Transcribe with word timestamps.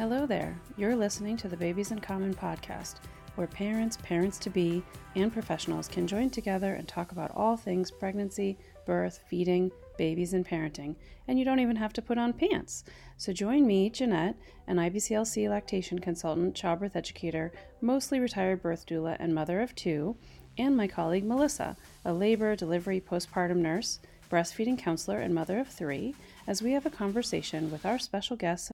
Hello 0.00 0.24
there. 0.24 0.58
You're 0.78 0.96
listening 0.96 1.36
to 1.36 1.48
the 1.48 1.58
Babies 1.58 1.90
in 1.90 1.98
Common 1.98 2.32
podcast, 2.32 2.94
where 3.34 3.46
parents, 3.46 3.98
parents 4.02 4.38
to 4.38 4.48
be, 4.48 4.82
and 5.14 5.30
professionals 5.30 5.88
can 5.88 6.06
join 6.06 6.30
together 6.30 6.72
and 6.72 6.88
talk 6.88 7.12
about 7.12 7.32
all 7.36 7.54
things 7.54 7.90
pregnancy, 7.90 8.56
birth, 8.86 9.22
feeding, 9.28 9.70
babies, 9.98 10.32
and 10.32 10.48
parenting. 10.48 10.96
And 11.28 11.38
you 11.38 11.44
don't 11.44 11.60
even 11.60 11.76
have 11.76 11.92
to 11.92 12.00
put 12.00 12.16
on 12.16 12.32
pants. 12.32 12.84
So 13.18 13.34
join 13.34 13.66
me, 13.66 13.90
Jeanette, 13.90 14.36
an 14.66 14.78
IBCLC 14.78 15.50
lactation 15.50 15.98
consultant, 15.98 16.54
childbirth 16.54 16.96
educator, 16.96 17.52
mostly 17.82 18.20
retired 18.20 18.62
birth 18.62 18.86
doula, 18.86 19.18
and 19.20 19.34
mother 19.34 19.60
of 19.60 19.74
two, 19.74 20.16
and 20.56 20.74
my 20.78 20.86
colleague 20.86 21.26
Melissa, 21.26 21.76
a 22.06 22.14
labor, 22.14 22.56
delivery, 22.56 23.02
postpartum 23.02 23.56
nurse, 23.56 24.00
breastfeeding 24.30 24.78
counselor, 24.78 25.18
and 25.18 25.34
mother 25.34 25.58
of 25.58 25.68
three, 25.68 26.14
as 26.50 26.62
we 26.62 26.72
have 26.72 26.84
a 26.84 26.90
conversation 26.90 27.70
with 27.70 27.86
our 27.86 27.96
special 27.96 28.34
guests. 28.34 28.72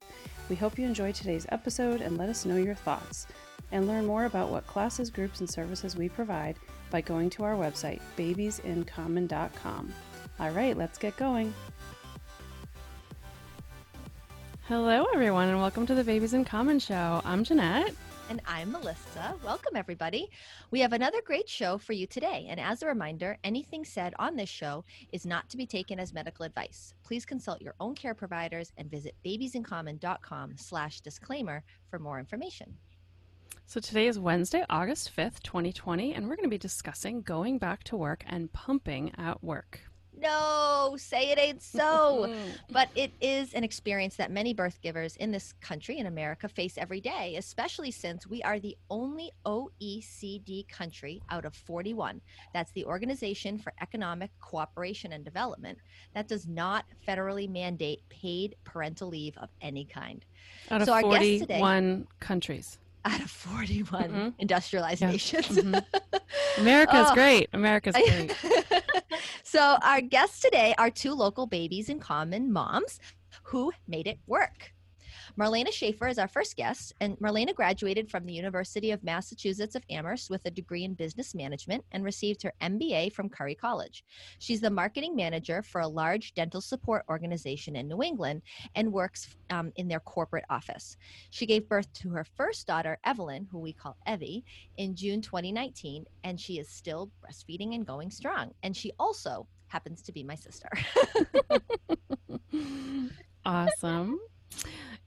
We 0.48 0.56
hope 0.56 0.78
you 0.78 0.86
enjoy 0.86 1.12
today's 1.12 1.44
episode 1.50 2.00
and 2.00 2.16
let 2.16 2.30
us 2.30 2.46
know 2.46 2.56
your 2.56 2.74
thoughts. 2.74 3.26
And 3.70 3.86
learn 3.86 4.06
more 4.06 4.24
about 4.24 4.48
what 4.48 4.66
classes, 4.66 5.10
groups, 5.10 5.40
and 5.40 5.50
services 5.50 5.94
we 5.94 6.08
provide 6.08 6.56
by 6.90 7.02
going 7.02 7.28
to 7.30 7.44
our 7.44 7.54
website, 7.54 8.00
babiesincommon.com. 8.16 9.92
All 10.40 10.50
right, 10.50 10.74
let's 10.74 10.96
get 10.96 11.18
going. 11.18 11.52
Hello, 14.68 15.06
everyone, 15.12 15.48
and 15.48 15.60
welcome 15.60 15.84
to 15.86 15.94
the 15.94 16.02
Babies 16.02 16.32
in 16.32 16.46
Common 16.46 16.78
show. 16.78 17.20
I'm 17.26 17.44
Jeanette. 17.44 17.94
And 18.28 18.40
I'm 18.44 18.72
Melissa. 18.72 19.36
Welcome, 19.44 19.76
everybody. 19.76 20.28
We 20.72 20.80
have 20.80 20.92
another 20.92 21.22
great 21.24 21.48
show 21.48 21.78
for 21.78 21.92
you 21.92 22.08
today. 22.08 22.48
And 22.50 22.58
as 22.58 22.82
a 22.82 22.86
reminder, 22.86 23.38
anything 23.44 23.84
said 23.84 24.14
on 24.18 24.34
this 24.34 24.48
show 24.48 24.84
is 25.12 25.24
not 25.24 25.48
to 25.50 25.56
be 25.56 25.64
taken 25.64 26.00
as 26.00 26.12
medical 26.12 26.44
advice. 26.44 26.94
Please 27.04 27.24
consult 27.24 27.62
your 27.62 27.74
own 27.78 27.94
care 27.94 28.14
providers 28.14 28.72
and 28.78 28.90
visit 28.90 29.14
babiesincommon.com 29.24 30.54
slash 30.56 31.00
disclaimer 31.02 31.62
for 31.88 32.00
more 32.00 32.18
information. 32.18 32.76
So 33.64 33.80
today 33.80 34.08
is 34.08 34.18
Wednesday, 34.18 34.64
August 34.68 35.14
5th, 35.16 35.42
2020, 35.44 36.14
and 36.14 36.28
we're 36.28 36.36
going 36.36 36.46
to 36.46 36.50
be 36.50 36.58
discussing 36.58 37.22
going 37.22 37.58
back 37.58 37.84
to 37.84 37.96
work 37.96 38.24
and 38.26 38.52
pumping 38.52 39.12
at 39.16 39.42
work 39.42 39.82
no, 40.20 40.96
say 40.98 41.30
it 41.30 41.38
ain't 41.38 41.62
so. 41.62 42.34
but 42.70 42.88
it 42.94 43.12
is 43.20 43.54
an 43.54 43.64
experience 43.64 44.16
that 44.16 44.30
many 44.30 44.54
birth 44.54 44.80
givers 44.82 45.16
in 45.16 45.30
this 45.30 45.52
country, 45.60 45.98
in 45.98 46.06
America, 46.06 46.48
face 46.48 46.78
every 46.78 47.00
day, 47.00 47.36
especially 47.36 47.90
since 47.90 48.26
we 48.26 48.42
are 48.42 48.58
the 48.58 48.76
only 48.90 49.30
OECD 49.44 50.68
country 50.68 51.22
out 51.30 51.44
of 51.44 51.54
41. 51.54 52.20
That's 52.54 52.72
the 52.72 52.84
Organization 52.84 53.58
for 53.58 53.72
Economic 53.80 54.30
Cooperation 54.40 55.12
and 55.12 55.24
Development 55.24 55.78
that 56.14 56.28
does 56.28 56.46
not 56.46 56.84
federally 57.06 57.48
mandate 57.48 58.02
paid 58.08 58.56
parental 58.64 59.08
leave 59.08 59.36
of 59.38 59.50
any 59.60 59.84
kind. 59.84 60.24
Out 60.70 60.82
of 60.82 60.86
so 60.86 61.00
41 61.00 61.40
today, 61.40 62.06
countries 62.20 62.78
out 63.06 63.20
of 63.20 63.30
41 63.30 64.02
mm-hmm. 64.02 64.28
industrialized 64.38 65.00
yeah. 65.00 65.10
nations. 65.10 65.46
Mm-hmm. 65.48 66.60
America's 66.60 67.06
oh. 67.10 67.14
great. 67.14 67.48
America's 67.52 67.94
great. 68.08 68.34
so, 69.42 69.78
our 69.82 70.00
guests 70.00 70.40
today 70.40 70.74
are 70.78 70.90
two 70.90 71.14
local 71.14 71.46
babies 71.46 71.88
in 71.88 72.00
common 72.00 72.52
moms 72.52 73.00
who 73.44 73.72
made 73.86 74.06
it 74.06 74.18
work. 74.26 74.72
Marlena 75.38 75.70
Schaefer 75.70 76.08
is 76.08 76.18
our 76.18 76.28
first 76.28 76.56
guest, 76.56 76.94
and 77.02 77.18
Marlena 77.18 77.54
graduated 77.54 78.10
from 78.10 78.24
the 78.24 78.32
University 78.32 78.90
of 78.90 79.04
Massachusetts 79.04 79.74
of 79.74 79.84
Amherst 79.90 80.30
with 80.30 80.40
a 80.46 80.50
degree 80.50 80.84
in 80.84 80.94
business 80.94 81.34
management 81.34 81.84
and 81.92 82.02
received 82.02 82.42
her 82.42 82.54
MBA 82.62 83.12
from 83.12 83.28
Curry 83.28 83.54
College. 83.54 84.02
She's 84.38 84.62
the 84.62 84.70
marketing 84.70 85.14
manager 85.14 85.62
for 85.62 85.82
a 85.82 85.88
large 85.88 86.32
dental 86.32 86.62
support 86.62 87.04
organization 87.10 87.76
in 87.76 87.86
New 87.86 88.02
England 88.02 88.40
and 88.76 88.90
works 88.90 89.36
um, 89.50 89.72
in 89.76 89.88
their 89.88 90.00
corporate 90.00 90.46
office. 90.48 90.96
She 91.28 91.44
gave 91.44 91.68
birth 91.68 91.92
to 91.94 92.08
her 92.08 92.24
first 92.24 92.66
daughter, 92.66 92.98
Evelyn, 93.04 93.46
who 93.50 93.58
we 93.58 93.74
call 93.74 93.98
Evie, 94.06 94.42
in 94.78 94.96
June 94.96 95.20
2019, 95.20 96.06
and 96.24 96.40
she 96.40 96.58
is 96.58 96.70
still 96.70 97.10
breastfeeding 97.22 97.74
and 97.74 97.86
going 97.86 98.10
strong. 98.10 98.54
And 98.62 98.74
she 98.74 98.92
also 98.98 99.46
happens 99.68 100.00
to 100.00 100.12
be 100.12 100.22
my 100.22 100.34
sister. 100.34 100.70
awesome. 103.44 104.18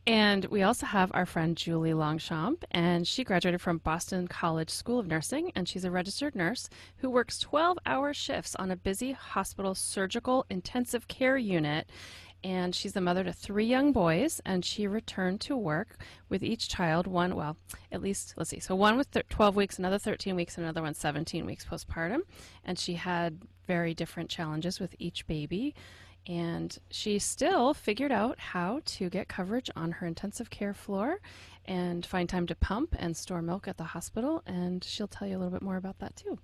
And 0.08 0.46
we 0.46 0.64
also 0.64 0.88
have 0.88 1.12
our 1.14 1.28
friend 1.28 1.56
Julie 1.56 1.94
Longchamp, 1.94 2.66
and 2.72 3.08
she 3.08 3.24
graduated 3.24 3.62
from 3.62 3.78
Boston 3.78 4.28
College 4.28 4.72
School 4.72 4.98
of 4.98 5.06
Nursing, 5.06 5.52
and 5.56 5.70
she's 5.70 5.86
a 5.86 5.92
registered 5.92 6.36
nurse 6.36 6.68
who 6.98 7.12
works 7.12 7.38
12 7.38 7.78
hour 7.86 8.12
shifts 8.12 8.56
on 8.56 8.72
a 8.72 8.76
busy 8.76 9.12
hospital 9.12 9.76
surgical 9.76 10.48
intensive 10.50 11.08
care 11.08 11.38
unit. 11.38 11.88
And 12.44 12.74
she's 12.74 12.94
the 12.94 13.02
mother 13.02 13.24
to 13.24 13.34
three 13.34 13.66
young 13.66 13.92
boys, 13.92 14.42
and 14.46 14.66
she 14.66 14.88
returned 14.88 15.42
to 15.42 15.56
work 15.58 15.98
with 16.30 16.42
each 16.42 16.70
child, 16.70 17.06
one, 17.06 17.36
well, 17.36 17.58
at 17.92 18.02
least, 18.02 18.34
let's 18.36 18.50
see, 18.50 18.60
so 18.60 18.76
one 18.76 18.98
with 18.98 19.12
12 19.12 19.56
weeks, 19.56 19.78
another 19.78 20.00
13 20.00 20.36
weeks, 20.36 20.58
and 20.58 20.64
another 20.64 20.82
one 20.82 20.94
17 20.96 21.46
weeks 21.46 21.66
postpartum. 21.66 22.22
And 22.64 22.80
she 22.80 22.94
had 22.94 23.42
very 23.68 23.94
different 23.94 24.30
challenges 24.30 24.80
with 24.80 24.96
each 24.98 25.28
baby. 25.28 25.76
And 26.29 26.78
she 26.91 27.17
still 27.17 27.73
figured 27.73 28.12
out 28.12 28.40
how 28.40 28.81
to 28.85 29.09
get 29.09 29.28
coverage 29.28 29.72
on 29.75 29.91
her 29.94 30.06
intensive 30.06 30.51
care 30.51 30.75
floor 30.75 31.19
and 31.66 32.06
find 32.06 32.29
time 32.29 32.45
to 32.47 32.56
pump 32.56 32.95
and 33.00 33.17
store 33.17 33.41
milk 33.41 33.67
at 33.67 33.78
the 33.78 33.84
hospital. 33.84 34.44
And 34.45 34.84
she'll 34.84 35.07
tell 35.07 35.28
you 35.28 35.38
a 35.38 35.40
little 35.40 35.51
bit 35.51 35.63
more 35.63 35.78
about 35.78 35.97
that 36.00 36.16
too. 36.16 36.38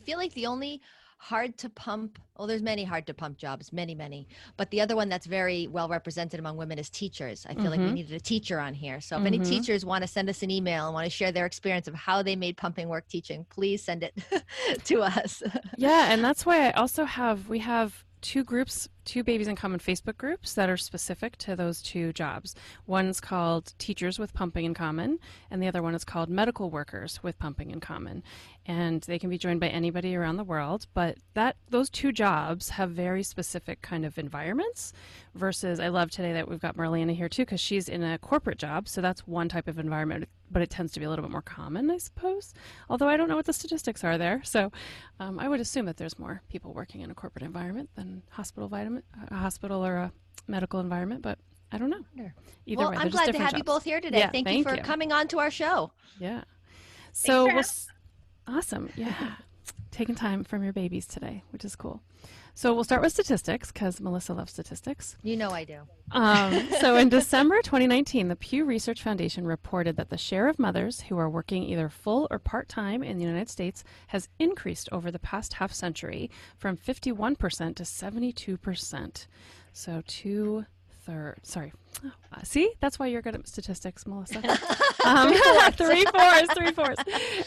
I 0.00 0.04
feel 0.04 0.18
like 0.18 0.34
the 0.34 0.46
only 0.46 0.80
hard 1.22 1.56
to 1.56 1.70
pump 1.70 2.18
well 2.36 2.48
there's 2.48 2.62
many 2.62 2.82
hard 2.82 3.06
to 3.06 3.14
pump 3.14 3.38
jobs 3.38 3.72
many 3.72 3.94
many 3.94 4.26
but 4.56 4.68
the 4.72 4.80
other 4.80 4.96
one 4.96 5.08
that's 5.08 5.24
very 5.24 5.68
well 5.68 5.88
represented 5.88 6.40
among 6.40 6.56
women 6.56 6.80
is 6.80 6.90
teachers 6.90 7.46
i 7.48 7.54
feel 7.54 7.62
mm-hmm. 7.62 7.70
like 7.70 7.78
we 7.78 7.86
mm-hmm. 7.86 7.94
needed 7.94 8.12
a 8.12 8.18
teacher 8.18 8.58
on 8.58 8.74
here 8.74 9.00
so 9.00 9.14
if 9.14 9.22
mm-hmm. 9.22 9.28
any 9.28 9.38
teachers 9.38 9.84
want 9.84 10.02
to 10.02 10.08
send 10.08 10.28
us 10.28 10.42
an 10.42 10.50
email 10.50 10.86
and 10.86 10.94
want 10.94 11.04
to 11.04 11.10
share 11.10 11.30
their 11.30 11.46
experience 11.46 11.86
of 11.86 11.94
how 11.94 12.24
they 12.24 12.34
made 12.34 12.56
pumping 12.56 12.88
work 12.88 13.06
teaching 13.06 13.46
please 13.50 13.80
send 13.80 14.02
it 14.02 14.12
to 14.84 15.00
us 15.00 15.44
yeah 15.76 16.12
and 16.12 16.24
that's 16.24 16.44
why 16.44 16.66
i 16.66 16.72
also 16.72 17.04
have 17.04 17.48
we 17.48 17.60
have 17.60 18.04
two 18.22 18.44
groups, 18.44 18.88
two 19.04 19.22
Babies 19.22 19.48
in 19.48 19.56
Common 19.56 19.80
Facebook 19.80 20.16
groups 20.16 20.54
that 20.54 20.70
are 20.70 20.76
specific 20.76 21.36
to 21.38 21.54
those 21.54 21.82
two 21.82 22.12
jobs. 22.12 22.54
One's 22.86 23.20
called 23.20 23.74
Teachers 23.78 24.18
with 24.18 24.32
Pumping 24.32 24.64
in 24.64 24.74
Common, 24.74 25.18
and 25.50 25.62
the 25.62 25.66
other 25.66 25.82
one 25.82 25.94
is 25.94 26.04
called 26.04 26.30
Medical 26.30 26.70
Workers 26.70 27.22
with 27.22 27.38
Pumping 27.38 27.70
in 27.70 27.80
Common. 27.80 28.22
And 28.64 29.02
they 29.02 29.18
can 29.18 29.28
be 29.28 29.38
joined 29.38 29.60
by 29.60 29.68
anybody 29.68 30.14
around 30.14 30.36
the 30.36 30.44
world, 30.44 30.86
but 30.94 31.18
that 31.34 31.56
those 31.68 31.90
two 31.90 32.12
jobs 32.12 32.70
have 32.70 32.90
very 32.90 33.22
specific 33.22 33.82
kind 33.82 34.04
of 34.04 34.16
environments. 34.16 34.92
Versus, 35.34 35.80
I 35.80 35.88
love 35.88 36.10
today 36.10 36.32
that 36.32 36.48
we've 36.48 36.60
got 36.60 36.76
Marlena 36.76 37.14
here 37.14 37.28
too, 37.28 37.42
because 37.42 37.60
she's 37.60 37.88
in 37.88 38.02
a 38.02 38.18
corporate 38.18 38.58
job, 38.58 38.88
so 38.88 39.00
that's 39.00 39.26
one 39.26 39.48
type 39.48 39.66
of 39.66 39.78
environment 39.78 40.28
but 40.52 40.62
it 40.62 40.70
tends 40.70 40.92
to 40.92 41.00
be 41.00 41.06
a 41.06 41.10
little 41.10 41.22
bit 41.22 41.30
more 41.30 41.42
common, 41.42 41.90
I 41.90 41.98
suppose. 41.98 42.54
Although 42.90 43.08
I 43.08 43.16
don't 43.16 43.28
know 43.28 43.36
what 43.36 43.46
the 43.46 43.52
statistics 43.52 44.04
are 44.04 44.18
there, 44.18 44.42
so 44.44 44.70
um, 45.18 45.38
I 45.38 45.48
would 45.48 45.60
assume 45.60 45.86
that 45.86 45.96
there's 45.96 46.18
more 46.18 46.42
people 46.48 46.72
working 46.74 47.00
in 47.00 47.10
a 47.10 47.14
corporate 47.14 47.44
environment 47.44 47.90
than 47.94 48.22
hospital 48.30 48.68
vitamin, 48.68 49.02
a 49.30 49.36
hospital 49.36 49.84
or 49.84 49.96
a 49.96 50.12
medical 50.46 50.80
environment. 50.80 51.22
But 51.22 51.38
I 51.72 51.78
don't 51.78 51.90
know. 51.90 52.04
Either 52.66 52.78
well, 52.78 52.90
way, 52.90 52.96
I'm 52.98 53.08
glad 53.08 53.32
to 53.32 53.38
have 53.38 53.50
jobs. 53.50 53.58
you 53.58 53.64
both 53.64 53.84
here 53.84 54.00
today. 54.00 54.18
Yeah, 54.18 54.30
thank, 54.30 54.46
thank 54.46 54.58
you 54.58 54.64
for 54.64 54.76
you. 54.76 54.82
coming 54.82 55.10
on 55.10 55.28
to 55.28 55.38
our 55.38 55.50
show. 55.50 55.92
Yeah. 56.20 56.44
So 57.12 57.46
we'll, 57.46 57.62
awesome. 58.46 58.90
Yeah. 58.96 59.32
Taking 59.90 60.14
time 60.14 60.44
from 60.44 60.62
your 60.62 60.72
babies 60.72 61.06
today, 61.06 61.42
which 61.50 61.64
is 61.64 61.76
cool. 61.76 62.02
So 62.54 62.74
we'll 62.74 62.84
start 62.84 63.02
with 63.02 63.12
statistics 63.12 63.72
because 63.72 64.00
Melissa 64.00 64.34
loves 64.34 64.52
statistics. 64.52 65.16
You 65.22 65.36
know 65.36 65.50
I 65.50 65.64
do. 65.64 65.80
Um, 66.10 66.68
so 66.80 66.96
in 66.96 67.08
December 67.08 67.62
2019, 67.62 68.28
the 68.28 68.36
Pew 68.36 68.64
Research 68.64 69.02
Foundation 69.02 69.46
reported 69.46 69.96
that 69.96 70.10
the 70.10 70.18
share 70.18 70.48
of 70.48 70.58
mothers 70.58 71.02
who 71.02 71.16
are 71.18 71.30
working 71.30 71.62
either 71.62 71.88
full 71.88 72.28
or 72.30 72.38
part 72.38 72.68
time 72.68 73.02
in 73.02 73.16
the 73.16 73.24
United 73.24 73.48
States 73.48 73.84
has 74.08 74.28
increased 74.38 74.88
over 74.92 75.10
the 75.10 75.18
past 75.18 75.54
half 75.54 75.72
century 75.72 76.30
from 76.58 76.76
51% 76.76 77.38
to 77.76 77.82
72%. 77.82 79.26
So 79.72 80.02
two 80.06 80.66
third. 81.02 81.38
Sorry. 81.42 81.72
Uh, 82.04 82.42
see, 82.42 82.72
that's 82.80 82.98
why 82.98 83.06
you're 83.06 83.22
good 83.22 83.34
at 83.34 83.46
statistics, 83.46 84.06
Melissa. 84.06 84.42
Um, 85.04 85.34
three 85.72 86.04
fours, 86.04 86.48
three 86.56 86.70
fours. 86.70 86.96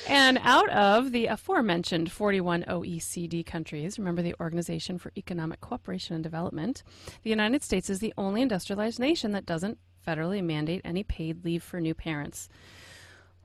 And 0.10 0.40
out 0.44 0.69
of 0.72 1.13
the 1.13 1.28
aforementioned 1.28 2.12
41 2.12 2.66
OECD 2.68 3.46
countries, 3.46 3.98
remember 3.98 4.22
the 4.22 4.36
Organization 4.42 4.98
for 4.98 5.13
Economic 5.18 5.62
Cooperation 5.62 6.16
and 6.16 6.24
Development, 6.24 6.84
the 7.24 7.30
United 7.30 7.63
States 7.63 7.90
is 7.90 8.00
the 8.00 8.13
only 8.18 8.42
industrialized 8.42 9.00
nation 9.00 9.31
that 9.31 9.46
doesn't 9.46 9.78
federally 10.06 10.44
mandate 10.44 10.81
any 10.84 11.02
paid 11.02 11.46
leave 11.46 11.63
for 11.63 11.80
new 11.80 11.94
parents. 11.94 12.50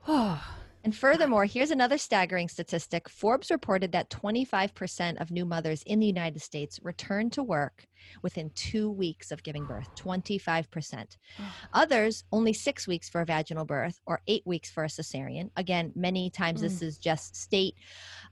Oh, 0.07 0.43
and 0.83 0.95
furthermore, 0.95 1.45
here's 1.45 1.71
another 1.71 1.97
staggering 1.97 2.47
statistic. 2.47 3.07
Forbes 3.07 3.51
reported 3.51 3.91
that 3.91 4.09
25% 4.09 5.21
of 5.21 5.29
new 5.29 5.45
mothers 5.45 5.83
in 5.83 5.99
the 5.99 6.07
United 6.07 6.41
States 6.41 6.79
return 6.81 7.29
to 7.31 7.43
work 7.43 7.85
within 8.23 8.49
two 8.55 8.89
weeks 8.89 9.31
of 9.31 9.43
giving 9.43 9.65
birth 9.65 9.87
25%. 9.95 11.17
Others, 11.73 12.23
only 12.31 12.53
six 12.53 12.87
weeks 12.87 13.09
for 13.09 13.21
a 13.21 13.25
vaginal 13.25 13.65
birth 13.65 13.99
or 14.07 14.21
eight 14.27 14.43
weeks 14.45 14.71
for 14.71 14.83
a 14.83 14.87
cesarean. 14.87 15.51
Again, 15.55 15.91
many 15.95 16.29
times 16.29 16.59
mm. 16.59 16.63
this 16.63 16.81
is 16.81 16.97
just 16.97 17.35
state 17.35 17.75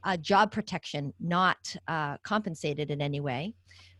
uh, 0.03 0.17
job 0.17 0.51
protection, 0.51 1.13
not 1.19 1.75
uh, 1.87 2.17
compensated 2.23 2.89
in 2.89 3.01
any 3.01 3.19
way. 3.19 3.53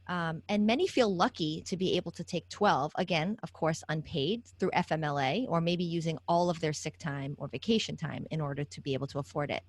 Um, 0.10 0.42
and 0.50 0.66
many 0.66 0.88
feel 0.88 1.16
lucky 1.16 1.62
to 1.68 1.78
be 1.78 1.96
able 1.96 2.12
to 2.14 2.24
take 2.24 2.50
12, 2.50 2.94
again, 2.96 3.38
of 3.44 3.54
course, 3.54 3.84
unpaid 3.90 4.42
through 4.60 4.72
FMLA, 4.72 5.46
or 5.48 5.62
maybe 5.62 5.84
using 5.84 6.18
all 6.28 6.50
of 6.50 6.60
their 6.60 6.74
sick 6.74 6.98
time 6.98 7.36
or 7.38 7.48
vacation 7.48 7.96
time 7.96 8.26
in 8.32 8.42
order 8.42 8.64
to 8.64 8.82
be 8.82 8.96
able 8.96 9.06
to 9.06 9.20
afford 9.20 9.52
it. 9.52 9.62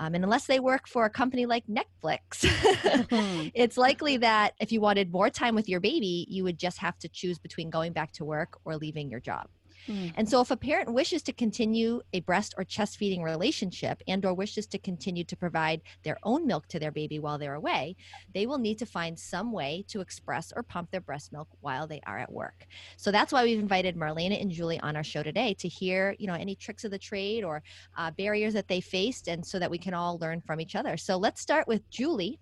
Um, 0.00 0.16
and 0.16 0.24
unless 0.24 0.46
they 0.46 0.58
work 0.58 0.88
for 0.88 1.04
a 1.04 1.10
company 1.10 1.46
like 1.46 1.64
Netflix, 1.68 2.40
it's 3.54 3.76
likely 3.76 4.16
that 4.16 4.54
if 4.60 4.72
you 4.72 4.80
wanted 4.80 5.12
more 5.12 5.30
time 5.30 5.54
with 5.54 5.68
your 5.68 5.78
baby, 5.78 6.26
you 6.28 6.42
would 6.42 6.58
just 6.58 6.78
have 6.78 6.98
to 6.98 7.08
choose 7.08 7.38
between 7.38 7.70
going 7.70 7.92
back 7.92 8.10
to 8.14 8.24
work 8.24 8.58
or 8.64 8.76
leaving 8.76 9.08
your 9.08 9.20
job. 9.20 9.46
Mm. 9.88 10.12
And 10.16 10.28
so 10.28 10.40
if 10.40 10.50
a 10.50 10.56
parent 10.56 10.92
wishes 10.92 11.22
to 11.22 11.32
continue 11.32 12.02
a 12.12 12.20
breast 12.20 12.54
or 12.56 12.64
chest 12.64 12.96
feeding 12.96 13.22
relationship 13.22 14.02
and 14.06 14.24
or 14.24 14.34
wishes 14.34 14.66
to 14.68 14.78
continue 14.78 15.24
to 15.24 15.36
provide 15.36 15.82
their 16.02 16.18
own 16.22 16.46
milk 16.46 16.66
to 16.68 16.78
their 16.78 16.90
baby 16.90 17.18
while 17.18 17.38
they're 17.38 17.54
away, 17.54 17.96
they 18.34 18.46
will 18.46 18.58
need 18.58 18.78
to 18.78 18.86
find 18.86 19.18
some 19.18 19.52
way 19.52 19.84
to 19.88 20.00
express 20.00 20.52
or 20.54 20.62
pump 20.62 20.90
their 20.90 21.00
breast 21.00 21.32
milk 21.32 21.48
while 21.60 21.86
they 21.86 22.00
are 22.06 22.18
at 22.18 22.32
work. 22.32 22.66
So 22.96 23.10
that's 23.10 23.32
why 23.32 23.44
we've 23.44 23.58
invited 23.58 23.96
Marlena 23.96 24.40
and 24.40 24.50
Julie 24.50 24.80
on 24.80 24.96
our 24.96 25.04
show 25.04 25.22
today 25.22 25.54
to 25.54 25.68
hear, 25.68 26.14
you 26.18 26.26
know, 26.26 26.34
any 26.34 26.54
tricks 26.54 26.84
of 26.84 26.90
the 26.90 26.98
trade 26.98 27.44
or 27.44 27.62
uh, 27.96 28.10
barriers 28.12 28.54
that 28.54 28.68
they 28.68 28.80
faced 28.80 29.28
and 29.28 29.44
so 29.44 29.58
that 29.58 29.70
we 29.70 29.78
can 29.78 29.94
all 29.94 30.18
learn 30.18 30.40
from 30.40 30.60
each 30.60 30.74
other. 30.74 30.96
So 30.96 31.16
let's 31.16 31.40
start 31.40 31.66
with 31.66 31.88
Julie 31.90 32.38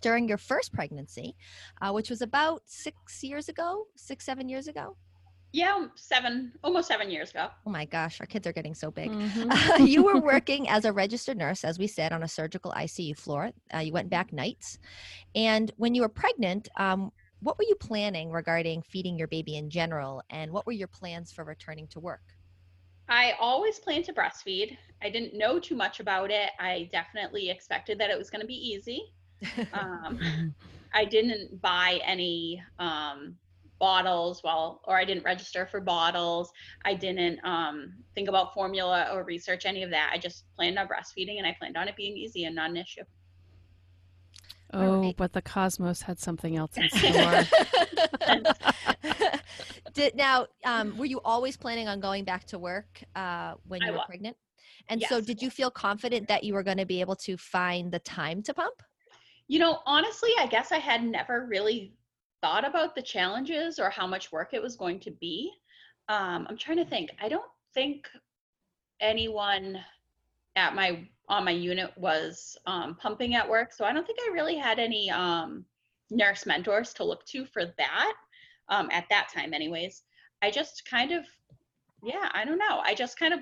during 0.00 0.28
your 0.28 0.38
first 0.38 0.72
pregnancy, 0.72 1.36
uh, 1.80 1.92
which 1.92 2.10
was 2.10 2.22
about 2.22 2.62
six 2.66 3.22
years 3.22 3.48
ago, 3.48 3.86
six, 3.96 4.24
seven 4.24 4.48
years 4.48 4.66
ago. 4.66 4.96
Yeah, 5.52 5.74
um, 5.74 5.90
seven, 5.96 6.52
almost 6.62 6.88
seven 6.88 7.10
years 7.10 7.30
ago. 7.30 7.48
Oh 7.66 7.70
my 7.70 7.84
gosh, 7.84 8.20
our 8.20 8.26
kids 8.26 8.46
are 8.46 8.52
getting 8.52 8.74
so 8.74 8.90
big. 8.90 9.10
Mm-hmm. 9.10 9.50
Uh, 9.80 9.84
you 9.84 10.02
were 10.02 10.20
working 10.32 10.68
as 10.68 10.84
a 10.84 10.92
registered 10.92 11.36
nurse, 11.36 11.64
as 11.64 11.78
we 11.78 11.86
said, 11.86 12.12
on 12.12 12.22
a 12.22 12.28
surgical 12.28 12.72
ICU 12.72 13.16
floor. 13.16 13.50
Uh, 13.74 13.78
you 13.78 13.92
went 13.92 14.10
back 14.10 14.32
nights. 14.32 14.78
And 15.34 15.70
when 15.76 15.94
you 15.94 16.02
were 16.02 16.08
pregnant, 16.08 16.68
um, 16.76 17.10
what 17.40 17.58
were 17.58 17.64
you 17.64 17.74
planning 17.76 18.30
regarding 18.30 18.82
feeding 18.82 19.18
your 19.18 19.28
baby 19.28 19.56
in 19.56 19.70
general? 19.70 20.22
And 20.30 20.52
what 20.52 20.66
were 20.66 20.72
your 20.72 20.88
plans 20.88 21.32
for 21.32 21.44
returning 21.44 21.88
to 21.88 22.00
work? 22.00 22.22
I 23.08 23.34
always 23.40 23.78
planned 23.80 24.04
to 24.04 24.12
breastfeed. 24.12 24.76
I 25.02 25.10
didn't 25.10 25.36
know 25.36 25.58
too 25.58 25.74
much 25.74 25.98
about 25.98 26.30
it. 26.30 26.50
I 26.60 26.88
definitely 26.92 27.50
expected 27.50 27.98
that 27.98 28.10
it 28.10 28.18
was 28.18 28.30
going 28.30 28.42
to 28.42 28.46
be 28.46 28.54
easy. 28.54 29.12
Um, 29.72 30.54
I 30.92 31.04
didn't 31.04 31.62
buy 31.62 32.00
any 32.04 32.62
um, 32.78 33.36
bottles 33.80 34.42
well 34.44 34.82
or 34.84 34.96
i 34.96 35.04
didn't 35.04 35.24
register 35.24 35.66
for 35.66 35.80
bottles 35.80 36.52
i 36.84 36.94
didn't 36.94 37.40
um, 37.44 37.94
think 38.14 38.28
about 38.28 38.54
formula 38.54 39.08
or 39.12 39.24
research 39.24 39.64
any 39.64 39.82
of 39.82 39.90
that 39.90 40.10
i 40.12 40.18
just 40.18 40.44
planned 40.54 40.78
on 40.78 40.86
breastfeeding 40.86 41.38
and 41.38 41.46
i 41.46 41.56
planned 41.58 41.76
on 41.76 41.88
it 41.88 41.96
being 41.96 42.16
easy 42.16 42.44
and 42.44 42.54
not 42.54 42.70
an 42.70 42.76
issue 42.76 43.02
oh 44.74 45.02
right. 45.02 45.16
but 45.16 45.32
the 45.32 45.42
cosmos 45.42 46.02
had 46.02 46.18
something 46.18 46.56
else 46.56 46.76
in 46.76 46.88
store 46.90 47.42
did 49.94 50.14
now 50.14 50.46
um, 50.64 50.96
were 50.96 51.06
you 51.06 51.20
always 51.24 51.56
planning 51.56 51.88
on 51.88 51.98
going 51.98 52.22
back 52.22 52.44
to 52.44 52.58
work 52.58 53.02
uh, 53.16 53.54
when 53.66 53.80
you 53.80 53.88
I 53.88 53.90
were 53.90 53.96
was. 53.96 54.06
pregnant 54.06 54.36
and 54.88 55.00
yes. 55.00 55.08
so 55.08 55.20
did 55.20 55.40
you 55.40 55.50
feel 55.50 55.70
confident 55.70 56.28
that 56.28 56.44
you 56.44 56.52
were 56.52 56.62
going 56.62 56.76
to 56.76 56.86
be 56.86 57.00
able 57.00 57.16
to 57.16 57.36
find 57.38 57.90
the 57.90 57.98
time 58.00 58.42
to 58.42 58.52
pump 58.52 58.82
you 59.48 59.58
know 59.58 59.80
honestly 59.86 60.30
i 60.38 60.46
guess 60.46 60.70
i 60.70 60.78
had 60.78 61.02
never 61.02 61.46
really 61.46 61.94
thought 62.40 62.66
about 62.66 62.94
the 62.94 63.02
challenges 63.02 63.78
or 63.78 63.90
how 63.90 64.06
much 64.06 64.32
work 64.32 64.50
it 64.52 64.62
was 64.62 64.76
going 64.76 65.00
to 65.00 65.10
be. 65.10 65.52
Um, 66.08 66.46
I'm 66.48 66.56
trying 66.56 66.78
to 66.78 66.84
think. 66.84 67.10
I 67.20 67.28
don't 67.28 67.50
think 67.74 68.08
anyone 69.00 69.78
at 70.56 70.74
my 70.74 71.06
on 71.28 71.44
my 71.44 71.52
unit 71.52 71.92
was 71.96 72.56
um, 72.66 72.96
pumping 72.96 73.34
at 73.34 73.48
work, 73.48 73.72
so 73.72 73.84
I 73.84 73.92
don't 73.92 74.04
think 74.04 74.18
I 74.20 74.32
really 74.32 74.56
had 74.56 74.80
any 74.80 75.10
um, 75.10 75.64
nurse 76.10 76.44
mentors 76.44 76.92
to 76.94 77.04
look 77.04 77.24
to 77.26 77.46
for 77.46 77.66
that 77.78 78.14
um, 78.68 78.88
at 78.90 79.04
that 79.10 79.28
time. 79.32 79.54
Anyways, 79.54 80.02
I 80.42 80.50
just 80.50 80.88
kind 80.90 81.12
of, 81.12 81.24
yeah, 82.02 82.28
I 82.32 82.44
don't 82.44 82.58
know. 82.58 82.80
I 82.82 82.94
just 82.94 83.16
kind 83.16 83.32
of 83.32 83.40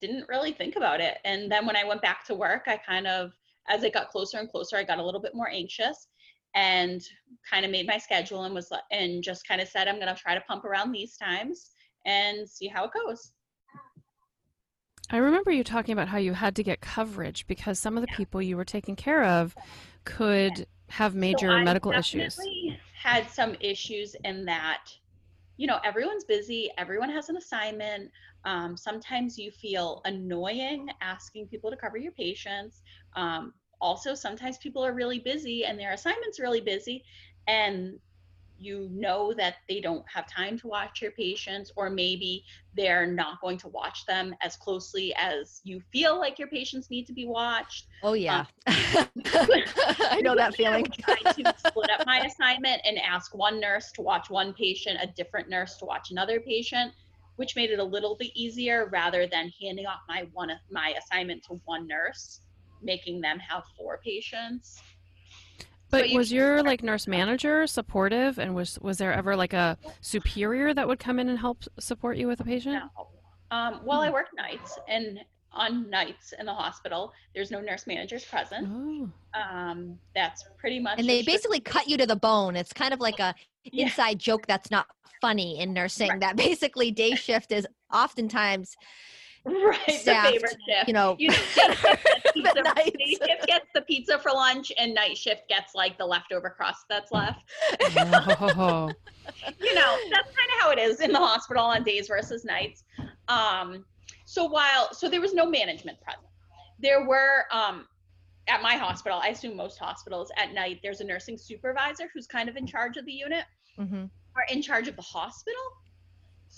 didn't 0.00 0.28
really 0.28 0.52
think 0.52 0.74
about 0.74 1.00
it, 1.00 1.18
and 1.24 1.50
then 1.50 1.64
when 1.64 1.76
I 1.76 1.84
went 1.84 2.02
back 2.02 2.24
to 2.26 2.34
work, 2.34 2.64
I 2.66 2.76
kind 2.76 3.06
of, 3.06 3.30
as 3.68 3.84
it 3.84 3.94
got 3.94 4.10
closer 4.10 4.38
and 4.38 4.50
closer, 4.50 4.76
I 4.76 4.82
got 4.82 4.98
a 4.98 5.04
little 5.04 5.20
bit 5.20 5.34
more 5.34 5.48
anxious 5.48 6.08
and 6.58 7.00
kind 7.48 7.64
of 7.64 7.70
made 7.70 7.86
my 7.86 7.98
schedule 7.98 8.42
and 8.42 8.52
was 8.52 8.70
and 8.90 9.22
just 9.22 9.46
kind 9.46 9.60
of 9.60 9.68
said 9.68 9.86
I'm 9.86 10.00
going 10.00 10.12
to 10.12 10.20
try 10.20 10.34
to 10.34 10.40
pump 10.40 10.64
around 10.64 10.90
these 10.90 11.16
times 11.16 11.70
and 12.04 12.48
see 12.48 12.66
how 12.66 12.84
it 12.84 12.90
goes. 12.92 13.32
I 15.10 15.18
remember 15.18 15.52
you 15.52 15.62
talking 15.62 15.92
about 15.92 16.08
how 16.08 16.18
you 16.18 16.32
had 16.34 16.56
to 16.56 16.62
get 16.64 16.80
coverage 16.80 17.46
because 17.46 17.78
some 17.78 17.96
of 17.96 18.02
the 18.02 18.08
yeah. 18.10 18.16
people 18.16 18.42
you 18.42 18.56
were 18.56 18.64
taking 18.64 18.96
care 18.96 19.24
of 19.24 19.54
could 20.04 20.66
have 20.88 21.14
major 21.14 21.48
so 21.48 21.64
medical 21.64 21.92
issues. 21.92 22.38
Had 22.92 23.30
some 23.30 23.54
issues 23.60 24.16
in 24.24 24.44
that, 24.46 24.84
you 25.56 25.66
know, 25.66 25.78
everyone's 25.84 26.24
busy, 26.24 26.70
everyone 26.76 27.08
has 27.10 27.28
an 27.28 27.36
assignment. 27.36 28.10
Um, 28.44 28.76
sometimes 28.76 29.38
you 29.38 29.50
feel 29.52 30.02
annoying 30.04 30.88
asking 31.00 31.46
people 31.46 31.70
to 31.70 31.76
cover 31.76 31.96
your 31.96 32.12
patients. 32.12 32.82
Um, 33.14 33.54
also 33.80 34.14
sometimes 34.14 34.58
people 34.58 34.84
are 34.84 34.92
really 34.92 35.18
busy 35.18 35.64
and 35.64 35.78
their 35.78 35.92
assignments 35.92 36.40
really 36.40 36.60
busy 36.60 37.04
and 37.46 37.98
you 38.58 38.88
know 38.92 39.32
that 39.34 39.56
they 39.68 39.80
don't 39.80 40.04
have 40.12 40.26
time 40.28 40.58
to 40.58 40.66
watch 40.66 41.00
your 41.00 41.12
patients 41.12 41.70
or 41.76 41.88
maybe 41.88 42.44
they're 42.76 43.06
not 43.06 43.40
going 43.40 43.56
to 43.56 43.68
watch 43.68 44.04
them 44.06 44.34
as 44.42 44.56
closely 44.56 45.14
as 45.16 45.60
you 45.64 45.80
feel 45.92 46.18
like 46.18 46.38
your 46.38 46.48
patients 46.48 46.90
need 46.90 47.06
to 47.06 47.12
be 47.12 47.26
watched. 47.26 47.86
Oh 48.02 48.14
yeah. 48.14 48.40
Um, 48.40 48.46
i 48.66 50.20
know 50.22 50.34
that 50.34 50.54
feeling. 50.56 50.86
trying 51.00 51.34
to 51.34 51.54
split 51.66 51.90
up 51.90 52.06
my 52.06 52.20
assignment 52.20 52.82
and 52.84 52.98
ask 52.98 53.34
one 53.34 53.60
nurse 53.60 53.92
to 53.92 54.02
watch 54.02 54.28
one 54.28 54.52
patient 54.52 54.98
a 55.00 55.06
different 55.06 55.48
nurse 55.48 55.76
to 55.76 55.84
watch 55.84 56.10
another 56.10 56.40
patient 56.40 56.92
which 57.36 57.54
made 57.54 57.70
it 57.70 57.78
a 57.78 57.84
little 57.84 58.16
bit 58.16 58.30
easier 58.34 58.88
rather 58.92 59.26
than 59.26 59.52
handing 59.62 59.86
off 59.86 60.00
my 60.08 60.26
one 60.32 60.50
my 60.70 60.94
assignment 60.98 61.42
to 61.44 61.60
one 61.64 61.86
nurse 61.86 62.40
making 62.82 63.20
them 63.20 63.38
have 63.38 63.64
four 63.76 64.00
patients. 64.04 64.80
But 65.90 66.10
was 66.10 66.30
your 66.30 66.62
like 66.62 66.82
nurse 66.82 67.06
manager 67.06 67.66
supportive 67.66 68.38
and 68.38 68.54
was 68.54 68.78
was 68.80 68.98
there 68.98 69.12
ever 69.12 69.34
like 69.36 69.54
a 69.54 69.78
superior 70.00 70.74
that 70.74 70.86
would 70.86 70.98
come 70.98 71.18
in 71.18 71.28
and 71.30 71.38
help 71.38 71.64
support 71.78 72.18
you 72.18 72.26
with 72.26 72.40
a 72.40 72.44
patient? 72.44 72.82
No. 72.96 73.08
Um, 73.50 73.80
well, 73.84 74.00
I 74.00 74.10
work 74.10 74.26
nights 74.36 74.78
and 74.88 75.20
on 75.52 75.88
nights 75.88 76.34
in 76.38 76.44
the 76.44 76.52
hospital, 76.52 77.12
there's 77.34 77.50
no 77.50 77.60
nurse 77.60 77.86
managers 77.86 78.24
present. 78.24 78.68
Oh. 78.70 79.10
Um, 79.38 79.98
that's 80.14 80.44
pretty 80.58 80.78
much. 80.78 80.98
And 80.98 81.08
they 81.08 81.22
basically 81.22 81.60
cut 81.60 81.88
you 81.88 81.96
to 81.96 82.06
the 82.06 82.16
bone. 82.16 82.54
It's 82.54 82.72
kind 82.72 82.92
of 82.92 83.00
like 83.00 83.18
a 83.18 83.34
yeah. 83.64 83.86
inside 83.86 84.18
joke 84.18 84.46
that's 84.46 84.70
not 84.70 84.86
funny 85.20 85.60
in 85.60 85.72
nursing. 85.72 86.10
Right. 86.10 86.20
That 86.20 86.36
basically 86.36 86.90
day 86.90 87.14
shift 87.14 87.52
is 87.52 87.66
oftentimes 87.92 88.76
right 89.48 89.78
staffed, 89.90 90.26
the 90.26 90.32
favorite 90.32 90.56
shift. 90.66 90.88
you 90.88 90.94
know, 90.94 91.16
you 91.18 91.28
know 91.28 91.34
pizza, 92.34 92.62
day 92.76 93.16
shift 93.26 93.46
gets 93.46 93.66
the 93.74 93.82
pizza 93.82 94.18
for 94.18 94.30
lunch 94.30 94.72
and 94.78 94.94
night 94.94 95.16
shift 95.16 95.48
gets 95.48 95.74
like 95.74 95.98
the 95.98 96.04
leftover 96.06 96.50
crust 96.50 96.84
that's 96.88 97.12
left. 97.12 97.44
Oh. 97.96 98.90
you 99.60 99.74
know 99.74 99.96
that's 100.10 100.28
kind 100.28 100.50
of 100.52 100.60
how 100.60 100.70
it 100.70 100.78
is 100.78 101.00
in 101.00 101.12
the 101.12 101.18
hospital 101.18 101.64
on 101.64 101.82
days 101.82 102.08
versus 102.08 102.44
nights. 102.44 102.84
Um 103.28 103.84
so 104.24 104.44
while 104.46 104.92
so 104.92 105.08
there 105.08 105.20
was 105.20 105.34
no 105.34 105.46
management 105.46 106.00
present. 106.00 106.26
There 106.78 107.06
were 107.06 107.44
um 107.50 107.86
at 108.48 108.62
my 108.62 108.76
hospital 108.76 109.20
i 109.22 109.28
assume 109.28 109.54
most 109.54 109.78
hospitals 109.78 110.32
at 110.38 110.54
night 110.54 110.80
there's 110.82 111.02
a 111.02 111.04
nursing 111.04 111.36
supervisor 111.36 112.08
who's 112.14 112.26
kind 112.26 112.48
of 112.48 112.56
in 112.56 112.66
charge 112.66 112.96
of 112.96 113.04
the 113.04 113.12
unit. 113.12 113.44
Mm-hmm. 113.78 114.04
or 114.34 114.42
in 114.50 114.60
charge 114.60 114.88
of 114.88 114.96
the 114.96 115.02
hospital 115.02 115.60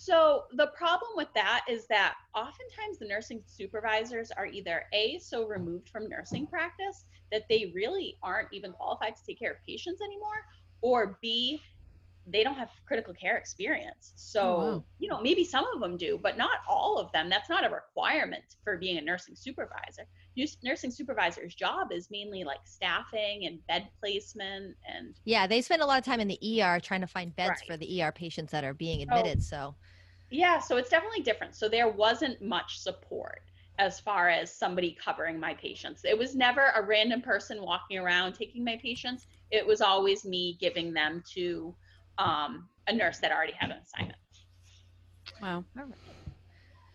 so 0.01 0.45
the 0.55 0.69
problem 0.69 1.11
with 1.15 1.29
that 1.35 1.63
is 1.69 1.87
that 1.89 2.15
oftentimes 2.35 2.99
the 2.99 3.05
nursing 3.05 3.43
supervisors 3.45 4.31
are 4.31 4.47
either 4.47 4.85
A, 4.95 5.19
so 5.19 5.47
removed 5.47 5.91
from 5.91 6.09
nursing 6.09 6.47
practice 6.47 7.05
that 7.31 7.43
they 7.51 7.71
really 7.75 8.17
aren't 8.23 8.49
even 8.51 8.73
qualified 8.73 9.15
to 9.17 9.23
take 9.27 9.39
care 9.39 9.53
of 9.53 9.59
patients 9.67 10.01
anymore, 10.01 10.47
or 10.81 11.19
B, 11.21 11.61
they 12.27 12.43
don't 12.43 12.55
have 12.55 12.71
critical 12.87 13.13
care 13.13 13.37
experience. 13.37 14.15
So, 14.17 14.41
oh, 14.41 14.57
wow. 14.57 14.85
you 15.01 15.09
know, 15.11 15.21
maybe 15.21 15.45
some 15.45 15.67
of 15.75 15.81
them 15.81 15.99
do, 15.99 16.19
but 16.23 16.39
not 16.39 16.61
all 16.67 16.97
of 16.97 17.13
them. 17.13 17.29
That's 17.29 17.51
not 17.51 17.67
a 17.67 17.69
requirement 17.69 18.57
for 18.65 18.79
being 18.79 18.97
a 18.97 19.03
nursing 19.03 19.37
supervisor. 19.37 20.07
Nursing 20.63 20.91
supervisor's 20.91 21.55
job 21.55 21.93
is 21.93 22.09
mainly 22.11 22.45
like 22.45 22.61
staffing 22.65 23.47
and 23.47 23.65
bed 23.67 23.89
placement 24.01 24.77
and 24.87 25.15
Yeah, 25.25 25.47
they 25.47 25.61
spend 25.61 25.83
a 25.83 25.87
lot 25.87 25.99
of 25.99 26.05
time 26.05 26.21
in 26.21 26.29
the 26.29 26.39
ER 26.43 26.81
trying 26.81 27.01
to 27.01 27.07
find 27.07 27.35
beds 27.37 27.49
right. 27.51 27.67
for 27.67 27.77
the 27.77 28.03
ER 28.03 28.13
patients 28.13 28.53
that 28.53 28.65
are 28.65 28.75
being 28.75 29.03
admitted, 29.03 29.43
so, 29.43 29.57
so 29.57 29.75
yeah, 30.31 30.59
so 30.59 30.77
it's 30.77 30.91
definitely 30.91 31.23
different. 31.23 31.57
So 31.57 31.69
there 31.69 31.89
wasn't 31.89 32.41
much 32.41 32.79
support 32.79 33.41
as 33.79 33.99
far 33.99 34.29
as 34.29 34.55
somebody 34.55 34.97
covering 35.03 35.41
my 35.41 35.55
patients. 35.55 36.05
It 36.05 36.17
was 36.17 36.37
never 36.37 36.73
a 36.77 36.83
random 36.83 37.23
person 37.23 37.63
walking 37.63 37.99
around 37.99 38.35
taking 38.35 38.63
my 38.65 38.79
patients. 38.81 39.27
It 39.51 39.67
was 39.67 39.81
always 39.81 40.25
me 40.25 40.57
giving 40.61 40.93
them 40.93 41.25
to 41.35 41.75
um, 42.19 42.69
a 42.87 42.93
nurse 42.93 43.19
that 43.19 43.33
already 43.33 43.55
had 43.59 43.71
an 43.71 43.79
assignment. 43.79 44.19
Wow. 45.41 45.65
All 45.79 45.85
right. 45.85 45.95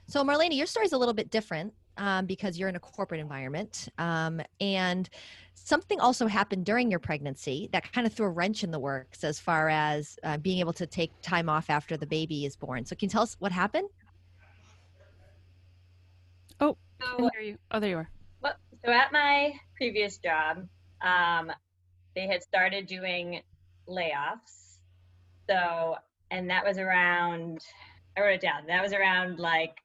So 0.08 0.24
Marlena, 0.24 0.56
your 0.56 0.68
story 0.68 0.86
is 0.86 0.94
a 0.94 0.98
little 0.98 1.16
bit 1.16 1.32
different. 1.32 1.74
Um, 1.98 2.25
because 2.25 2.58
you're 2.58 2.70
in 2.70 2.75
a 2.75 2.80
corporate 2.80 3.20
environment. 3.20 3.90
Um, 3.98 4.42
and 4.60 5.10
something 5.54 6.00
also 6.00 6.28
happened 6.28 6.66
during 6.66 6.92
your 6.92 7.00
pregnancy 7.00 7.70
that 7.72 7.92
kind 7.92 8.06
of 8.06 8.14
threw 8.14 8.28
a 8.28 8.30
wrench 8.30 8.64
in 8.64 8.72
the 8.72 8.80
works 8.80 9.24
as 9.24 9.40
far 9.40 9.70
as 9.70 10.18
uh, 10.24 10.38
being 10.38 10.60
able 10.60 10.74
to 10.74 10.86
take 10.86 11.12
time 11.22 11.50
off 11.50 11.70
after 11.70 11.98
the 11.98 12.06
baby 12.06 12.46
is 12.46 12.56
born. 12.56 12.86
So, 12.86 12.96
can 12.96 13.08
you 13.08 13.12
tell 13.12 13.24
us 13.24 13.36
what 13.40 13.52
happened? 13.52 13.90
Oh, 16.60 16.78
so, 17.02 17.30
you. 17.42 17.58
oh, 17.72 17.80
there 17.80 17.90
you 17.90 17.98
are. 17.98 18.10
Well, 18.42 18.54
so 18.84 18.92
at 18.92 19.12
my 19.12 19.54
previous 19.75 20.18
job, 20.18 20.68
um, 21.02 21.52
they 22.16 22.28
had 22.28 22.42
started 22.42 22.88
doing 22.88 23.42
layoffs. 23.90 24.78
So, 25.50 25.96
and 26.32 26.50
that 26.50 26.66
was 26.66 26.78
around, 26.78 27.62
I 28.18 28.22
wrote 28.22 28.36
it 28.36 28.42
down, 28.42 28.66
that 28.68 28.82
was 28.82 28.94
around 28.94 29.40
like 29.40 29.82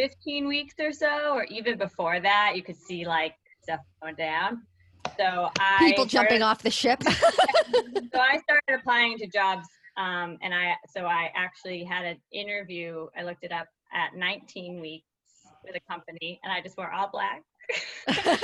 15 0.00 0.48
weeks 0.48 0.74
or 0.80 0.92
so, 0.92 1.34
or 1.34 1.44
even 1.44 1.76
before 1.76 2.20
that, 2.20 2.54
you 2.56 2.62
could 2.62 2.76
see 2.76 3.06
like 3.06 3.34
stuff 3.62 3.80
going 4.02 4.14
down. 4.14 4.62
So 5.18 5.50
I 5.58 5.76
people 5.78 6.08
started, 6.08 6.28
jumping 6.28 6.42
off 6.42 6.62
the 6.62 6.70
ship. 6.70 7.02
so 7.06 8.20
I 8.20 8.38
started 8.38 8.80
applying 8.80 9.18
to 9.18 9.26
jobs, 9.26 9.68
um, 9.98 10.38
and 10.40 10.54
I 10.54 10.74
so 10.88 11.04
I 11.04 11.30
actually 11.36 11.84
had 11.84 12.06
an 12.06 12.16
interview. 12.32 13.08
I 13.14 13.24
looked 13.24 13.44
it 13.44 13.52
up 13.52 13.66
at 13.92 14.16
19 14.16 14.80
weeks 14.80 15.04
with 15.64 15.76
a 15.76 15.92
company, 15.92 16.40
and 16.42 16.52
I 16.52 16.62
just 16.62 16.78
wore 16.78 16.90
all 16.90 17.10
black. 17.12 17.42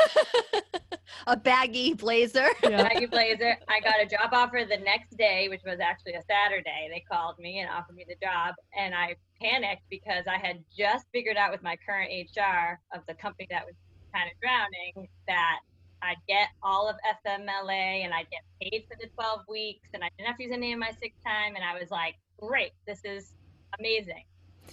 a 1.26 1.36
baggy 1.36 1.94
blazer. 1.94 2.48
Yeah. 2.62 2.82
Baggy 2.82 3.06
blazer. 3.06 3.56
I 3.68 3.80
got 3.80 4.02
a 4.02 4.06
job 4.06 4.28
offer 4.32 4.64
the 4.68 4.76
next 4.76 5.16
day, 5.16 5.48
which 5.48 5.62
was 5.64 5.78
actually 5.80 6.12
a 6.12 6.22
Saturday. 6.28 6.90
They 6.92 7.02
called 7.10 7.38
me 7.38 7.60
and 7.60 7.70
offered 7.70 7.96
me 7.96 8.04
the 8.06 8.16
job, 8.22 8.54
and 8.78 8.94
I 8.94 9.16
panicked 9.40 9.82
because 9.90 10.24
I 10.26 10.38
had 10.38 10.62
just 10.76 11.06
figured 11.12 11.36
out 11.36 11.52
with 11.52 11.62
my 11.62 11.76
current 11.76 12.10
HR 12.10 12.80
of 12.94 13.02
the 13.06 13.14
company 13.14 13.46
that 13.50 13.64
was 13.64 13.74
kind 14.14 14.30
of 14.30 14.40
drowning 14.40 15.08
that 15.26 15.58
I'd 16.02 16.16
get 16.28 16.48
all 16.62 16.88
of 16.88 16.96
FMLA 17.26 18.04
and 18.04 18.12
I'd 18.12 18.30
get 18.30 18.42
paid 18.60 18.84
for 18.88 18.96
the 19.00 19.08
12 19.08 19.40
weeks, 19.48 19.88
and 19.94 20.04
I 20.04 20.10
didn't 20.16 20.28
have 20.28 20.36
to 20.36 20.44
use 20.44 20.52
any 20.52 20.72
of 20.72 20.78
my 20.78 20.90
sick 21.00 21.14
time, 21.24 21.54
and 21.56 21.64
I 21.64 21.78
was 21.78 21.90
like, 21.90 22.14
great, 22.38 22.72
this 22.86 23.00
is 23.04 23.34
amazing. 23.78 24.24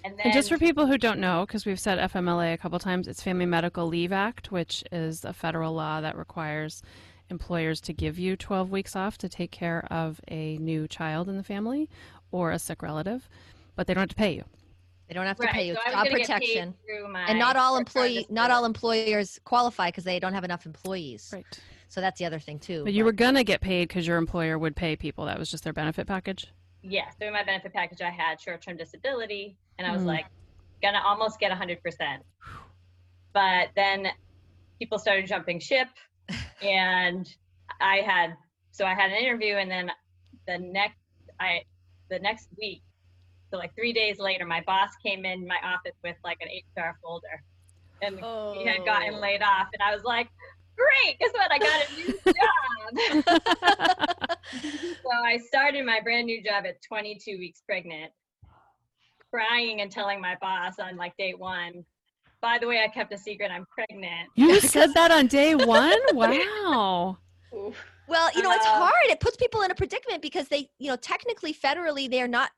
And, 0.03 0.17
then, 0.17 0.25
and 0.25 0.33
just 0.33 0.49
for 0.49 0.57
people 0.57 0.85
who 0.85 0.97
don't 0.97 1.19
know, 1.19 1.45
because 1.45 1.65
we've 1.65 1.79
said 1.79 1.97
FMLA 2.11 2.53
a 2.53 2.57
couple 2.57 2.77
times, 2.79 3.07
it's 3.07 3.21
Family 3.21 3.45
Medical 3.45 3.87
Leave 3.87 4.11
Act, 4.11 4.51
which 4.51 4.83
is 4.91 5.23
a 5.23 5.33
federal 5.33 5.73
law 5.73 6.01
that 6.01 6.17
requires 6.17 6.81
employers 7.29 7.79
to 7.81 7.93
give 7.93 8.19
you 8.19 8.35
12 8.35 8.69
weeks 8.69 8.95
off 8.95 9.17
to 9.19 9.29
take 9.29 9.51
care 9.51 9.87
of 9.89 10.19
a 10.27 10.57
new 10.57 10.87
child 10.87 11.29
in 11.29 11.37
the 11.37 11.43
family 11.43 11.89
or 12.31 12.51
a 12.51 12.59
sick 12.59 12.81
relative, 12.81 13.29
but 13.75 13.87
they 13.87 13.93
don't 13.93 14.01
have 14.01 14.09
to 14.09 14.15
pay 14.15 14.33
you. 14.33 14.43
They 15.07 15.13
don't 15.13 15.25
have 15.25 15.37
to 15.37 15.43
right. 15.43 15.53
pay 15.53 15.67
you. 15.67 15.75
So 15.85 15.91
job 15.91 16.07
protection. 16.07 16.73
And 17.27 17.37
not 17.37 17.55
all 17.55 17.77
employee 17.77 18.25
not 18.29 18.51
all 18.51 18.65
employers 18.65 19.39
qualify 19.43 19.89
because 19.89 20.03
they 20.03 20.19
don't 20.19 20.33
have 20.33 20.43
enough 20.43 20.65
employees. 20.65 21.29
Right. 21.33 21.45
So 21.89 22.01
that's 22.01 22.17
the 22.17 22.25
other 22.25 22.39
thing 22.39 22.57
too. 22.57 22.79
But, 22.79 22.85
but 22.85 22.93
you 22.93 23.05
were 23.05 23.11
gonna 23.11 23.43
get 23.43 23.61
paid 23.61 23.87
because 23.87 24.07
your 24.07 24.17
employer 24.17 24.57
would 24.57 24.75
pay 24.75 24.95
people. 24.95 25.25
That 25.25 25.37
was 25.37 25.51
just 25.51 25.63
their 25.63 25.73
benefit 25.73 26.07
package. 26.07 26.47
Yeah. 26.81 27.09
So 27.19 27.27
in 27.27 27.33
my 27.33 27.43
benefit 27.43 27.73
package, 27.73 28.01
I 28.01 28.09
had 28.09 28.41
short-term 28.41 28.77
disability, 28.77 29.57
and 29.77 29.87
I 29.87 29.91
was 29.91 30.01
mm. 30.01 30.07
like, 30.07 30.25
gonna 30.81 31.01
almost 31.05 31.39
get 31.39 31.51
100%. 31.51 31.77
But 33.33 33.69
then 33.75 34.07
people 34.79 34.97
started 34.97 35.27
jumping 35.27 35.59
ship, 35.59 35.87
and 36.63 37.29
I 37.79 37.97
had 37.97 38.35
so 38.71 38.85
I 38.85 38.95
had 38.95 39.11
an 39.11 39.17
interview, 39.17 39.57
and 39.57 39.69
then 39.69 39.91
the 40.47 40.57
next 40.57 40.97
I 41.39 41.61
the 42.09 42.19
next 42.19 42.47
week, 42.57 42.81
so 43.53 43.59
like 43.59 43.75
three 43.75 43.93
days 43.93 44.17
later, 44.17 44.45
my 44.45 44.63
boss 44.65 44.89
came 45.05 45.25
in 45.25 45.45
my 45.45 45.57
office 45.63 45.95
with 46.03 46.15
like 46.23 46.39
an 46.41 46.47
HR 46.49 46.97
folder, 47.03 47.43
and 48.01 48.19
oh. 48.23 48.53
he 48.57 48.65
had 48.65 48.83
gotten 48.83 49.21
laid 49.21 49.41
oh. 49.43 49.45
off, 49.45 49.67
and 49.73 49.81
I 49.81 49.93
was 49.93 50.03
like, 50.03 50.27
great 50.75 51.19
guess 51.19 51.31
what? 51.33 51.51
I 51.51 51.59
got 51.59 51.85
a 51.85 51.93
new 51.95 52.13
job. 53.25 54.37
So 54.53 55.09
i 55.25 55.37
started 55.37 55.85
my 55.85 55.99
brand 56.01 56.27
new 56.27 56.43
job 56.43 56.65
at 56.65 56.81
22 56.81 57.37
weeks 57.37 57.61
pregnant 57.65 58.11
crying 59.31 59.81
and 59.81 59.91
telling 59.91 60.21
my 60.21 60.35
boss 60.41 60.75
on 60.79 60.95
like 60.95 61.15
day 61.17 61.33
one 61.35 61.83
by 62.41 62.57
the 62.59 62.67
way 62.67 62.81
i 62.83 62.87
kept 62.87 63.13
a 63.13 63.17
secret 63.17 63.51
i'm 63.51 63.65
pregnant. 63.71 64.29
You 64.35 64.59
said 64.59 64.93
that 64.93 65.11
on 65.11 65.27
day 65.27 65.55
one? 65.55 65.97
Wow. 66.13 67.17
Well 68.07 68.29
you 68.35 68.43
know 68.43 68.51
it's 68.51 68.65
hard. 68.65 68.93
It 69.05 69.19
puts 69.19 69.37
people 69.37 69.61
in 69.61 69.71
a 69.71 69.75
predicament 69.75 70.21
because 70.21 70.47
they 70.49 70.69
you 70.77 70.89
know 70.89 70.97
technically 70.97 71.53
federally 71.53 72.09
they're 72.09 72.27
not 72.27 72.51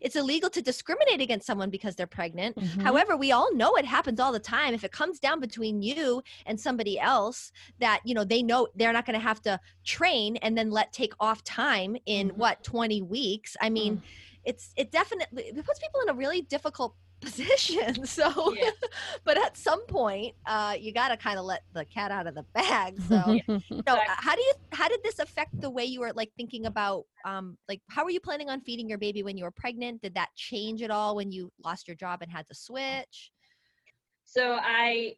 it's 0.00 0.16
illegal 0.16 0.50
to 0.50 0.62
discriminate 0.62 1.20
against 1.20 1.46
someone 1.46 1.70
because 1.70 1.96
they're 1.96 2.06
pregnant. 2.06 2.56
Mm-hmm. 2.56 2.80
However, 2.80 3.16
we 3.16 3.32
all 3.32 3.54
know 3.54 3.74
it 3.76 3.84
happens 3.84 4.20
all 4.20 4.32
the 4.32 4.38
time. 4.38 4.74
If 4.74 4.84
it 4.84 4.92
comes 4.92 5.18
down 5.18 5.40
between 5.40 5.82
you 5.82 6.22
and 6.46 6.58
somebody 6.58 6.98
else 6.98 7.52
that, 7.78 8.00
you 8.04 8.14
know, 8.14 8.24
they 8.24 8.42
know 8.42 8.68
they're 8.74 8.92
not 8.92 9.06
going 9.06 9.18
to 9.18 9.24
have 9.24 9.40
to 9.42 9.60
train 9.84 10.36
and 10.38 10.56
then 10.56 10.70
let 10.70 10.92
take 10.92 11.14
off 11.20 11.42
time 11.44 11.96
in 12.06 12.28
mm-hmm. 12.28 12.38
what 12.38 12.62
20 12.62 13.02
weeks. 13.02 13.56
I 13.60 13.70
mean, 13.70 13.98
mm. 13.98 14.02
it's 14.44 14.72
it 14.76 14.90
definitely 14.90 15.44
it 15.44 15.64
puts 15.64 15.78
people 15.78 16.00
in 16.02 16.08
a 16.08 16.14
really 16.14 16.42
difficult 16.42 16.94
position. 17.26 18.04
So, 18.16 18.54
yeah. 18.54 18.70
but 19.24 19.36
at 19.36 19.56
some 19.56 19.84
point, 19.86 20.34
uh, 20.46 20.74
you 20.78 20.92
got 20.92 21.08
to 21.08 21.16
kind 21.16 21.38
of 21.38 21.44
let 21.44 21.62
the 21.74 21.84
cat 21.84 22.10
out 22.10 22.26
of 22.26 22.34
the 22.34 22.44
bag. 22.54 22.94
So, 23.08 23.38
so 23.48 23.98
how 24.06 24.34
do 24.34 24.42
you, 24.42 24.52
how 24.72 24.88
did 24.88 25.02
this 25.02 25.18
affect 25.18 25.60
the 25.60 25.70
way 25.70 25.84
you 25.84 26.00
were 26.00 26.12
like 26.12 26.30
thinking 26.36 26.66
about, 26.66 27.04
um, 27.24 27.56
like, 27.68 27.80
how 27.88 28.04
were 28.04 28.10
you 28.10 28.20
planning 28.20 28.48
on 28.48 28.60
feeding 28.60 28.88
your 28.88 28.98
baby 28.98 29.22
when 29.22 29.36
you 29.36 29.44
were 29.44 29.50
pregnant? 29.50 30.02
Did 30.02 30.14
that 30.14 30.28
change 30.34 30.82
at 30.82 30.90
all 30.90 31.16
when 31.16 31.30
you 31.30 31.52
lost 31.64 31.88
your 31.88 31.96
job 31.96 32.22
and 32.22 32.30
had 32.30 32.46
to 32.48 32.54
switch? 32.54 33.30
So 34.24 34.58
I 34.60 35.14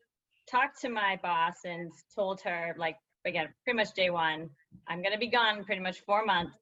talked 0.50 0.80
to 0.82 0.88
my 0.88 1.18
boss 1.22 1.56
and 1.64 1.90
told 2.14 2.40
her, 2.42 2.74
like, 2.78 2.96
again, 3.24 3.48
pretty 3.64 3.76
much 3.76 3.92
day 3.94 4.10
one, 4.10 4.50
I'm 4.88 5.02
going 5.02 5.12
to 5.12 5.18
be 5.18 5.30
gone 5.30 5.64
pretty 5.64 5.82
much 5.82 6.00
four 6.00 6.24
months. 6.24 6.56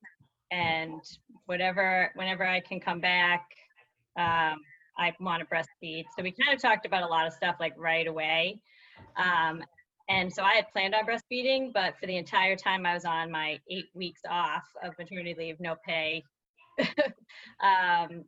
And 0.50 1.00
whatever, 1.46 2.10
whenever 2.14 2.46
I 2.46 2.60
can 2.60 2.78
come 2.80 3.00
back, 3.00 3.46
um, 4.18 4.58
I 4.98 5.12
want 5.20 5.40
to 5.40 5.46
breastfeed. 5.46 6.04
So 6.16 6.22
we 6.22 6.32
kind 6.32 6.54
of 6.54 6.60
talked 6.60 6.86
about 6.86 7.02
a 7.02 7.06
lot 7.06 7.26
of 7.26 7.32
stuff 7.32 7.56
like 7.60 7.74
right 7.76 8.06
away. 8.06 8.60
Um, 9.16 9.62
and 10.08 10.32
so 10.32 10.42
I 10.42 10.54
had 10.54 10.70
planned 10.72 10.94
on 10.94 11.04
breastfeeding, 11.04 11.72
but 11.72 11.98
for 11.98 12.06
the 12.06 12.16
entire 12.16 12.56
time 12.56 12.86
I 12.86 12.94
was 12.94 13.04
on 13.04 13.30
my 13.30 13.58
eight 13.70 13.88
weeks 13.94 14.20
off 14.28 14.62
of 14.82 14.94
maternity 14.98 15.34
leave, 15.36 15.56
no 15.58 15.74
pay. 15.84 16.22
um, 17.60 18.24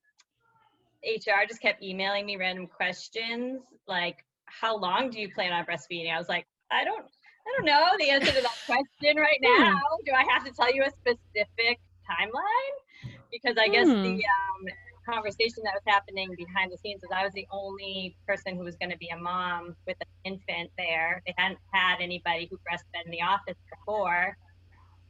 HR 1.05 1.47
just 1.47 1.63
kept 1.63 1.83
emailing 1.83 2.27
me 2.27 2.37
random 2.37 2.67
questions 2.67 3.63
like, 3.87 4.25
"How 4.47 4.77
long 4.77 5.11
do 5.11 5.21
you 5.21 5.33
plan 5.33 5.53
on 5.53 5.65
breastfeeding?" 5.65 6.13
I 6.13 6.19
was 6.19 6.29
like, 6.29 6.47
"I 6.73 6.85
don't, 6.85 7.05
I 7.05 7.57
don't 7.57 7.65
know 7.65 7.91
the 7.99 8.11
answer 8.11 8.33
to 8.33 8.43
that 8.43 8.57
question 8.67 9.17
right 9.17 9.39
hmm. 9.43 9.63
now. 9.63 9.81
Do 10.05 10.13
I 10.13 10.25
have 10.33 10.45
to 10.45 10.53
tell 10.53 10.75
you 10.75 10.83
a 10.83 10.91
specific 10.91 11.79
timeline?" 12.11 13.15
Because 13.31 13.57
I 13.59 13.69
guess 13.69 13.87
the 13.87 13.93
hmm. 13.93 14.09
um, 14.15 14.75
conversation 15.09 15.63
that 15.65 15.75
was 15.75 15.83
happening 15.87 16.29
behind 16.37 16.73
the 16.73 16.79
scenes 16.79 17.01
was 17.03 17.11
I 17.15 17.25
was 17.25 17.33
the 17.33 17.47
only 17.51 18.17
person 18.27 18.57
who 18.57 18.65
was 18.65 18.77
going 18.77 18.91
to 18.91 18.99
be 18.99 19.09
a 19.09 19.17
mom 19.17 19.75
with 19.87 19.97
an 20.01 20.07
infant 20.25 20.71
there. 20.77 21.23
They 21.27 21.35
hadn't 21.37 21.59
had 21.73 22.01
anybody 22.01 22.49
who 22.51 22.57
breastfed 22.59 23.05
in 23.05 23.11
the 23.11 23.23
office 23.23 23.57
before, 23.71 24.37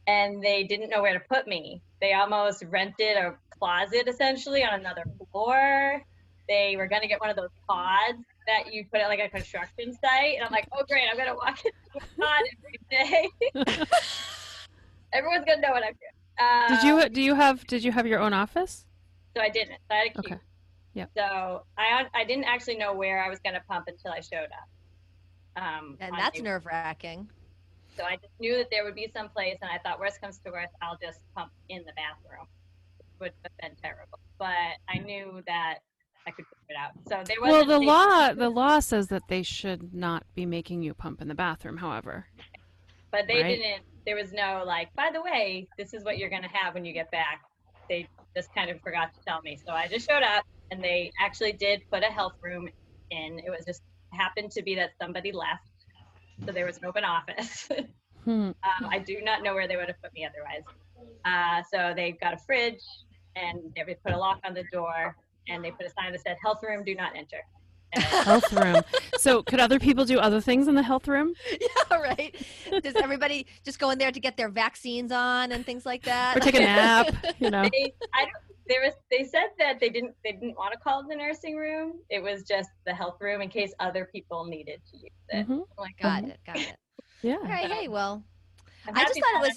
and 0.06 0.42
they 0.42 0.64
didn't 0.64 0.90
know 0.90 1.02
where 1.02 1.14
to 1.14 1.24
put 1.28 1.46
me. 1.46 1.82
They 2.00 2.12
almost 2.14 2.62
rented 2.68 3.16
a 3.16 3.34
closet 3.50 4.06
essentially 4.06 4.64
on 4.64 4.78
another 4.78 5.04
floor. 5.32 6.02
They 6.48 6.76
were 6.76 6.86
going 6.86 7.02
to 7.02 7.08
get 7.08 7.20
one 7.20 7.30
of 7.30 7.36
those 7.36 7.50
pods 7.68 8.24
that 8.46 8.72
you 8.72 8.86
put 8.90 9.00
at 9.00 9.08
like 9.08 9.20
a 9.20 9.28
construction 9.28 9.92
site, 9.92 10.36
and 10.36 10.44
I'm 10.44 10.52
like, 10.52 10.68
oh 10.72 10.84
great, 10.88 11.08
I'm 11.10 11.16
going 11.16 11.28
to 11.28 11.34
walk 11.34 11.58
into 11.64 11.76
a 11.96 12.20
pod 12.20 12.42
every 12.56 12.80
day. 12.90 13.28
Everyone's 15.12 15.44
going 15.44 15.60
to 15.60 15.66
know 15.66 15.72
what 15.72 15.82
I'm 15.82 15.94
doing. 15.94 16.14
Um, 16.40 16.68
did 16.68 16.82
you 16.84 17.08
do 17.08 17.20
you 17.20 17.34
have 17.34 17.66
did 17.66 17.82
you 17.82 17.90
have 17.90 18.06
your 18.06 18.20
own 18.20 18.32
office? 18.32 18.86
So 19.38 19.44
I 19.44 19.50
didn't. 19.50 19.78
So 19.88 19.94
I 19.94 19.96
had 19.98 20.06
a 20.08 20.22
cube. 20.22 20.32
Okay. 20.32 20.40
Yeah. 20.94 21.06
So 21.16 21.62
I 21.78 22.06
I 22.12 22.24
didn't 22.24 22.44
actually 22.44 22.76
know 22.76 22.92
where 22.92 23.22
I 23.22 23.28
was 23.28 23.38
going 23.38 23.54
to 23.54 23.62
pump 23.68 23.84
until 23.86 24.10
I 24.10 24.20
showed 24.20 24.48
up. 24.50 25.62
Um, 25.62 25.96
and 26.00 26.12
that's 26.18 26.40
nerve 26.40 26.66
wracking. 26.66 27.28
So 27.96 28.02
I 28.02 28.16
just 28.16 28.32
knew 28.40 28.56
that 28.56 28.66
there 28.70 28.84
would 28.84 28.96
be 28.96 29.10
some 29.14 29.28
place, 29.28 29.56
and 29.62 29.70
I 29.70 29.78
thought, 29.78 29.98
worst 29.98 30.20
comes 30.20 30.38
to 30.44 30.52
worst, 30.52 30.72
I'll 30.82 30.98
just 31.02 31.20
pump 31.36 31.50
in 31.68 31.78
the 31.78 31.92
bathroom. 31.96 32.46
It 33.00 33.06
would 33.18 33.32
have 33.42 33.52
been 33.60 33.76
terrible, 33.82 34.20
but 34.38 34.78
I 34.88 34.98
knew 34.98 35.42
that 35.48 35.78
I 36.26 36.30
could 36.30 36.44
figure 36.46 36.70
it 36.70 36.76
out. 36.76 36.92
So 37.08 37.22
they 37.24 37.34
well, 37.40 37.64
the 37.64 37.78
law 37.78 38.32
the 38.32 38.50
law 38.50 38.80
says 38.80 39.08
that 39.08 39.22
they 39.28 39.44
should 39.44 39.94
not 39.94 40.24
be 40.34 40.46
making 40.46 40.82
you 40.82 40.94
pump 40.94 41.22
in 41.22 41.28
the 41.28 41.34
bathroom. 41.34 41.76
However, 41.76 42.26
but 43.12 43.26
they 43.28 43.42
right? 43.42 43.58
didn't. 43.58 43.82
There 44.04 44.16
was 44.16 44.32
no 44.32 44.64
like, 44.66 44.92
by 44.94 45.10
the 45.12 45.22
way, 45.22 45.68
this 45.76 45.94
is 45.94 46.02
what 46.02 46.18
you're 46.18 46.30
going 46.30 46.42
to 46.42 46.48
have 46.48 46.74
when 46.74 46.84
you 46.84 46.92
get 46.92 47.10
back. 47.12 47.42
They 47.88 48.08
just 48.36 48.54
kind 48.54 48.70
of 48.70 48.80
forgot 48.80 49.14
to 49.14 49.20
tell 49.26 49.40
me. 49.42 49.58
So 49.64 49.72
I 49.72 49.88
just 49.88 50.08
showed 50.08 50.22
up 50.22 50.44
and 50.70 50.82
they 50.82 51.12
actually 51.20 51.52
did 51.52 51.82
put 51.90 52.02
a 52.02 52.06
health 52.06 52.34
room 52.42 52.68
in. 53.10 53.38
It 53.38 53.50
was 53.50 53.64
just 53.66 53.82
happened 54.12 54.50
to 54.52 54.62
be 54.62 54.74
that 54.76 54.90
somebody 55.00 55.32
left. 55.32 55.70
So 56.44 56.52
there 56.52 56.66
was 56.66 56.78
an 56.78 56.84
open 56.84 57.04
office. 57.04 57.68
hmm. 58.24 58.30
um, 58.30 58.54
I 58.90 58.98
do 58.98 59.20
not 59.22 59.42
know 59.42 59.54
where 59.54 59.66
they 59.66 59.76
would 59.76 59.88
have 59.88 60.00
put 60.02 60.12
me 60.12 60.26
otherwise. 60.26 60.62
Uh, 61.24 61.62
so 61.72 61.92
they 61.94 62.12
got 62.12 62.34
a 62.34 62.38
fridge 62.38 62.82
and 63.36 63.60
they 63.74 63.96
put 64.04 64.12
a 64.12 64.18
lock 64.18 64.40
on 64.44 64.54
the 64.54 64.64
door 64.72 65.16
and 65.48 65.64
they 65.64 65.70
put 65.70 65.86
a 65.86 65.90
sign 65.90 66.12
that 66.12 66.20
said 66.20 66.36
health 66.42 66.62
room 66.62 66.84
do 66.84 66.94
not 66.94 67.16
enter 67.16 67.38
health 67.92 68.52
room. 68.52 68.82
So, 69.18 69.42
could 69.42 69.60
other 69.60 69.78
people 69.78 70.04
do 70.04 70.18
other 70.18 70.40
things 70.40 70.68
in 70.68 70.74
the 70.74 70.82
health 70.82 71.08
room? 71.08 71.34
Yeah, 71.60 71.96
right. 71.96 72.34
Does 72.82 72.94
everybody 72.96 73.46
just 73.64 73.78
go 73.78 73.90
in 73.90 73.98
there 73.98 74.12
to 74.12 74.20
get 74.20 74.36
their 74.36 74.48
vaccines 74.48 75.10
on 75.10 75.52
and 75.52 75.64
things 75.64 75.84
like 75.86 76.02
that? 76.04 76.36
Or 76.36 76.40
take 76.40 76.54
a 76.54 76.60
nap, 76.60 77.14
you 77.38 77.50
know? 77.50 77.62
They, 77.62 77.94
I 78.14 78.22
don't, 78.22 78.32
there 78.68 78.82
was, 78.82 78.92
they 79.10 79.24
said 79.24 79.48
that 79.58 79.80
they 79.80 79.88
didn't, 79.88 80.14
they 80.24 80.32
didn't 80.32 80.56
want 80.56 80.72
to 80.72 80.78
call 80.78 81.00
it 81.00 81.06
the 81.08 81.16
nursing 81.16 81.56
room. 81.56 81.94
It 82.10 82.22
was 82.22 82.42
just 82.42 82.70
the 82.86 82.94
health 82.94 83.16
room 83.20 83.40
in 83.40 83.48
case 83.48 83.72
other 83.80 84.08
people 84.12 84.44
needed 84.44 84.80
to 84.90 84.98
use 84.98 85.10
it. 85.30 85.48
Mhm. 85.48 85.64
Like, 85.78 85.98
got 86.00 86.24
it, 86.24 86.38
got 86.46 86.58
it. 86.58 86.76
Yeah. 87.22 87.36
All 87.36 87.42
right, 87.44 87.70
hey, 87.70 87.88
well, 87.88 88.22
I'm 88.86 88.96
I 88.96 89.04
just 89.04 89.14
thought 89.14 89.28
it 89.28 89.32
that 89.34 89.40
was 89.40 89.56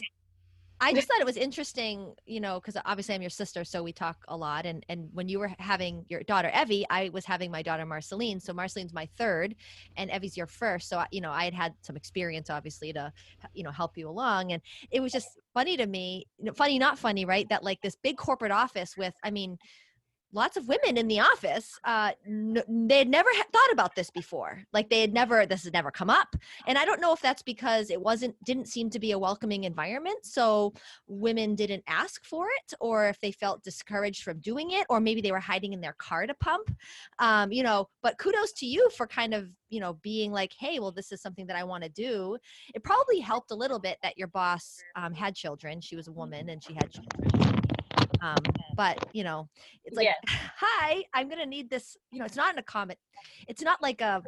I 0.82 0.94
just 0.94 1.08
thought 1.10 1.22
it 1.22 1.26
was 1.26 1.38
interesting, 1.38 2.14
you 2.26 2.40
know, 2.42 2.60
because 2.60 2.76
obviously 2.86 3.16
I'm 3.16 3.22
your 3.22 3.30
sister, 3.30 3.64
so 3.64 3.84
we 3.84 3.94
talk 3.94 4.18
a 4.28 4.36
lot. 4.36 4.66
And 4.66 4.84
and 4.90 5.10
when 5.14 5.30
you 5.30 5.40
were 5.40 5.52
having 5.60 6.06
your 6.10 6.24
daughter 6.24 6.52
Evie, 6.60 6.86
I 6.90 7.10
was 7.14 7.24
having 7.26 7.52
my 7.52 7.62
daughter 7.62 7.86
Marceline. 7.86 8.40
So 8.42 8.52
Marceline's 8.52 8.94
my 8.94 9.08
third, 9.18 9.56
and 9.96 10.10
Evie's 10.12 10.36
your 10.36 10.48
first. 10.48 10.90
So 10.90 10.98
I- 10.98 11.08
you 11.12 11.22
know, 11.22 11.32
I 11.32 11.46
had 11.46 11.54
had 11.54 11.74
some 11.82 11.96
experience, 11.96 12.50
obviously, 12.50 12.92
to 12.94 13.14
you 13.54 13.64
know 13.64 13.72
help 13.72 13.98
you 13.98 14.10
along. 14.10 14.52
And 14.52 14.62
it 14.92 15.00
was 15.02 15.12
just 15.12 15.28
funny 15.54 15.78
to 15.78 15.86
me, 15.86 16.26
funny 16.56 16.80
not 16.80 16.98
funny, 17.00 17.26
right? 17.26 17.48
That 17.50 17.64
like 17.64 17.82
this 17.82 17.96
big 17.96 18.18
corporate 18.18 18.52
office 18.52 18.98
with, 18.98 19.14
I 19.24 19.32
mean, 19.32 19.58
lots 20.34 20.58
of 20.58 20.68
women 20.68 20.98
in 20.98 21.08
the 21.08 21.20
office 21.20 21.80
uh 21.84 22.12
n- 22.26 22.64
they 22.88 23.00
had 23.00 23.10
never 23.10 23.30
ha- 23.34 23.44
thought 23.52 23.72
about 23.72 23.96
this 23.96 24.10
before. 24.10 24.62
Like 24.74 24.90
they 24.90 25.02
had 25.02 25.14
never 25.14 25.46
this 25.46 25.64
had 25.64 25.74
never 25.74 25.92
come 25.92 26.10
up. 26.10 26.36
And 26.68 26.78
i 26.78 26.86
don't 26.86 27.02
know 27.02 27.14
if 27.14 27.22
that's 27.22 27.42
because 27.42 27.90
it 27.90 28.02
wasn't 28.02 28.36
didn't 28.44 28.68
seem 28.68 28.90
to 28.92 29.00
be 29.00 29.12
a 29.12 29.20
welcoming 29.20 29.64
environment 29.64 30.26
so 30.26 30.74
women 31.08 31.56
didn't 31.56 31.84
ask 31.88 32.24
for 32.26 32.48
it 32.48 32.74
or 32.80 33.08
if 33.08 33.20
they 33.20 33.32
felt 33.32 33.64
discouraged 33.64 34.24
from 34.24 34.40
doing 34.40 34.72
it 34.72 34.86
or 34.90 35.00
maybe 35.00 35.22
they 35.22 35.32
were 35.32 35.40
hiding 35.40 35.74
in 35.74 35.82
their 35.82 35.94
car 35.94 36.26
to 36.28 36.34
pump. 36.36 36.74
Um 37.20 37.52
you 37.52 37.64
know 37.64 37.90
but 38.02 38.18
kudos 38.18 38.54
to 38.54 38.66
you 38.66 38.90
for 38.92 39.08
kind 39.08 39.34
of 39.34 39.50
you 39.70 39.80
know 39.80 39.94
being 40.02 40.32
like 40.32 40.54
hey 40.58 40.80
well 40.80 40.92
this 40.92 41.12
is 41.12 41.22
something 41.22 41.48
that 41.48 41.56
i 41.56 41.64
want 41.64 41.84
to 41.84 41.90
do. 41.90 42.38
It 42.74 42.84
probably 42.84 43.20
helped 43.20 43.52
a 43.52 43.56
little 43.56 43.80
bit 43.80 43.98
that 44.04 44.18
your 44.18 44.28
boss 44.28 44.82
um, 44.96 45.14
had 45.14 45.36
children. 45.36 45.82
She 45.82 45.96
was 45.96 46.08
a 46.08 46.12
woman 46.12 46.50
and 46.50 46.64
she 46.64 46.74
had 46.74 46.92
children 46.92 47.41
um, 48.22 48.38
but 48.75 49.08
you 49.13 49.24
know 49.24 49.50
it's 49.86 49.98
like 49.98 50.08
hi 50.28 51.04
i'm 51.13 51.28
gonna 51.30 51.46
need 51.46 51.70
this 51.70 51.98
you 52.12 52.20
know 52.20 52.25
it's 52.25 52.36
not 52.36 52.54
an 52.54 52.60
accommodate 52.60 53.00
it's 53.48 53.62
not 53.62 53.82
like 53.82 54.01
a 54.01 54.24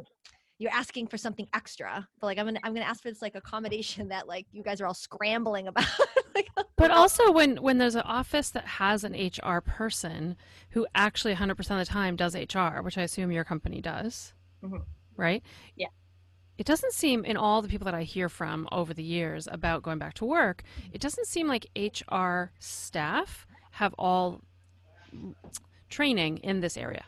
you're 0.58 0.72
asking 0.72 1.06
for 1.06 1.16
something 1.18 1.48
extra 1.54 2.06
but 2.20 2.26
like 2.26 2.38
i'm 2.38 2.46
gonna 2.46 2.60
i'm 2.62 2.74
gonna 2.74 2.86
ask 2.86 3.02
for 3.02 3.10
this 3.10 3.22
like 3.22 3.34
accommodation 3.34 4.08
that 4.14 4.28
like 4.28 4.46
you 4.52 4.62
guys 4.62 4.80
are 4.80 4.86
all 4.86 4.94
scrambling 4.94 5.68
about 5.68 5.86
like, 6.34 6.48
But 6.76 6.90
also, 6.90 7.30
when 7.30 7.56
when 7.58 7.78
there's 7.78 7.94
an 7.94 8.02
office 8.02 8.50
that 8.50 8.64
has 8.64 9.04
an 9.04 9.14
HR 9.14 9.60
person 9.60 10.36
who 10.70 10.86
actually 10.94 11.34
100% 11.34 11.50
of 11.50 11.78
the 11.78 11.84
time 11.84 12.16
does 12.16 12.34
HR, 12.34 12.82
which 12.82 12.98
I 12.98 13.02
assume 13.02 13.30
your 13.30 13.44
company 13.44 13.80
does, 13.80 14.34
Mhm. 14.62 14.84
right? 15.16 15.42
Yeah. 15.76 15.86
It 16.58 16.66
doesn't 16.66 16.92
seem, 16.92 17.24
in 17.24 17.36
all 17.36 17.62
the 17.62 17.68
people 17.68 17.84
that 17.84 17.94
I 17.94 18.02
hear 18.02 18.28
from 18.28 18.68
over 18.72 18.92
the 18.92 19.02
years 19.02 19.48
about 19.50 19.82
going 19.82 19.98
back 19.98 20.14
to 20.14 20.24
work, 20.24 20.62
it 20.92 21.00
doesn't 21.00 21.26
seem 21.26 21.46
like 21.46 21.66
HR 21.76 22.52
staff 22.58 23.46
have 23.74 23.94
all 23.98 24.40
training 25.88 26.38
in 26.38 26.60
this 26.60 26.76
area. 26.76 27.04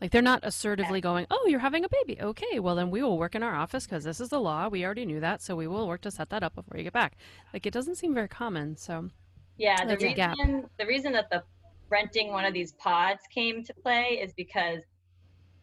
Like 0.00 0.10
they're 0.10 0.22
not 0.22 0.40
assertively 0.42 1.00
going, 1.00 1.26
"Oh, 1.30 1.46
you're 1.46 1.60
having 1.60 1.84
a 1.84 1.88
baby. 1.88 2.20
Okay, 2.20 2.58
well 2.58 2.74
then 2.74 2.90
we 2.90 3.02
will 3.02 3.18
work 3.18 3.34
in 3.34 3.42
our 3.42 3.54
office 3.54 3.84
because 3.86 4.04
this 4.04 4.20
is 4.20 4.30
the 4.30 4.40
law. 4.40 4.68
We 4.68 4.84
already 4.84 5.06
knew 5.06 5.20
that, 5.20 5.40
so 5.42 5.54
we 5.54 5.68
will 5.68 5.86
work 5.86 6.00
to 6.02 6.10
set 6.10 6.28
that 6.30 6.42
up 6.42 6.54
before 6.54 6.76
you 6.76 6.84
get 6.84 6.92
back." 6.92 7.16
Like 7.52 7.66
it 7.66 7.72
doesn't 7.72 7.96
seem 7.96 8.12
very 8.14 8.28
common. 8.28 8.76
So 8.76 9.10
Yeah, 9.56 9.84
the 9.84 9.96
reason 9.96 10.68
the 10.78 10.86
reason 10.86 11.12
that 11.12 11.30
the 11.30 11.44
renting 11.88 12.32
one 12.32 12.44
of 12.44 12.52
these 12.52 12.72
pods 12.72 13.20
came 13.32 13.62
to 13.64 13.74
play 13.74 14.18
is 14.20 14.32
because 14.34 14.80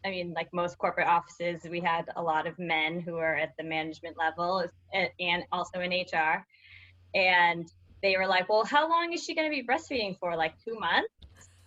I 0.04 0.08
mean, 0.10 0.32
like 0.32 0.48
most 0.54 0.78
corporate 0.78 1.08
offices, 1.08 1.64
we 1.68 1.80
had 1.80 2.06
a 2.16 2.22
lot 2.22 2.46
of 2.46 2.58
men 2.58 3.00
who 3.00 3.16
are 3.16 3.36
at 3.36 3.54
the 3.58 3.64
management 3.64 4.16
level 4.16 4.64
and- 4.94 5.10
and 5.20 5.44
also 5.52 5.80
in 5.80 5.92
HR. 5.92 6.46
And 7.14 7.70
they 8.02 8.16
were 8.16 8.26
like, 8.26 8.48
"Well, 8.48 8.64
how 8.64 8.88
long 8.88 9.12
is 9.12 9.22
she 9.22 9.34
going 9.34 9.50
to 9.50 9.54
be 9.54 9.66
breastfeeding 9.66 10.18
for? 10.18 10.36
Like 10.36 10.54
2 10.64 10.78
months?" 10.78 11.08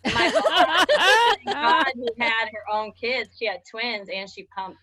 My 0.05 0.11
boss, 0.31 0.85
thank 0.89 0.89
oh 0.97 1.35
God, 1.53 1.85
who 1.95 2.07
had 2.19 2.49
her 2.51 2.63
own 2.71 2.91
kids, 2.91 3.29
she 3.37 3.45
had 3.45 3.61
twins 3.69 4.09
and 4.13 4.29
she 4.29 4.43
pumped. 4.55 4.79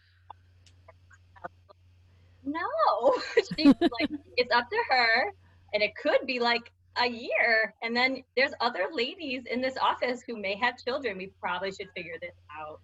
No. 2.44 3.14
She 3.58 3.66
was 3.66 3.90
like 4.00 4.10
it's 4.36 4.54
up 4.54 4.68
to 4.70 4.76
her 4.88 5.32
and 5.74 5.82
it 5.82 5.92
could 5.96 6.26
be 6.26 6.40
like 6.40 6.72
a 6.96 7.06
year. 7.06 7.74
And 7.82 7.94
then 7.94 8.22
there's 8.36 8.52
other 8.60 8.86
ladies 8.92 9.42
in 9.50 9.60
this 9.60 9.76
office 9.80 10.22
who 10.26 10.36
may 10.40 10.56
have 10.56 10.78
children. 10.82 11.18
We 11.18 11.32
probably 11.40 11.72
should 11.72 11.88
figure 11.94 12.16
this 12.20 12.34
out. 12.58 12.80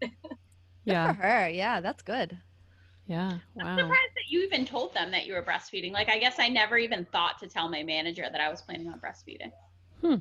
Yeah, 0.84 1.12
for 1.14 1.22
her. 1.22 1.48
Yeah 1.48 1.80
that's 1.80 2.02
good 2.02 2.38
yeah, 3.06 3.38
I'm 3.60 3.78
surprised 3.78 4.14
that 4.16 4.28
you 4.28 4.42
even 4.42 4.64
told 4.64 4.92
them 4.92 5.10
that 5.12 5.26
you 5.26 5.34
were 5.34 5.42
breastfeeding. 5.42 5.92
Like, 5.92 6.08
I 6.08 6.18
guess 6.18 6.36
I 6.38 6.48
never 6.48 6.76
even 6.76 7.04
thought 7.06 7.38
to 7.38 7.46
tell 7.46 7.68
my 7.68 7.82
manager 7.82 8.26
that 8.30 8.40
I 8.40 8.48
was 8.48 8.62
planning 8.62 8.88
on 8.88 9.00
breastfeeding. 9.00 9.52
Hmm. 10.00 10.16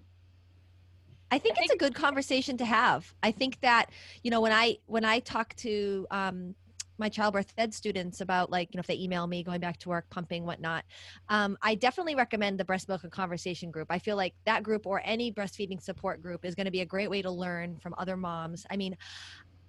I 1.32 1.40
think 1.40 1.58
it's 1.60 1.74
a 1.74 1.78
good 1.78 1.96
conversation 1.96 2.58
to 2.58 2.66
have. 2.66 3.14
I 3.24 3.32
think 3.32 3.60
that 3.62 3.90
you 4.24 4.32
know 4.32 4.42
when 4.42 4.52
I 4.52 4.78
when 4.86 5.04
I 5.04 5.20
talk 5.20 5.56
to 5.58 6.06
um, 6.12 6.56
my 6.98 7.10
childbirth 7.10 7.52
ed 7.58 7.74
students 7.74 8.22
about 8.22 8.52
like 8.52 8.74
you 8.74 8.78
know 8.78 8.82
if 8.82 8.88
they 8.88 8.98
email 8.98 9.26
me 9.26 9.44
going 9.44 9.60
back 9.60 9.78
to 9.80 9.90
work, 9.90 10.06
pumping, 10.10 10.46
whatnot, 10.46 10.86
um, 11.30 11.58
I 11.62 11.76
definitely 11.76 12.16
recommend 12.16 12.60
the 12.60 12.66
breast 12.66 12.88
milk 12.88 13.04
and 13.04 13.12
conversation 13.12 13.72
group. 13.72 13.88
I 13.90 14.00
feel 14.00 14.16
like 14.16 14.36
that 14.46 14.62
group 14.62 14.86
or 14.86 15.02
any 15.04 15.32
breastfeeding 15.32 15.82
support 15.82 16.22
group 16.22 16.46
is 16.46 16.54
going 16.54 16.66
to 16.66 16.72
be 16.72 16.82
a 16.82 16.86
great 16.86 17.10
way 17.10 17.24
to 17.24 17.32
learn 17.32 17.80
from 17.80 17.96
other 17.98 18.16
moms. 18.16 18.66
I 18.70 18.78
mean. 18.78 18.96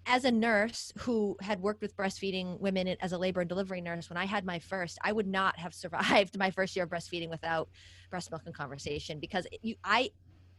As 0.09 0.25
a 0.25 0.31
nurse 0.31 0.93
who 1.01 1.37
had 1.41 1.61
worked 1.61 1.83
with 1.83 1.97
breastfeeding 1.97 2.61
women 2.61 2.97
as 3.01 3.13
a 3.13 3.19
labor 3.19 3.41
and 3.41 3.49
delivery 3.49 3.81
nurse, 3.81 4.09
when 4.09 4.17
I 4.17 4.25
had 4.25 4.45
my 4.45 4.61
first, 4.61 4.99
I 5.03 5.11
would 5.11 5.27
not 5.27 5.59
have 5.59 5.75
survived 5.83 6.39
my 6.39 6.51
first 6.51 6.77
year 6.77 6.85
of 6.85 6.91
breastfeeding 6.91 7.29
without 7.29 7.69
breast 8.11 8.31
milk 8.31 8.43
and 8.47 8.55
conversation 8.55 9.19
because 9.19 9.47
you, 9.63 9.75
I 9.85 10.11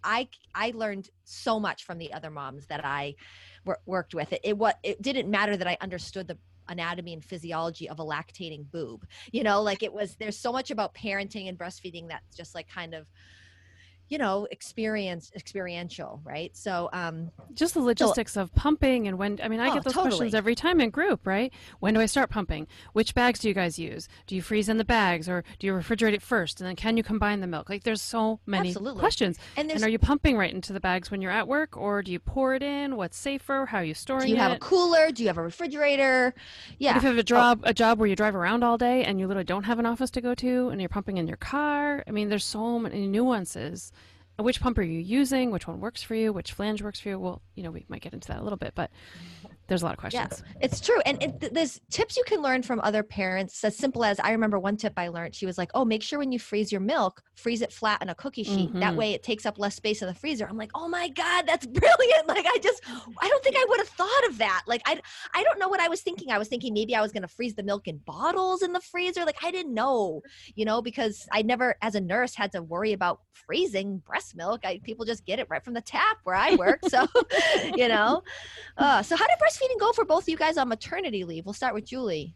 I 0.04 0.28
I 0.54 0.74
learned 0.76 1.10
so 1.24 1.60
much 1.60 1.86
from 1.86 1.98
the 1.98 2.14
other 2.14 2.30
moms 2.30 2.68
that 2.68 2.84
I 2.84 3.16
wor- 3.66 3.80
worked 3.86 4.14
with. 4.14 4.34
It 4.34 4.42
it 4.44 4.58
what 4.58 4.78
it 4.84 5.02
didn't 5.02 5.30
matter 5.30 5.56
that 5.56 5.68
I 5.68 5.78
understood 5.82 6.28
the 6.28 6.38
anatomy 6.70 7.14
and 7.14 7.24
physiology 7.24 7.88
of 7.90 8.00
a 8.00 8.06
lactating 8.06 8.70
boob. 8.70 9.06
You 9.32 9.44
know, 9.44 9.62
like 9.62 9.82
it 9.82 9.94
was 9.94 10.16
there's 10.18 10.38
so 10.38 10.52
much 10.52 10.72
about 10.72 10.94
parenting 10.94 11.48
and 11.48 11.58
breastfeeding 11.58 12.10
that's 12.10 12.36
just 12.36 12.54
like 12.54 12.68
kind 12.68 12.94
of 12.94 13.08
you 14.10 14.18
know 14.18 14.48
experience 14.52 15.32
experiential 15.36 16.22
right 16.24 16.56
so 16.56 16.90
um 16.94 17.32
Just 17.54 17.74
the 17.74 17.82
logistics 17.82 18.38
of 18.38 18.54
pumping 18.54 19.08
and 19.08 19.18
when. 19.18 19.40
I 19.44 19.48
mean, 19.48 19.60
I 19.60 19.70
Oh, 19.70 19.74
get 19.74 19.84
those 19.84 19.94
totally. 19.94 20.12
questions 20.12 20.34
every 20.36 20.56
time 20.56 20.80
in 20.80 20.90
group, 20.92 21.26
right? 21.26 21.52
When 21.80 21.94
do 21.94 22.00
I 22.00 22.06
start 22.06 22.30
pumping? 22.30 22.68
Which 22.94 23.14
bags 23.16 23.40
do 23.40 23.48
you 23.48 23.54
guys 23.54 23.78
use? 23.80 24.08
Do 24.28 24.36
you 24.36 24.42
freeze 24.42 24.70
in 24.70 24.78
the 24.78 24.86
bags 24.86 25.28
or 25.28 25.44
do 25.60 25.68
you 25.68 25.74
refrigerate 25.74 26.14
it 26.14 26.22
first? 26.22 26.60
And 26.62 26.68
then 26.68 26.76
can 26.76 26.96
you 26.98 27.04
combine 27.04 27.42
the 27.42 27.48
milk? 27.48 27.70
Like, 27.70 27.84
there's 27.84 28.02
so 28.02 28.40
many 28.46 28.70
Absolutely. 28.70 29.00
questions. 29.00 29.38
and 29.58 29.70
And 29.72 29.84
are 29.84 29.90
you 29.90 30.00
pumping 30.00 30.38
right 30.38 30.54
into 30.54 30.72
the 30.74 30.80
bags 30.80 31.10
when 31.12 31.22
you're 31.22 31.32
at 31.32 31.48
work, 31.48 31.76
or 31.76 32.02
do 32.04 32.12
you 32.12 32.20
pour 32.20 32.54
it 32.56 32.64
in? 32.64 32.96
What's 32.96 33.18
safer? 33.18 33.66
How 33.66 33.80
are 33.80 33.84
you 33.84 33.94
storing 33.94 34.24
it? 34.24 34.28
do 34.28 34.32
you 34.32 34.38
have 34.38 34.52
a 34.54 34.60
cooler 34.60 35.12
do 35.12 35.24
you 35.24 35.28
have 35.30 35.38
a 35.38 35.42
refrigerator 35.44 36.34
yeah 36.80 36.92
What 36.92 36.98
if 36.98 37.04
you 37.04 37.10
have 37.10 37.18
a 37.18 37.24
job 37.24 37.62
a 37.64 37.74
job 37.74 38.00
where 38.00 38.08
you 38.08 38.16
drive 38.16 38.36
around 38.36 38.64
all 38.64 38.78
day 38.78 39.04
and 39.04 39.20
you 39.20 39.28
literally 39.28 39.46
don't 39.46 39.64
have 39.64 39.80
an 39.80 39.86
office 39.86 40.12
to 40.12 40.22
go 40.22 40.34
to 40.36 40.70
and 40.70 40.80
you're 40.82 40.90
pumping 40.90 41.18
in 41.18 41.28
your 41.28 41.38
car? 41.38 42.04
I 42.08 42.12
mean, 42.12 42.30
there's 42.30 42.46
so 42.46 42.80
many 42.80 43.08
nuances. 43.08 43.92
Which 44.40 44.62
pump 44.62 44.78
are 44.78 44.84
you 44.84 45.00
using? 45.00 45.50
Which 45.50 45.68
one 45.68 45.80
works 45.80 46.04
for 46.04 46.14
you? 46.14 46.32
Which 46.32 46.54
flange 46.54 46.84
works 46.84 47.00
for 47.00 47.10
you? 47.10 47.20
Well, 47.20 47.42
you 47.56 47.64
know, 47.64 47.72
we 47.72 47.86
might 47.90 48.02
get 48.02 48.14
into 48.14 48.28
that 48.28 48.40
a 48.40 48.44
little 48.44 48.58
bit, 48.58 48.74
but 48.76 48.92
there's 49.68 49.82
a 49.82 49.86
lot 49.86 49.94
of 49.94 50.00
questions. 50.00 50.44
It's 50.62 50.80
true. 50.80 51.00
And 51.06 51.22
it, 51.22 51.54
there's 51.54 51.80
tips 51.90 52.16
you 52.18 52.24
can 52.26 52.42
learn 52.42 52.64
from 52.64 52.80
other 52.82 53.04
parents. 53.04 53.64
As 53.64 53.76
simple 53.76 54.04
as 54.04 54.20
I 54.20 54.32
remember 54.32 54.58
one 54.60 54.78
tip 54.78 54.94
I 54.98 55.10
learned. 55.10 55.36
She 55.36 55.46
was 55.46 55.58
like, 55.58 55.72
Oh, 55.74 55.84
make 55.86 56.02
sure 56.04 56.20
when 56.20 56.32
you 56.32 56.40
freeze 56.40 56.72
your 56.72 56.82
milk, 56.82 57.22
freeze 57.36 57.62
it 57.62 57.72
flat 57.72 58.02
on 58.02 58.10
a 58.10 58.16
cookie 58.16 58.44
sheet. 58.44 58.72
That 58.74 58.94
Mhm. 58.94 58.98
way 58.98 59.14
it 59.14 59.24
takes 59.24 59.46
up 59.46 59.60
less 59.60 59.76
space 59.76 60.02
in 60.02 60.08
the 60.08 60.14
freezer. 60.14 60.48
I'm 60.48 60.58
like, 60.58 60.72
Oh 60.74 60.88
my 60.88 61.10
God, 61.10 61.46
that's 61.46 61.66
brilliant. 61.82 62.28
Like, 62.28 62.46
I 62.48 62.58
just, 62.60 62.82
I 63.22 63.28
don't 63.28 63.44
think 63.44 63.56
I 63.58 63.66
would 63.68 63.80
have 63.80 63.90
thought 63.90 64.26
of 64.30 64.38
that. 64.38 64.64
Like, 64.68 64.82
I, 64.86 65.00
I 65.34 65.44
don't 65.44 65.60
know 65.60 65.68
what 65.68 65.80
I 65.80 65.88
was 65.90 66.02
thinking. 66.02 66.32
I 66.32 66.38
was 66.38 66.48
thinking 66.48 66.74
maybe 66.74 66.96
I 66.96 67.02
was 67.02 67.12
going 67.12 67.24
to 67.24 67.28
freeze 67.28 67.56
the 67.56 67.64
milk 67.64 67.88
in 67.88 67.98
bottles 67.98 68.62
in 68.62 68.72
the 68.74 68.82
freezer. 68.82 69.26
Like, 69.26 69.44
I 69.44 69.52
didn't 69.52 69.74
know, 69.74 70.22
you 70.56 70.66
know, 70.66 70.82
because 70.82 71.28
I 71.32 71.42
never, 71.42 71.76
as 71.82 71.96
a 71.96 72.02
nurse, 72.02 72.36
had 72.36 72.52
to 72.54 72.62
worry 72.64 72.94
about 72.94 73.20
freezing 73.34 74.00
breast 74.00 74.36
milk. 74.36 74.62
I, 74.66 74.80
people 74.84 75.06
just 75.06 75.26
get 75.26 75.40
it 75.40 75.48
right 75.50 75.64
from 75.64 75.74
the 75.74 75.82
tap 75.82 76.18
where 76.24 76.36
I 76.36 76.56
work. 76.56 76.80
So, 76.88 77.06
you 77.76 77.88
know, 77.90 78.24
uh, 78.78 79.02
so 79.04 79.16
how 79.16 79.28
did 79.28 79.38
breastfeeding 79.58 79.80
go 79.80 79.92
for 79.92 80.06
both 80.06 80.24
of 80.24 80.30
you 80.30 80.38
guys 80.38 80.58
on 80.58 80.68
maternity 80.68 81.24
leave? 81.24 81.46
We'll 81.46 81.54
start 81.54 81.74
with 81.74 81.86
Julie. 81.86 82.36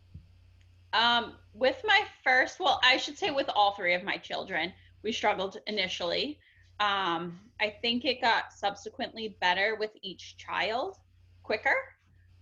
Um, 0.93 1.33
with 1.53 1.81
my 1.85 2.03
first, 2.23 2.59
well, 2.59 2.79
I 2.83 2.97
should 2.97 3.17
say 3.17 3.31
with 3.31 3.49
all 3.55 3.73
three 3.73 3.93
of 3.93 4.03
my 4.03 4.17
children, 4.17 4.73
we 5.03 5.11
struggled 5.11 5.57
initially. 5.67 6.39
Um, 6.79 7.39
I 7.59 7.75
think 7.81 8.05
it 8.05 8.21
got 8.21 8.53
subsequently 8.53 9.37
better 9.39 9.77
with 9.79 9.91
each 10.01 10.37
child 10.37 10.97
quicker. 11.43 11.75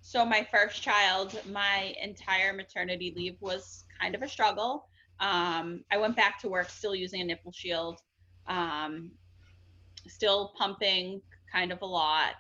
So 0.02 0.26
my 0.26 0.48
first 0.52 0.82
child, 0.82 1.40
my 1.50 1.94
entire 2.02 2.54
maternity 2.54 3.14
leave 3.16 3.36
was 3.42 3.86
kind 4.00 4.16
of 4.16 4.22
a 4.22 4.30
struggle. 4.30 4.88
Um, 5.20 5.84
I 5.92 5.98
went 5.98 6.16
back 6.16 6.40
to 6.40 6.50
work 6.50 6.70
still 6.70 6.96
using 6.96 7.22
a 7.22 7.26
nipple 7.26 7.52
shield, 7.52 8.00
um, 8.48 9.12
still 10.08 10.54
pumping 10.58 11.22
kind 11.52 11.72
of 11.72 11.82
a 11.82 11.86
lot. 11.86 12.36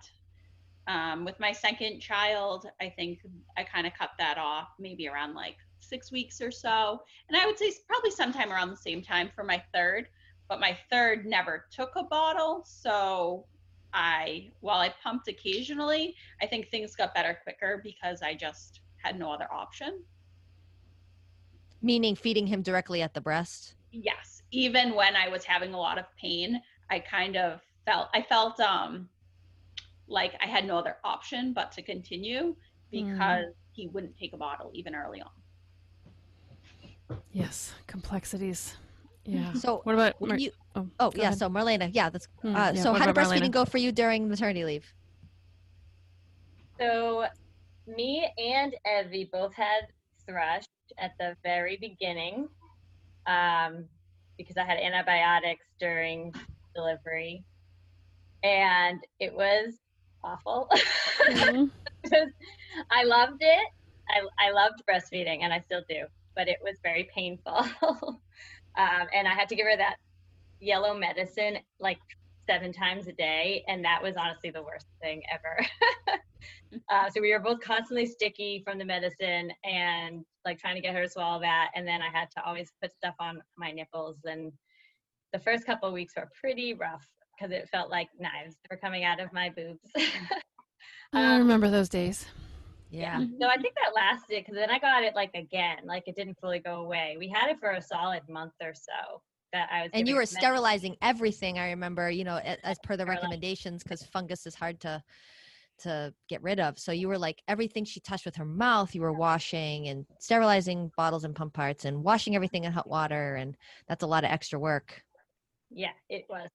Um, 0.89 1.23
with 1.23 1.39
my 1.39 1.51
second 1.51 1.99
child, 1.99 2.67
I 2.81 2.89
think 2.89 3.19
I 3.55 3.63
kind 3.63 3.85
of 3.85 3.93
cut 3.93 4.09
that 4.17 4.39
off 4.39 4.69
maybe 4.79 5.07
around 5.07 5.35
like 5.35 5.55
six 5.79 6.11
weeks 6.11 6.41
or 6.41 6.49
so. 6.49 6.99
And 7.27 7.37
I 7.37 7.45
would 7.45 7.59
say 7.59 7.71
probably 7.87 8.09
sometime 8.09 8.51
around 8.51 8.71
the 8.71 8.77
same 8.77 9.03
time 9.03 9.29
for 9.35 9.43
my 9.43 9.61
third. 9.71 10.07
But 10.47 10.59
my 10.59 10.75
third 10.89 11.27
never 11.27 11.65
took 11.71 11.91
a 11.95 12.01
bottle. 12.01 12.63
So 12.65 13.45
I, 13.93 14.49
while 14.61 14.79
I 14.79 14.91
pumped 15.03 15.27
occasionally, 15.27 16.15
I 16.41 16.47
think 16.47 16.69
things 16.69 16.95
got 16.95 17.13
better 17.13 17.37
quicker 17.43 17.81
because 17.83 18.23
I 18.23 18.33
just 18.33 18.81
had 18.97 19.19
no 19.19 19.31
other 19.31 19.47
option. 19.53 20.01
Meaning 21.83 22.15
feeding 22.15 22.47
him 22.47 22.63
directly 22.63 23.03
at 23.03 23.13
the 23.13 23.21
breast? 23.21 23.75
Yes. 23.91 24.41
Even 24.49 24.95
when 24.95 25.15
I 25.15 25.29
was 25.29 25.43
having 25.43 25.75
a 25.75 25.79
lot 25.79 25.99
of 25.99 26.05
pain, 26.19 26.59
I 26.89 26.97
kind 26.97 27.37
of 27.37 27.61
felt, 27.85 28.09
I 28.15 28.23
felt, 28.23 28.59
um, 28.59 29.07
like 30.09 30.33
I 30.41 30.47
had 30.47 30.65
no 30.65 30.77
other 30.77 30.97
option 31.03 31.53
but 31.53 31.71
to 31.73 31.81
continue 31.81 32.55
because 32.91 33.45
mm. 33.45 33.53
he 33.71 33.87
wouldn't 33.87 34.17
take 34.17 34.33
a 34.33 34.37
bottle 34.37 34.71
even 34.73 34.95
early 34.95 35.21
on. 35.21 35.29
Yes, 37.31 37.73
complexities. 37.87 38.75
Yeah. 39.25 39.53
So 39.53 39.81
what 39.83 39.93
about 39.93 40.19
Mar- 40.21 40.37
you? 40.37 40.51
Oh, 40.75 40.87
oh 40.99 41.11
yeah. 41.15 41.23
Ahead. 41.23 41.37
So 41.37 41.49
Marlena, 41.49 41.89
yeah. 41.93 42.09
That's 42.09 42.27
mm, 42.43 42.55
uh, 42.55 42.73
yeah. 42.73 42.81
so. 42.81 42.91
What 42.91 43.01
how 43.01 43.07
did 43.07 43.15
breastfeeding 43.15 43.49
Marlena? 43.49 43.51
go 43.51 43.65
for 43.65 43.77
you 43.77 43.91
during 43.91 44.27
maternity 44.27 44.65
leave? 44.65 44.93
So, 46.79 47.25
me 47.85 48.31
and 48.37 48.73
Evie 48.87 49.29
both 49.31 49.53
had 49.53 49.87
thrush 50.25 50.63
at 50.97 51.11
the 51.19 51.35
very 51.43 51.77
beginning, 51.77 52.47
um, 53.27 53.85
because 54.37 54.55
I 54.57 54.63
had 54.63 54.77
antibiotics 54.77 55.65
during 55.79 56.33
delivery, 56.73 57.43
and 58.43 58.99
it 59.19 59.33
was 59.33 59.75
awful. 60.23 60.69
Mm-hmm. 61.19 61.65
I 62.91 63.03
loved 63.03 63.41
it. 63.41 63.67
I, 64.09 64.47
I 64.47 64.51
loved 64.51 64.81
breastfeeding 64.89 65.43
and 65.43 65.53
I 65.53 65.59
still 65.59 65.83
do, 65.89 66.05
but 66.35 66.47
it 66.47 66.57
was 66.63 66.77
very 66.81 67.09
painful. 67.13 67.53
um, 67.81 69.07
and 69.13 69.27
I 69.27 69.33
had 69.33 69.49
to 69.49 69.55
give 69.55 69.65
her 69.65 69.77
that 69.77 69.97
yellow 70.59 70.97
medicine 70.97 71.57
like 71.79 71.99
seven 72.49 72.71
times 72.73 73.07
a 73.07 73.11
day. 73.11 73.63
And 73.67 73.83
that 73.85 74.01
was 74.01 74.15
honestly 74.15 74.49
the 74.49 74.63
worst 74.63 74.87
thing 75.01 75.21
ever. 75.31 76.19
uh, 76.89 77.09
so 77.09 77.21
we 77.21 77.31
were 77.31 77.39
both 77.39 77.59
constantly 77.59 78.05
sticky 78.05 78.63
from 78.65 78.79
the 78.79 78.85
medicine 78.85 79.51
and 79.63 80.25
like 80.45 80.57
trying 80.57 80.75
to 80.75 80.81
get 80.81 80.95
her 80.95 81.03
to 81.03 81.09
swallow 81.09 81.39
that. 81.41 81.69
And 81.75 81.87
then 81.87 82.01
I 82.01 82.09
had 82.17 82.31
to 82.31 82.43
always 82.43 82.71
put 82.81 82.93
stuff 82.93 83.15
on 83.19 83.41
my 83.57 83.71
nipples. 83.71 84.17
And 84.25 84.51
the 85.33 85.39
first 85.39 85.65
couple 85.65 85.91
weeks 85.91 86.13
were 86.15 86.29
pretty 86.39 86.73
rough 86.73 87.05
because 87.39 87.51
it 87.53 87.69
felt 87.69 87.89
like 87.89 88.09
knives 88.19 88.55
were 88.69 88.77
coming 88.77 89.03
out 89.03 89.19
of 89.19 89.31
my 89.33 89.49
boobs. 89.49 89.79
um, 89.95 90.05
I 91.13 91.37
remember 91.37 91.69
those 91.69 91.89
days. 91.89 92.25
Yeah. 92.91 93.19
So 93.39 93.47
I 93.47 93.57
think 93.57 93.75
that 93.75 93.93
lasted 93.95 94.43
because 94.43 94.55
then 94.55 94.71
I 94.71 94.79
got 94.79 95.03
it 95.03 95.15
like 95.15 95.31
again, 95.35 95.77
like 95.85 96.03
it 96.07 96.15
didn't 96.15 96.37
fully 96.41 96.59
go 96.59 96.81
away. 96.81 97.15
We 97.19 97.29
had 97.29 97.49
it 97.49 97.59
for 97.59 97.71
a 97.71 97.81
solid 97.81 98.23
month 98.27 98.53
or 98.61 98.73
so. 98.73 99.21
That 99.53 99.67
I 99.71 99.81
was 99.83 99.89
and 99.93 100.07
you 100.07 100.15
were 100.15 100.27
sterilizing 100.27 100.95
everything. 101.01 101.57
I 101.57 101.69
remember, 101.69 102.09
you 102.11 102.23
know, 102.23 102.37
as 102.37 102.77
per 102.83 102.95
the 102.95 103.05
recommendations, 103.05 103.81
because 103.81 104.03
fungus 104.03 104.45
is 104.45 104.53
hard 104.53 104.79
to 104.81 105.03
to 105.79 106.13
get 106.27 106.43
rid 106.43 106.59
of. 106.59 106.77
So 106.77 106.91
you 106.91 107.07
were 107.07 107.17
like 107.17 107.41
everything 107.47 107.85
she 107.85 107.99
touched 107.99 108.25
with 108.25 108.35
her 108.35 108.45
mouth, 108.45 108.93
you 108.93 109.01
were 109.01 109.13
washing 109.13 109.87
and 109.87 110.05
sterilizing 110.19 110.91
bottles 110.97 111.23
and 111.23 111.35
pump 111.35 111.53
parts 111.53 111.85
and 111.85 112.03
washing 112.03 112.35
everything 112.35 112.65
in 112.65 112.71
hot 112.71 112.87
water, 112.87 113.35
and 113.35 113.55
that's 113.87 114.03
a 114.03 114.07
lot 114.07 114.23
of 114.23 114.29
extra 114.29 114.59
work. 114.59 115.01
Yeah, 115.71 115.93
it 116.09 116.25
was. 116.29 116.49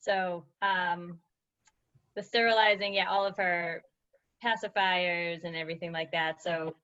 So 0.00 0.44
um, 0.62 1.18
the 2.16 2.22
sterilizing, 2.22 2.94
yeah, 2.94 3.08
all 3.08 3.26
of 3.26 3.36
her 3.36 3.82
pacifiers 4.44 5.44
and 5.44 5.56
everything 5.56 5.92
like 5.92 6.10
that. 6.12 6.42
So 6.42 6.74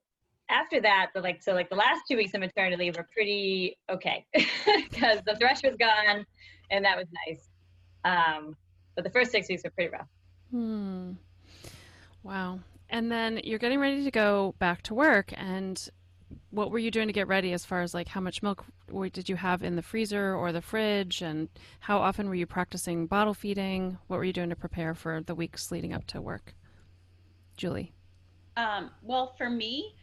after 0.51 0.81
that, 0.81 1.11
the 1.15 1.21
like 1.21 1.43
so 1.43 1.53
like 1.53 1.71
the 1.71 1.77
last 1.77 2.03
two 2.09 2.17
weeks 2.17 2.35
of 2.35 2.41
maternity 2.41 2.77
leave 2.77 2.97
were 2.97 3.09
pretty 3.13 3.79
okay 3.91 4.27
because 4.35 5.21
the 5.27 5.37
thrush 5.37 5.63
was 5.63 5.77
gone, 5.79 6.25
and 6.71 6.85
that 6.85 6.97
was 6.97 7.07
nice. 7.27 7.49
Um, 8.05 8.57
but 8.95 9.05
the 9.05 9.11
first 9.11 9.31
six 9.31 9.49
weeks 9.49 9.63
were 9.65 9.71
pretty 9.71 9.91
rough. 9.91 10.09
Hmm. 10.51 11.13
Wow. 12.23 12.61
And 12.91 13.11
then 13.11 13.41
you're 13.43 13.59
getting 13.59 13.81
ready 13.81 14.05
to 14.05 14.11
go 14.11 14.55
back 14.59 14.83
to 14.83 14.95
work, 14.95 15.33
and 15.37 15.89
what 16.51 16.71
were 16.71 16.79
you 16.79 16.91
doing 16.91 17.09
to 17.09 17.13
get 17.13 17.29
ready 17.29 17.53
as 17.53 17.65
far 17.65 17.83
as 17.83 17.95
like 17.95 18.09
how 18.09 18.21
much 18.21 18.43
milk 18.43 18.65
did 19.13 19.29
you 19.29 19.37
have 19.37 19.63
in 19.63 19.77
the 19.77 19.83
freezer 19.83 20.35
or 20.35 20.53
the 20.53 20.63
fridge? 20.63 21.23
And 21.23 21.49
how 21.81 21.99
often 21.99 22.29
were 22.29 22.35
you 22.35 22.47
practicing 22.47 23.07
bottle 23.07 23.35
feeding? 23.35 23.99
What 24.07 24.19
were 24.19 24.25
you 24.25 24.33
doing 24.33 24.51
to 24.51 24.57
prepare 24.57 24.95
for 24.95 25.21
the 25.21 25.35
weeks 25.35 25.71
leading 25.71 25.93
up 25.93 26.07
to 26.09 26.21
work? 26.21 26.55
Julie. 27.57 27.93
Um, 28.57 28.91
well 29.03 29.35
for 29.37 29.51
me 29.51 29.95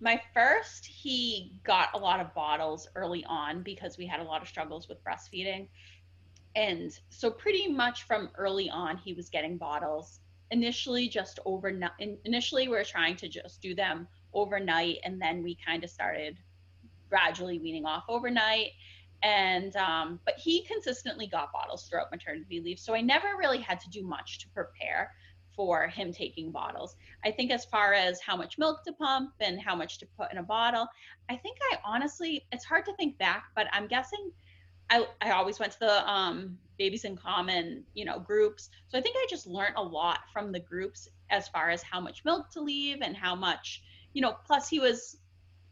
my 0.00 0.20
first 0.32 0.86
he 0.86 1.60
got 1.64 1.88
a 1.94 1.98
lot 1.98 2.20
of 2.20 2.32
bottles 2.34 2.88
early 2.94 3.24
on 3.24 3.62
because 3.62 3.98
we 3.98 4.06
had 4.06 4.20
a 4.20 4.24
lot 4.24 4.42
of 4.42 4.48
struggles 4.48 4.88
with 4.88 5.02
breastfeeding. 5.02 5.68
And 6.54 6.96
so 7.08 7.30
pretty 7.30 7.68
much 7.68 8.04
from 8.04 8.30
early 8.36 8.70
on 8.70 8.96
he 8.96 9.12
was 9.12 9.28
getting 9.28 9.56
bottles. 9.56 10.20
Initially 10.50 11.08
just 11.08 11.40
over 11.44 11.68
initially 12.24 12.68
we 12.68 12.76
are 12.76 12.84
trying 12.84 13.16
to 13.16 13.28
just 13.28 13.60
do 13.60 13.74
them 13.74 14.06
overnight 14.34 14.98
and 15.04 15.20
then 15.20 15.42
we 15.42 15.56
kind 15.64 15.84
of 15.84 15.90
started 15.90 16.36
gradually 17.08 17.58
weaning 17.58 17.86
off 17.86 18.04
overnight. 18.08 18.70
And 19.22 19.74
um, 19.76 20.20
but 20.24 20.34
he 20.38 20.64
consistently 20.64 21.26
got 21.26 21.52
bottles 21.52 21.88
throughout 21.88 22.12
maternity 22.12 22.60
leave 22.60 22.78
so 22.78 22.94
i 22.94 23.00
never 23.00 23.36
really 23.36 23.58
had 23.58 23.80
to 23.80 23.90
do 23.90 24.04
much 24.04 24.38
to 24.38 24.48
prepare 24.50 25.10
for 25.58 25.88
him 25.88 26.12
taking 26.12 26.52
bottles. 26.52 26.94
I 27.24 27.32
think 27.32 27.50
as 27.50 27.64
far 27.64 27.92
as 27.92 28.20
how 28.20 28.36
much 28.36 28.58
milk 28.58 28.84
to 28.84 28.92
pump 28.92 29.32
and 29.40 29.60
how 29.60 29.74
much 29.74 29.98
to 29.98 30.06
put 30.16 30.30
in 30.30 30.38
a 30.38 30.42
bottle 30.42 30.86
i 31.28 31.34
think 31.34 31.58
i 31.72 31.78
honestly 31.84 32.46
it's 32.52 32.64
hard 32.64 32.84
to 32.84 32.94
think 32.94 33.18
back 33.18 33.46
but 33.56 33.66
i'm 33.72 33.88
guessing 33.88 34.30
i, 34.88 35.04
I 35.20 35.32
always 35.32 35.58
went 35.58 35.72
to 35.72 35.78
the 35.80 36.08
um, 36.08 36.56
babies 36.78 37.04
in 37.04 37.16
common 37.16 37.82
you 37.94 38.04
know 38.04 38.20
groups. 38.20 38.70
So 38.86 38.98
i 38.98 39.00
think 39.00 39.16
i 39.18 39.26
just 39.28 39.48
learned 39.48 39.74
a 39.76 39.82
lot 39.82 40.20
from 40.32 40.52
the 40.52 40.60
groups 40.60 41.08
as 41.30 41.48
far 41.48 41.70
as 41.70 41.82
how 41.82 42.00
much 42.00 42.24
milk 42.24 42.50
to 42.52 42.60
leave 42.60 42.98
and 43.02 43.16
how 43.16 43.34
much 43.34 43.82
you 44.12 44.22
know, 44.22 44.36
plus 44.46 44.68
he 44.68 44.80
was 44.80 45.18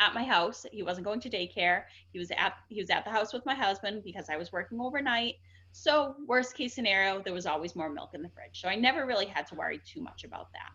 at 0.00 0.14
my 0.14 0.24
house. 0.24 0.66
He 0.72 0.82
wasn't 0.82 1.06
going 1.06 1.20
to 1.20 1.30
daycare. 1.30 1.84
He 2.12 2.18
was 2.18 2.30
at 2.30 2.54
he 2.68 2.80
was 2.80 2.90
at 2.90 3.04
the 3.04 3.10
house 3.10 3.32
with 3.32 3.44
my 3.46 3.54
husband 3.54 4.02
because 4.04 4.28
I 4.28 4.36
was 4.36 4.52
working 4.52 4.80
overnight. 4.80 5.36
So 5.72 6.16
worst 6.26 6.56
case 6.56 6.74
scenario, 6.74 7.20
there 7.20 7.34
was 7.34 7.46
always 7.46 7.76
more 7.76 7.90
milk 7.90 8.10
in 8.14 8.22
the 8.22 8.30
fridge. 8.30 8.60
So 8.60 8.68
I 8.68 8.76
never 8.76 9.04
really 9.04 9.26
had 9.26 9.46
to 9.48 9.54
worry 9.54 9.80
too 9.86 10.00
much 10.00 10.24
about 10.24 10.50
that. 10.52 10.72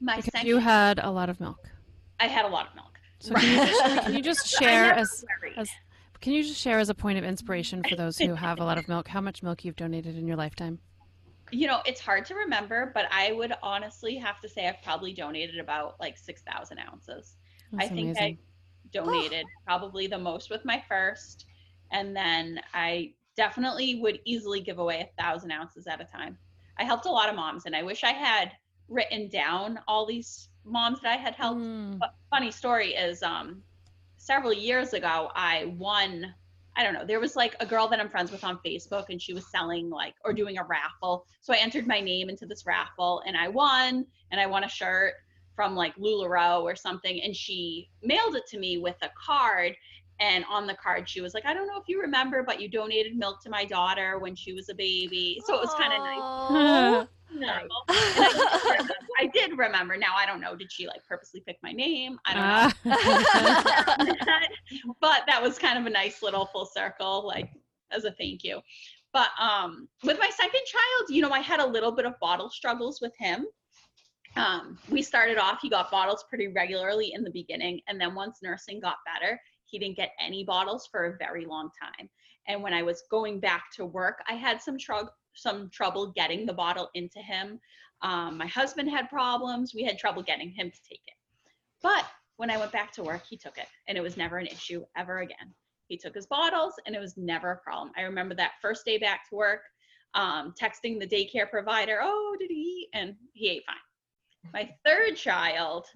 My 0.00 0.16
because 0.16 0.32
second, 0.32 0.48
you 0.48 0.58
had 0.58 1.00
a 1.02 1.10
lot 1.10 1.28
of 1.28 1.38
milk. 1.40 1.58
I 2.18 2.26
had 2.26 2.44
a 2.44 2.48
lot 2.48 2.68
of 2.68 2.74
milk. 2.74 2.98
So 3.18 3.34
can, 3.34 3.50
you 3.50 3.66
just, 3.66 4.04
can 4.04 4.14
you 4.14 4.22
just 4.22 4.46
share 4.58 4.92
as, 4.92 5.24
as 5.56 5.68
can 6.20 6.32
you 6.32 6.42
just 6.42 6.60
share 6.60 6.78
as 6.78 6.88
a 6.88 6.94
point 6.94 7.18
of 7.18 7.24
inspiration 7.24 7.82
for 7.88 7.96
those 7.96 8.18
who 8.18 8.34
have 8.46 8.58
a 8.58 8.64
lot 8.64 8.78
of 8.78 8.88
milk 8.88 9.08
how 9.08 9.20
much 9.20 9.42
milk 9.42 9.64
you've 9.64 9.76
donated 9.76 10.16
in 10.16 10.26
your 10.26 10.36
lifetime? 10.36 10.78
You 11.50 11.66
know, 11.66 11.80
it's 11.86 12.00
hard 12.00 12.24
to 12.26 12.34
remember, 12.34 12.90
but 12.94 13.06
I 13.10 13.32
would 13.32 13.52
honestly 13.62 14.16
have 14.16 14.40
to 14.40 14.48
say 14.48 14.68
I've 14.68 14.82
probably 14.82 15.12
donated 15.12 15.58
about 15.58 15.98
like 16.00 16.16
6,000 16.18 16.78
ounces. 16.78 17.36
That's 17.72 17.84
I 17.84 17.88
think 17.88 18.16
amazing. 18.16 18.22
I 18.22 18.38
donated 18.92 19.46
probably 19.66 20.06
the 20.06 20.18
most 20.18 20.50
with 20.50 20.64
my 20.64 20.82
first. 20.88 21.46
And 21.92 22.16
then 22.16 22.60
I 22.74 23.12
definitely 23.36 24.00
would 24.00 24.20
easily 24.24 24.60
give 24.60 24.78
away 24.78 25.00
a 25.00 25.22
thousand 25.22 25.52
ounces 25.52 25.86
at 25.86 26.00
a 26.00 26.04
time. 26.04 26.36
I 26.78 26.84
helped 26.84 27.06
a 27.06 27.10
lot 27.10 27.28
of 27.28 27.36
moms, 27.36 27.66
and 27.66 27.74
I 27.74 27.82
wish 27.82 28.04
I 28.04 28.12
had 28.12 28.52
written 28.88 29.28
down 29.28 29.78
all 29.88 30.04
these 30.04 30.48
moms 30.64 31.00
that 31.00 31.12
I 31.12 31.16
had 31.16 31.34
helped. 31.34 31.60
Mm. 31.60 31.98
But 31.98 32.14
funny 32.30 32.50
story 32.50 32.94
is, 32.94 33.22
um, 33.22 33.62
several 34.16 34.52
years 34.52 34.92
ago, 34.92 35.30
I 35.34 35.74
won 35.78 36.34
I 36.76 36.82
don't 36.82 36.92
know. 36.92 37.04
There 37.04 37.20
was 37.20 37.36
like 37.36 37.56
a 37.60 37.66
girl 37.66 37.88
that 37.88 37.98
I'm 37.98 38.10
friends 38.10 38.30
with 38.30 38.44
on 38.44 38.58
Facebook 38.64 39.06
and 39.08 39.20
she 39.20 39.32
was 39.32 39.46
selling 39.46 39.88
like 39.88 40.14
or 40.24 40.32
doing 40.32 40.58
a 40.58 40.64
raffle. 40.64 41.24
So 41.40 41.54
I 41.54 41.56
entered 41.56 41.86
my 41.86 42.00
name 42.00 42.28
into 42.28 42.46
this 42.46 42.66
raffle 42.66 43.22
and 43.26 43.36
I 43.36 43.48
won 43.48 44.06
and 44.30 44.40
I 44.40 44.46
won 44.46 44.64
a 44.64 44.68
shirt 44.68 45.14
from 45.54 45.74
like 45.74 45.96
LuLaRoe 45.96 46.62
or 46.62 46.76
something 46.76 47.22
and 47.22 47.34
she 47.34 47.88
mailed 48.02 48.36
it 48.36 48.46
to 48.48 48.58
me 48.58 48.76
with 48.76 48.96
a 49.02 49.08
card 49.26 49.74
and 50.20 50.44
on 50.50 50.66
the 50.66 50.74
card 50.74 51.08
she 51.08 51.20
was 51.20 51.32
like, 51.32 51.46
I 51.46 51.54
don't 51.54 51.66
know 51.66 51.78
if 51.78 51.88
you 51.88 52.00
remember, 52.00 52.42
but 52.42 52.60
you 52.60 52.68
donated 52.68 53.16
milk 53.16 53.42
to 53.44 53.50
my 53.50 53.64
daughter 53.64 54.18
when 54.18 54.34
she 54.34 54.52
was 54.52 54.68
a 54.68 54.74
baby. 54.74 55.40
So 55.46 55.54
it 55.54 55.60
was 55.60 55.74
kind 55.74 55.92
of 55.92 56.00
nice. 56.00 57.08
No. 57.32 57.52
I, 57.88 58.88
I, 59.20 59.26
did 59.26 59.58
remember. 59.58 59.96
Now 59.96 60.14
I 60.16 60.26
don't 60.26 60.40
know. 60.40 60.54
Did 60.56 60.72
she 60.72 60.86
like 60.86 61.04
purposely 61.06 61.40
pick 61.40 61.58
my 61.62 61.72
name? 61.72 62.18
I 62.24 62.34
don't 62.34 62.84
know. 62.84 62.92
Uh. 62.92 64.38
but 65.00 65.22
that 65.26 65.42
was 65.42 65.58
kind 65.58 65.78
of 65.78 65.86
a 65.86 65.90
nice 65.90 66.22
little 66.22 66.46
full 66.46 66.66
circle, 66.66 67.26
like 67.26 67.50
as 67.90 68.04
a 68.04 68.12
thank 68.12 68.44
you. 68.44 68.60
But 69.12 69.28
um, 69.40 69.88
with 70.04 70.18
my 70.18 70.30
second 70.30 70.60
child, 70.66 71.10
you 71.10 71.22
know, 71.22 71.30
I 71.30 71.40
had 71.40 71.60
a 71.60 71.66
little 71.66 71.92
bit 71.92 72.04
of 72.04 72.18
bottle 72.20 72.50
struggles 72.50 73.00
with 73.00 73.16
him. 73.18 73.46
Um, 74.36 74.78
we 74.90 75.00
started 75.00 75.38
off, 75.38 75.60
he 75.62 75.70
got 75.70 75.90
bottles 75.90 76.24
pretty 76.28 76.48
regularly 76.48 77.12
in 77.14 77.24
the 77.24 77.30
beginning. 77.30 77.80
And 77.88 77.98
then 77.98 78.14
once 78.14 78.40
nursing 78.42 78.80
got 78.80 78.96
better, 79.06 79.40
he 79.64 79.78
didn't 79.78 79.96
get 79.96 80.10
any 80.20 80.44
bottles 80.44 80.86
for 80.90 81.06
a 81.06 81.16
very 81.16 81.46
long 81.46 81.70
time. 81.80 82.10
And 82.46 82.62
when 82.62 82.74
I 82.74 82.82
was 82.82 83.04
going 83.10 83.40
back 83.40 83.64
to 83.76 83.86
work, 83.86 84.22
I 84.28 84.34
had 84.34 84.60
some 84.60 84.78
trouble 84.78 85.10
some 85.36 85.70
trouble 85.70 86.12
getting 86.16 86.46
the 86.46 86.52
bottle 86.52 86.90
into 86.94 87.20
him. 87.20 87.60
Um, 88.02 88.36
my 88.38 88.46
husband 88.46 88.90
had 88.90 89.08
problems. 89.08 89.72
We 89.74 89.84
had 89.84 89.98
trouble 89.98 90.22
getting 90.22 90.50
him 90.50 90.70
to 90.70 90.78
take 90.88 91.02
it. 91.06 91.14
But 91.82 92.04
when 92.36 92.50
I 92.50 92.56
went 92.58 92.72
back 92.72 92.92
to 92.92 93.02
work, 93.02 93.22
he 93.28 93.36
took 93.36 93.58
it 93.58 93.66
and 93.88 93.96
it 93.96 94.00
was 94.00 94.16
never 94.16 94.38
an 94.38 94.46
issue 94.46 94.84
ever 94.96 95.18
again. 95.20 95.54
He 95.88 95.96
took 95.96 96.14
his 96.14 96.26
bottles 96.26 96.74
and 96.86 96.96
it 96.96 97.00
was 97.00 97.16
never 97.16 97.52
a 97.52 97.56
problem. 97.58 97.92
I 97.96 98.02
remember 98.02 98.34
that 98.34 98.52
first 98.60 98.84
day 98.84 98.98
back 98.98 99.28
to 99.30 99.36
work, 99.36 99.60
um, 100.14 100.52
texting 100.60 100.98
the 100.98 101.06
daycare 101.06 101.48
provider, 101.48 102.00
oh, 102.02 102.36
did 102.38 102.50
he 102.50 102.54
eat? 102.56 102.88
And 102.92 103.14
he 103.32 103.48
ate 103.50 103.62
fine. 103.66 104.52
My 104.52 104.74
third 104.84 105.16
child, 105.16 105.86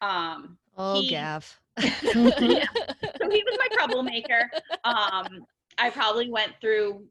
um, 0.00 0.56
Oh, 0.76 1.00
he- 1.00 1.10
Gav. 1.10 1.60
yeah. 1.78 1.92
so 2.02 3.30
he 3.30 3.42
was 3.44 3.58
my 3.58 3.68
troublemaker. 3.72 4.50
Um, 4.84 5.44
I 5.78 5.90
probably 5.90 6.30
went 6.30 6.52
through 6.60 7.04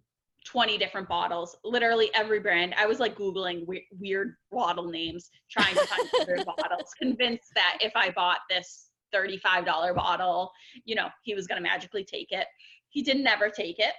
20 0.45 0.77
different 0.77 1.07
bottles, 1.07 1.55
literally 1.63 2.09
every 2.13 2.39
brand. 2.39 2.75
I 2.77 2.85
was 2.85 2.99
like 2.99 3.15
Googling 3.15 3.65
we- 3.65 3.87
weird 3.97 4.35
bottle 4.51 4.89
names, 4.89 5.29
trying 5.49 5.75
to 5.75 5.85
find 5.85 6.09
other 6.21 6.43
bottles, 6.45 6.91
convinced 6.97 7.51
that 7.55 7.77
if 7.81 7.93
I 7.95 8.11
bought 8.11 8.39
this 8.49 8.89
$35 9.13 9.95
bottle, 9.95 10.51
you 10.85 10.95
know, 10.95 11.09
he 11.23 11.33
was 11.33 11.47
going 11.47 11.61
to 11.61 11.67
magically 11.67 12.03
take 12.03 12.31
it. 12.31 12.47
He 12.89 13.01
didn't 13.01 13.27
ever 13.27 13.49
take 13.49 13.79
it. 13.79 13.93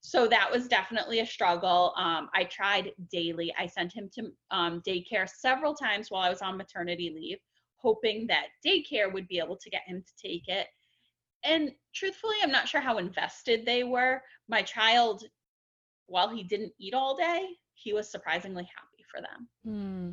So 0.00 0.26
that 0.28 0.50
was 0.50 0.68
definitely 0.68 1.20
a 1.20 1.26
struggle. 1.26 1.92
Um, 1.96 2.28
I 2.34 2.44
tried 2.44 2.92
daily. 3.10 3.52
I 3.58 3.66
sent 3.66 3.92
him 3.92 4.08
to 4.14 4.30
um, 4.50 4.82
daycare 4.86 5.28
several 5.28 5.74
times 5.74 6.10
while 6.10 6.22
I 6.22 6.30
was 6.30 6.42
on 6.42 6.56
maternity 6.56 7.12
leave, 7.14 7.38
hoping 7.76 8.26
that 8.28 8.46
daycare 8.64 9.12
would 9.12 9.26
be 9.26 9.38
able 9.38 9.56
to 9.56 9.70
get 9.70 9.82
him 9.86 10.04
to 10.06 10.28
take 10.28 10.48
it. 10.48 10.68
And 11.44 11.72
truthfully, 11.94 12.36
I'm 12.42 12.52
not 12.52 12.68
sure 12.68 12.80
how 12.80 12.98
invested 12.98 13.64
they 13.64 13.84
were. 13.84 14.22
My 14.48 14.62
child, 14.62 15.24
while 16.06 16.28
he 16.28 16.42
didn't 16.42 16.72
eat 16.78 16.94
all 16.94 17.16
day, 17.16 17.48
he 17.74 17.92
was 17.92 18.10
surprisingly 18.10 18.64
happy 18.64 19.04
for 19.10 19.20
them 19.20 19.48
Hmm. 19.64 20.12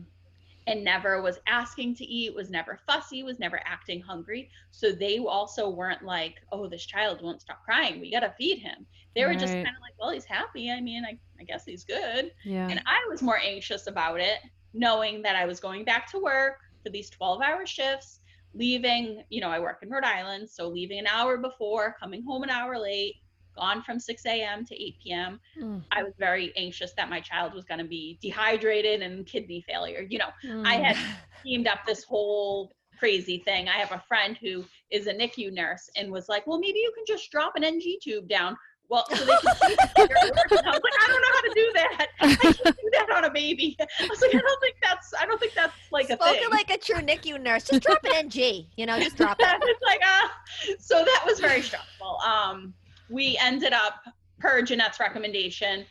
and 0.68 0.84
never 0.84 1.22
was 1.22 1.40
asking 1.48 1.96
to 1.96 2.06
eat, 2.06 2.34
was 2.34 2.50
never 2.50 2.80
fussy, 2.88 3.24
was 3.24 3.40
never 3.40 3.60
acting 3.66 4.02
hungry. 4.02 4.50
So 4.72 4.92
they 4.92 5.20
also 5.20 5.70
weren't 5.70 6.04
like, 6.04 6.36
oh, 6.52 6.68
this 6.68 6.86
child 6.86 7.22
won't 7.22 7.42
stop 7.42 7.64
crying. 7.66 8.00
We 8.00 8.12
got 8.12 8.22
to 8.22 8.34
feed 8.38 8.60
him. 8.60 8.86
They 9.16 9.26
were 9.26 9.36
just 9.36 9.54
kind 9.54 9.68
of 9.68 9.82
like, 9.82 9.94
well, 10.00 10.12
he's 10.12 10.26
happy. 10.26 10.72
I 10.72 10.80
mean, 10.82 11.04
I, 11.06 11.18
I 11.40 11.44
guess 11.44 11.66
he's 11.66 11.84
good. 11.84 12.32
Yeah. 12.44 12.68
And 12.70 12.82
I 12.86 13.06
was 13.10 13.22
more 13.22 13.40
anxious 13.40 13.88
about 13.88 14.20
it, 14.22 14.40
knowing 14.74 15.22
that 15.24 15.36
I 15.36 15.46
was 15.46 15.60
going 15.60 15.84
back 15.84 16.10
to 16.12 16.20
work 16.20 16.60
for 16.84 16.90
these 16.90 17.10
12 17.10 17.42
hour 17.42 17.66
shifts, 17.66 18.22
leaving, 18.54 19.24
you 19.30 19.42
know, 19.42 19.50
I 19.50 19.60
work 19.60 19.80
in 19.84 19.90
Rhode 19.90 20.04
Island. 20.06 20.50
So 20.50 20.68
leaving 20.70 21.00
an 21.00 21.08
hour 21.08 21.38
before, 21.38 21.96
coming 22.00 22.24
home 22.24 22.44
an 22.44 22.50
hour 22.50 22.78
late, 22.80 23.16
gone 23.56 23.82
from 23.84 24.00
6 24.00 24.26
a.m. 24.26 24.66
to 24.66 24.76
8 24.76 24.96
p.m. 25.04 25.40
Mm. 25.62 25.84
I 25.92 26.04
was 26.04 26.14
very 26.20 26.54
anxious 26.58 26.94
that 26.98 27.10
my 27.10 27.20
child 27.20 27.54
was 27.54 27.64
going 27.66 27.80
to 27.80 27.86
be 27.86 28.18
dehydrated 28.22 29.02
and 29.02 29.26
kidney 29.26 29.64
failure. 29.68 30.06
You 30.10 30.20
know, 30.20 30.30
I 30.66 30.78
Mm. 30.78 30.84
had 30.84 30.98
teamed 31.44 31.68
up 31.68 31.80
this 31.86 32.04
whole 32.04 32.72
crazy 33.00 33.40
thing. 33.40 33.68
I 33.68 33.74
have 33.78 33.92
a 33.92 34.04
friend 34.08 34.38
who 34.42 34.64
is 34.92 35.08
a 35.08 35.14
NICU 35.14 35.52
nurse 35.52 35.90
and 35.98 36.12
was 36.12 36.30
like, 36.30 36.46
well, 36.48 36.60
maybe 36.60 36.80
you 36.80 36.92
can 36.96 37.04
just 37.08 37.30
drop 37.32 37.54
an 37.56 37.64
NG 37.64 37.98
tube 38.02 38.28
down. 38.30 38.56
Well, 38.90 39.06
so 39.10 39.16
they 39.26 39.32
can 39.32 39.56
see 39.56 39.76
the 39.76 39.90
figure 39.96 40.16
it 40.24 40.36
works. 40.36 40.52
And 40.52 40.68
I 40.68 40.72
was 40.72 40.82
like, 40.84 40.94
I 41.02 41.08
don't 41.08 41.22
know 41.22 41.34
how 41.34 41.42
to 41.42 41.52
do 41.56 41.72
that. 41.74 42.08
I 42.20 42.36
can't 42.36 42.58
do 42.78 42.90
that 42.92 43.10
on 43.16 43.26
a 43.26 43.32
baby. 43.32 43.76
I 44.00 44.06
was 44.08 44.22
like, 44.22 44.36
I 44.36 44.40
don't 44.40 44.62
think 44.62 44.76
that's, 44.84 45.14
I 45.20 45.26
don't 45.26 45.40
think 45.40 45.54
that's 45.56 45.74
like 45.92 46.10
a 46.10 46.14
Spoken 46.14 46.34
thing. 46.36 46.50
like 46.52 46.70
a 46.70 46.78
true 46.78 46.98
NICU 47.02 47.42
nurse. 47.42 47.64
Just 47.64 47.82
drop 47.82 48.04
an 48.04 48.12
NG. 48.14 48.68
You 48.78 48.86
know, 48.86 49.00
just 49.00 49.16
drop 49.18 49.38
it. 49.40 49.48
it's 49.64 49.82
like, 49.84 50.02
ah. 50.04 50.32
So 50.80 51.04
that 51.04 51.24
was 51.26 51.40
very 51.40 51.62
stressful. 51.62 52.20
Um, 52.26 52.74
we 53.14 53.38
ended 53.40 53.74
up, 53.74 54.04
per 54.40 54.64
Jeanette's 54.64 55.00
recommendation, 55.00 55.86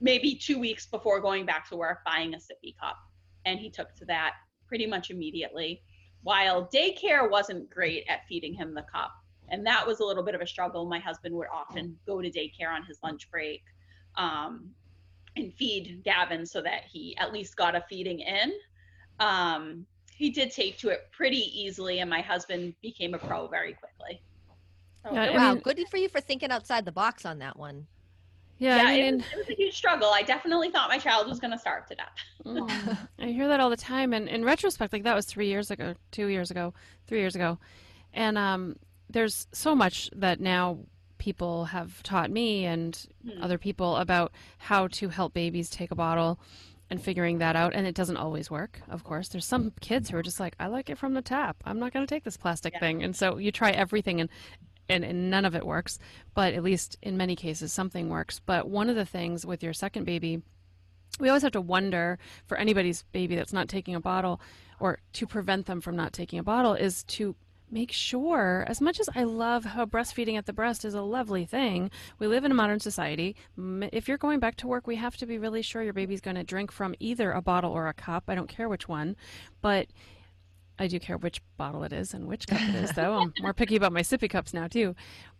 maybe 0.00 0.34
two 0.34 0.58
weeks 0.58 0.84
before 0.84 1.20
going 1.20 1.46
back 1.46 1.68
to 1.68 1.76
work, 1.76 1.98
buying 2.04 2.34
a 2.34 2.38
sippy 2.38 2.76
cup. 2.76 2.96
And 3.46 3.60
he 3.60 3.70
took 3.70 3.94
to 3.94 4.04
that 4.06 4.32
pretty 4.66 4.84
much 4.84 5.10
immediately. 5.10 5.80
While 6.22 6.68
daycare 6.74 7.30
wasn't 7.30 7.70
great 7.70 8.04
at 8.08 8.26
feeding 8.28 8.52
him 8.52 8.74
the 8.74 8.82
cup, 8.82 9.12
and 9.48 9.64
that 9.64 9.86
was 9.86 10.00
a 10.00 10.04
little 10.04 10.24
bit 10.24 10.34
of 10.34 10.40
a 10.40 10.46
struggle. 10.46 10.86
My 10.86 10.98
husband 10.98 11.36
would 11.36 11.46
often 11.54 11.96
go 12.04 12.20
to 12.20 12.28
daycare 12.28 12.74
on 12.74 12.84
his 12.84 12.98
lunch 13.02 13.30
break 13.30 13.62
um, 14.16 14.70
and 15.36 15.54
feed 15.54 16.02
Gavin 16.04 16.44
so 16.44 16.60
that 16.62 16.82
he 16.90 17.16
at 17.16 17.32
least 17.32 17.56
got 17.56 17.76
a 17.76 17.84
feeding 17.88 18.20
in. 18.20 18.52
Um, 19.20 19.86
he 20.12 20.30
did 20.30 20.50
take 20.50 20.78
to 20.78 20.88
it 20.88 21.10
pretty 21.12 21.44
easily, 21.54 22.00
and 22.00 22.10
my 22.10 22.20
husband 22.20 22.74
became 22.82 23.14
a 23.14 23.18
pro 23.18 23.46
very 23.46 23.74
quickly. 23.74 24.20
So 25.02 25.14
Yeah, 25.14 25.24
it 25.24 25.30
I 25.34 25.36
Wow, 25.36 25.52
mean- 25.54 25.62
good 25.62 25.88
for 25.88 25.96
you 25.96 26.08
for 26.08 26.20
thinking 26.20 26.50
outside 26.50 26.84
the 26.84 26.92
box 26.92 27.24
on 27.24 27.38
that 27.38 27.56
one. 27.58 27.86
yeah. 28.58 28.76
yeah, 28.76 28.88
I 28.88 28.92
it, 28.94 29.14
was, 29.14 29.24
it 29.32 29.36
was 29.38 29.48
a 29.50 29.54
huge 29.54 29.74
struggle. 29.74 30.10
I 30.12 30.22
definitely 30.22 30.70
thought 30.70 30.88
my 30.90 30.98
child 30.98 31.26
was 31.28 31.40
going 31.40 31.52
to 31.52 31.58
starve 31.58 31.86
to 31.86 31.94
death. 31.94 32.98
I 33.18 33.26
hear 33.26 33.48
that 33.48 33.60
all 33.60 33.70
the 33.70 33.76
time, 33.76 34.12
and 34.12 34.28
in 34.28 34.44
retrospect, 34.44 34.92
like 34.92 35.04
that 35.04 35.14
was 35.14 35.26
three 35.26 35.46
years 35.48 35.70
ago, 35.70 35.94
two 36.10 36.26
years 36.26 36.50
ago, 36.50 36.74
three 37.06 37.20
years 37.20 37.34
ago, 37.34 37.58
and 38.12 38.36
um, 38.36 38.76
there's 39.08 39.46
so 39.52 39.74
much 39.74 40.10
that 40.14 40.40
now 40.40 40.78
people 41.18 41.66
have 41.66 42.02
taught 42.02 42.30
me 42.30 42.64
and 42.64 43.06
Hmm. 43.22 43.42
other 43.42 43.58
people 43.58 43.96
about 43.96 44.32
how 44.58 44.88
to 44.88 45.08
help 45.10 45.34
babies 45.34 45.68
take 45.68 45.90
a 45.90 45.94
bottle 45.94 46.38
and 46.88 47.00
figuring 47.02 47.38
that 47.38 47.54
out 47.54 47.74
and 47.74 47.86
it 47.86 47.94
doesn't 47.94 48.16
always 48.16 48.50
work 48.50 48.80
of 48.88 49.04
course 49.04 49.28
there's 49.28 49.44
some 49.44 49.70
kids 49.82 50.08
who 50.08 50.16
are 50.16 50.22
just 50.22 50.40
like 50.40 50.56
i 50.58 50.66
like 50.66 50.88
it 50.90 50.96
from 50.98 51.12
the 51.12 51.20
tap 51.22 51.56
i'm 51.66 51.78
not 51.78 51.92
going 51.92 52.04
to 52.04 52.12
take 52.12 52.24
this 52.24 52.38
plastic 52.38 52.72
Yeah. 52.72 52.80
thing 52.80 53.02
and 53.04 53.14
so 53.14 53.36
you 53.36 53.52
try 53.52 53.70
everything 53.70 54.18
and, 54.22 54.30
and 54.90 55.04
and 55.04 55.30
none 55.30 55.44
of 55.44 55.54
it 55.54 55.64
works 55.64 55.98
but 56.34 56.54
at 56.54 56.62
least 56.62 56.98
in 57.02 57.16
many 57.16 57.36
cases 57.36 57.72
something 57.72 58.08
works. 58.08 58.40
But 58.44 58.68
one 58.68 58.88
of 58.88 58.96
the 58.96 59.04
things 59.04 59.46
with 59.46 59.62
your 59.62 59.72
second 59.72 60.04
baby 60.04 60.42
we 61.18 61.28
always 61.28 61.42
have 61.42 61.52
to 61.52 61.60
wonder 61.60 62.18
for 62.46 62.56
anybody's 62.56 63.02
baby 63.12 63.36
that's 63.36 63.52
not 63.52 63.68
taking 63.68 63.94
a 63.94 64.00
bottle 64.00 64.40
or 64.78 65.00
to 65.14 65.26
prevent 65.26 65.66
them 65.66 65.80
from 65.80 65.96
not 65.96 66.12
taking 66.12 66.38
a 66.38 66.42
bottle 66.42 66.74
is 66.74 67.02
to 67.04 67.34
make 67.72 67.92
sure 67.92 68.64
as 68.66 68.80
much 68.80 68.98
as 68.98 69.08
i 69.14 69.22
love 69.22 69.64
how 69.64 69.84
breastfeeding 69.84 70.36
at 70.36 70.46
the 70.46 70.52
breast 70.52 70.84
is 70.84 70.94
a 70.94 71.02
lovely 71.02 71.44
thing 71.44 71.90
we 72.18 72.26
live 72.26 72.44
in 72.44 72.50
a 72.50 72.54
modern 72.54 72.80
society. 72.80 73.36
If 73.92 74.08
you're 74.08 74.18
going 74.18 74.40
back 74.40 74.56
to 74.56 74.66
work 74.66 74.86
we 74.86 74.96
have 74.96 75.16
to 75.18 75.26
be 75.26 75.38
really 75.38 75.62
sure 75.62 75.82
your 75.82 75.92
baby's 75.92 76.20
going 76.20 76.36
to 76.36 76.44
drink 76.44 76.72
from 76.72 76.94
either 76.98 77.32
a 77.32 77.42
bottle 77.42 77.72
or 77.72 77.86
a 77.86 77.94
cup. 77.94 78.24
I 78.28 78.34
don't 78.34 78.48
care 78.48 78.68
which 78.68 78.88
one. 78.88 79.16
But 79.60 79.88
i 80.80 80.88
do 80.88 80.98
care 80.98 81.16
which 81.16 81.40
bottle 81.56 81.84
it 81.84 81.92
is 81.92 82.12
and 82.12 82.26
which 82.26 82.48
cup 82.48 82.60
it 82.60 82.74
is 82.74 82.90
though 82.96 83.14
i'm 83.14 83.32
more 83.40 83.54
picky 83.54 83.76
about 83.76 83.92
my 83.92 84.02
sippy 84.02 84.28
cups 84.28 84.52
now 84.52 84.66
too 84.66 84.96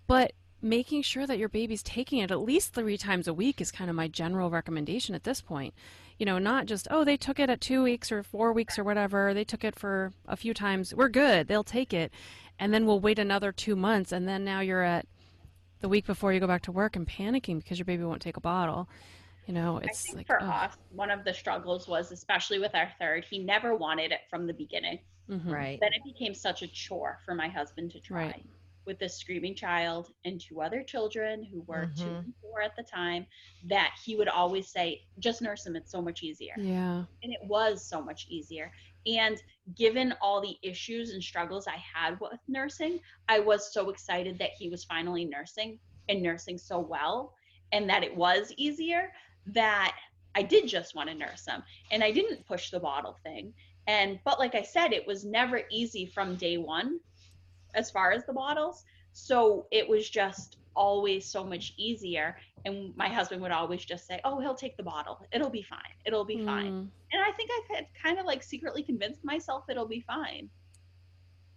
but 0.06 0.32
making 0.62 1.02
sure 1.02 1.26
that 1.26 1.38
your 1.38 1.48
baby's 1.48 1.82
taking 1.82 2.18
it 2.18 2.30
at 2.30 2.40
least 2.40 2.74
three 2.74 2.98
times 2.98 3.26
a 3.26 3.34
week 3.34 3.60
is 3.60 3.70
kind 3.70 3.88
of 3.88 3.96
my 3.96 4.08
general 4.08 4.50
recommendation 4.50 5.14
at 5.14 5.24
this 5.24 5.40
point. 5.40 5.74
You 6.18 6.26
know, 6.26 6.38
not 6.38 6.66
just, 6.66 6.86
oh, 6.90 7.04
they 7.04 7.16
took 7.16 7.38
it 7.38 7.48
at 7.48 7.60
two 7.60 7.82
weeks 7.82 8.12
or 8.12 8.22
four 8.22 8.52
weeks 8.52 8.78
or 8.78 8.84
whatever. 8.84 9.32
They 9.32 9.44
took 9.44 9.64
it 9.64 9.78
for 9.78 10.12
a 10.26 10.36
few 10.36 10.52
times. 10.52 10.94
We're 10.94 11.08
good. 11.08 11.48
They'll 11.48 11.64
take 11.64 11.94
it. 11.94 12.12
And 12.58 12.74
then 12.74 12.84
we'll 12.84 13.00
wait 13.00 13.18
another 13.18 13.52
two 13.52 13.74
months. 13.74 14.12
And 14.12 14.28
then 14.28 14.44
now 14.44 14.60
you're 14.60 14.82
at 14.82 15.06
the 15.80 15.88
week 15.88 16.06
before 16.06 16.32
you 16.32 16.40
go 16.40 16.46
back 16.46 16.62
to 16.62 16.72
work 16.72 16.94
and 16.94 17.08
panicking 17.08 17.58
because 17.58 17.78
your 17.78 17.86
baby 17.86 18.04
won't 18.04 18.20
take 18.20 18.36
a 18.36 18.40
bottle. 18.40 18.86
You 19.50 19.54
know, 19.54 19.78
I 19.78 19.86
it's 19.86 20.04
think 20.06 20.18
like, 20.18 20.26
for 20.28 20.40
ugh. 20.40 20.48
us, 20.48 20.76
one 20.92 21.10
of 21.10 21.24
the 21.24 21.34
struggles 21.34 21.88
was, 21.88 22.12
especially 22.12 22.60
with 22.60 22.72
our 22.76 22.88
third, 23.00 23.24
he 23.28 23.40
never 23.40 23.74
wanted 23.74 24.12
it 24.12 24.20
from 24.30 24.46
the 24.46 24.52
beginning. 24.52 25.00
Mhm. 25.28 25.52
Right. 25.52 25.80
Then 25.80 25.92
it 25.92 26.04
became 26.04 26.34
such 26.34 26.62
a 26.62 26.68
chore 26.68 27.18
for 27.24 27.34
my 27.34 27.48
husband 27.48 27.90
to 27.90 28.00
try. 28.00 28.26
Right. 28.26 28.46
With 28.84 29.00
this 29.00 29.16
screaming 29.16 29.56
child 29.56 30.12
and 30.24 30.40
two 30.40 30.60
other 30.60 30.84
children 30.84 31.42
who 31.42 31.62
were 31.62 31.90
two 31.96 32.04
Mhm. 32.04 32.18
and 32.26 32.34
four 32.40 32.62
at 32.62 32.76
the 32.76 32.84
time, 32.84 33.26
that 33.64 33.92
he 34.04 34.14
would 34.14 34.28
always 34.28 34.68
say, 34.68 35.02
just 35.18 35.42
nurse 35.42 35.66
him, 35.66 35.74
it's 35.74 35.90
so 35.90 36.00
much 36.00 36.22
easier. 36.22 36.54
Yeah. 36.56 37.04
and 37.24 37.32
it 37.32 37.42
was 37.42 37.84
so 37.84 38.00
much 38.00 38.26
easier. 38.28 38.72
And 39.04 39.42
given 39.74 40.14
all 40.20 40.40
the 40.40 40.56
issues 40.62 41.10
and 41.10 41.20
struggles 41.22 41.66
I 41.66 41.76
had 41.76 42.20
with 42.20 42.38
nursing, 42.46 43.00
I 43.28 43.40
was 43.40 43.72
so 43.72 43.90
excited 43.90 44.38
that 44.38 44.52
he 44.52 44.68
was 44.68 44.84
finally 44.84 45.24
nursing 45.24 45.80
and 46.08 46.22
nursing 46.22 46.56
so 46.56 46.78
well, 46.78 47.34
and 47.72 47.88
that 47.90 48.02
it 48.04 48.16
was 48.16 48.52
easier 48.56 49.12
that 49.46 49.96
I 50.34 50.42
did 50.42 50.68
just 50.68 50.94
want 50.94 51.08
to 51.08 51.14
nurse 51.14 51.46
him. 51.46 51.62
And 51.90 52.04
I 52.04 52.10
didn't 52.10 52.46
push 52.46 52.70
the 52.70 52.80
bottle 52.80 53.16
thing. 53.22 53.52
And, 53.86 54.20
but 54.24 54.38
like 54.38 54.54
I 54.54 54.62
said, 54.62 54.92
it 54.92 55.06
was 55.06 55.24
never 55.24 55.62
easy 55.70 56.06
from 56.06 56.36
day 56.36 56.56
one 56.58 57.00
as 57.74 57.90
far 57.90 58.12
as 58.12 58.24
the 58.26 58.32
bottles. 58.32 58.84
So 59.12 59.66
it 59.72 59.88
was 59.88 60.08
just 60.08 60.58
always 60.76 61.26
so 61.26 61.42
much 61.42 61.74
easier. 61.76 62.36
And 62.64 62.96
my 62.96 63.08
husband 63.08 63.42
would 63.42 63.50
always 63.50 63.84
just 63.84 64.06
say, 64.06 64.20
Oh, 64.24 64.38
he'll 64.40 64.54
take 64.54 64.76
the 64.76 64.82
bottle. 64.82 65.18
It'll 65.32 65.50
be 65.50 65.62
fine. 65.62 65.78
It'll 66.04 66.24
be 66.24 66.44
fine 66.44 66.72
Mm. 66.72 66.90
and 67.12 67.22
I 67.22 67.32
think 67.32 67.50
I 67.52 67.74
had 67.74 67.86
kind 68.00 68.18
of 68.18 68.26
like 68.26 68.42
secretly 68.42 68.82
convinced 68.84 69.24
myself 69.24 69.64
it'll 69.68 69.88
be 69.88 70.00
fine. 70.00 70.48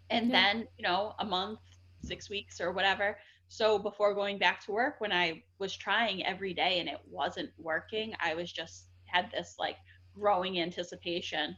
And 0.10 0.28
Yeah. 0.28 0.32
then, 0.54 0.67
you 0.78 0.84
know, 0.84 1.13
a 1.19 1.26
month, 1.26 1.60
six 2.04 2.30
weeks, 2.30 2.60
or 2.60 2.72
whatever. 2.72 3.17
So 3.53 3.77
before 3.77 4.15
going 4.15 4.39
back 4.39 4.65
to 4.65 4.71
work, 4.71 4.99
when 4.99 5.11
I 5.11 5.43
was 5.59 5.75
trying 5.77 6.25
every 6.25 6.53
day 6.55 6.79
and 6.79 6.89
it 6.89 6.99
wasn't 7.09 7.51
working, 7.59 8.15
I 8.19 8.33
was 8.33 8.51
just 8.51 8.87
had 9.05 9.29
this 9.31 9.57
like 9.59 9.77
growing 10.15 10.59
anticipation 10.59 11.55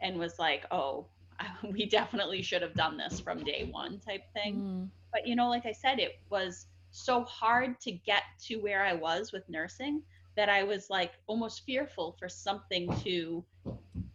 and 0.00 0.18
was 0.18 0.38
like, 0.38 0.64
oh, 0.70 1.08
we 1.70 1.86
definitely 1.86 2.42
should 2.42 2.62
have 2.62 2.74
done 2.74 2.96
this 2.96 3.20
from 3.20 3.44
day 3.44 3.68
one 3.70 4.00
type 4.00 4.22
thing 4.32 4.64
Mm. 4.64 4.88
but 5.12 5.26
you 5.26 5.36
know 5.36 5.48
like 5.48 5.66
i 5.66 5.72
said 5.72 5.98
it 5.98 6.12
was 6.30 6.66
so 6.90 7.24
hard 7.24 7.80
to 7.80 7.92
get 7.92 8.22
to 8.46 8.56
where 8.56 8.84
i 8.84 8.92
was 8.92 9.32
with 9.32 9.48
nursing 9.48 10.02
that 10.36 10.48
i 10.48 10.62
was 10.64 10.90
like 10.90 11.12
almost 11.28 11.64
fearful 11.64 12.16
for 12.18 12.28
something 12.28 12.92
to 13.02 13.44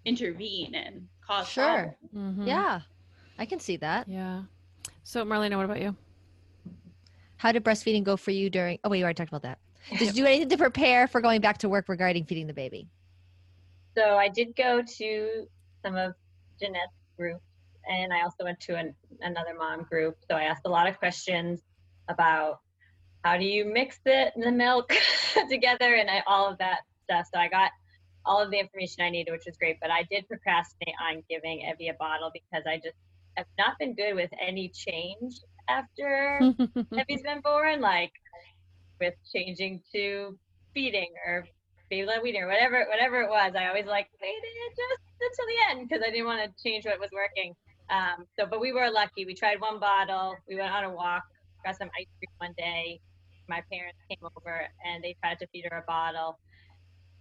intervene 0.06 0.76
and 0.76 1.08
cause 1.26 1.49
Sure. 1.49 1.95
problems. 2.13 2.13
Mhm. 2.15 2.47
Yeah, 2.47 2.82
I 3.38 3.45
can 3.45 3.60
see 3.60 3.78
that. 3.78 4.08
Yeah. 4.08 4.43
So 5.04 5.26
Marlena, 5.26 5.56
what 5.58 5.65
about 5.65 5.82
you? 5.82 5.95
How 7.44 7.52
did 7.52 7.66
breastfeeding 7.66 8.06
go 8.06 8.16
for 8.16 8.32
you 8.32 8.50
during? 8.50 8.80
Oh, 8.86 8.90
wait, 8.90 9.00
you 9.00 9.04
already 9.04 9.18
talked 9.18 9.28
about 9.28 9.42
that. 9.42 9.60
Did 10.00 10.16
you 10.16 10.24
do 10.24 10.26
anything 10.26 10.48
to 10.48 10.58
prepare 10.58 11.10
for 11.10 11.20
going 11.20 11.42
back 11.42 11.58
to 11.58 11.68
work 11.68 11.90
regarding 11.90 12.24
feeding 12.24 12.48
the 12.48 12.54
baby? 12.54 12.88
So 13.98 14.16
I 14.16 14.30
did 14.30 14.56
go 14.56 14.82
to 14.82 15.46
some 15.84 15.98
of 15.98 16.14
Jeanette's 16.58 16.94
groups, 17.18 17.44
and 17.86 18.14
I 18.14 18.22
also 18.22 18.46
went 18.46 18.62
to 18.62 18.78
an, 18.78 18.96
another 19.20 19.56
mom 19.60 19.84
group. 19.84 20.16
So 20.32 20.38
I 20.38 20.44
asked 20.44 20.62
a 20.64 20.70
lot 20.70 20.88
of 20.88 20.98
questions 21.00 21.60
about 22.08 22.62
how 23.26 23.38
do 23.38 23.44
you 23.44 23.66
mix 23.66 24.00
the, 24.06 24.32
the 24.38 24.50
milk 24.50 24.94
together 25.50 25.96
and 25.96 26.10
I, 26.10 26.24
all 26.26 26.50
of 26.50 26.58
that 26.60 26.84
stuff. 27.04 27.28
So 27.34 27.42
I 27.42 27.50
got 27.50 27.72
all 28.26 28.42
of 28.42 28.52
the 28.52 28.58
information 28.58 29.04
I 29.04 29.10
needed, 29.10 29.34
which 29.34 29.44
was 29.46 29.58
great. 29.58 29.80
But 29.82 29.92
I 29.92 30.04
did 30.10 30.30
procrastinate 30.30 30.96
on 31.12 31.22
giving 31.30 31.70
Evie 31.70 31.90
a 31.90 31.94
bottle 31.96 32.32
because 32.34 32.64
I 32.66 32.78
just 32.78 32.96
have 33.36 33.48
not 33.58 33.78
been 33.80 33.96
good 33.96 34.16
with 34.16 34.30
any 34.42 34.70
change 34.70 35.42
after 35.69 36.39
Evie's 36.97 37.23
been 37.23 37.41
born, 37.41 37.82
like 37.82 38.12
with 38.99 39.13
changing 39.34 39.82
to 39.93 40.38
feeding 40.73 41.12
or 41.26 41.45
baby 41.89 42.08
led 42.08 42.23
weaning 42.23 42.41
or 42.41 42.47
whatever 42.47 42.86
whatever 42.89 43.21
it 43.21 43.30
was. 43.30 43.54
I 43.58 43.67
always 43.67 43.86
like 43.86 44.08
waited 44.21 44.41
just 44.76 45.02
until 45.21 45.45
the 45.47 45.60
end 45.69 45.89
because 45.89 46.04
I 46.06 46.10
didn't 46.10 46.26
want 46.26 46.41
to 46.43 46.63
change 46.63 46.86
what 46.86 46.99
was 46.99 47.10
working. 47.13 47.54
Um, 47.89 48.26
so, 48.39 48.45
but 48.49 48.60
we 48.60 48.71
were 48.71 48.89
lucky. 48.89 49.26
We 49.26 49.36
tried 49.36 49.60
one 49.60 49.80
bottle. 49.80 50.36
We 50.47 50.56
went 50.56 50.71
on 50.71 50.86
a 50.86 50.89
walk, 50.89 51.23
got 51.65 51.78
some 51.78 51.89
ice 51.99 52.08
cream 52.17 52.34
one 52.38 52.54
day. 52.58 52.99
My 53.49 53.62
parents 53.71 53.99
came 54.10 54.19
over 54.23 54.67
and 54.86 55.04
they 55.04 55.15
tried 55.21 55.39
to 55.39 55.47
feed 55.47 55.65
her 55.69 55.80
a 55.80 55.84
bottle, 55.86 56.39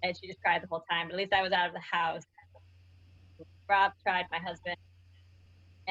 and 0.02 0.16
she 0.16 0.28
just 0.28 0.40
cried 0.40 0.62
the 0.62 0.68
whole 0.68 0.85
time. 0.90 1.09
But 1.09 1.14
at 1.14 1.18
least 1.18 1.33
I 1.33 1.42
was 1.42 1.52
out 1.52 1.68
of 1.68 1.74
the 1.74 1.81
house. 1.81 2.22
Rob 3.68 3.92
tried, 4.02 4.26
my 4.31 4.38
husband, 4.38 4.76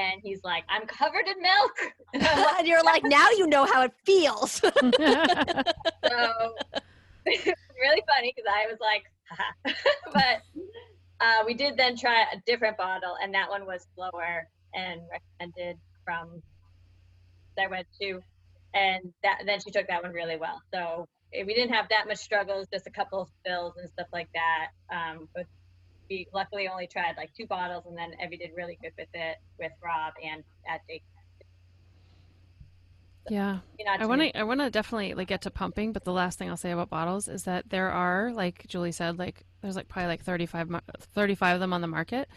and 0.01 0.21
he's 0.23 0.43
like, 0.43 0.63
"I'm 0.69 0.87
covered 0.87 1.27
in 1.27 1.39
milk." 1.41 1.71
And 2.13 2.23
like, 2.23 2.59
and 2.59 2.67
you're 2.67 2.83
like, 2.83 3.03
now 3.03 3.29
you 3.31 3.47
know 3.47 3.65
how 3.65 3.83
it 3.83 3.91
feels. 4.05 4.51
so 4.53 4.71
really 7.25 8.03
funny 8.07 8.33
because 8.35 8.49
I 8.49 8.67
was 8.69 8.79
like, 8.79 9.03
Haha. 9.29 9.53
but 10.13 10.41
uh, 11.19 11.43
we 11.45 11.53
did 11.53 11.77
then 11.77 11.95
try 11.95 12.21
a 12.21 12.41
different 12.45 12.77
bottle, 12.77 13.15
and 13.21 13.33
that 13.33 13.49
one 13.49 13.65
was 13.65 13.85
slower 13.95 14.47
and 14.73 15.01
recommended 15.11 15.77
from 16.03 16.41
I 17.59 17.67
went 17.67 17.85
to, 18.01 18.21
and 18.73 19.13
that 19.21 19.43
then 19.45 19.59
she 19.59 19.69
took 19.69 19.87
that 19.87 20.01
one 20.01 20.13
really 20.13 20.37
well. 20.37 20.59
So 20.73 21.07
eh, 21.33 21.43
we 21.45 21.53
didn't 21.53 21.73
have 21.73 21.89
that 21.89 22.07
much 22.07 22.17
struggles, 22.17 22.67
just 22.73 22.87
a 22.87 22.91
couple 22.91 23.21
of 23.21 23.29
spills 23.39 23.75
and 23.77 23.87
stuff 23.89 24.07
like 24.11 24.29
that. 24.33 24.69
Um, 24.91 25.29
but 25.35 25.45
we 26.11 26.27
luckily 26.33 26.67
only 26.67 26.87
tried 26.87 27.15
like 27.15 27.33
two 27.33 27.47
bottles, 27.47 27.85
and 27.87 27.97
then 27.97 28.11
Evie 28.23 28.37
did 28.37 28.51
really 28.55 28.77
good 28.81 28.91
with 28.97 29.07
it 29.13 29.37
with 29.57 29.71
Rob 29.81 30.13
and 30.21 30.43
at 30.67 30.81
Jake. 30.87 31.03
yeah. 33.29 33.59
I 33.87 34.05
want 34.05 34.21
to 34.21 34.37
I 34.37 34.43
want 34.43 34.59
to 34.59 34.69
definitely 34.69 35.13
like 35.13 35.29
get 35.29 35.43
to 35.43 35.51
pumping, 35.51 35.93
but 35.93 36.03
the 36.03 36.11
last 36.11 36.37
thing 36.37 36.49
I'll 36.49 36.57
say 36.57 36.71
about 36.71 36.89
bottles 36.89 37.29
is 37.29 37.43
that 37.43 37.69
there 37.69 37.89
are 37.89 38.31
like 38.33 38.67
Julie 38.67 38.91
said 38.91 39.17
like 39.17 39.45
there's 39.61 39.77
like 39.77 39.87
probably 39.87 40.07
like 40.07 40.23
35 40.23 40.81
35 40.99 41.53
of 41.53 41.59
them 41.61 41.71
on 41.71 41.81
the 41.81 41.87
market 41.87 42.27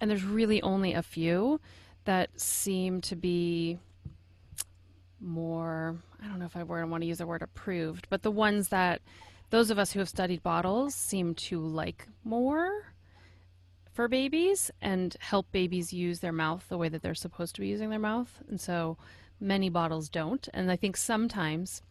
and 0.00 0.10
there's 0.10 0.24
really 0.24 0.62
only 0.62 0.94
a 0.94 1.02
few 1.02 1.60
that 2.04 2.40
seem 2.40 3.00
to 3.02 3.16
be 3.16 3.78
more 5.20 5.96
I 6.22 6.28
don't 6.28 6.38
know 6.38 6.46
if 6.46 6.56
I 6.56 6.62
word- 6.62 6.88
want 6.88 7.02
to 7.02 7.06
use 7.06 7.18
the 7.18 7.26
word 7.26 7.42
approved, 7.42 8.06
but 8.08 8.22
the 8.22 8.30
ones 8.30 8.68
that 8.68 9.02
those 9.50 9.70
of 9.70 9.78
us 9.78 9.92
who 9.92 9.98
have 9.98 10.08
studied 10.08 10.42
bottles 10.42 10.94
seem 10.94 11.34
to 11.34 11.60
like 11.60 12.06
more 12.24 12.84
for 13.98 14.06
babies 14.06 14.70
and 14.80 15.16
help 15.18 15.50
babies 15.50 15.92
use 15.92 16.20
their 16.20 16.30
mouth 16.30 16.64
the 16.68 16.78
way 16.78 16.88
that 16.88 17.02
they're 17.02 17.16
supposed 17.16 17.56
to 17.56 17.60
be 17.60 17.66
using 17.66 17.90
their 17.90 17.98
mouth. 17.98 18.40
And 18.48 18.60
so 18.60 18.96
many 19.40 19.70
bottles 19.70 20.08
don't. 20.08 20.48
And 20.54 20.70
I 20.70 20.76
think 20.76 20.96
sometimes 20.96 21.82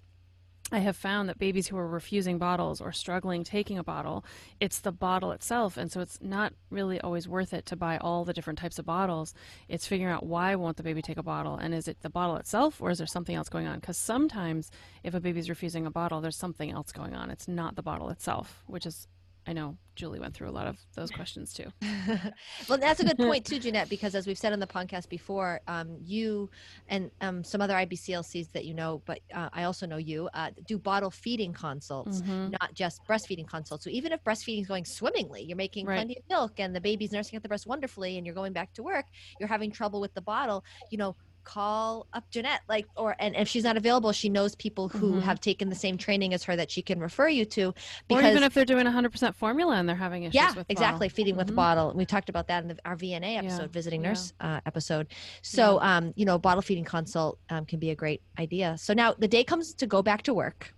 I 0.71 0.79
have 0.79 0.95
found 0.95 1.27
that 1.27 1.37
babies 1.37 1.67
who 1.67 1.75
are 1.75 1.85
refusing 1.85 2.37
bottles 2.37 2.79
or 2.79 2.93
struggling 2.93 3.43
taking 3.43 3.77
a 3.77 3.83
bottle, 3.83 4.23
it's 4.61 4.79
the 4.79 4.93
bottle 4.93 5.33
itself. 5.33 5.75
And 5.75 5.91
so 5.91 5.99
it's 5.99 6.17
not 6.21 6.53
really 6.69 6.97
always 7.01 7.27
worth 7.27 7.53
it 7.53 7.65
to 7.65 7.75
buy 7.75 7.97
all 7.97 8.23
the 8.23 8.31
different 8.31 8.59
types 8.59 8.79
of 8.79 8.85
bottles. 8.85 9.33
It's 9.67 9.85
figuring 9.85 10.13
out 10.13 10.25
why 10.25 10.55
won't 10.55 10.77
the 10.77 10.83
baby 10.83 11.01
take 11.01 11.17
a 11.17 11.23
bottle 11.23 11.57
and 11.57 11.73
is 11.73 11.89
it 11.89 11.99
the 12.03 12.09
bottle 12.09 12.37
itself 12.37 12.81
or 12.81 12.89
is 12.89 12.99
there 12.99 13.07
something 13.07 13.35
else 13.35 13.49
going 13.49 13.67
on? 13.67 13.81
Because 13.81 13.97
sometimes 13.97 14.71
if 15.03 15.13
a 15.13 15.19
baby's 15.19 15.49
refusing 15.49 15.85
a 15.85 15.91
bottle, 15.91 16.21
there's 16.21 16.37
something 16.37 16.71
else 16.71 16.93
going 16.93 17.13
on. 17.13 17.31
It's 17.31 17.49
not 17.49 17.75
the 17.75 17.83
bottle 17.83 18.07
itself, 18.09 18.63
which 18.65 18.85
is, 18.85 19.09
I 19.47 19.53
know 19.53 19.77
Julie 19.95 20.19
went 20.19 20.35
through 20.35 20.49
a 20.49 20.51
lot 20.51 20.67
of 20.67 20.77
those 20.95 21.09
questions 21.11 21.53
too. 21.53 21.71
well, 22.67 22.77
that's 22.79 22.99
a 22.99 23.03
good 23.05 23.19
point 23.19 23.45
too, 23.45 23.59
Jeanette, 23.59 23.89
because 23.89 24.15
as 24.15 24.27
we've 24.27 24.37
said 24.37 24.51
on 24.51 24.59
the 24.59 24.67
podcast 24.67 25.09
before, 25.09 25.61
um, 25.67 25.97
you 26.01 26.49
and 26.87 27.11
um, 27.21 27.43
some 27.43 27.61
other 27.61 27.73
IBCLCs 27.75 28.51
that 28.53 28.65
you 28.65 28.73
know, 28.73 29.01
but 29.05 29.19
uh, 29.33 29.49
I 29.53 29.63
also 29.63 29.85
know 29.85 29.97
you, 29.97 30.29
uh, 30.33 30.51
do 30.65 30.77
bottle 30.79 31.11
feeding 31.11 31.53
consults, 31.53 32.21
Mhm. 32.21 32.51
not 32.59 32.73
just 32.73 33.01
breastfeeding 33.07 33.47
consults. 33.47 33.83
So 33.83 33.89
even 33.91 34.11
if 34.11 34.23
breastfeeding 34.23 34.61
is 34.61 34.67
going 34.67 34.85
swimmingly, 34.85 35.43
you're 35.43 35.57
making 35.57 35.87
Right. 35.87 35.95
plenty 35.95 36.17
of 36.17 36.23
milk 36.29 36.59
and 36.59 36.75
the 36.75 36.81
baby's 36.81 37.11
nursing 37.11 37.37
at 37.37 37.43
the 37.43 37.49
breast 37.49 37.67
wonderfully 37.67 38.17
and 38.17 38.25
you're 38.25 38.35
going 38.35 38.53
back 38.53 38.73
to 38.73 38.83
work, 38.83 39.05
you're 39.39 39.49
having 39.49 39.71
trouble 39.71 40.01
with 40.01 40.13
the 40.13 40.21
bottle, 40.21 40.63
you 40.89 40.97
know, 40.97 41.15
call 41.47 42.07
up 42.11 42.25
Jeanette 42.29 42.59
like 42.67 42.85
or 42.97 43.15
and 43.19 43.33
if 43.35 43.47
she's 43.47 43.63
not 43.63 43.77
available 43.77 44.11
she 44.11 44.27
knows 44.27 44.53
people 44.55 44.89
who 44.89 45.13
Mhm. 45.13 45.21
have 45.21 45.39
taken 45.39 45.69
the 45.69 45.75
same 45.75 45.97
training 45.97 46.33
as 46.33 46.43
her 46.43 46.55
that 46.57 46.69
she 46.69 46.81
can 46.81 46.99
refer 46.99 47.29
you 47.29 47.45
to 47.45 47.73
Or 48.09 48.21
even 48.21 48.43
if 48.43 48.53
they're 48.53 48.65
doing 48.65 48.85
100% 48.85 49.33
formula 49.33 49.75
and 49.77 49.87
they're 49.87 49.95
having 49.95 50.23
issues 50.23 50.35
yeah 50.35 50.47
with 50.47 50.67
bottle. 50.67 50.69
exactly 50.69 51.07
feeding 51.07 51.37
with 51.37 51.51
Mhm. 51.51 51.55
bottle 51.55 51.93
we 51.95 52.05
talked 52.05 52.27
about 52.27 52.47
that 52.49 52.63
in 52.63 52.67
the, 52.69 52.77
our 52.83 52.97
vna 52.97 53.21
Yeah, 53.33 53.39
episode 53.39 53.71
visiting 53.71 54.01
yeah. 54.01 54.09
nurse 54.09 54.33
uh, 54.41 54.59
episode 54.65 55.07
so 55.41 55.79
um 55.81 56.11
you 56.17 56.25
know 56.25 56.37
bottle 56.37 56.61
feeding 56.61 56.83
consult 56.83 57.39
um, 57.49 57.65
can 57.65 57.79
be 57.79 57.91
a 57.91 57.95
great 57.95 58.21
idea 58.37 58.75
so 58.77 58.93
now 58.93 59.13
the 59.17 59.27
day 59.29 59.43
comes 59.45 59.73
to 59.75 59.87
go 59.87 60.01
back 60.01 60.23
to 60.23 60.33
work 60.33 60.73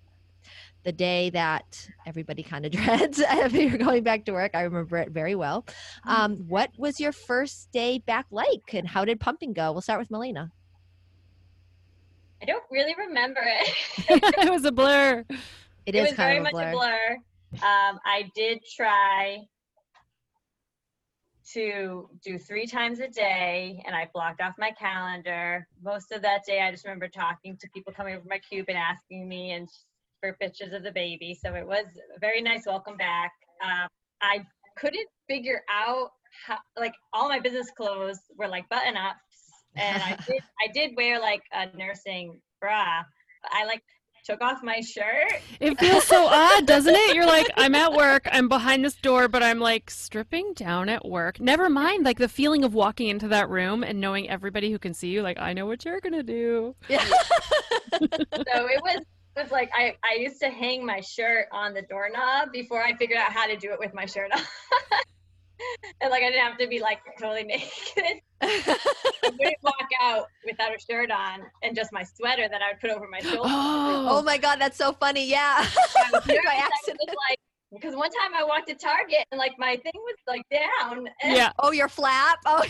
the 0.84 0.92
day 0.92 1.30
that 1.32 1.90
everybody 2.06 2.44
kind 2.44 2.66
of 2.68 2.72
dreads 2.72 3.20
if 3.20 3.54
you're 3.54 3.78
going 3.78 4.04
back 4.04 4.24
to 4.26 4.32
work 4.34 4.52
i 4.54 4.62
remember 4.62 4.98
it 4.98 5.10
very 5.10 5.34
well 5.36 5.66
Mm-hmm. 6.06 6.12
um 6.12 6.32
what 6.48 6.70
was 6.78 7.00
your 7.00 7.12
first 7.12 7.72
day 7.72 7.98
back 8.06 8.28
like 8.32 8.74
and 8.74 8.88
how 8.88 9.04
did 9.04 9.20
pumping 9.20 9.54
go 9.54 9.72
we'll 9.72 9.82
start 9.82 10.00
with 10.00 10.12
melina 10.12 10.52
I 12.42 12.46
don't 12.46 12.64
really 12.72 12.96
remember 12.98 13.42
it. 13.44 13.76
it 14.10 14.52
was 14.52 14.66
a 14.66 14.72
blur. 14.72 15.26
it 15.30 15.38
it 15.86 15.96
is 15.96 16.10
was 16.10 16.14
kind 16.14 16.18
very 16.18 16.38
of 16.38 16.42
a 16.42 16.44
much 16.44 16.54
blur 16.54 16.70
a 16.70 16.74
blur. 16.74 17.18
Um, 17.54 18.00
I 18.06 18.30
did 18.36 18.60
try 18.76 19.40
to 21.54 22.10
do 22.24 22.38
three 22.38 22.68
times 22.68 23.00
a 23.00 23.08
day, 23.08 23.84
and 23.86 23.96
I 23.96 24.08
blocked 24.14 24.42
off 24.42 24.54
my 24.58 24.72
calendar. 24.72 25.68
Most 25.84 26.12
of 26.12 26.22
that 26.22 26.46
day, 26.46 26.62
I 26.62 26.72
just 26.72 26.86
remember 26.86 27.08
talking 27.08 27.58
to 27.58 27.68
people 27.74 27.92
coming 27.92 28.16
over 28.16 28.26
my 28.30 28.40
cube 28.40 28.66
and 28.70 28.78
asking 28.78 29.28
me 29.28 29.52
and 29.52 29.68
for 30.22 30.34
pictures 30.34 30.74
of 30.74 30.84
the 30.84 30.92
baby. 30.92 31.34
So 31.34 31.56
it 31.56 31.66
was 31.66 31.86
a 32.16 32.20
very 32.20 32.42
nice 32.42 32.66
welcome 32.66 32.98
back. 32.98 33.32
Um, 33.64 33.88
I 34.22 34.46
couldn't 34.78 35.08
figure 35.28 35.62
out 35.70 36.12
how, 36.46 36.58
like, 36.78 36.94
all 37.14 37.30
my 37.30 37.40
business 37.40 37.72
clothes 37.76 38.20
were 38.38 38.48
like 38.48 38.70
button 38.70 38.96
ups, 38.96 39.24
and 39.76 40.02
I 40.02 40.18
did, 40.28 40.42
I 40.62 40.68
did 40.74 40.92
wear 40.96 41.20
like 41.20 41.44
a 41.52 41.76
nursing 41.78 42.40
bra. 42.60 43.04
But 43.42 43.52
I 43.54 43.66
like 43.66 43.84
took 44.26 44.42
off 44.42 44.62
my 44.62 44.82
shirt 44.82 45.42
It 45.60 45.80
feels 45.80 46.06
so 46.06 46.28
odd, 46.28 46.66
doesn't 46.66 46.94
it? 46.94 47.16
You're 47.16 47.26
like, 47.26 47.48
I'm 47.56 47.74
at 47.74 47.94
work, 47.94 48.28
I'm 48.32 48.48
behind 48.48 48.86
this 48.86 48.96
door, 48.96 49.28
but 49.28 49.42
I'm 49.42 49.60
like 49.60 49.90
stripping 49.90 50.54
down 50.54 50.90
at 50.90 51.06
work. 51.06 51.40
Never 51.40 51.70
mind, 51.70 52.06
like 52.06 52.18
the 52.18 52.30
feeling 52.30 52.64
of 52.64 52.74
walking 52.74 53.08
into 53.08 53.28
that 53.30 53.50
room 53.50 53.84
and 53.84 54.00
knowing 54.00 54.30
everybody 54.30 54.72
who 54.72 54.80
can 54.80 54.94
see 54.94 55.08
you, 55.08 55.22
like, 55.22 55.40
I 55.40 55.54
know 55.54 55.66
what 55.66 55.84
you're 55.86 56.00
gonna 56.00 56.24
do. 56.24 56.76
yeah. 56.88 57.04
so 57.06 58.08
it 58.68 58.82
was 58.84 59.02
it 59.36 59.44
was 59.44 59.52
like 59.52 59.72
I, 59.74 59.96
I 60.04 60.20
used 60.20 60.40
to 60.42 60.50
hang 60.50 60.86
my 60.86 61.00
shirt 61.00 61.48
on 61.52 61.74
the 61.74 61.82
doorknob 61.84 62.52
before 62.52 62.84
I 62.84 62.96
figured 62.98 63.18
out 63.18 63.32
how 63.32 63.48
to 63.48 63.56
do 63.56 63.72
it 63.72 63.80
with 63.80 63.94
my 63.94 64.06
shirt 64.06 64.32
on. 64.34 64.42
and 66.02 66.10
like 66.12 66.24
I 66.24 66.30
didn't 66.30 66.44
have 66.46 66.58
to 66.58 66.68
be 66.68 66.80
like 66.80 67.00
totally 67.20 67.44
naked. 67.54 68.22
I 68.42 68.78
wouldn't 69.24 69.56
walk 69.64 69.90
out 70.02 70.28
without 70.46 70.74
a 70.76 70.80
shirt 70.80 71.12
on 71.12 71.42
and 71.64 71.76
just 71.76 71.92
my 71.92 72.04
sweater 72.04 72.48
that 72.50 72.62
I 72.62 72.72
would 72.72 72.80
put 72.80 72.90
over 72.90 73.08
my 73.10 73.20
shoulder. 73.20 73.42
oh 73.44 74.08
Oh, 74.20 74.22
my 74.24 74.38
god 74.38 74.60
that's 74.60 74.78
so 74.78 74.94
funny 74.94 75.30
yeah 75.30 75.56
I 75.60 76.10
was 76.14 76.26
nervous. 76.26 76.44
by 76.46 76.52
I 76.52 76.56
was 76.56 76.72
accident. 76.74 77.10
like 77.30 77.40
because 77.74 77.96
one 77.96 78.10
time 78.10 78.34
I 78.36 78.44
walked 78.44 78.68
to 78.70 78.76
Target 78.76 79.26
and 79.32 79.38
like 79.40 79.54
my 79.60 79.76
thing 79.78 79.92
was 79.96 80.16
like 80.28 80.42
down 80.50 81.08
and 81.22 81.36
yeah. 81.36 81.52
oh 81.60 81.72
your 81.72 81.90
flap 81.90 82.40
oh 82.46 82.64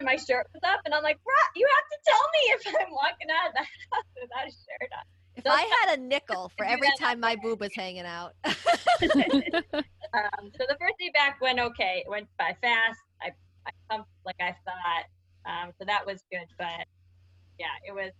my 0.00 0.16
shirt 0.16 0.46
was 0.54 0.62
up 0.64 0.80
and 0.84 0.94
I'm 0.94 1.02
like, 1.02 1.16
"Bruh, 1.16 1.48
you 1.56 1.66
have 1.66 1.86
to 1.90 1.98
tell 2.06 2.24
me 2.32 2.40
if 2.54 2.86
I'm 2.86 2.92
walking 2.92 3.26
out 3.34 3.48
of 3.48 3.54
the 3.54 3.58
house 3.60 4.04
without 4.22 4.46
a 4.46 4.50
shirt 4.50 4.90
on. 4.94 5.04
If 5.38 5.46
I 5.46 5.62
had 5.82 5.98
a 5.98 6.02
nickel 6.02 6.50
for 6.56 6.66
every 6.66 6.88
time 6.98 7.20
my 7.20 7.36
boob 7.36 7.60
was 7.60 7.74
hanging 7.74 8.04
out. 8.04 8.34
Um, 10.14 10.50
so 10.58 10.64
the 10.66 10.76
first 10.80 10.94
day 10.98 11.10
back 11.12 11.38
went 11.40 11.58
okay. 11.60 12.02
It 12.04 12.10
went 12.10 12.28
by 12.38 12.56
fast. 12.62 12.98
I, 13.20 13.30
I 13.66 13.70
pumped 13.90 14.08
like 14.24 14.36
I 14.40 14.54
thought. 14.64 15.04
Um, 15.44 15.72
so 15.78 15.84
that 15.84 16.06
was 16.06 16.22
good. 16.30 16.46
But 16.56 16.86
yeah, 17.58 17.66
it 17.86 17.92
was. 17.92 18.12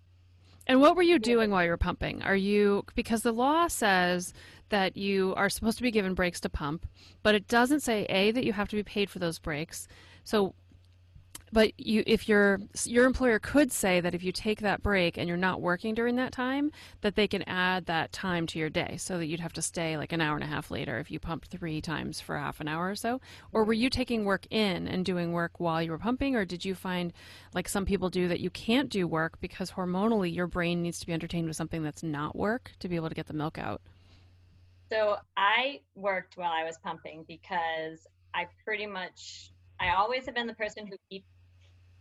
And 0.66 0.80
what 0.80 0.96
were 0.96 1.02
you 1.02 1.18
doing 1.18 1.50
while 1.50 1.64
you 1.64 1.70
were 1.70 1.78
pumping? 1.78 2.22
Are 2.22 2.36
you 2.36 2.84
because 2.94 3.22
the 3.22 3.32
law 3.32 3.68
says 3.68 4.34
that 4.68 4.98
you 4.98 5.32
are 5.36 5.48
supposed 5.48 5.78
to 5.78 5.82
be 5.82 5.90
given 5.90 6.12
breaks 6.12 6.40
to 6.40 6.50
pump, 6.50 6.86
but 7.22 7.34
it 7.34 7.48
doesn't 7.48 7.80
say 7.80 8.04
A, 8.10 8.32
that 8.32 8.44
you 8.44 8.52
have 8.52 8.68
to 8.68 8.76
be 8.76 8.82
paid 8.82 9.08
for 9.08 9.18
those 9.18 9.38
breaks. 9.38 9.88
So 10.24 10.54
but 11.52 11.72
you 11.78 12.02
if 12.06 12.28
your 12.28 12.60
your 12.84 13.04
employer 13.04 13.38
could 13.38 13.72
say 13.72 14.00
that 14.00 14.14
if 14.14 14.22
you 14.22 14.32
take 14.32 14.60
that 14.60 14.82
break 14.82 15.16
and 15.16 15.28
you're 15.28 15.36
not 15.36 15.60
working 15.60 15.94
during 15.94 16.16
that 16.16 16.32
time 16.32 16.70
that 17.00 17.14
they 17.14 17.26
can 17.26 17.42
add 17.42 17.86
that 17.86 18.12
time 18.12 18.46
to 18.46 18.58
your 18.58 18.70
day 18.70 18.96
so 18.98 19.18
that 19.18 19.26
you'd 19.26 19.40
have 19.40 19.52
to 19.52 19.62
stay 19.62 19.96
like 19.96 20.12
an 20.12 20.20
hour 20.20 20.34
and 20.34 20.44
a 20.44 20.48
half 20.48 20.70
later 20.70 20.98
if 20.98 21.10
you 21.10 21.18
pumped 21.18 21.48
three 21.48 21.80
times 21.80 22.20
for 22.20 22.36
half 22.36 22.60
an 22.60 22.68
hour 22.68 22.90
or 22.90 22.94
so. 22.94 23.20
Or 23.52 23.64
were 23.64 23.72
you 23.72 23.90
taking 23.90 24.24
work 24.24 24.46
in 24.50 24.88
and 24.88 25.04
doing 25.04 25.32
work 25.32 25.58
while 25.58 25.82
you 25.82 25.90
were 25.90 25.98
pumping? 25.98 26.34
Or 26.36 26.44
did 26.44 26.64
you 26.64 26.74
find 26.74 27.12
like 27.54 27.68
some 27.68 27.84
people 27.84 28.10
do 28.10 28.28
that 28.28 28.40
you 28.40 28.50
can't 28.50 28.88
do 28.88 29.06
work 29.06 29.40
because 29.40 29.72
hormonally 29.72 30.34
your 30.34 30.46
brain 30.46 30.82
needs 30.82 31.00
to 31.00 31.06
be 31.06 31.12
entertained 31.12 31.46
with 31.46 31.56
something 31.56 31.82
that's 31.82 32.02
not 32.02 32.36
work 32.36 32.72
to 32.80 32.88
be 32.88 32.96
able 32.96 33.08
to 33.08 33.14
get 33.14 33.26
the 33.26 33.34
milk 33.34 33.58
out? 33.58 33.80
So 34.90 35.16
i 35.36 35.80
worked 35.94 36.38
while 36.38 36.52
i 36.52 36.64
was 36.64 36.78
pumping 36.78 37.24
because 37.28 38.06
i 38.34 38.46
pretty 38.64 38.86
much 38.86 39.52
I 39.80 39.94
always 39.94 40.26
have 40.26 40.34
been 40.34 40.46
the 40.46 40.54
person 40.54 40.86
who 40.86 40.96
eats 41.10 41.28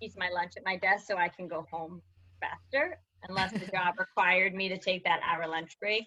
eat 0.02 0.14
my 0.18 0.30
lunch 0.30 0.54
at 0.58 0.64
my 0.66 0.78
desk 0.78 1.08
so 1.08 1.18
I 1.18 1.30
can 1.30 1.48
go 1.48 1.66
home 1.72 2.02
faster, 2.40 3.00
unless 3.28 3.52
the 3.52 3.66
job 3.72 3.96
required 4.00 4.54
me 4.54 4.70
to 4.70 4.78
take 4.78 5.04
that 5.04 5.20
hour 5.28 5.48
lunch 5.48 5.78
break. 5.80 6.06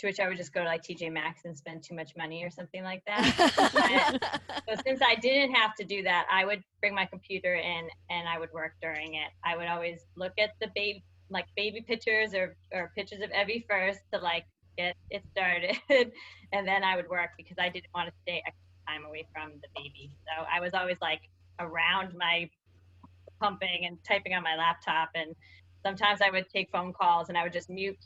To 0.00 0.06
which 0.06 0.20
I 0.20 0.28
would 0.28 0.36
just 0.36 0.54
go 0.54 0.62
to 0.62 0.66
like 0.66 0.84
TJ 0.84 1.12
Maxx 1.12 1.40
and 1.44 1.58
spend 1.58 1.82
too 1.82 1.96
much 1.96 2.12
money 2.16 2.44
or 2.44 2.50
something 2.50 2.84
like 2.84 3.02
that. 3.06 3.54
Uh, 4.68 4.74
so 4.76 4.82
since 4.86 5.00
I 5.02 5.14
didn't 5.14 5.54
have 5.54 5.74
to 5.76 5.84
do 5.84 6.02
that, 6.02 6.26
I 6.30 6.44
would 6.44 6.62
bring 6.80 6.94
my 6.94 7.06
computer 7.06 7.54
in 7.54 7.88
and 8.10 8.28
I 8.28 8.38
would 8.38 8.52
work 8.52 8.74
during 8.82 9.14
it. 9.14 9.30
I 9.44 9.56
would 9.56 9.66
always 9.66 10.00
look 10.16 10.32
at 10.38 10.50
the 10.60 10.68
baby 10.74 11.02
like 11.30 11.46
baby 11.56 11.82
pictures 11.86 12.34
or, 12.34 12.56
or 12.72 12.92
pictures 12.96 13.20
of 13.22 13.30
Evie 13.30 13.64
first 13.68 14.00
to 14.12 14.20
like 14.20 14.44
get 14.76 14.94
it 15.10 15.22
started 15.30 15.76
and 16.52 16.66
then 16.66 16.84
I 16.84 16.96
would 16.96 17.08
work 17.08 17.30
because 17.36 17.56
I 17.58 17.68
didn't 17.68 17.92
want 17.94 18.08
to 18.08 18.14
stay 18.22 18.42
extra 18.46 18.68
time 18.86 19.04
away 19.04 19.26
from 19.32 19.52
the 19.60 19.68
baby. 19.76 20.10
So 20.24 20.44
I 20.50 20.60
was 20.60 20.72
always 20.74 20.96
like 21.00 21.20
around 21.58 22.14
my 22.16 22.48
pumping 23.40 23.86
and 23.86 23.98
typing 24.04 24.34
on 24.34 24.42
my 24.42 24.56
laptop 24.56 25.10
and 25.14 25.34
sometimes 25.84 26.20
I 26.20 26.30
would 26.30 26.48
take 26.48 26.70
phone 26.70 26.92
calls 26.92 27.28
and 27.28 27.38
I 27.38 27.42
would 27.42 27.52
just 27.52 27.70
mute 27.70 27.96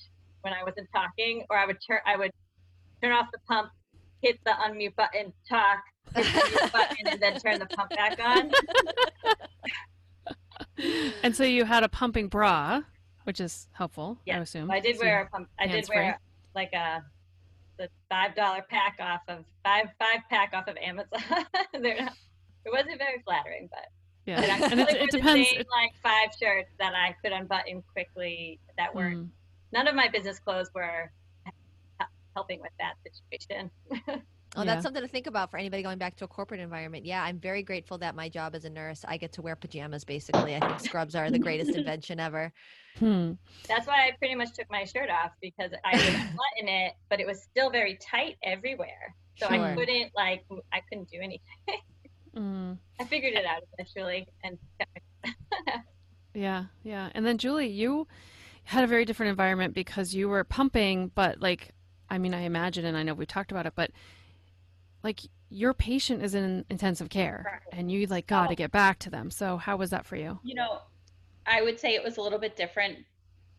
when 0.43 0.53
I 0.53 0.62
wasn't 0.64 0.89
talking 0.95 1.45
or 1.51 1.57
I 1.57 1.66
would 1.66 1.78
turn 1.87 2.01
I 2.07 2.16
would 2.16 2.30
turn 3.03 3.12
off 3.12 3.28
the 3.33 3.39
pump, 3.49 3.70
hit 4.20 4.39
the 4.45 4.53
unmute 4.53 4.95
button, 4.95 5.33
talk, 5.49 5.78
hit 6.14 6.24
the 6.24 6.59
mute 6.61 6.72
button 6.72 7.07
and 7.07 7.20
then 7.20 7.41
turn 7.41 7.59
the 7.59 7.66
pump 7.66 7.91
back 7.91 8.18
on. 8.20 8.53
and 11.22 11.35
so 11.35 11.45
you 11.45 11.64
had 11.64 11.83
a 11.83 11.89
pumping 11.89 12.28
bra, 12.28 12.83
which 13.24 13.41
is 13.41 13.68
helpful, 13.72 14.18
yeah. 14.26 14.39
I 14.39 14.43
assume. 14.43 14.70
I 14.70 14.80
did 14.80 14.97
so 14.97 15.05
wear 15.05 15.22
a 15.22 15.26
pump 15.28 15.49
I 15.59 15.66
did 15.66 15.89
wear 15.89 16.18
like 16.55 16.72
a 16.72 17.03
the 17.78 17.89
five 18.09 18.35
dollar 18.35 18.64
pack 18.68 18.99
off 19.01 19.22
of 19.28 19.45
five 19.64 19.87
five 19.99 20.20
pack 20.30 20.53
off 20.55 20.68
of 20.68 20.76
Amazon. 20.76 21.09
not, 21.30 22.12
it 22.64 22.70
wasn't 22.70 22.99
very 22.99 23.22
flattering, 23.24 23.68
but 23.70 23.87
yeah, 24.27 24.68
and 24.70 24.81
it, 24.81 24.89
it 24.91 25.11
depends. 25.11 25.51
Same, 25.51 25.64
like 25.70 25.93
five 26.03 26.31
shirts 26.41 26.70
that 26.79 26.95
I 26.95 27.14
could 27.23 27.33
unbutton 27.33 27.83
quickly 27.93 28.59
that 28.79 28.95
were 28.95 29.11
mm. 29.11 29.29
none 29.73 29.89
of 29.89 29.95
my 29.95 30.09
business 30.09 30.39
clothes 30.39 30.70
were 30.75 31.11
helping 32.35 32.61
with 32.61 32.73
that 32.79 32.95
situation. 33.05 33.70
Oh, 34.55 34.61
yeah. 34.61 34.66
that's 34.66 34.83
something 34.83 35.01
to 35.01 35.09
think 35.09 35.27
about 35.27 35.51
for 35.51 35.57
anybody 35.57 35.83
going 35.83 35.97
back 35.97 36.14
to 36.16 36.25
a 36.25 36.29
corporate 36.29 36.61
environment. 36.61 37.07
Yeah, 37.07 37.23
I'm 37.23 37.39
very 37.39 37.62
grateful 37.62 37.97
that 37.97 38.14
my 38.14 38.29
job 38.29 38.55
as 38.55 38.66
a 38.66 38.70
nurse, 38.70 39.03
I 39.09 39.16
get 39.16 39.33
to 39.33 39.41
wear 39.41 39.57
pajamas 39.57 40.05
basically. 40.05 40.55
I 40.55 40.61
think 40.61 40.79
scrubs 40.79 41.14
are 41.14 41.31
the 41.31 41.39
greatest 41.39 41.70
invention 41.75 42.20
ever. 42.20 42.53
Hmm. 42.99 43.33
That's 43.66 43.87
why 43.87 44.09
I 44.09 44.11
pretty 44.18 44.35
much 44.35 44.53
took 44.53 44.70
my 44.70 44.85
shirt 44.85 45.09
off 45.09 45.31
because 45.41 45.70
I 45.87 45.97
was 45.97 46.05
button 46.12 46.68
it, 46.68 46.93
but 47.09 47.18
it 47.18 47.27
was 47.27 47.43
still 47.43 47.70
very 47.70 47.97
tight 47.97 48.37
everywhere. 48.45 49.14
So 49.37 49.49
sure. 49.49 49.57
I 49.57 49.75
couldn't 49.75 50.12
like 50.14 50.45
I 50.70 50.83
couldn't 50.87 51.11
do 51.11 51.16
anything. 51.23 51.41
Mm. 52.37 52.78
I 53.01 53.05
figured 53.05 53.35
it 53.35 53.45
out 53.45 53.62
eventually, 53.78 54.26
and 54.43 54.59
yeah, 56.35 56.64
yeah. 56.83 57.11
And 57.14 57.26
then 57.26 57.39
Julie, 57.39 57.68
you 57.68 58.07
had 58.64 58.85
a 58.85 58.87
very 58.87 59.05
different 59.05 59.30
environment 59.30 59.74
because 59.74 60.14
you 60.14 60.28
were 60.28 60.45
pumping, 60.45 61.11
but 61.14 61.41
like, 61.41 61.70
I 62.09 62.18
mean, 62.18 62.35
I 62.35 62.43
imagine, 62.43 62.85
and 62.85 62.97
I 62.97 63.03
know 63.03 63.14
we 63.14 63.26
talked 63.26 63.51
about 63.51 63.66
it, 63.66 63.74
but 63.74 63.91
like 65.03 65.20
your 65.51 65.74
patient 65.74 66.22
is 66.22 66.35
in 66.35 66.64
intensive 66.70 67.11
care, 67.11 67.62
and 67.72 67.91
you 67.91 68.07
like 68.07 68.26
got 68.26 68.49
to 68.49 68.55
get 68.55 68.70
back 68.70 68.99
to 69.01 69.11
them. 69.11 69.30
So 69.30 69.59
how 69.59 69.76
was 69.76 69.91
that 69.91 70.07
for 70.07 70.16
you? 70.16 70.39
You 70.43 70.55
know, 70.55 70.78
I 71.47 71.61
would 71.62 71.78
say 71.78 71.95
it 71.95 72.03
was 72.03 72.16
a 72.16 72.22
little 72.22 72.39
bit 72.39 72.57
different 72.57 72.99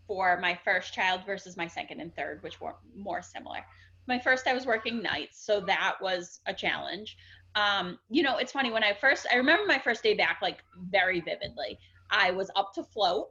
for 0.08 0.40
my 0.42 0.58
first 0.66 0.94
child 0.94 1.22
versus 1.26 1.56
my 1.56 1.68
second 1.68 2.00
and 2.00 2.16
third, 2.16 2.42
which 2.42 2.60
were 2.60 2.76
more 2.96 3.22
similar. 3.22 3.60
My 4.08 4.20
first, 4.20 4.48
I 4.48 4.54
was 4.54 4.66
working 4.66 5.02
nights, 5.02 5.44
so 5.46 5.62
that 5.62 5.96
was 6.02 6.42
a 6.46 6.54
challenge 6.54 7.18
um, 7.56 8.00
you 8.10 8.24
know, 8.24 8.38
it's 8.38 8.52
funny 8.52 8.72
when 8.72 8.84
I 8.84 8.94
first, 8.94 9.28
I 9.32 9.36
remember 9.36 9.66
my 9.66 9.80
first 9.80 10.04
day 10.04 10.14
back 10.14 10.40
like 10.42 10.64
very 10.90 11.20
vividly. 11.20 11.78
I 12.10 12.32
was 12.32 12.50
up 12.56 12.74
to 12.74 12.84
float 12.84 13.30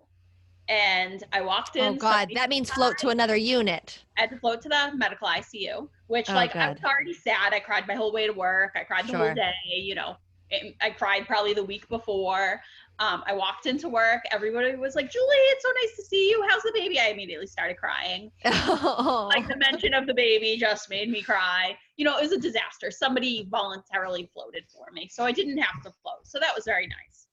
and 0.68 1.24
I 1.32 1.40
walked 1.40 1.76
in. 1.76 1.94
Oh 1.94 1.96
God, 1.96 2.30
that 2.34 2.48
means 2.48 2.70
float 2.70 2.98
to 2.98 3.08
another 3.08 3.36
unit. 3.36 4.02
I 4.16 4.22
had 4.22 4.30
to 4.30 4.36
float 4.36 4.62
to 4.62 4.68
the 4.68 4.92
medical 4.94 5.28
ICU, 5.28 5.88
which 6.06 6.30
oh, 6.30 6.34
like 6.34 6.54
God. 6.54 6.62
I 6.62 6.70
was 6.70 6.84
already 6.84 7.14
sad. 7.14 7.52
I 7.52 7.60
cried 7.60 7.86
my 7.88 7.94
whole 7.94 8.12
way 8.12 8.26
to 8.26 8.32
work. 8.32 8.72
I 8.76 8.84
cried 8.84 9.04
the 9.04 9.10
sure. 9.10 9.18
whole 9.18 9.34
day. 9.34 9.52
You 9.74 9.94
know, 9.94 10.16
it, 10.52 10.76
I 10.80 10.90
cried 10.90 11.26
probably 11.26 11.54
the 11.54 11.64
week 11.64 11.88
before. 11.88 12.60
Um, 12.98 13.24
I 13.26 13.32
walked 13.32 13.66
into 13.66 13.88
work. 13.88 14.20
Everybody 14.30 14.76
was 14.76 14.94
like, 14.94 15.10
Julie, 15.10 15.26
it's 15.26 15.64
so 15.64 15.70
nice 15.82 15.96
to 15.96 16.02
see 16.04 16.30
you. 16.30 16.44
How's 16.48 16.62
the 16.62 16.72
baby? 16.74 17.00
I 17.00 17.08
immediately 17.08 17.46
started 17.46 17.76
crying. 17.76 18.30
Oh. 18.84 19.28
Like 19.32 19.48
the 19.48 19.56
mention 19.56 19.94
of 19.94 20.06
the 20.06 20.14
baby 20.14 20.56
just 20.58 20.90
made 20.90 21.10
me 21.10 21.22
cry. 21.22 21.76
You 21.96 22.04
know, 22.04 22.18
it 22.18 22.22
was 22.22 22.32
a 22.32 22.38
disaster. 22.38 22.90
Somebody 22.90 23.46
voluntarily 23.50 24.30
floated 24.32 24.64
for 24.68 24.86
me. 24.92 25.08
So 25.10 25.24
I 25.24 25.32
didn't 25.32 25.58
have 25.58 25.82
to 25.82 25.90
float. 26.02 26.24
So 26.24 26.38
that 26.38 26.54
was 26.54 26.64
very 26.64 26.86
nice. 26.86 27.26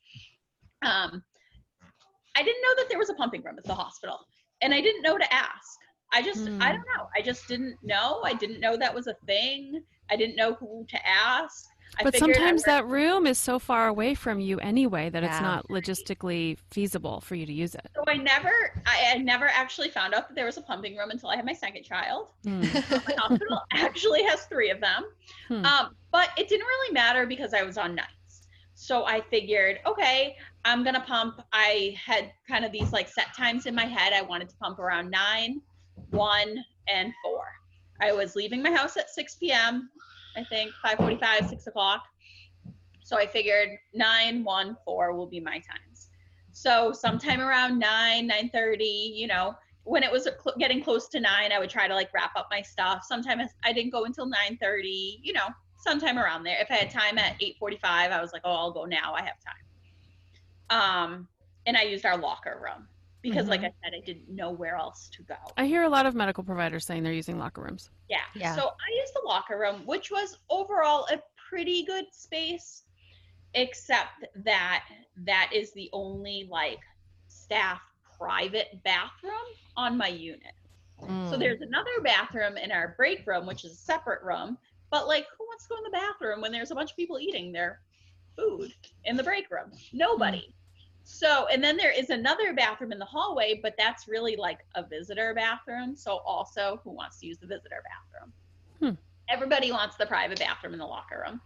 Um, 0.81 1.23
I 2.35 2.43
didn't 2.43 2.61
know 2.61 2.73
that 2.77 2.85
there 2.89 2.97
was 2.97 3.09
a 3.09 3.13
pumping 3.15 3.43
room 3.43 3.55
at 3.57 3.65
the 3.65 3.73
hospital. 3.73 4.19
And 4.61 4.73
I 4.73 4.81
didn't 4.81 5.01
know 5.01 5.17
to 5.17 5.33
ask. 5.33 5.77
I 6.11 6.21
just, 6.21 6.45
mm. 6.45 6.61
I 6.61 6.69
hmm. 6.69 6.75
don't 6.77 6.85
know. 6.97 7.09
I 7.15 7.21
just 7.21 7.47
didn't 7.47 7.75
know. 7.83 8.21
I 8.23 8.33
didn't 8.33 8.59
know 8.59 8.77
that 8.77 8.93
was 8.93 9.07
a 9.07 9.15
thing. 9.25 9.83
I 10.09 10.15
didn't 10.15 10.35
know 10.35 10.53
who 10.53 10.85
to 10.89 11.07
ask. 11.07 11.68
But 12.03 12.15
sometimes 12.15 12.63
that 12.63 12.85
room 12.87 13.27
is 13.27 13.37
so 13.37 13.59
far 13.59 13.87
away 13.87 14.13
from 14.13 14.39
you 14.39 14.59
anyway 14.59 15.09
that 15.09 15.23
yeah. 15.23 15.31
it's 15.31 15.41
not 15.41 15.67
logistically 15.67 16.57
feasible 16.71 17.21
for 17.21 17.35
you 17.35 17.45
to 17.45 17.53
use 17.53 17.75
it. 17.75 17.89
So 17.95 18.03
I 18.07 18.17
never, 18.17 18.51
I, 18.85 19.13
I 19.13 19.17
never 19.17 19.47
actually 19.47 19.89
found 19.89 20.13
out 20.13 20.29
that 20.29 20.35
there 20.35 20.45
was 20.45 20.57
a 20.57 20.61
pumping 20.61 20.95
room 20.95 21.09
until 21.09 21.29
I 21.29 21.35
had 21.35 21.45
my 21.45 21.53
second 21.53 21.83
child. 21.83 22.29
Hmm. 22.43 22.61
my 22.61 23.15
hospital 23.17 23.61
actually 23.73 24.23
has 24.23 24.45
three 24.45 24.69
of 24.69 24.79
them, 24.79 25.05
hmm. 25.47 25.65
um, 25.65 25.95
but 26.11 26.29
it 26.37 26.47
didn't 26.47 26.65
really 26.65 26.93
matter 26.93 27.25
because 27.25 27.53
I 27.53 27.63
was 27.63 27.77
on 27.77 27.95
nights. 27.95 28.47
So 28.75 29.05
I 29.05 29.21
figured, 29.21 29.79
okay, 29.85 30.37
I'm 30.63 30.83
gonna 30.83 31.01
pump. 31.01 31.41
I 31.51 31.97
had 32.03 32.31
kind 32.47 32.63
of 32.63 32.71
these 32.71 32.93
like 32.93 33.09
set 33.09 33.35
times 33.35 33.65
in 33.65 33.75
my 33.75 33.85
head. 33.85 34.13
I 34.13 34.21
wanted 34.21 34.47
to 34.49 34.55
pump 34.55 34.79
around 34.79 35.09
nine, 35.09 35.61
one, 36.11 36.63
and 36.87 37.13
four. 37.23 37.43
I 38.01 38.13
was 38.13 38.35
leaving 38.35 38.63
my 38.63 38.71
house 38.71 38.95
at 38.97 39.09
6 39.09 39.35
p.m. 39.35 39.89
I 40.35 40.43
think 40.43 40.71
5:45, 40.83 41.49
6 41.49 41.67
o'clock. 41.67 42.05
So 43.03 43.17
I 43.17 43.25
figured 43.25 43.69
nine, 43.93 44.43
one, 44.43 44.77
four 44.85 45.13
will 45.13 45.27
be 45.27 45.39
my 45.39 45.59
times. 45.59 46.09
So 46.51 46.91
sometime 46.91 47.41
around 47.41 47.79
nine, 47.79 48.27
9:30, 48.27 49.15
you 49.15 49.27
know, 49.27 49.55
when 49.83 50.03
it 50.03 50.11
was 50.11 50.23
cl- 50.23 50.55
getting 50.59 50.83
close 50.83 51.07
to 51.09 51.19
nine, 51.19 51.51
I 51.51 51.59
would 51.59 51.69
try 51.69 51.87
to 51.87 51.95
like 51.95 52.13
wrap 52.13 52.31
up 52.35 52.47
my 52.51 52.61
stuff. 52.61 53.03
Sometimes 53.07 53.51
I 53.63 53.73
didn't 53.73 53.91
go 53.91 54.05
until 54.05 54.27
9:30, 54.27 55.19
you 55.23 55.33
know, 55.33 55.47
sometime 55.77 56.19
around 56.19 56.43
there. 56.43 56.57
If 56.59 56.69
I 56.69 56.75
had 56.75 56.91
time 56.91 57.17
at 57.17 57.39
8:45, 57.39 58.11
I 58.11 58.21
was 58.21 58.33
like, 58.33 58.43
oh, 58.45 58.51
I'll 58.51 58.71
go 58.71 58.85
now. 58.85 59.13
I 59.13 59.21
have 59.21 59.37
time. 59.39 59.63
Um, 60.69 61.27
and 61.65 61.75
I 61.77 61.83
used 61.83 62.05
our 62.05 62.17
locker 62.17 62.59
room 62.63 62.87
because 63.21 63.43
mm-hmm. 63.43 63.49
like 63.49 63.61
I 63.61 63.73
said, 63.83 63.93
I 63.95 64.01
didn't 64.05 64.29
know 64.29 64.51
where 64.51 64.75
else 64.75 65.09
to 65.13 65.23
go. 65.23 65.35
I 65.57 65.65
hear 65.65 65.83
a 65.83 65.89
lot 65.89 66.05
of 66.05 66.15
medical 66.15 66.43
providers 66.43 66.85
saying 66.85 67.03
they're 67.03 67.13
using 67.13 67.39
locker 67.39 67.61
rooms. 67.61 67.89
Yeah. 68.09 68.21
yeah. 68.35 68.55
So 68.55 68.63
I 68.63 68.99
used 68.99 69.13
the 69.13 69.21
locker 69.25 69.57
room, 69.59 69.83
which 69.85 70.11
was 70.11 70.39
overall 70.49 71.05
a 71.11 71.21
pretty 71.49 71.83
good 71.83 72.05
space, 72.11 72.83
except 73.53 74.25
that 74.43 74.85
that 75.25 75.51
is 75.53 75.71
the 75.73 75.89
only 75.93 76.47
like 76.49 76.79
staff 77.27 77.79
private 78.17 78.79
bathroom 78.83 79.33
on 79.77 79.97
my 79.97 80.07
unit. 80.07 80.53
Mm. 81.01 81.29
So 81.29 81.37
there's 81.37 81.61
another 81.61 82.01
bathroom 82.03 82.57
in 82.57 82.71
our 82.71 82.93
break 82.97 83.25
room, 83.25 83.45
which 83.45 83.63
is 83.63 83.73
a 83.73 83.75
separate 83.75 84.23
room. 84.23 84.57
But 84.91 85.07
like, 85.07 85.27
who 85.37 85.45
wants 85.45 85.65
to 85.65 85.69
go 85.69 85.77
in 85.77 85.83
the 85.83 85.91
bathroom 85.91 86.41
when 86.41 86.51
there's 86.51 86.71
a 86.71 86.75
bunch 86.75 86.91
of 86.91 86.97
people 86.97 87.19
eating 87.19 87.51
their 87.51 87.79
food 88.35 88.73
in 89.05 89.15
the 89.15 89.23
break 89.23 89.49
room? 89.51 89.71
Nobody. 89.93 90.53
So, 91.11 91.47
and 91.47 91.61
then 91.63 91.75
there 91.75 91.91
is 91.91 92.11
another 92.11 92.53
bathroom 92.53 92.91
in 92.91 92.99
the 92.99 93.05
hallway, 93.05 93.59
but 93.63 93.73
that's 93.79 94.07
really 94.07 94.35
like 94.35 94.59
a 94.75 94.83
visitor 94.83 95.33
bathroom. 95.33 95.95
So, 95.95 96.19
also, 96.19 96.79
who 96.83 96.91
wants 96.91 97.19
to 97.19 97.25
use 97.25 97.39
the 97.39 97.47
visitor 97.47 97.81
bathroom? 97.83 98.33
Hmm. 98.79 99.01
Everybody 99.27 99.71
wants 99.71 99.97
the 99.97 100.05
private 100.05 100.37
bathroom 100.37 100.73
in 100.73 100.79
the 100.79 100.85
locker 100.85 101.23
room. 101.25 101.41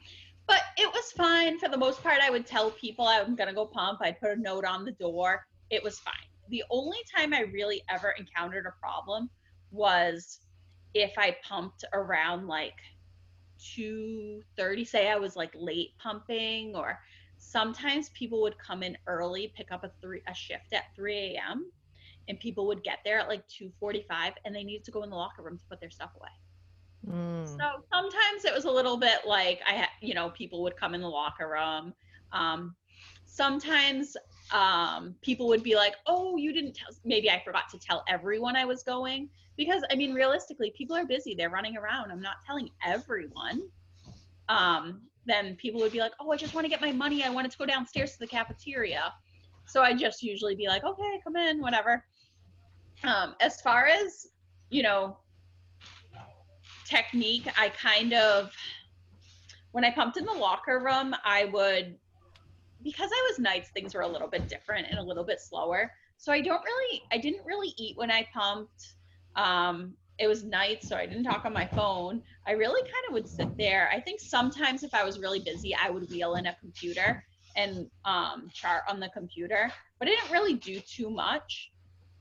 But 0.48 0.64
it 0.78 0.92
was 0.92 1.14
fine. 1.14 1.60
For 1.60 1.70
the 1.70 1.78
most 1.78 2.04
part, 2.04 2.20
I 2.22 2.30
would 2.30 2.46
tell 2.46 2.72
people 2.72 3.08
I'm 3.08 3.36
going 3.36 3.48
to 3.48 3.56
go 3.56 3.66
pump. 3.66 4.00
I'd 4.02 4.20
put 4.20 4.32
a 4.32 4.36
note 4.36 4.66
on 4.66 4.84
the 4.84 4.92
door. 4.92 5.46
It 5.70 5.82
was 5.82 5.98
fine. 5.98 6.14
The 6.50 6.66
only 6.70 7.00
time 7.16 7.34
I 7.34 7.44
really 7.54 7.82
ever 7.90 8.14
encountered 8.20 8.66
a 8.66 8.78
problem 8.82 9.30
was 9.72 10.40
if 10.94 11.14
I 11.18 11.38
pumped 11.42 11.86
around 11.94 12.48
like 12.48 12.76
2:30, 13.78 14.86
say 14.86 15.10
I 15.10 15.16
was 15.16 15.38
like 15.38 15.52
late 15.56 15.98
pumping, 16.00 16.76
or 16.76 17.00
sometimes 17.44 18.10
people 18.10 18.42
would 18.42 18.58
come 18.58 18.84
in 18.84 18.98
early, 19.08 19.54
pick 19.56 19.72
up 19.72 19.84
a 19.84 19.92
three 20.02 20.22
a 20.28 20.34
shift 20.34 20.74
at 20.74 20.84
3 20.96 21.36
a.m. 21.36 21.72
and 22.28 22.40
people 22.40 22.66
would 22.68 22.84
get 22.84 23.00
there 23.04 23.20
at 23.20 23.28
like 23.28 23.44
2:45 23.48 24.34
and 24.46 24.56
they 24.56 24.64
needed 24.64 24.86
to 24.86 24.92
go 24.92 25.04
in 25.04 25.10
the 25.10 25.16
locker 25.16 25.44
room 25.44 25.58
to 25.58 25.64
put 25.70 25.80
their 25.80 25.92
stuff 25.92 26.12
away. 26.16 26.30
Mm. 27.16 27.46
So 27.46 27.66
sometimes 27.92 28.46
it 28.46 28.54
was 28.54 28.66
a 28.66 28.72
little 28.72 28.98
bit 28.98 29.20
like 29.28 29.62
I 29.68 29.88
you 30.02 30.14
know, 30.14 30.30
people 30.30 30.64
would 30.64 30.78
come 30.78 30.96
in 30.96 31.02
the 31.02 31.10
locker 31.10 31.50
room. 31.50 31.94
Um, 32.32 32.76
sometimes 33.26 34.16
um, 34.52 35.16
people 35.22 35.48
would 35.48 35.64
be 35.64 35.76
like, 35.76 35.96
"Oh, 36.08 36.38
you 36.38 36.54
didn't 36.54 36.76
tell." 36.76 36.90
Maybe 37.04 37.30
I 37.30 37.42
forgot 37.44 37.70
to 37.72 37.80
tell 37.80 38.04
everyone 38.08 38.56
I 38.56 38.66
was 38.66 38.84
going 38.84 39.30
because 39.58 39.84
I 39.92 39.96
mean, 39.96 40.14
realistically, 40.14 40.74
people 40.78 40.96
are 40.96 41.06
busy; 41.06 41.36
they're 41.36 41.50
running 41.50 41.76
around. 41.76 42.12
I'm 42.12 42.22
not 42.22 42.38
telling 42.46 42.70
everyone. 42.86 43.62
Um, 44.50 45.02
then 45.26 45.56
people 45.56 45.80
would 45.82 45.92
be 45.92 46.00
like, 46.00 46.14
"Oh, 46.20 46.32
I 46.32 46.38
just 46.38 46.54
want 46.54 46.66
to 46.66 46.70
get 46.70 46.82
my 46.82 46.92
money. 46.92 47.24
I 47.24 47.30
wanted 47.30 47.52
to 47.52 47.58
go 47.58 47.66
downstairs 47.66 48.14
to 48.14 48.20
the 48.20 48.28
cafeteria." 48.28 49.14
So 49.66 49.82
I 49.82 49.94
just 49.94 50.24
usually 50.24 50.56
be 50.56 50.68
like, 50.68 50.84
"Okay, 50.84 51.22
come 51.24 51.36
in, 51.36 51.62
whatever." 51.62 52.06
Um, 53.04 53.36
as 53.42 53.62
far 53.62 53.88
as 53.88 54.28
you 54.70 54.84
know, 54.84 55.18
technique, 56.86 57.48
I 57.58 57.70
kind 57.70 58.14
of 58.14 58.52
when 59.72 59.84
I 59.84 59.92
pumped 59.92 60.18
in 60.18 60.26
the 60.26 60.34
locker 60.34 60.80
room, 60.80 61.16
I 61.24 61.46
would 61.46 61.98
because 62.84 63.10
I 63.12 63.30
was 63.30 63.40
nights, 63.40 63.70
things 63.70 63.94
were 63.94 64.02
a 64.02 64.08
little 64.08 64.28
bit 64.28 64.48
different 64.48 64.88
and 64.90 65.00
a 65.00 65.04
little 65.04 65.24
bit 65.24 65.40
slower. 65.40 65.92
So 66.18 66.32
I 66.32 66.42
don't 66.42 66.62
really, 66.64 67.02
I 67.12 67.18
didn't 67.18 67.46
really 67.46 67.74
eat 67.78 67.98
when 67.98 68.12
I 68.12 68.28
pumped. 68.34 68.96
Um, 69.36 69.94
it 70.20 70.28
was 70.28 70.44
nights, 70.44 70.88
so 70.88 70.96
I 70.96 71.06
didn't 71.06 71.24
talk 71.24 71.46
on 71.46 71.54
my 71.54 71.66
phone. 71.66 72.22
I 72.46 72.52
really 72.52 72.82
kind 72.82 73.04
of 73.08 73.14
would 73.14 73.28
sit 73.28 73.58
there. 73.58 73.90
I 73.92 74.00
think 74.00 74.20
sometimes 74.20 74.84
if 74.84 74.94
I 74.94 75.04
was 75.04 75.20
really 75.20 75.40
busy, 75.40 75.76
I 75.76 75.90
would 75.90 76.10
wheel 76.10 76.36
in 76.36 76.46
a 76.46 76.56
computer 76.60 77.24
and 77.56 77.88
um, 78.06 78.50
chart 78.54 78.84
on 78.88 79.00
the 79.00 79.10
computer, 79.10 79.72
but 80.00 80.08
I 80.08 80.12
didn't 80.12 80.32
really 80.32 80.54
do 80.54 80.80
too 80.80 81.10
much 81.10 81.72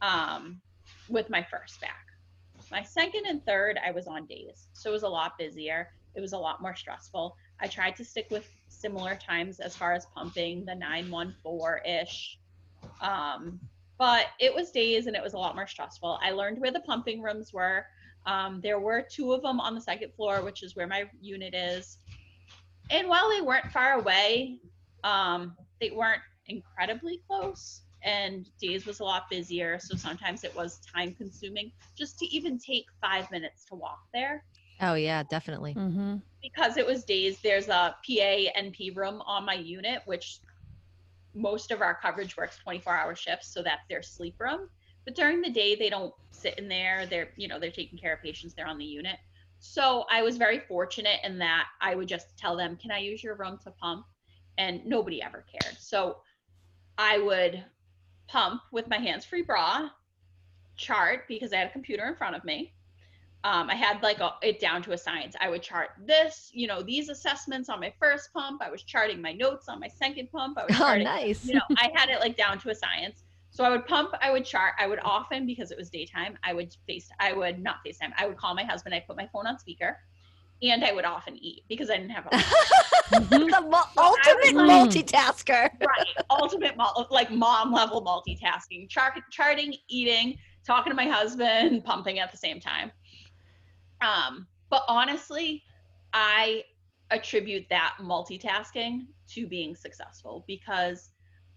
um, 0.00 0.60
with 1.08 1.30
my 1.30 1.42
first 1.50 1.80
back. 1.80 2.06
My 2.70 2.82
second 2.82 3.26
and 3.26 3.44
third, 3.44 3.78
I 3.86 3.90
was 3.90 4.06
on 4.06 4.26
days, 4.26 4.68
so 4.72 4.90
it 4.90 4.92
was 4.92 5.02
a 5.02 5.08
lot 5.08 5.38
busier. 5.38 5.88
It 6.14 6.20
was 6.20 6.32
a 6.32 6.38
lot 6.38 6.60
more 6.60 6.74
stressful. 6.74 7.36
I 7.60 7.66
tried 7.66 7.96
to 7.96 8.04
stick 8.04 8.26
with 8.30 8.48
similar 8.68 9.14
times 9.14 9.60
as 9.60 9.76
far 9.76 9.92
as 9.92 10.06
pumping, 10.14 10.64
the 10.64 10.74
914 10.74 12.00
ish. 12.02 12.38
Um, 13.00 13.60
but 14.02 14.26
it 14.40 14.52
was 14.52 14.72
days 14.72 15.06
and 15.06 15.14
it 15.14 15.22
was 15.22 15.34
a 15.34 15.38
lot 15.38 15.54
more 15.54 15.68
stressful. 15.68 16.18
I 16.20 16.32
learned 16.32 16.60
where 16.60 16.72
the 16.72 16.80
pumping 16.80 17.22
rooms 17.22 17.52
were. 17.52 17.86
Um, 18.26 18.60
there 18.60 18.80
were 18.80 19.06
two 19.08 19.32
of 19.32 19.42
them 19.42 19.60
on 19.60 19.76
the 19.76 19.80
second 19.80 20.12
floor, 20.14 20.42
which 20.42 20.64
is 20.64 20.74
where 20.74 20.88
my 20.88 21.04
unit 21.20 21.54
is. 21.54 21.98
And 22.90 23.06
while 23.06 23.30
they 23.30 23.40
weren't 23.40 23.70
far 23.70 23.92
away, 23.92 24.58
um, 25.04 25.56
they 25.80 25.90
weren't 25.90 26.22
incredibly 26.48 27.20
close. 27.28 27.82
And 28.02 28.48
days 28.60 28.86
was 28.86 28.98
a 28.98 29.04
lot 29.04 29.30
busier. 29.30 29.78
So 29.78 29.96
sometimes 29.96 30.42
it 30.42 30.52
was 30.56 30.80
time 30.92 31.14
consuming 31.14 31.70
just 31.96 32.18
to 32.18 32.26
even 32.26 32.58
take 32.58 32.86
five 33.00 33.30
minutes 33.30 33.66
to 33.66 33.76
walk 33.76 34.00
there. 34.12 34.42
Oh 34.80 34.94
yeah, 34.94 35.22
definitely. 35.22 35.74
Mm-hmm. 35.74 36.16
because 36.42 36.76
it 36.76 36.84
was 36.84 37.04
days 37.04 37.38
there's 37.40 37.68
a 37.68 37.94
pa 38.04 38.50
np 38.58 38.96
room 38.96 39.22
on 39.26 39.46
my 39.46 39.54
unit 39.54 40.02
which 40.06 40.40
most 41.34 41.70
of 41.70 41.80
our 41.80 41.94
coverage 41.94 42.36
works 42.36 42.58
24 42.58 42.96
hour 42.96 43.14
shifts 43.14 43.52
so 43.52 43.62
that's 43.62 43.86
their 43.88 44.02
sleep 44.02 44.36
room. 44.38 44.68
But 45.04 45.14
during 45.14 45.40
the 45.40 45.50
day 45.50 45.74
they 45.74 45.90
don't 45.90 46.14
sit 46.30 46.58
in 46.58 46.68
there. 46.68 47.06
They're 47.06 47.30
you 47.36 47.48
know 47.48 47.58
they're 47.58 47.70
taking 47.70 47.98
care 47.98 48.14
of 48.14 48.22
patients 48.22 48.54
they're 48.54 48.66
on 48.66 48.78
the 48.78 48.84
unit. 48.84 49.16
So 49.58 50.04
i 50.10 50.22
was 50.22 50.36
very 50.36 50.60
fortunate 50.60 51.20
in 51.24 51.38
that 51.38 51.66
i 51.80 51.94
would 51.94 52.08
just 52.08 52.36
tell 52.36 52.56
them 52.56 52.76
can 52.76 52.90
i 52.90 52.98
use 52.98 53.22
your 53.22 53.36
room 53.36 53.58
to 53.64 53.70
pump? 53.70 54.06
And 54.58 54.84
nobody 54.84 55.22
ever 55.22 55.44
cared. 55.50 55.76
So 55.78 56.18
i 56.98 57.18
would 57.18 57.64
pump 58.28 58.62
with 58.70 58.88
my 58.88 58.98
hands 58.98 59.24
free 59.24 59.42
bra 59.42 59.88
chart 60.76 61.24
because 61.28 61.52
i 61.52 61.56
had 61.56 61.68
a 61.68 61.72
computer 61.72 62.06
in 62.06 62.16
front 62.16 62.34
of 62.34 62.44
me 62.44 62.72
um, 63.44 63.68
I 63.68 63.74
had 63.74 64.02
like 64.02 64.20
a, 64.20 64.34
it 64.42 64.60
down 64.60 64.82
to 64.84 64.92
a 64.92 64.98
science. 64.98 65.34
I 65.40 65.48
would 65.48 65.62
chart 65.62 65.90
this, 66.06 66.50
you 66.52 66.66
know, 66.68 66.80
these 66.82 67.08
assessments 67.08 67.68
on 67.68 67.80
my 67.80 67.92
first 67.98 68.32
pump. 68.32 68.62
I 68.64 68.70
was 68.70 68.82
charting 68.84 69.20
my 69.20 69.32
notes 69.32 69.68
on 69.68 69.80
my 69.80 69.88
second 69.88 70.30
pump. 70.30 70.58
I 70.58 70.64
was 70.66 70.76
Oh, 70.80 70.96
nice. 70.96 71.44
you 71.44 71.54
know, 71.54 71.62
I 71.76 71.90
had 71.94 72.08
it 72.08 72.20
like 72.20 72.36
down 72.36 72.60
to 72.60 72.70
a 72.70 72.74
science. 72.74 73.24
So 73.50 73.64
I 73.64 73.70
would 73.70 73.84
pump, 73.86 74.14
I 74.22 74.30
would 74.30 74.46
chart, 74.46 74.74
I 74.78 74.86
would 74.86 75.00
often 75.04 75.44
because 75.44 75.70
it 75.70 75.76
was 75.76 75.90
daytime, 75.90 76.38
I 76.42 76.54
would 76.54 76.74
face, 76.86 77.08
I 77.20 77.34
would 77.34 77.58
not 77.62 77.76
FaceTime. 77.86 78.12
I 78.16 78.26
would 78.26 78.38
call 78.38 78.54
my 78.54 78.64
husband. 78.64 78.94
I 78.94 79.00
put 79.00 79.16
my 79.16 79.28
phone 79.30 79.46
on 79.46 79.58
speaker, 79.58 79.98
and 80.62 80.82
I 80.82 80.92
would 80.92 81.04
often 81.04 81.36
eat 81.36 81.64
because 81.68 81.90
I 81.90 81.96
didn't 81.98 82.12
have 82.12 82.26
a 82.26 82.30
the 83.10 83.60
mo- 83.68 83.82
ultimate 83.98 84.54
Mm. 84.54 84.70
multitasker. 84.70 85.68
right 85.80 86.06
ultimate 86.30 86.76
mul- 86.78 87.06
like 87.10 87.30
mom 87.30 87.72
level 87.72 88.02
multitasking, 88.02 88.88
chart, 88.88 89.18
charting, 89.30 89.74
eating, 89.88 90.38
talking 90.66 90.90
to 90.90 90.94
my 90.96 91.06
husband, 91.06 91.84
pumping 91.84 92.20
at 92.20 92.30
the 92.30 92.38
same 92.38 92.58
time. 92.58 92.90
Um, 94.02 94.48
but 94.70 94.82
honestly, 94.88 95.62
I 96.12 96.64
attribute 97.10 97.66
that 97.70 97.96
multitasking 98.00 99.06
to 99.28 99.46
being 99.46 99.76
successful 99.76 100.44
because 100.46 101.10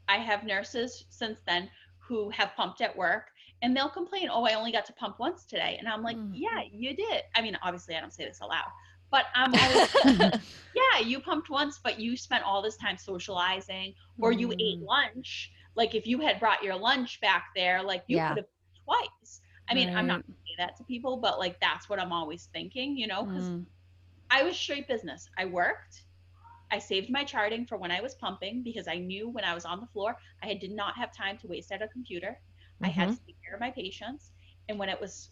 I 0.08 0.18
have 0.18 0.44
nurses 0.44 1.06
since 1.10 1.42
then 1.48 1.70
who 2.00 2.30
have 2.30 2.56
pumped 2.56 2.82
at 2.82 2.96
work 2.96 3.32
and 3.62 3.76
they'll 3.76 3.90
complain, 3.90 4.30
"Oh, 4.30 4.46
I 4.46 4.54
only 4.54 4.72
got 4.72 4.86
to 4.86 4.94
pump 4.94 5.20
once 5.20 5.46
today," 5.46 5.78
and 5.80 5.88
I'm 5.88 6.04
like, 6.04 6.18
Mm. 6.18 6.32
"Yeah, 6.32 6.62
you 6.72 6.96
did." 6.96 7.24
I 7.36 7.42
mean, 7.42 7.58
obviously, 7.64 7.96
I 7.96 8.02
don't 8.02 8.14
say 8.14 8.26
this 8.26 8.42
aloud, 8.42 8.72
but 9.12 9.26
I'm 9.34 9.56
always 9.56 9.96
yeah, 10.74 11.00
you 11.04 11.20
pumped 11.22 11.50
once, 11.50 11.80
but 11.84 12.00
you 12.00 12.18
spent 12.18 12.44
all 12.44 12.62
this 12.62 12.78
time 12.78 12.98
socializing, 12.98 13.96
or 14.20 14.32
you 14.32 14.52
ate 14.60 14.82
Mm. 14.82 14.86
lunch. 14.86 15.52
Like 15.76 15.96
if 15.96 16.06
you 16.08 16.20
had 16.20 16.40
brought 16.40 16.64
your 16.64 16.76
lunch 16.76 17.20
back 17.22 17.46
there, 17.56 17.82
like 17.82 18.04
you 18.08 18.18
Yeah. 18.18 18.28
could 18.28 18.38
have 18.38 18.48
twice. 18.84 19.42
I 19.70 19.74
mean, 19.74 19.90
I'm 19.96 20.08
not 20.08 20.18
Right. 20.18 20.26
gonna 20.26 20.38
say 20.48 20.56
that 20.60 20.76
to 20.78 20.84
people, 20.86 21.18
but 21.22 21.40
like 21.40 21.60
that's 21.60 21.90
what 21.90 22.00
I'm 22.00 22.12
always 22.14 22.48
thinking, 22.54 22.98
you 22.98 23.08
know, 23.08 23.26
because 23.26 23.52
Mm. 23.52 23.68
I 24.30 24.44
was 24.44 24.58
straight 24.58 24.88
business. 24.88 25.28
I 25.38 25.46
worked. 25.46 26.04
I 26.72 26.80
saved 26.80 27.10
my 27.10 27.24
charting 27.24 27.66
for 27.66 27.78
when 27.78 27.92
I 27.92 28.02
was 28.02 28.16
pumping 28.16 28.64
because 28.64 28.88
I 28.88 28.98
knew 28.98 29.30
when 29.30 29.44
I 29.46 29.54
was 29.54 29.66
on 29.66 29.80
the 29.82 29.88
floor, 29.88 30.16
I 30.44 30.54
did 30.56 30.72
not 30.72 30.98
have 30.98 31.12
time 31.16 31.38
to 31.40 31.48
waste 31.48 31.72
at 31.72 31.82
a 31.82 31.88
computer. 31.90 32.40
I 32.84 32.90
had 32.90 33.10
to 33.12 33.18
take 33.26 33.38
care 33.46 33.56
of 33.56 33.62
my 33.62 33.72
patients. 33.72 34.32
And 34.68 34.80
when 34.80 34.90
it 34.90 35.00
was, 35.00 35.32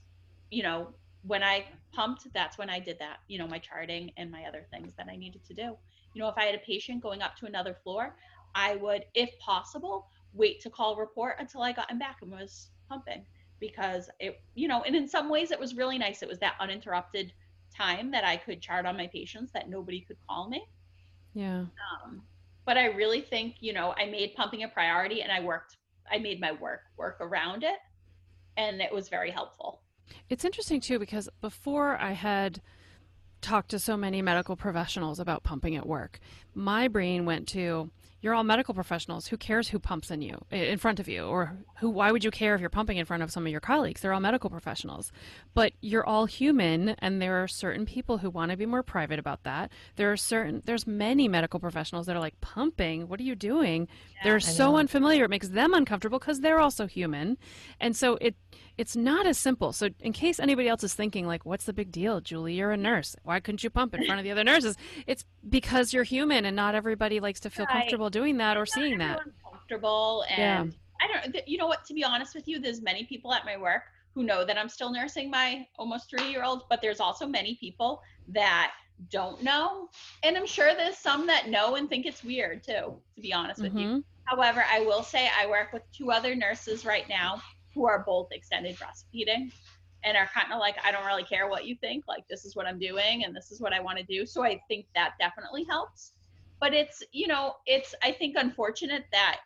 you 0.50 0.64
know, 0.64 0.94
when 1.24 1.44
I 1.44 1.66
pumped, 1.94 2.28
that's 2.34 2.58
when 2.58 2.70
I 2.70 2.80
did 2.80 3.00
that, 3.00 3.18
you 3.28 3.38
know, 3.38 3.48
my 3.48 3.60
charting 3.60 4.12
and 4.18 4.32
my 4.32 4.44
other 4.46 4.66
things 4.72 4.94
that 4.98 5.08
I 5.10 5.16
needed 5.16 5.44
to 5.46 5.54
do. 5.54 5.78
You 6.14 6.22
know, 6.22 6.30
if 6.30 6.38
I 6.38 6.46
had 6.46 6.56
a 6.56 6.60
patient 6.60 7.02
going 7.02 7.22
up 7.22 7.36
to 7.38 7.46
another 7.46 7.74
floor, 7.84 8.16
I 8.56 8.76
would, 8.76 9.06
if 9.14 9.30
possible, 9.40 10.08
wait 10.34 10.62
to 10.62 10.70
call 10.70 10.96
report 10.98 11.36
until 11.40 11.62
I 11.62 11.72
got 11.74 11.92
him 11.92 12.00
back 12.00 12.18
and 12.22 12.32
was 12.32 12.72
pumping 12.90 13.26
because 13.64 14.10
it, 14.20 14.42
you 14.56 14.68
know, 14.68 14.84
and 14.84 14.94
in 14.94 15.08
some 15.08 15.30
ways 15.30 15.52
it 15.52 15.60
was 15.60 15.74
really 15.74 15.98
nice. 15.98 16.22
It 16.22 16.28
was 16.28 16.38
that 16.40 16.56
uninterrupted 16.60 17.32
time 17.74 18.12
that 18.12 18.26
I 18.26 18.36
could 18.36 18.62
chart 18.62 18.86
on 18.86 18.98
my 18.98 19.08
patients 19.08 19.54
that 19.54 19.70
nobody 19.70 20.02
could 20.02 20.18
call 20.28 20.50
me. 20.50 20.68
Yeah. 21.34 21.62
Um, 22.04 22.24
but 22.66 22.78
I 22.78 22.88
really 22.88 23.22
think, 23.22 23.56
you 23.62 23.72
know, 23.72 23.94
I 23.98 24.06
made 24.06 24.36
pumping 24.36 24.64
a 24.64 24.68
priority 24.68 25.22
and 25.22 25.32
I 25.32 25.40
worked, 25.40 25.78
I 26.12 26.18
made 26.18 26.42
my 26.42 26.52
work 26.52 26.82
work 26.98 27.18
around 27.22 27.64
it. 27.64 27.78
And 28.58 28.82
it 28.82 28.94
was 28.94 29.08
very 29.08 29.32
helpful. 29.32 29.80
It's 30.28 30.44
interesting 30.44 30.82
too 30.82 31.00
because 31.00 31.30
before 31.40 31.98
I 31.98 32.12
had 32.12 32.62
talked 33.40 33.70
to 33.70 33.80
so 33.80 33.96
many 33.96 34.22
medical 34.22 34.58
professionals 34.58 35.22
about 35.22 35.44
pumping 35.44 35.78
at 35.78 35.88
work, 35.88 36.20
my 36.54 36.90
brain 36.90 37.26
went 37.26 37.48
to 37.50 37.92
you're 38.24 38.34
all 38.34 38.46
medical 38.46 38.74
professionals. 38.74 39.28
Who 39.28 39.36
cares 39.36 39.68
who 39.68 39.80
pumps 39.80 40.10
in 40.10 40.22
you 40.22 40.46
in 40.50 40.78
front 40.78 41.02
of 41.02 41.10
you 41.10 41.26
or 41.26 41.58
who 41.80 41.90
why 41.90 42.10
would 42.10 42.24
you 42.24 42.32
care 42.32 42.56
if 42.56 42.62
you're 42.62 42.70
pumping 42.70 42.98
in 42.98 43.06
front 43.06 43.22
of 43.22 43.30
some 43.30 43.46
of 43.46 43.52
your 43.52 43.60
colleagues? 43.60 44.00
They're 44.00 44.14
all 44.14 44.22
medical 44.22 44.50
professionals. 44.50 45.12
But 45.54 45.74
you're 45.82 46.06
all 46.06 46.26
human 46.26 46.90
and 47.00 47.22
there 47.22 47.44
are 47.44 47.50
certain 47.50 47.86
people 47.86 48.20
who 48.20 48.30
want 48.30 48.52
to 48.52 48.58
be 48.58 48.66
more 48.66 48.82
private 48.82 49.20
about 49.20 49.44
that. 49.44 49.72
There 49.98 50.10
are 50.10 50.16
certain 50.18 50.64
there's 50.66 50.88
many 50.88 51.28
medical 51.28 51.60
professionals 51.60 52.06
that 52.06 52.16
are 52.16 52.22
like 52.22 52.40
pumping, 52.40 53.10
what 53.10 53.20
are 53.20 53.24
you 53.24 53.36
doing? 53.36 53.90
they're 54.24 54.40
so 54.40 54.72
know. 54.72 54.78
unfamiliar 54.78 55.26
it 55.26 55.30
makes 55.30 55.50
them 55.50 55.74
uncomfortable 55.74 56.18
because 56.18 56.40
they're 56.40 56.60
also 56.60 56.88
human. 56.88 57.38
And 57.82 57.94
so 57.94 58.18
it 58.22 58.36
it's 58.78 58.96
not 58.96 59.28
as 59.28 59.38
simple. 59.38 59.72
So, 59.72 59.90
in 60.00 60.14
case 60.14 60.40
anybody 60.40 60.68
else 60.68 60.84
is 60.84 60.94
thinking, 60.94 61.28
like, 61.28 61.46
what's 61.46 61.66
the 61.66 61.74
big 61.74 61.92
deal, 61.92 62.22
Julie? 62.22 62.56
You're 62.56 62.72
a 62.72 62.78
nurse. 62.78 63.16
Why 63.24 63.40
couldn't 63.40 63.64
you 63.64 63.70
pump 63.70 63.94
in 63.94 64.04
front 64.06 64.20
of 64.20 64.24
the 64.24 64.32
other 64.32 64.44
nurses? 64.44 64.76
It's 65.06 65.26
because 65.48 65.94
you're 65.94 66.04
human, 66.04 66.46
and 66.46 66.56
not 66.56 66.74
everybody 66.74 67.20
likes 67.20 67.40
to 67.42 67.50
feel 67.50 67.66
Right. 67.66 67.82
comfortable 67.82 68.10
doing 68.14 68.38
that 68.38 68.56
or 68.56 68.66
seeing 68.66 68.98
that. 69.00 69.20
comfortable 69.44 70.24
Yeah. 70.30 70.62
and 70.62 70.76
I 71.02 71.08
don't 71.08 71.48
you 71.48 71.58
know 71.58 71.68
what 71.68 71.84
to 71.86 71.94
be 71.94 72.04
honest 72.04 72.34
with 72.36 72.48
you 72.48 72.60
there's 72.60 72.82
many 72.82 73.04
people 73.06 73.34
at 73.34 73.44
my 73.44 73.58
work 73.58 73.84
who 74.16 74.24
know 74.24 74.46
that 74.46 74.58
I'm 74.58 74.70
still 74.70 74.92
nursing 74.92 75.30
my 75.30 75.68
almost 75.78 76.10
3 76.10 76.30
year 76.32 76.44
old 76.44 76.64
but 76.70 76.82
there's 76.82 77.00
also 77.02 77.26
many 77.28 77.56
people 77.56 78.02
that 78.30 78.72
don't 79.10 79.44
know 79.44 79.90
and 80.24 80.38
I'm 80.38 80.46
sure 80.46 80.74
there's 80.74 80.98
some 80.98 81.28
that 81.28 81.50
know 81.50 81.76
and 81.76 81.90
think 81.90 82.06
it's 82.06 82.24
weird 82.24 82.64
too 82.64 83.02
to 83.16 83.22
be 83.22 83.34
honest 83.34 83.62
with 83.62 83.76
you 83.76 83.88
Mhm. 83.88 84.04
However, 84.26 84.64
I 84.72 84.80
will 84.80 85.04
say 85.04 85.30
I 85.38 85.48
work 85.48 85.74
with 85.74 85.84
two 85.92 86.10
other 86.10 86.34
nurses 86.34 86.86
right 86.86 87.08
now 87.10 87.42
who 87.74 87.86
are 87.86 88.04
both 88.06 88.30
extended 88.32 88.78
breastfeeding. 88.78 89.52
and 90.06 90.18
are 90.18 90.28
kind 90.34 90.52
of 90.52 90.60
like, 90.60 90.76
I 90.84 90.92
don't 90.92 91.06
really 91.06 91.24
care 91.24 91.48
what 91.48 91.66
you 91.66 91.76
think. 91.76 92.04
Like, 92.10 92.28
this 92.30 92.44
is 92.44 92.56
what 92.58 92.66
I'm 92.68 92.78
doing 92.78 93.24
and 93.24 93.34
this 93.34 93.52
is 93.52 93.62
what 93.62 93.72
I 93.74 93.80
want 93.80 93.98
to 94.00 94.04
do. 94.04 94.26
So 94.26 94.44
I 94.44 94.62
think 94.68 94.86
that 94.96 95.14
definitely 95.18 95.64
helps. 95.64 96.12
But 96.64 96.74
it's, 96.74 97.04
you 97.12 97.28
know, 97.28 97.56
it's, 97.66 97.94
I 98.02 98.14
think, 98.14 98.38
unfortunate 98.38 99.04
that 99.12 99.42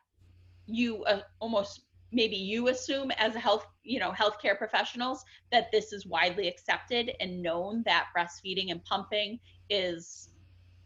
you 0.68 1.04
uh, 1.06 1.22
almost 1.40 1.82
maybe 2.12 2.36
you 2.36 2.68
assume 2.68 3.10
as 3.18 3.36
a 3.36 3.40
health 3.40 3.66
you 3.84 4.00
know 4.00 4.12
healthcare 4.12 4.56
professionals 4.56 5.26
that 5.52 5.72
this 5.72 5.94
is 5.94 6.06
widely 6.06 6.48
accepted 6.48 7.14
and 7.20 7.42
known 7.42 7.82
that 7.86 8.10
breastfeeding 8.16 8.70
and 8.70 8.84
pumping 8.86 9.40
is 9.72 10.30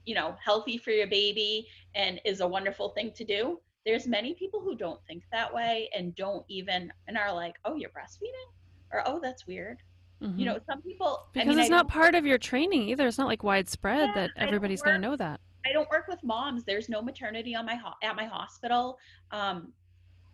you 0.06 0.16
know 0.16 0.34
healthy 0.42 0.78
for 0.78 0.92
your 0.92 1.08
baby 1.08 1.68
and 1.96 2.22
is 2.24 2.40
a 2.40 2.48
wonderful 2.48 2.92
thing 2.92 3.12
to 3.14 3.26
do. 3.26 3.60
There's 3.86 4.08
many 4.08 4.34
people 4.34 4.62
who 4.62 4.74
don't 4.74 5.02
think 5.08 5.24
that 5.34 5.54
way 5.54 5.90
and 5.94 6.16
don't 6.16 6.46
even 6.48 6.94
and 7.10 7.18
are 7.18 7.34
like 7.34 7.56
oh 7.66 7.76
you're 7.76 7.90
breastfeeding? 7.90 8.48
or 8.94 9.04
oh 9.06 9.20
that's 9.22 9.46
weird. 9.46 9.80
Mm-hmm. 10.24 10.40
you 10.40 10.46
know 10.46 10.60
some 10.66 10.82
people 10.82 11.28
because 11.34 11.48
I 11.48 11.50
mean, 11.50 11.60
it's 11.60 11.70
not 11.70 11.90
part 11.90 12.16
of 12.16 12.26
your 12.26 12.38
training 12.38 12.88
either. 12.88 13.06
It's 13.06 13.18
not 13.18 13.28
like 13.28 13.44
widespread 13.44 14.12
yeah, 14.16 14.16
that 14.16 14.32
everybody's 14.38 14.82
going 14.82 14.96
to 14.96 15.02
know 15.02 15.18
that 15.18 15.42
i 15.66 15.72
don't 15.72 15.90
work 15.90 16.08
with 16.08 16.24
moms 16.24 16.64
there's 16.64 16.90
no 16.90 17.02
maternity 17.02 17.56
on 17.56 17.66
my 17.66 17.76
ho- 17.76 17.94
at 18.04 18.16
my 18.16 18.26
hospital 18.26 18.98
um, 19.32 19.72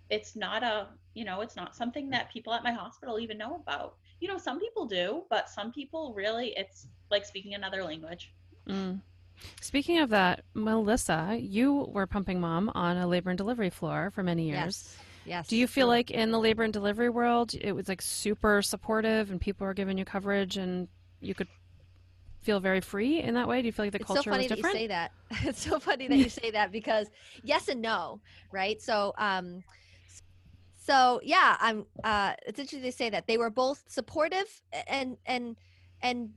it's 0.09 0.35
not 0.35 0.63
a 0.63 0.87
you 1.13 1.25
know 1.25 1.41
it's 1.41 1.55
not 1.55 1.75
something 1.75 2.09
that 2.09 2.31
people 2.31 2.53
at 2.53 2.63
my 2.63 2.71
hospital 2.71 3.19
even 3.19 3.37
know 3.37 3.55
about 3.55 3.95
you 4.19 4.27
know 4.27 4.37
some 4.37 4.59
people 4.59 4.85
do 4.85 5.23
but 5.29 5.49
some 5.49 5.71
people 5.71 6.13
really 6.15 6.53
it's 6.55 6.87
like 7.11 7.25
speaking 7.25 7.53
another 7.55 7.83
language 7.83 8.33
mm. 8.67 8.99
speaking 9.61 9.99
of 9.99 10.09
that 10.09 10.43
melissa 10.53 11.37
you 11.39 11.87
were 11.91 12.07
pumping 12.07 12.39
mom 12.39 12.71
on 12.75 12.97
a 12.97 13.07
labor 13.07 13.29
and 13.29 13.37
delivery 13.37 13.69
floor 13.69 14.11
for 14.13 14.23
many 14.23 14.43
years 14.43 14.57
yes. 14.57 14.97
Yes. 15.27 15.49
Do 15.49 15.57
you 15.57 15.67
feel 15.67 15.87
like 15.87 16.09
in 16.09 16.31
the 16.31 16.39
labor 16.39 16.63
and 16.63 16.71
delivery 16.71 17.09
world 17.09 17.53
it 17.53 17.73
was 17.73 17.89
like 17.89 18.01
super 18.01 18.61
supportive 18.61 19.29
and 19.29 19.41
people 19.41 19.67
were 19.67 19.73
giving 19.73 19.97
you 19.97 20.05
coverage 20.05 20.55
and 20.55 20.87
you 21.19 21.35
could 21.35 21.49
feel 22.47 22.59
very 22.61 22.79
free 22.79 23.21
in 23.21 23.33
that 23.33 23.45
way? 23.45 23.61
Do 23.61 23.65
you 23.65 23.73
feel 23.73 23.83
like 23.83 23.91
the 23.91 23.99
it's 23.99 24.07
culture 24.07 24.23
so 24.23 24.31
funny 24.31 24.43
was 24.43 24.51
different? 24.53 24.73
That 24.73 24.81
you 24.81 24.87
say 24.87 24.87
that. 24.87 25.11
It's 25.49 25.61
so 25.69 25.79
funny 25.79 26.07
that 26.07 26.17
you 26.17 26.29
say 26.41 26.49
that 26.51 26.71
because 26.71 27.07
yes 27.43 27.67
and 27.67 27.81
no, 27.81 28.21
right? 28.53 28.81
So 28.81 29.13
um 29.17 29.63
so 30.89 31.19
yeah 31.21 31.57
i'm 31.59 31.85
uh 32.05 32.31
it's 32.45 32.59
interesting 32.59 32.89
to 32.89 32.97
say 32.97 33.09
that 33.09 33.27
they 33.27 33.37
were 33.37 33.49
both 33.49 33.83
supportive 33.89 34.49
and 34.87 35.17
and 35.25 35.57
and 36.01 36.29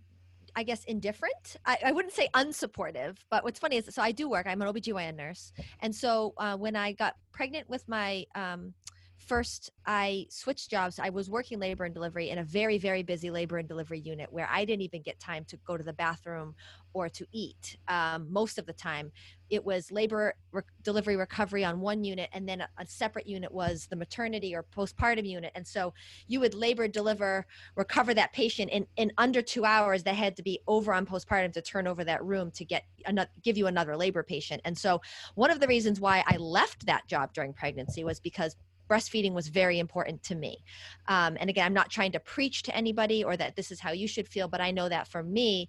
I 0.56 0.64
guess 0.64 0.82
indifferent. 0.84 1.56
I, 1.64 1.78
I, 1.86 1.92
wouldn't 1.92 2.12
say 2.12 2.28
unsupportive, 2.34 3.18
but 3.30 3.44
what's 3.44 3.60
funny 3.60 3.76
is 3.76 3.86
so 3.90 4.02
I 4.02 4.10
do 4.10 4.28
work. 4.28 4.46
I'm 4.48 4.60
an 4.60 4.66
OBGYN 4.66 5.14
nurse. 5.14 5.52
And 5.80 5.94
so 5.94 6.34
uh, 6.38 6.56
when 6.56 6.74
I 6.74 6.90
got 6.90 7.14
pregnant 7.30 7.70
with 7.70 7.88
my 7.88 8.26
um, 8.34 8.74
first 9.30 9.70
I 9.86 10.26
switched 10.28 10.70
jobs. 10.70 10.98
I 10.98 11.10
was 11.10 11.30
working 11.30 11.60
labor 11.60 11.84
and 11.84 11.94
delivery 11.94 12.30
in 12.30 12.38
a 12.38 12.42
very, 12.42 12.78
very 12.78 13.04
busy 13.04 13.30
labor 13.30 13.58
and 13.58 13.68
delivery 13.68 14.00
unit 14.00 14.26
where 14.32 14.48
I 14.50 14.64
didn't 14.64 14.82
even 14.82 15.02
get 15.02 15.20
time 15.20 15.44
to 15.44 15.56
go 15.58 15.76
to 15.76 15.84
the 15.84 15.92
bathroom 15.92 16.56
or 16.94 17.08
to 17.10 17.24
eat. 17.30 17.78
Um, 17.86 18.26
most 18.28 18.58
of 18.58 18.66
the 18.66 18.72
time, 18.72 19.12
it 19.48 19.64
was 19.64 19.92
labor 19.92 20.34
re- 20.50 20.62
delivery 20.82 21.16
recovery 21.16 21.64
on 21.64 21.78
one 21.78 22.02
unit, 22.02 22.28
and 22.32 22.48
then 22.48 22.60
a, 22.60 22.68
a, 22.78 22.86
separate 22.86 23.28
unit 23.28 23.52
was 23.52 23.86
the 23.86 23.94
maternity 23.94 24.52
or 24.52 24.64
postpartum 24.76 25.24
unit. 25.24 25.52
And 25.54 25.64
so 25.64 25.94
you 26.26 26.40
would 26.40 26.54
labor, 26.54 26.88
deliver, 26.88 27.46
recover 27.76 28.12
that 28.14 28.32
patient 28.32 28.72
in, 28.72 28.84
in 28.96 29.12
under 29.16 29.42
two 29.42 29.64
hours. 29.64 30.02
They 30.02 30.14
had 30.14 30.36
to 30.38 30.42
be 30.42 30.60
over 30.66 30.92
on 30.92 31.06
postpartum 31.06 31.52
to 31.52 31.62
turn 31.62 31.86
over 31.86 32.02
that 32.02 32.24
room 32.24 32.50
to 32.52 32.64
get 32.64 32.84
another, 33.06 33.30
give 33.42 33.56
you 33.56 33.68
another 33.68 33.96
labor 33.96 34.24
patient. 34.24 34.60
And 34.64 34.76
so 34.76 35.00
one 35.36 35.52
of 35.52 35.60
the 35.60 35.68
reasons 35.68 36.00
why 36.00 36.24
I 36.26 36.36
left 36.36 36.86
that 36.86 37.06
job 37.06 37.32
during 37.32 37.52
pregnancy 37.52 38.02
was 38.02 38.18
because 38.18 38.56
breastfeeding 38.90 39.32
was 39.32 39.48
very 39.48 39.78
important 39.78 40.22
to 40.24 40.34
me. 40.34 40.64
Um, 41.06 41.36
and 41.40 41.48
again, 41.48 41.64
I'm 41.64 41.74
not 41.74 41.90
trying 41.90 42.12
to 42.12 42.20
preach 42.20 42.62
to 42.64 42.76
anybody 42.76 43.22
or 43.22 43.36
that 43.36 43.54
this 43.54 43.70
is 43.70 43.80
how 43.80 43.92
you 43.92 44.08
should 44.08 44.26
feel, 44.26 44.48
but 44.48 44.60
I 44.60 44.70
know 44.72 44.88
that 44.88 45.06
for 45.06 45.22
me, 45.22 45.68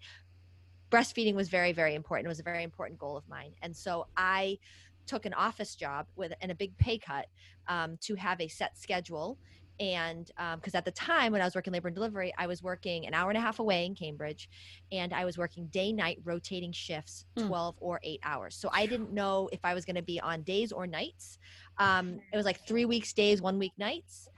breastfeeding 0.89 1.35
was 1.35 1.47
very, 1.47 1.71
very 1.71 1.95
important. 1.95 2.25
It 2.25 2.29
was 2.29 2.39
a 2.39 2.43
very 2.43 2.63
important 2.63 2.99
goal 2.99 3.15
of 3.15 3.27
mine. 3.29 3.51
And 3.61 3.75
so 3.75 4.07
I 4.17 4.57
took 5.05 5.25
an 5.25 5.33
office 5.33 5.75
job 5.75 6.07
with 6.15 6.33
and 6.41 6.51
a 6.51 6.55
big 6.55 6.77
pay 6.77 6.97
cut 6.97 7.27
um, 7.67 7.97
to 8.01 8.15
have 8.15 8.41
a 8.41 8.47
set 8.47 8.77
schedule 8.77 9.37
and 9.81 10.27
because 10.55 10.75
um, 10.75 10.77
at 10.77 10.85
the 10.85 10.91
time 10.91 11.31
when 11.31 11.41
i 11.41 11.45
was 11.45 11.55
working 11.55 11.73
labor 11.73 11.87
and 11.87 11.95
delivery 11.95 12.31
i 12.37 12.45
was 12.45 12.61
working 12.61 13.05
an 13.07 13.13
hour 13.13 13.29
and 13.29 13.37
a 13.37 13.41
half 13.41 13.59
away 13.59 13.85
in 13.85 13.95
cambridge 13.95 14.47
and 14.91 15.11
i 15.11 15.25
was 15.25 15.37
working 15.37 15.65
day 15.67 15.91
night 15.91 16.19
rotating 16.23 16.71
shifts 16.71 17.25
hmm. 17.35 17.47
12 17.47 17.75
mm. 17.75 17.77
or 17.81 17.99
8 18.03 18.19
hours 18.23 18.55
so 18.55 18.69
i 18.71 18.85
didn't 18.85 19.11
know 19.11 19.49
if 19.51 19.59
i 19.63 19.73
was 19.73 19.83
going 19.83 19.95
to 19.95 20.03
be 20.03 20.21
on 20.21 20.43
days 20.43 20.71
or 20.71 20.87
nights 20.87 21.39
um, 21.79 22.19
it 22.31 22.37
was 22.37 22.45
like 22.45 22.65
three 22.67 22.85
weeks 22.85 23.11
days 23.11 23.41
one 23.41 23.57
week 23.57 23.73
nights 23.77 24.29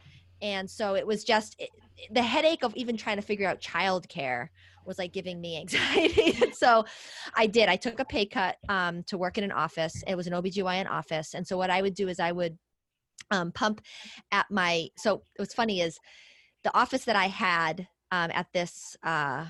and 0.41 0.69
so 0.69 0.95
it 0.95 1.05
was 1.05 1.23
just 1.23 1.55
it, 1.59 1.69
the 2.11 2.23
headache 2.23 2.63
of 2.63 2.73
even 2.75 2.97
trying 2.97 3.17
to 3.17 3.21
figure 3.21 3.47
out 3.47 3.59
childcare 3.61 4.47
was 4.85 4.97
like 4.97 5.13
giving 5.13 5.39
me 5.39 5.57
anxiety. 5.61 6.51
so 6.51 6.85
I 7.35 7.47
did. 7.47 7.69
I 7.69 7.77
took 7.77 7.99
a 7.99 8.05
pay 8.05 8.25
cut 8.25 8.57
um, 8.67 9.03
to 9.03 9.17
work 9.17 9.37
in 9.37 9.43
an 9.45 9.51
office. 9.51 10.03
It 10.05 10.15
was 10.15 10.27
an 10.27 10.33
OBGYN 10.33 10.89
office. 10.89 11.33
And 11.33 11.47
so 11.47 11.57
what 11.57 11.69
I 11.69 11.81
would 11.81 11.93
do 11.93 12.09
is 12.09 12.19
I 12.19 12.33
would 12.33 12.57
um, 13.31 13.51
pump 13.51 13.81
at 14.31 14.45
my 14.49 14.87
so 14.97 15.23
what's 15.37 15.53
funny 15.53 15.81
is 15.81 15.99
the 16.63 16.75
office 16.77 17.05
that 17.05 17.15
i 17.15 17.27
had 17.27 17.87
um, 18.11 18.29
at 18.31 18.47
this 18.53 18.95
uh, 19.03 19.45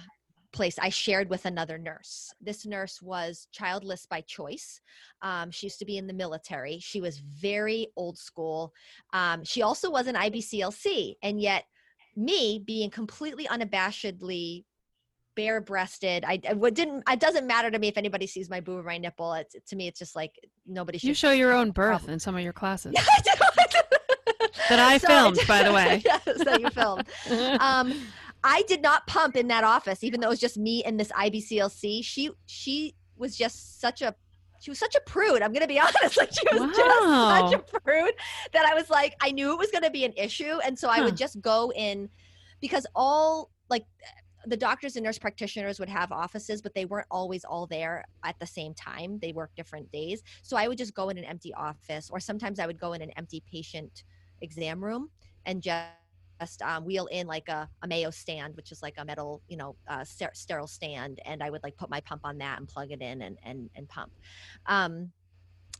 place 0.53 0.77
I 0.79 0.89
shared 0.89 1.29
with 1.29 1.45
another 1.45 1.77
nurse. 1.77 2.31
This 2.39 2.65
nurse 2.65 3.01
was 3.01 3.47
childless 3.51 4.05
by 4.05 4.21
choice. 4.21 4.79
Um, 5.21 5.51
she 5.51 5.65
used 5.65 5.79
to 5.79 5.85
be 5.85 5.97
in 5.97 6.07
the 6.07 6.13
military. 6.13 6.79
She 6.79 7.01
was 7.01 7.17
very 7.17 7.87
old 7.97 8.17
school. 8.17 8.71
Um, 9.11 9.43
she 9.43 9.63
also 9.63 9.89
was 9.89 10.07
an 10.07 10.15
IBCLC, 10.15 11.15
and 11.21 11.41
yet 11.41 11.65
me 12.15 12.63
being 12.65 12.89
completely 12.89 13.45
unabashedly 13.45 14.63
bare 15.35 15.61
breasted. 15.61 16.23
I, 16.25 16.39
I 16.47 16.69
didn't. 16.69 17.03
It 17.09 17.19
doesn't 17.19 17.47
matter 17.47 17.71
to 17.71 17.79
me 17.79 17.87
if 17.87 17.97
anybody 17.97 18.27
sees 18.27 18.49
my 18.49 18.59
boob 18.59 18.79
or 18.79 18.83
my 18.83 18.97
nipple. 18.97 19.33
It's 19.33 19.55
to 19.67 19.75
me, 19.75 19.87
it's 19.87 19.99
just 19.99 20.15
like 20.15 20.39
nobody 20.65 20.97
should. 20.97 21.07
You 21.07 21.13
show 21.13 21.31
your 21.31 21.53
own 21.53 21.71
birth 21.71 21.89
problem. 21.89 22.13
in 22.13 22.19
some 22.19 22.35
of 22.35 22.41
your 22.41 22.53
classes. 22.53 22.93
that 24.69 24.79
I 24.79 24.97
so, 24.97 25.07
filmed, 25.07 25.39
by 25.47 25.63
the 25.63 25.73
way. 25.73 26.01
yes, 26.05 26.23
that 26.25 26.61
you 26.61 26.69
filmed. 26.69 27.07
um, 27.61 27.93
I 28.43 28.63
did 28.67 28.81
not 28.81 29.07
pump 29.07 29.35
in 29.35 29.47
that 29.47 29.63
office, 29.63 30.03
even 30.03 30.19
though 30.19 30.27
it 30.27 30.31
was 30.31 30.39
just 30.39 30.57
me 30.57 30.83
and 30.83 30.99
this 30.99 31.11
IBCLC. 31.11 32.03
She 32.03 32.31
she 32.45 32.95
was 33.17 33.37
just 33.37 33.79
such 33.79 34.01
a 34.01 34.15
she 34.59 34.71
was 34.71 34.79
such 34.79 34.95
a 34.95 35.01
prude. 35.01 35.41
I'm 35.41 35.53
gonna 35.53 35.67
be 35.67 35.79
honest. 35.79 36.17
Like 36.17 36.31
she 36.33 36.47
was 36.51 36.61
wow. 36.61 36.71
just 36.75 37.51
such 37.51 37.59
a 37.59 37.79
prude 37.81 38.13
that 38.53 38.65
I 38.65 38.73
was 38.73 38.89
like, 38.89 39.15
I 39.21 39.31
knew 39.31 39.51
it 39.53 39.59
was 39.59 39.71
gonna 39.71 39.91
be 39.91 40.05
an 40.05 40.13
issue. 40.15 40.59
And 40.63 40.77
so 40.77 40.87
huh. 40.87 40.95
I 40.97 41.03
would 41.03 41.17
just 41.17 41.41
go 41.41 41.71
in 41.75 42.09
because 42.61 42.87
all 42.95 43.51
like 43.69 43.85
the 44.45 44.57
doctors 44.57 44.95
and 44.95 45.03
nurse 45.03 45.17
practitioners 45.17 45.79
would 45.79 45.89
have 45.89 46.11
offices, 46.11 46.61
but 46.61 46.73
they 46.73 46.85
weren't 46.85 47.07
always 47.09 47.43
all 47.45 47.65
there 47.65 48.03
at 48.23 48.37
the 48.39 48.47
same 48.47 48.73
time. 48.73 49.19
They 49.21 49.31
worked 49.31 49.55
different 49.55 49.91
days. 49.91 50.21
So 50.41 50.57
I 50.57 50.67
would 50.67 50.77
just 50.77 50.93
go 50.93 51.09
in 51.09 51.17
an 51.17 51.23
empty 51.23 51.53
office, 51.53 52.09
or 52.11 52.19
sometimes 52.19 52.59
I 52.59 52.67
would 52.67 52.79
go 52.79 52.93
in 52.93 53.01
an 53.01 53.11
empty 53.17 53.41
patient 53.49 54.03
exam 54.41 54.83
room 54.83 55.09
and 55.45 55.61
just 55.61 56.61
um, 56.61 56.83
wheel 56.83 57.05
in 57.07 57.27
like 57.27 57.47
a, 57.47 57.69
a, 57.81 57.87
Mayo 57.87 58.09
stand, 58.09 58.55
which 58.55 58.71
is 58.71 58.81
like 58.81 58.95
a 58.97 59.05
metal, 59.05 59.41
you 59.47 59.55
know, 59.55 59.75
uh, 59.87 60.03
ster- 60.03 60.31
sterile 60.33 60.67
stand, 60.67 61.19
and 61.25 61.41
I 61.41 61.49
would 61.49 61.63
like 61.63 61.77
put 61.77 61.89
my 61.89 62.01
pump 62.01 62.21
on 62.23 62.37
that 62.39 62.59
and 62.59 62.67
plug 62.67 62.91
it 62.91 63.01
in 63.01 63.21
and 63.21 63.37
and 63.43 63.69
and 63.75 63.87
pump. 63.87 64.11
Um, 64.65 65.11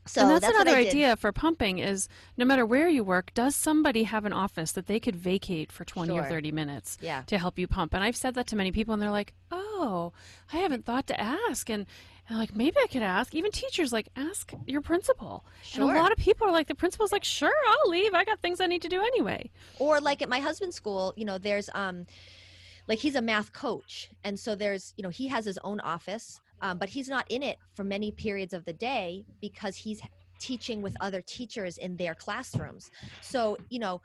so 0.06 0.22
and 0.22 0.30
that's, 0.30 0.42
that's 0.42 0.54
another 0.54 0.76
idea 0.76 1.16
for 1.16 1.32
pumping 1.32 1.78
is 1.78 2.08
no 2.36 2.44
matter 2.44 2.66
where 2.66 2.88
you 2.88 3.02
work, 3.02 3.32
does 3.34 3.56
somebody 3.56 4.04
have 4.04 4.24
an 4.24 4.32
office 4.32 4.72
that 4.72 4.86
they 4.86 5.00
could 5.00 5.16
vacate 5.16 5.72
for 5.72 5.84
20 5.84 6.12
sure. 6.12 6.22
or 6.22 6.28
30 6.28 6.52
minutes 6.52 6.98
yeah. 7.00 7.22
to 7.26 7.38
help 7.38 7.58
you 7.58 7.66
pump? 7.66 7.94
And 7.94 8.04
I've 8.04 8.16
said 8.16 8.34
that 8.34 8.46
to 8.48 8.56
many 8.56 8.70
people 8.70 8.92
and 8.92 9.02
they're 9.02 9.10
like, 9.10 9.32
oh, 9.50 10.12
I 10.52 10.58
haven't 10.58 10.84
thought 10.84 11.06
to 11.06 11.18
ask. 11.18 11.70
And, 11.70 11.86
and 12.28 12.38
like, 12.38 12.54
maybe 12.54 12.76
I 12.82 12.86
could 12.86 13.02
ask. 13.02 13.34
Even 13.34 13.50
teachers 13.50 13.92
like, 13.92 14.08
ask 14.14 14.52
your 14.66 14.82
principal. 14.82 15.44
Sure. 15.62 15.88
And 15.88 15.96
a 15.96 16.00
lot 16.00 16.12
of 16.12 16.18
people 16.18 16.46
are 16.46 16.52
like, 16.52 16.68
the 16.68 16.74
principal's 16.74 17.12
like, 17.12 17.24
sure, 17.24 17.54
I'll 17.68 17.90
leave. 17.90 18.12
I 18.12 18.24
got 18.24 18.40
things 18.40 18.60
I 18.60 18.66
need 18.66 18.82
to 18.82 18.88
do 18.88 19.00
anyway. 19.00 19.50
Or 19.78 20.00
like 20.00 20.20
at 20.20 20.28
my 20.28 20.40
husband's 20.40 20.76
school, 20.76 21.14
you 21.16 21.24
know, 21.24 21.38
there's, 21.38 21.70
um, 21.74 22.06
like 22.86 22.98
he's 22.98 23.14
a 23.14 23.22
math 23.22 23.52
coach 23.52 24.10
and 24.24 24.38
so 24.38 24.54
there's 24.54 24.92
you 24.98 25.02
know 25.02 25.08
he 25.08 25.28
has 25.28 25.46
his 25.46 25.58
own 25.64 25.80
office 25.80 26.40
um, 26.64 26.78
but 26.78 26.88
he's 26.88 27.08
not 27.08 27.26
in 27.30 27.42
it 27.42 27.58
for 27.74 27.84
many 27.84 28.10
periods 28.10 28.54
of 28.54 28.64
the 28.64 28.72
day 28.72 29.26
because 29.40 29.76
he's 29.76 30.00
teaching 30.40 30.80
with 30.80 30.96
other 31.00 31.20
teachers 31.20 31.76
in 31.76 31.96
their 31.96 32.14
classrooms. 32.14 32.90
So 33.20 33.56
you 33.68 33.78
know 33.78 34.00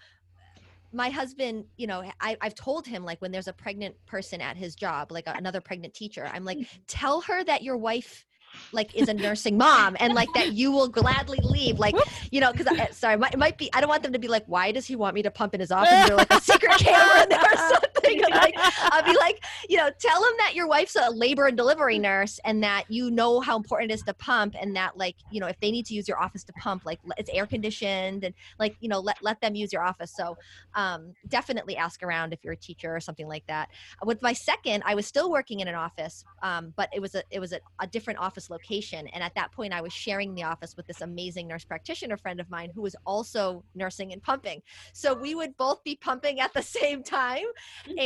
my 0.91 1.09
husband 1.09 1.65
you 1.77 1.85
know 1.85 2.03
I, 2.19 2.35
i've 2.41 2.55
told 2.55 2.87
him 2.87 3.05
like 3.05 3.21
when 3.21 3.31
there's 3.31 3.47
a 3.47 3.53
pregnant 3.53 3.93
person 4.07 4.41
at 4.41 4.57
his 4.57 4.73
job 4.73 5.11
like 5.11 5.27
a, 5.27 5.33
another 5.33 5.61
pregnant 5.61 5.93
teacher 5.93 6.27
i'm 6.33 6.43
like 6.43 6.57
tell 6.87 7.21
her 7.21 7.43
that 7.43 7.61
your 7.61 7.77
wife 7.77 8.25
like 8.71 8.95
is 8.95 9.07
a 9.07 9.13
nursing 9.13 9.55
mom 9.55 9.95
and 9.99 10.15
like 10.15 10.29
that 10.33 10.53
you 10.53 10.71
will 10.71 10.87
gladly 10.87 11.37
leave 11.43 11.77
like 11.77 11.93
you 12.31 12.41
know 12.41 12.51
because 12.51 12.65
sorry 12.97 13.13
it 13.13 13.19
might, 13.19 13.33
it 13.35 13.37
might, 13.37 13.57
be 13.59 13.69
i 13.73 13.79
don't 13.79 13.89
want 13.89 14.01
them 14.01 14.13
to 14.13 14.17
be 14.17 14.27
like 14.27 14.43
why 14.47 14.71
does 14.71 14.87
he 14.87 14.95
want 14.95 15.13
me 15.13 15.21
to 15.21 15.29
pump 15.29 15.53
in 15.53 15.59
his 15.59 15.71
office? 15.71 15.91
There 16.07 16.15
like 16.15 16.33
a 16.33 16.41
secret 16.41 16.71
camera 16.79 17.23
in 17.23 17.29
there 17.29 17.39
or 17.39 17.57
something 17.57 17.89
like 18.31 18.53
i'll 18.57 19.03
be 19.03 19.17
like 19.17 19.43
you 19.67 19.77
know 19.77 19.89
tell 19.99 20.23
him 20.23 20.33
that 20.39 20.55
your 20.55 20.67
wife's 20.67 20.95
a 20.95 21.09
labor 21.11 21.47
and 21.47 21.57
delivery 21.57 21.99
nurse 21.99 22.39
and 22.45 22.63
that 22.63 22.85
you 22.89 23.11
know 23.11 23.39
how 23.39 23.55
important 23.57 23.91
it 23.91 23.93
is 23.93 24.01
to 24.01 24.13
pump 24.13 24.55
and 24.59 24.75
that 24.75 24.97
like 24.97 25.15
you 25.31 25.39
know 25.39 25.47
if 25.47 25.59
they 25.59 25.71
need 25.71 25.85
to 25.85 25.93
use 25.93 26.07
your 26.07 26.21
office 26.21 26.43
to 26.43 26.53
pump 26.53 26.85
like 26.85 26.99
it's 27.17 27.29
air 27.33 27.45
conditioned 27.45 28.23
and 28.23 28.33
like 28.57 28.75
you 28.79 28.89
know 28.89 28.99
let, 28.99 29.17
let 29.21 29.39
them 29.41 29.55
use 29.55 29.71
your 29.71 29.83
office. 29.83 30.13
So 30.15 30.37
um, 30.73 31.13
definitely 31.27 31.77
ask 31.77 32.03
around 32.03 32.33
if 32.33 32.39
you're 32.43 32.53
a 32.53 32.57
teacher 32.57 32.95
or 32.95 32.99
something 32.99 33.27
like 33.27 33.45
that. 33.47 33.69
With 34.03 34.21
my 34.21 34.33
second 34.33 34.83
i 34.85 34.95
was 34.95 35.05
still 35.05 35.29
working 35.31 35.59
in 35.59 35.67
an 35.67 35.75
office 35.75 36.23
um, 36.41 36.73
but 36.75 36.89
it 36.93 37.01
was 37.01 37.15
a 37.15 37.23
it 37.31 37.39
was 37.39 37.53
a, 37.53 37.59
a 37.79 37.87
different 37.87 38.19
office 38.19 38.49
location. 38.49 39.07
And 39.07 39.23
at 39.23 39.35
that 39.35 39.51
point 39.51 39.73
i 39.73 39.81
was 39.81 39.93
sharing 39.93 40.35
the 40.35 40.43
office 40.43 40.75
with 40.75 40.87
this 40.87 41.01
amazing 41.01 41.47
nurse 41.47 41.65
practitioner 41.65 42.17
friend 42.17 42.39
of 42.39 42.49
mine 42.49 42.71
who 42.73 42.81
was 42.81 42.95
also 43.05 43.63
nursing 43.75 44.13
and 44.13 44.21
pumping. 44.21 44.61
So 44.93 45.13
we 45.13 45.35
would 45.35 45.57
both 45.57 45.83
be 45.83 45.95
pumping 45.95 46.39
at 46.39 46.53
the 46.53 46.61
same 46.61 47.03
time. 47.03 47.45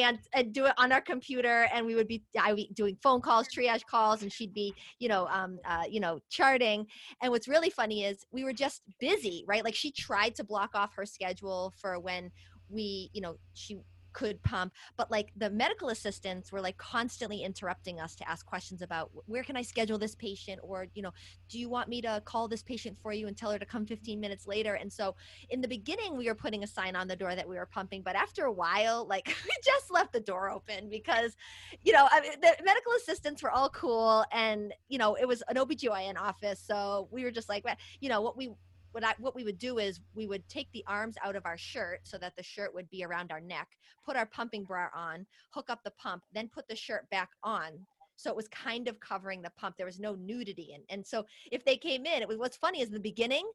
And, 0.01 0.19
and 0.33 0.53
do 0.53 0.65
it 0.65 0.73
on 0.77 0.91
our 0.91 1.01
computer 1.01 1.67
and 1.73 1.85
we 1.85 1.95
would 1.95 2.07
be 2.07 2.23
i 2.39 2.49
would 2.49 2.57
be 2.57 2.69
doing 2.73 2.97
phone 3.01 3.21
calls 3.21 3.47
triage 3.47 3.85
calls 3.85 4.23
and 4.23 4.31
she'd 4.31 4.53
be 4.53 4.73
you 4.99 5.07
know 5.07 5.27
um, 5.27 5.59
uh, 5.65 5.83
you 5.89 5.99
know 5.99 6.19
charting. 6.29 6.85
And 7.21 7.31
what's 7.31 7.47
really 7.47 7.69
funny 7.69 8.03
is 8.03 8.25
we 8.31 8.43
were 8.43 8.53
just 8.53 8.81
busy 8.99 9.43
right? 9.47 9.63
Like 9.63 9.75
she 9.75 9.91
tried 9.91 10.35
to 10.35 10.43
block 10.43 10.71
off 10.73 10.93
her 10.95 11.05
schedule 11.05 11.73
for 11.79 11.99
when 11.99 12.31
we 12.69 13.09
you 13.13 13.21
know 13.21 13.35
she 13.53 13.77
could 14.13 14.41
pump 14.43 14.73
but 14.97 15.09
like 15.11 15.31
the 15.37 15.49
medical 15.49 15.89
assistants 15.89 16.51
were 16.51 16.61
like 16.61 16.77
constantly 16.77 17.43
interrupting 17.43 17.99
us 17.99 18.15
to 18.15 18.27
ask 18.29 18.45
questions 18.45 18.81
about 18.81 19.11
where 19.25 19.43
can 19.43 19.57
i 19.57 19.61
schedule 19.61 19.97
this 19.97 20.15
patient? 20.15 20.59
or 20.63 20.87
you 20.93 21.01
know 21.01 21.11
do 21.49 21.59
you 21.59 21.69
want 21.69 21.89
me 21.89 22.01
to 22.01 22.21
call 22.25 22.47
this 22.47 22.63
patient 22.63 22.97
for 23.01 23.11
you 23.11 23.27
and 23.27 23.37
tell 23.37 23.51
her 23.51 23.59
to 23.59 23.65
come 23.65 23.85
15 23.85 24.19
minutes 24.19 24.47
later? 24.47 24.75
and 24.75 24.91
so 24.91 25.15
in 25.49 25.61
the 25.61 25.67
beginning 25.67 26.15
we 26.17 26.27
were 26.27 26.35
putting 26.35 26.63
a 26.63 26.67
sign 26.67 26.95
on 26.95 27.07
the 27.07 27.15
door 27.15 27.35
that 27.35 27.47
we 27.47 27.55
were 27.55 27.65
pumping 27.65 28.01
but 28.01 28.15
after 28.15 28.45
a 28.45 28.51
while 28.51 29.05
like 29.07 29.27
we 29.45 29.51
just 29.63 29.91
left 29.91 30.13
the 30.13 30.19
door 30.19 30.49
open 30.49 30.89
because 30.89 31.35
you 31.83 31.91
know 31.93 32.07
I 32.11 32.21
mean, 32.21 32.31
the 32.41 32.55
medical 32.63 32.93
assistants 32.93 33.41
were 33.41 33.51
all 33.51 33.69
cool 33.69 34.25
and 34.31 34.73
you 34.89 34.97
know 34.97 35.15
it 35.15 35.27
was 35.27 35.43
an 35.49 35.57
OB/GYN 35.57 36.17
office 36.17 36.63
so 36.65 37.07
we 37.11 37.23
were 37.23 37.31
just 37.31 37.49
like 37.49 37.63
you 37.99 38.09
know 38.09 38.21
what 38.21 38.37
we 38.37 38.51
what 38.93 39.03
I 39.03 39.13
what 39.19 39.35
we 39.35 39.43
would 39.43 39.59
do 39.59 39.79
is 39.79 39.99
we 40.15 40.27
would 40.27 40.47
take 40.47 40.71
the 40.71 40.83
arms 40.87 41.15
out 41.23 41.35
of 41.35 41.45
our 41.45 41.57
shirt 41.57 42.01
so 42.03 42.17
that 42.19 42.35
the 42.35 42.43
shirt 42.43 42.73
would 42.73 42.89
be 42.89 43.03
around 43.03 43.31
our 43.31 43.41
neck, 43.41 43.67
put 44.05 44.15
our 44.15 44.25
pumping 44.25 44.63
bra 44.63 44.87
on, 44.95 45.25
hook 45.49 45.69
up 45.69 45.83
the 45.83 45.91
pump, 45.91 46.23
then 46.33 46.47
put 46.47 46.67
the 46.67 46.75
shirt 46.75 47.09
back 47.09 47.29
on. 47.43 47.71
So 48.15 48.29
it 48.29 48.35
was 48.35 48.47
kind 48.49 48.87
of 48.87 48.99
covering 48.99 49.41
the 49.41 49.49
pump. 49.57 49.75
There 49.75 49.87
was 49.87 49.99
no 49.99 50.13
nudity. 50.15 50.73
And, 50.75 50.83
and 50.89 51.05
so 51.05 51.25
if 51.51 51.65
they 51.65 51.75
came 51.75 52.05
in, 52.05 52.21
it 52.21 52.27
was 52.27 52.37
what's 52.37 52.55
funny 52.55 52.81
is 52.81 52.89
in 52.89 52.93
the 52.93 52.99
beginning, 52.99 53.49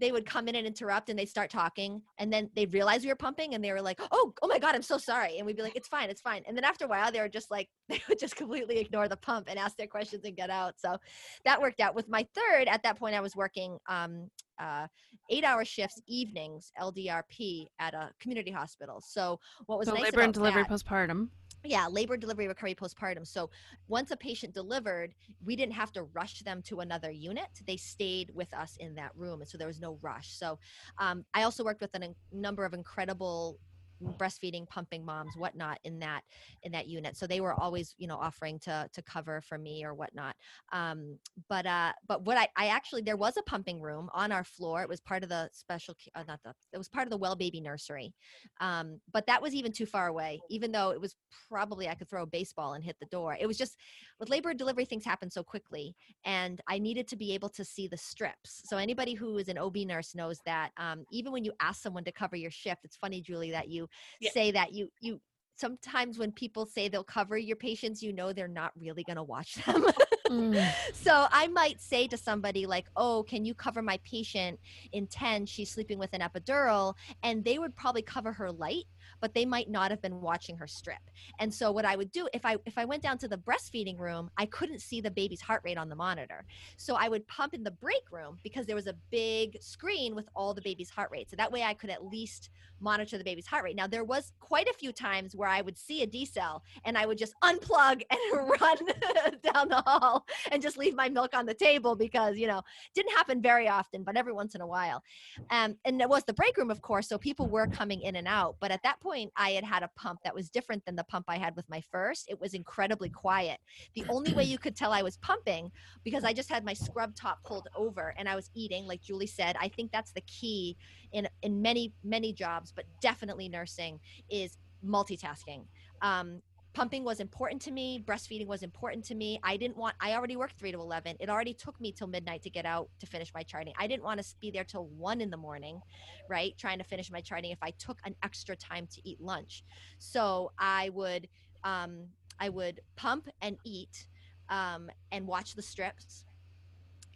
they 0.00 0.12
would 0.12 0.26
come 0.26 0.48
in 0.48 0.56
and 0.56 0.66
interrupt 0.66 1.10
and 1.10 1.18
they'd 1.18 1.28
start 1.28 1.50
talking 1.50 2.02
and 2.18 2.32
then 2.32 2.48
they'd 2.56 2.72
realize 2.72 3.02
we 3.02 3.08
were 3.08 3.14
pumping 3.14 3.54
and 3.54 3.62
they 3.62 3.72
were 3.72 3.82
like 3.82 4.00
oh 4.10 4.32
oh 4.42 4.46
my 4.48 4.58
god 4.58 4.74
i'm 4.74 4.82
so 4.82 4.98
sorry 4.98 5.38
and 5.38 5.46
we'd 5.46 5.56
be 5.56 5.62
like 5.62 5.76
it's 5.76 5.88
fine 5.88 6.10
it's 6.10 6.20
fine 6.20 6.42
and 6.46 6.56
then 6.56 6.64
after 6.64 6.86
a 6.86 6.88
while 6.88 7.12
they 7.12 7.20
were 7.20 7.28
just 7.28 7.50
like 7.50 7.68
they 7.88 8.00
would 8.08 8.18
just 8.18 8.36
completely 8.36 8.78
ignore 8.78 9.08
the 9.08 9.16
pump 9.16 9.46
and 9.48 9.58
ask 9.58 9.76
their 9.76 9.86
questions 9.86 10.24
and 10.24 10.36
get 10.36 10.50
out 10.50 10.74
so 10.78 10.96
that 11.44 11.60
worked 11.60 11.80
out. 11.80 11.94
With 11.94 12.08
my 12.08 12.26
third 12.34 12.68
at 12.68 12.82
that 12.82 12.98
point 12.98 13.14
i 13.14 13.20
was 13.20 13.36
working 13.36 13.78
um, 13.88 14.28
uh, 14.58 14.86
eight 15.30 15.44
hour 15.44 15.64
shifts 15.64 16.00
evenings 16.06 16.72
ldrp 16.80 17.66
at 17.78 17.94
a 17.94 18.10
community 18.20 18.50
hospital 18.50 19.02
so 19.04 19.38
what 19.66 19.78
was 19.78 19.88
so 19.88 19.94
nice 19.94 20.04
labor 20.04 20.20
and 20.22 20.34
delivery 20.34 20.62
that, 20.62 20.70
postpartum 20.70 21.28
yeah 21.64 21.86
labor 21.86 22.16
delivery 22.16 22.48
recovery 22.48 22.74
postpartum. 22.74 23.26
So 23.26 23.50
once 23.88 24.10
a 24.10 24.16
patient 24.16 24.54
delivered 24.54 25.14
we 25.44 25.56
didn't 25.56 25.74
have 25.74 25.92
to 25.92 26.04
rush 26.04 26.40
them 26.40 26.62
to 26.62 26.80
another 26.80 27.10
unit. 27.10 27.48
They 27.66 27.76
stayed 27.76 28.30
with 28.34 28.52
us 28.54 28.76
in 28.78 28.94
that 28.94 29.12
room 29.16 29.40
and 29.40 29.48
so 29.48 29.58
there 29.58 29.66
was 29.66 29.80
no 29.80 29.98
rush. 30.02 30.32
So 30.32 30.58
um, 30.98 31.24
i 31.34 31.42
also 31.42 31.64
worked 31.64 31.80
with 31.80 31.94
a 31.94 32.14
number 32.32 32.64
of 32.64 32.74
incredible 32.74 33.58
breastfeeding 34.02 34.68
pumping 34.68 35.04
moms 35.04 35.36
whatnot 35.36 35.78
in 35.84 35.98
that 36.00 36.22
in 36.62 36.72
that 36.72 36.88
unit. 36.88 37.16
So 37.16 37.26
they 37.26 37.40
were 37.40 37.54
always 37.54 37.94
you 37.98 38.06
know 38.06 38.16
offering 38.16 38.58
to 38.60 38.88
to 38.92 39.02
cover 39.02 39.40
for 39.40 39.58
me 39.58 39.84
or 39.84 39.94
whatnot. 39.94 40.36
Um 40.72 41.18
but 41.48 41.66
uh 41.66 41.92
but 42.06 42.24
what 42.24 42.36
i 42.36 42.48
i 42.56 42.66
actually 42.68 43.02
there 43.02 43.16
was 43.16 43.36
a 43.36 43.42
pumping 43.42 43.80
room 43.80 44.08
on 44.14 44.32
our 44.32 44.44
floor. 44.44 44.82
It 44.82 44.88
was 44.88 45.00
part 45.00 45.22
of 45.22 45.28
the 45.28 45.48
special 45.52 45.94
uh, 46.14 46.24
not 46.26 46.40
the 46.44 46.54
it 46.72 46.78
was 46.78 46.88
part 46.88 47.06
of 47.06 47.10
the 47.10 47.16
well 47.16 47.36
baby 47.36 47.60
nursery. 47.60 48.14
Um 48.60 49.00
but 49.12 49.26
that 49.26 49.42
was 49.42 49.54
even 49.54 49.72
too 49.72 49.86
far 49.86 50.08
away. 50.08 50.40
Even 50.48 50.72
though 50.72 50.90
it 50.90 51.00
was 51.00 51.14
probably 51.48 51.88
i 51.88 51.94
could 51.94 52.08
throw 52.08 52.22
a 52.22 52.26
baseball 52.26 52.74
and 52.74 52.84
hit 52.84 52.96
the 53.00 53.06
door. 53.06 53.36
It 53.38 53.46
was 53.46 53.58
just 53.58 53.76
with 54.18 54.30
labor 54.30 54.50
and 54.50 54.58
delivery 54.58 54.84
things 54.84 55.04
happen 55.04 55.30
so 55.30 55.42
quickly 55.42 55.94
and 56.24 56.60
i 56.68 56.78
needed 56.78 57.08
to 57.08 57.16
be 57.16 57.32
able 57.32 57.48
to 57.48 57.64
see 57.64 57.86
the 57.88 57.96
strips. 57.96 58.62
So 58.64 58.76
anybody 58.76 59.14
who 59.14 59.38
is 59.38 59.48
an 59.48 59.58
ob 59.58 59.76
nurse 59.76 60.14
knows 60.14 60.40
that 60.46 60.70
um, 60.76 61.04
even 61.10 61.32
when 61.32 61.44
you 61.44 61.52
ask 61.60 61.82
someone 61.82 62.04
to 62.04 62.12
cover 62.12 62.36
your 62.36 62.50
shift 62.50 62.84
it's 62.84 62.96
funny 62.96 63.20
julie 63.20 63.50
that 63.50 63.68
you 63.68 63.88
yeah. 64.20 64.30
say 64.32 64.50
that 64.52 64.72
you 64.72 64.90
you 65.00 65.20
sometimes 65.60 66.18
when 66.18 66.32
people 66.32 66.64
say 66.64 66.88
they'll 66.88 67.04
cover 67.04 67.36
your 67.36 67.56
patients, 67.56 68.02
you 68.02 68.12
know 68.12 68.32
they're 68.32 68.48
not 68.48 68.72
really 68.80 69.04
going 69.04 69.16
to 69.16 69.22
watch 69.22 69.56
them. 69.66 69.84
mm. 70.28 70.72
So 70.94 71.26
I 71.30 71.48
might 71.48 71.80
say 71.80 72.06
to 72.08 72.16
somebody 72.16 72.66
like, 72.66 72.86
"Oh, 72.96 73.24
can 73.28 73.44
you 73.44 73.54
cover 73.54 73.82
my 73.82 73.98
patient 74.04 74.58
in 74.92 75.06
10? 75.06 75.46
She's 75.46 75.70
sleeping 75.70 75.98
with 75.98 76.14
an 76.14 76.20
epidural." 76.20 76.94
And 77.22 77.44
they 77.44 77.58
would 77.58 77.76
probably 77.76 78.02
cover 78.02 78.32
her 78.32 78.50
light, 78.50 78.84
but 79.20 79.34
they 79.34 79.44
might 79.44 79.70
not 79.70 79.90
have 79.90 80.02
been 80.02 80.20
watching 80.20 80.56
her 80.56 80.66
strip. 80.66 80.98
And 81.38 81.52
so 81.52 81.70
what 81.72 81.84
I 81.84 81.96
would 81.96 82.12
do 82.12 82.28
if 82.32 82.44
I 82.44 82.56
if 82.66 82.78
I 82.78 82.84
went 82.84 83.02
down 83.02 83.18
to 83.18 83.28
the 83.28 83.38
breastfeeding 83.38 83.98
room, 83.98 84.30
I 84.36 84.46
couldn't 84.46 84.80
see 84.80 85.00
the 85.00 85.10
baby's 85.10 85.40
heart 85.40 85.62
rate 85.64 85.78
on 85.78 85.88
the 85.88 85.96
monitor. 85.96 86.44
So 86.76 86.96
I 86.96 87.08
would 87.08 87.26
pump 87.28 87.54
in 87.54 87.62
the 87.62 87.70
break 87.70 88.10
room 88.10 88.38
because 88.42 88.66
there 88.66 88.76
was 88.76 88.86
a 88.86 88.94
big 89.10 89.60
screen 89.60 90.14
with 90.14 90.28
all 90.34 90.54
the 90.54 90.62
baby's 90.62 90.90
heart 90.90 91.10
rate. 91.10 91.30
So 91.30 91.36
that 91.36 91.52
way 91.52 91.62
I 91.62 91.74
could 91.74 91.90
at 91.90 92.04
least 92.04 92.50
monitor 92.80 93.18
the 93.18 93.24
baby's 93.24 93.46
heart 93.46 93.64
rate. 93.64 93.76
Now 93.76 93.86
there 93.86 94.04
was 94.04 94.32
quite 94.40 94.68
a 94.68 94.72
few 94.72 94.92
times 94.92 95.36
where 95.36 95.48
I 95.48 95.60
would 95.60 95.76
see 95.76 96.02
a 96.02 96.06
decel 96.06 96.60
and 96.84 96.96
I 96.96 97.06
would 97.06 97.18
just 97.18 97.34
unplug 97.44 98.02
and 98.10 98.50
run 98.60 98.76
down 99.54 99.68
the 99.68 99.82
hall 99.86 100.26
and 100.50 100.62
just 100.62 100.78
leave 100.78 100.94
my 100.94 101.08
milk 101.08 101.34
on 101.34 101.46
the 101.46 101.54
table 101.54 101.94
because 101.94 102.36
you 102.36 102.46
know 102.46 102.62
didn't 102.94 103.12
happen 103.12 103.42
very 103.42 103.68
often, 103.68 104.02
but 104.02 104.16
every 104.16 104.32
once 104.32 104.54
in 104.54 104.60
a 104.60 104.66
while. 104.66 105.02
Um, 105.50 105.76
and 105.84 106.00
it 106.00 106.08
was 106.08 106.24
the 106.24 106.32
break 106.32 106.56
room, 106.56 106.70
of 106.70 106.80
course, 106.82 107.08
so 107.08 107.18
people 107.18 107.46
were 107.46 107.66
coming 107.66 108.02
in 108.02 108.16
and 108.16 108.26
out. 108.26 108.56
But 108.60 108.70
at 108.70 108.82
that 108.82 109.00
point, 109.00 109.09
I 109.36 109.50
had 109.50 109.64
had 109.64 109.82
a 109.82 109.90
pump 109.96 110.20
that 110.24 110.34
was 110.34 110.50
different 110.50 110.84
than 110.84 110.96
the 110.96 111.04
pump 111.04 111.26
I 111.28 111.36
had 111.36 111.56
with 111.56 111.68
my 111.68 111.82
first. 111.90 112.26
It 112.28 112.40
was 112.40 112.54
incredibly 112.54 113.08
quiet. 113.08 113.58
The 113.94 114.04
only 114.08 114.32
way 114.32 114.44
you 114.44 114.58
could 114.58 114.76
tell 114.76 114.92
I 114.92 115.02
was 115.02 115.16
pumping 115.18 115.70
because 116.04 116.24
I 116.24 116.32
just 116.32 116.48
had 116.48 116.64
my 116.64 116.74
scrub 116.74 117.14
top 117.14 117.42
pulled 117.44 117.68
over 117.74 118.14
and 118.16 118.28
I 118.28 118.36
was 118.36 118.50
eating, 118.54 118.86
like 118.86 119.02
Julie 119.02 119.26
said. 119.26 119.56
I 119.60 119.68
think 119.68 119.92
that's 119.92 120.12
the 120.12 120.22
key 120.22 120.76
in 121.12 121.28
in 121.42 121.60
many 121.60 121.92
many 122.04 122.32
jobs, 122.32 122.72
but 122.74 122.84
definitely 123.00 123.48
nursing 123.48 124.00
is 124.30 124.58
multitasking. 124.84 125.64
Um, 126.02 126.40
pumping 126.72 127.04
was 127.04 127.20
important 127.20 127.60
to 127.62 127.70
me 127.70 128.02
breastfeeding 128.04 128.46
was 128.46 128.62
important 128.62 129.04
to 129.04 129.14
me. 129.14 129.40
I 129.42 129.56
didn't 129.56 129.76
want 129.76 129.96
i 130.00 130.14
already 130.14 130.36
worked 130.36 130.58
3 130.58 130.72
to 130.72 130.80
11 130.80 131.16
it 131.20 131.28
already 131.28 131.54
took 131.54 131.80
me 131.80 131.92
till 131.92 132.06
midnight 132.06 132.42
to 132.42 132.50
get 132.50 132.64
out 132.64 132.88
to 133.00 133.06
finish 133.06 133.32
my 133.34 133.42
charting. 133.42 133.72
I 133.78 133.86
didn't 133.86 134.04
want 134.04 134.22
to 134.22 134.34
be 134.40 134.50
there 134.50 134.64
till 134.64 134.86
1 134.86 135.20
in 135.20 135.30
the 135.30 135.36
morning 135.36 135.80
right 136.28 136.56
trying 136.56 136.78
to 136.78 136.84
finish 136.84 137.10
my 137.10 137.20
charting 137.20 137.50
if 137.50 137.62
i 137.62 137.70
took 137.72 137.98
an 138.04 138.14
extra 138.22 138.56
time 138.56 138.86
to 138.94 139.08
eat 139.08 139.20
lunch. 139.20 139.64
So 139.98 140.52
i 140.58 140.90
would 140.90 141.28
um, 141.64 142.06
i 142.38 142.48
would 142.48 142.80
pump 142.96 143.28
and 143.42 143.56
eat 143.64 144.06
um, 144.48 144.90
and 145.12 145.26
watch 145.26 145.54
the 145.54 145.62
strips. 145.62 146.24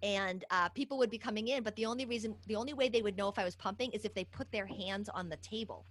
And 0.02 0.44
uh, 0.50 0.68
people 0.68 0.98
would 0.98 1.10
be 1.10 1.18
coming 1.18 1.48
in 1.48 1.62
but 1.62 1.76
the 1.76 1.86
only 1.86 2.04
reason 2.04 2.34
the 2.46 2.56
only 2.56 2.74
way 2.74 2.88
they 2.88 3.00
would 3.00 3.16
know 3.16 3.28
if 3.28 3.38
i 3.38 3.44
was 3.44 3.56
pumping 3.56 3.90
is 3.92 4.04
if 4.04 4.12
they 4.12 4.24
put 4.24 4.50
their 4.52 4.66
hands 4.66 5.08
on 5.08 5.28
the 5.28 5.38
table 5.38 5.86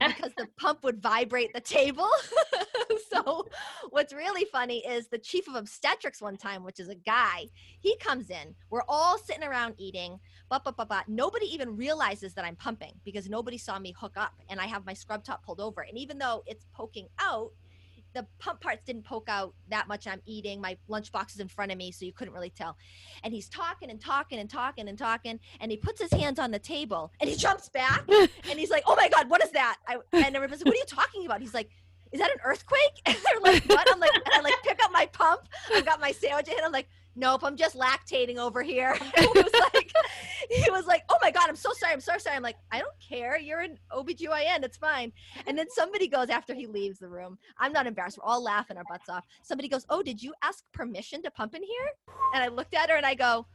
because 0.00 0.32
the 0.36 0.48
pump 0.58 0.82
would 0.84 1.02
vibrate 1.02 1.52
the 1.52 1.60
table. 1.60 2.08
So 3.12 3.46
what's 3.90 4.12
really 4.12 4.44
funny 4.52 4.78
is 4.86 5.08
the 5.08 5.18
chief 5.18 5.48
of 5.48 5.54
obstetrics 5.54 6.20
one 6.20 6.36
time 6.36 6.62
which 6.64 6.78
is 6.80 6.88
a 6.88 6.94
guy 6.94 7.46
he 7.80 7.96
comes 7.96 8.30
in 8.30 8.54
we're 8.70 8.82
all 8.88 9.18
sitting 9.18 9.42
around 9.42 9.74
eating 9.78 10.18
but 10.48 10.64
but 10.64 10.76
but 10.76 10.88
but 10.88 11.08
nobody 11.08 11.46
even 11.46 11.76
realizes 11.76 12.34
that 12.34 12.44
i'm 12.44 12.56
pumping 12.56 12.92
because 13.04 13.28
nobody 13.28 13.58
saw 13.58 13.78
me 13.78 13.94
hook 13.98 14.12
up 14.16 14.32
and 14.48 14.60
i 14.60 14.66
have 14.66 14.86
my 14.86 14.92
scrub 14.92 15.24
top 15.24 15.44
pulled 15.44 15.60
over. 15.60 15.82
And 15.82 15.96
even 15.96 16.18
though 16.18 16.42
it's 16.46 16.66
poking 16.74 17.08
out 17.18 17.52
the 18.16 18.26
pump 18.38 18.60
parts 18.62 18.82
didn't 18.84 19.04
poke 19.04 19.28
out 19.28 19.54
that 19.68 19.86
much. 19.88 20.06
I'm 20.06 20.22
eating. 20.24 20.58
My 20.58 20.78
lunchbox 20.88 21.34
is 21.34 21.40
in 21.40 21.48
front 21.48 21.70
of 21.70 21.76
me, 21.76 21.92
so 21.92 22.06
you 22.06 22.12
couldn't 22.12 22.32
really 22.32 22.48
tell. 22.48 22.78
And 23.22 23.34
he's 23.34 23.46
talking 23.46 23.90
and 23.90 24.00
talking 24.00 24.38
and 24.38 24.48
talking 24.48 24.88
and 24.88 24.96
talking, 24.96 25.38
and 25.60 25.70
he 25.70 25.76
puts 25.76 26.00
his 26.00 26.10
hands 26.10 26.38
on 26.38 26.50
the 26.50 26.58
table 26.58 27.12
and 27.20 27.28
he 27.28 27.36
jumps 27.36 27.68
back 27.68 28.04
and 28.08 28.58
he's 28.58 28.70
like, 28.70 28.84
"Oh 28.86 28.96
my 28.96 29.08
god, 29.10 29.28
what 29.28 29.44
is 29.44 29.50
that?" 29.50 29.76
I, 29.86 29.98
and 30.12 30.34
everyone's 30.34 30.60
like, 30.60 30.66
"What 30.66 30.74
are 30.74 30.78
you 30.78 30.84
talking 30.86 31.26
about?" 31.26 31.42
He's 31.42 31.52
like, 31.52 31.68
"Is 32.10 32.20
that 32.20 32.30
an 32.30 32.38
earthquake?" 32.42 32.80
And 33.06 33.16
they're 33.16 33.52
like, 33.52 33.64
"What?" 33.66 33.86
I'm 33.92 34.00
like, 34.00 34.14
and 34.14 34.34
I 34.34 34.40
like 34.40 34.54
pick 34.64 34.82
up 34.82 34.90
my 34.92 35.06
pump. 35.06 35.42
I've 35.74 35.84
got 35.84 36.00
my 36.00 36.12
sandwich, 36.12 36.48
and 36.48 36.64
I'm 36.64 36.72
like 36.72 36.88
nope, 37.16 37.42
I'm 37.42 37.56
just 37.56 37.76
lactating 37.76 38.36
over 38.36 38.62
here. 38.62 38.94
he 39.16 39.26
was 39.26 39.52
like, 39.74 39.92
he 40.50 40.70
was 40.70 40.86
like, 40.86 41.02
oh 41.08 41.16
my 41.22 41.30
God, 41.30 41.48
I'm 41.48 41.56
so 41.56 41.72
sorry. 41.72 41.92
I'm 41.92 42.00
so 42.00 42.18
sorry. 42.18 42.36
I'm 42.36 42.42
like, 42.42 42.56
I 42.70 42.78
don't 42.78 42.94
care. 43.00 43.38
You're 43.38 43.60
an 43.60 43.78
OBGYN. 43.92 44.62
It's 44.62 44.76
fine. 44.76 45.12
And 45.46 45.58
then 45.58 45.66
somebody 45.70 46.08
goes 46.08 46.28
after 46.28 46.54
he 46.54 46.66
leaves 46.66 46.98
the 46.98 47.08
room. 47.08 47.38
I'm 47.58 47.72
not 47.72 47.86
embarrassed. 47.86 48.18
We're 48.18 48.24
all 48.30 48.42
laughing 48.42 48.76
our 48.76 48.84
butts 48.88 49.08
off. 49.08 49.24
Somebody 49.42 49.68
goes, 49.68 49.86
oh, 49.88 50.02
did 50.02 50.22
you 50.22 50.34
ask 50.42 50.64
permission 50.72 51.22
to 51.22 51.30
pump 51.30 51.54
in 51.54 51.62
here? 51.62 51.90
And 52.34 52.42
I 52.42 52.48
looked 52.48 52.74
at 52.74 52.90
her 52.90 52.96
and 52.96 53.06
I 53.06 53.14
go, 53.14 53.46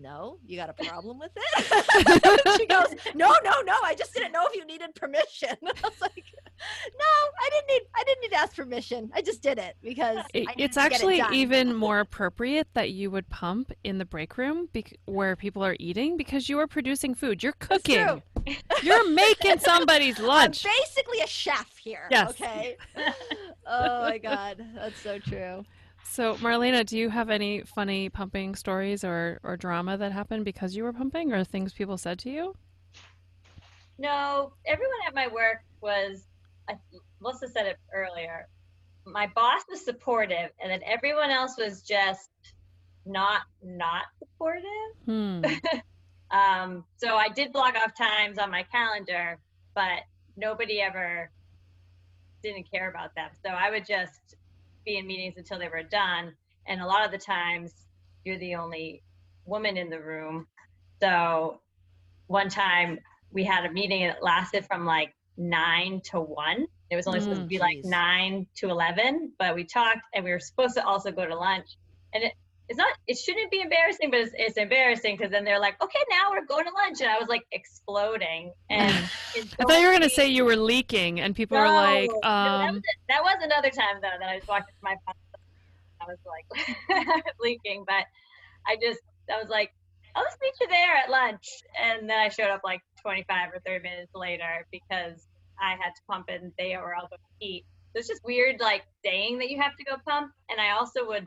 no, 0.00 0.38
you 0.46 0.56
got 0.56 0.70
a 0.70 0.72
problem 0.72 1.18
with 1.18 1.30
it? 1.36 2.56
she 2.58 2.66
goes, 2.66 2.94
no, 3.14 3.34
no, 3.44 3.60
no. 3.62 3.74
I 3.84 3.94
just 3.96 4.14
didn't 4.14 4.32
know 4.32 4.46
if 4.46 4.54
you 4.54 4.64
needed 4.64 4.94
permission. 4.94 5.56
I 5.62 5.72
was 5.82 6.00
like, 6.00 6.24
no, 6.98 7.04
I 7.40 7.50
didn't 7.50 7.68
need, 7.68 7.82
I 7.94 8.04
didn't 8.04 8.22
need 8.22 8.30
to 8.30 8.36
ask 8.36 8.56
permission. 8.56 9.10
I 9.14 9.22
just 9.22 9.42
did 9.42 9.58
it 9.58 9.76
because 9.82 10.24
it, 10.34 10.48
it's 10.56 10.76
actually 10.76 11.18
it 11.18 11.32
even 11.32 11.74
more 11.74 12.00
appropriate 12.00 12.68
that 12.74 12.90
you 12.90 13.10
would 13.10 13.28
pump 13.28 13.72
in 13.84 13.98
the 13.98 14.04
break 14.04 14.36
room 14.38 14.68
bec- 14.72 14.96
where 15.06 15.36
people 15.36 15.64
are 15.64 15.76
eating 15.78 16.16
because 16.16 16.48
you 16.48 16.58
are 16.58 16.66
producing 16.66 17.14
food. 17.14 17.42
You're 17.42 17.52
cooking. 17.52 18.22
You're 18.82 19.10
making 19.10 19.58
somebody's 19.60 20.18
lunch. 20.18 20.64
I'm 20.64 20.72
basically 20.80 21.20
a 21.20 21.26
chef 21.26 21.76
here. 21.76 22.06
Yes. 22.10 22.30
Okay. 22.30 22.76
oh 23.66 24.02
my 24.02 24.18
God. 24.18 24.64
That's 24.74 25.00
so 25.00 25.18
true. 25.18 25.64
So, 26.10 26.34
Marlena, 26.36 26.84
do 26.84 26.98
you 26.98 27.10
have 27.10 27.30
any 27.30 27.60
funny 27.60 28.08
pumping 28.08 28.54
stories 28.56 29.04
or, 29.04 29.38
or 29.44 29.56
drama 29.56 29.96
that 29.98 30.10
happened 30.10 30.44
because 30.44 30.74
you 30.74 30.82
were 30.82 30.92
pumping 30.92 31.32
or 31.32 31.44
things 31.44 31.72
people 31.72 31.96
said 31.96 32.18
to 32.20 32.30
you? 32.30 32.54
No, 33.98 34.52
everyone 34.66 34.96
at 35.06 35.14
my 35.14 35.28
work 35.28 35.58
was, 35.80 36.24
Melissa 37.20 37.48
said 37.48 37.66
it 37.66 37.76
earlier, 37.94 38.48
my 39.04 39.28
boss 39.34 39.62
was 39.68 39.84
supportive 39.84 40.50
and 40.60 40.70
then 40.70 40.80
everyone 40.84 41.30
else 41.30 41.54
was 41.58 41.82
just 41.82 42.30
not 43.06 43.42
not 43.62 44.02
supportive. 44.18 44.64
Hmm. 45.04 45.44
um, 46.30 46.84
so 46.96 47.16
I 47.16 47.28
did 47.28 47.52
block 47.52 47.74
off 47.76 47.94
times 47.96 48.38
on 48.38 48.50
my 48.50 48.64
calendar, 48.64 49.38
but 49.74 50.00
nobody 50.36 50.80
ever 50.80 51.30
didn't 52.42 52.70
care 52.70 52.88
about 52.88 53.14
them. 53.14 53.30
So 53.44 53.50
I 53.50 53.70
would 53.70 53.86
just 53.86 54.36
be 54.88 54.96
in 54.96 55.06
meetings 55.06 55.34
until 55.36 55.58
they 55.58 55.68
were 55.68 55.82
done. 55.82 56.32
And 56.66 56.80
a 56.80 56.86
lot 56.86 57.04
of 57.04 57.12
the 57.12 57.18
times 57.18 57.72
you're 58.24 58.38
the 58.38 58.54
only 58.54 59.02
woman 59.44 59.76
in 59.76 59.90
the 59.90 60.00
room. 60.00 60.46
So 61.00 61.60
one 62.26 62.48
time 62.48 62.98
we 63.30 63.44
had 63.44 63.66
a 63.66 63.72
meeting 63.72 64.02
and 64.02 64.16
it 64.16 64.22
lasted 64.22 64.64
from 64.64 64.86
like 64.86 65.14
nine 65.36 66.00
to 66.10 66.20
one. 66.20 66.66
It 66.90 66.96
was 66.96 67.06
only 67.06 67.20
mm, 67.20 67.24
supposed 67.24 67.42
to 67.42 67.46
be 67.46 67.56
geez. 67.56 67.60
like 67.60 67.78
nine 67.84 68.46
to 68.56 68.70
11, 68.70 69.32
but 69.38 69.54
we 69.54 69.64
talked 69.64 70.00
and 70.14 70.24
we 70.24 70.30
were 70.30 70.40
supposed 70.40 70.74
to 70.76 70.86
also 70.86 71.12
go 71.12 71.26
to 71.26 71.36
lunch. 71.36 71.76
And 72.14 72.24
it, 72.24 72.32
it's 72.68 72.76
not, 72.76 72.88
it 73.06 73.16
shouldn't 73.16 73.50
be 73.50 73.62
embarrassing, 73.62 74.10
but 74.10 74.20
it's, 74.20 74.32
it's 74.36 74.56
embarrassing 74.58 75.16
because 75.16 75.32
then 75.32 75.44
they're 75.44 75.60
like, 75.60 75.82
okay, 75.82 76.00
now 76.10 76.30
we're 76.30 76.44
going 76.44 76.64
to 76.64 76.70
lunch. 76.72 77.00
And 77.00 77.08
I 77.08 77.18
was 77.18 77.28
like 77.28 77.46
exploding. 77.50 78.52
And 78.68 78.94
I 79.58 79.64
thought 79.64 79.80
you 79.80 79.86
were 79.86 79.92
going 79.92 80.02
to 80.02 80.10
say 80.10 80.28
you 80.28 80.44
were 80.44 80.56
leaking 80.56 81.20
and 81.20 81.34
people 81.34 81.56
no, 81.56 81.64
were 81.64 81.70
like, 81.70 82.10
um, 82.10 82.20
no, 82.22 82.58
that, 82.58 82.72
was, 82.72 82.82
that, 83.08 83.22
was, 83.22 83.36
another 83.42 83.70
time 83.70 84.00
though 84.02 84.08
that 84.20 84.28
I 84.28 84.36
just 84.36 84.48
walked 84.48 84.68
into 84.68 84.80
my 84.82 84.96
I 86.00 86.04
was 86.06 86.18
like 86.26 87.24
leaking, 87.40 87.84
but 87.86 88.04
I 88.66 88.76
just, 88.76 89.00
I 89.32 89.40
was 89.40 89.48
like, 89.48 89.72
I'll 90.14 90.24
just 90.24 90.38
meet 90.40 90.54
you 90.60 90.68
there 90.68 90.96
at 90.96 91.10
lunch. 91.10 91.62
And 91.80 92.08
then 92.08 92.18
I 92.18 92.28
showed 92.28 92.50
up 92.50 92.60
like 92.64 92.82
25 93.02 93.54
or 93.54 93.60
30 93.64 93.82
minutes 93.82 94.12
later 94.14 94.66
because 94.70 95.26
I 95.60 95.70
had 95.70 95.90
to 95.90 96.02
pump 96.10 96.26
and 96.28 96.52
they 96.58 96.76
were 96.76 96.94
all 96.94 97.08
going 97.08 97.20
to 97.40 97.46
eat. 97.46 97.64
So 97.92 98.00
it's 98.00 98.08
just 98.08 98.24
weird, 98.24 98.60
like 98.60 98.84
saying 99.02 99.38
that 99.38 99.48
you 99.48 99.60
have 99.60 99.74
to 99.76 99.84
go 99.84 99.96
pump. 100.06 100.32
And 100.50 100.60
I 100.60 100.72
also 100.72 101.06
would 101.06 101.26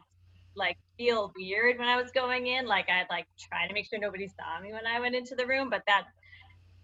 like 0.56 0.78
feel 0.98 1.32
weird 1.36 1.80
when 1.80 1.88
I 1.88 2.02
was 2.02 2.12
going 2.12 2.48
in. 2.48 2.66
Like 2.66 2.90
I'd 2.90 3.08
like 3.10 3.28
try 3.40 3.68
to 3.68 3.74
make 3.74 3.88
sure 3.90 4.00
nobody 4.00 4.28
saw 4.28 4.62
me 4.62 4.74
when 4.74 4.86
I 4.86 5.00
went 5.00 5.16
into 5.16 5.36
the 5.36 5.46
room, 5.46 5.70
but 5.70 5.84
that 5.88 6.06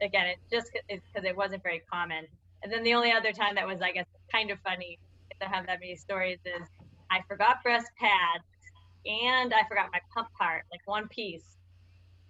again, 0.01 0.27
it 0.27 0.37
just 0.51 0.69
is 0.89 1.01
because 1.13 1.27
it 1.27 1.35
wasn't 1.35 1.63
very 1.63 1.81
common. 1.91 2.25
And 2.63 2.71
then 2.71 2.83
the 2.83 2.93
only 2.93 3.11
other 3.11 3.31
time 3.31 3.55
that 3.55 3.67
was, 3.67 3.81
I 3.81 3.91
guess, 3.91 4.05
kind 4.31 4.51
of 4.51 4.59
funny, 4.61 4.99
if 5.29 5.37
I 5.41 5.55
have 5.55 5.65
that 5.67 5.79
many 5.79 5.95
stories, 5.95 6.39
is 6.45 6.67
I 7.11 7.21
forgot 7.27 7.63
breast 7.63 7.87
pads 7.99 8.43
and 9.05 9.53
I 9.53 9.67
forgot 9.67 9.89
my 9.91 9.99
pump 10.13 10.29
part, 10.37 10.63
like 10.71 10.81
one 10.85 11.07
piece. 11.07 11.57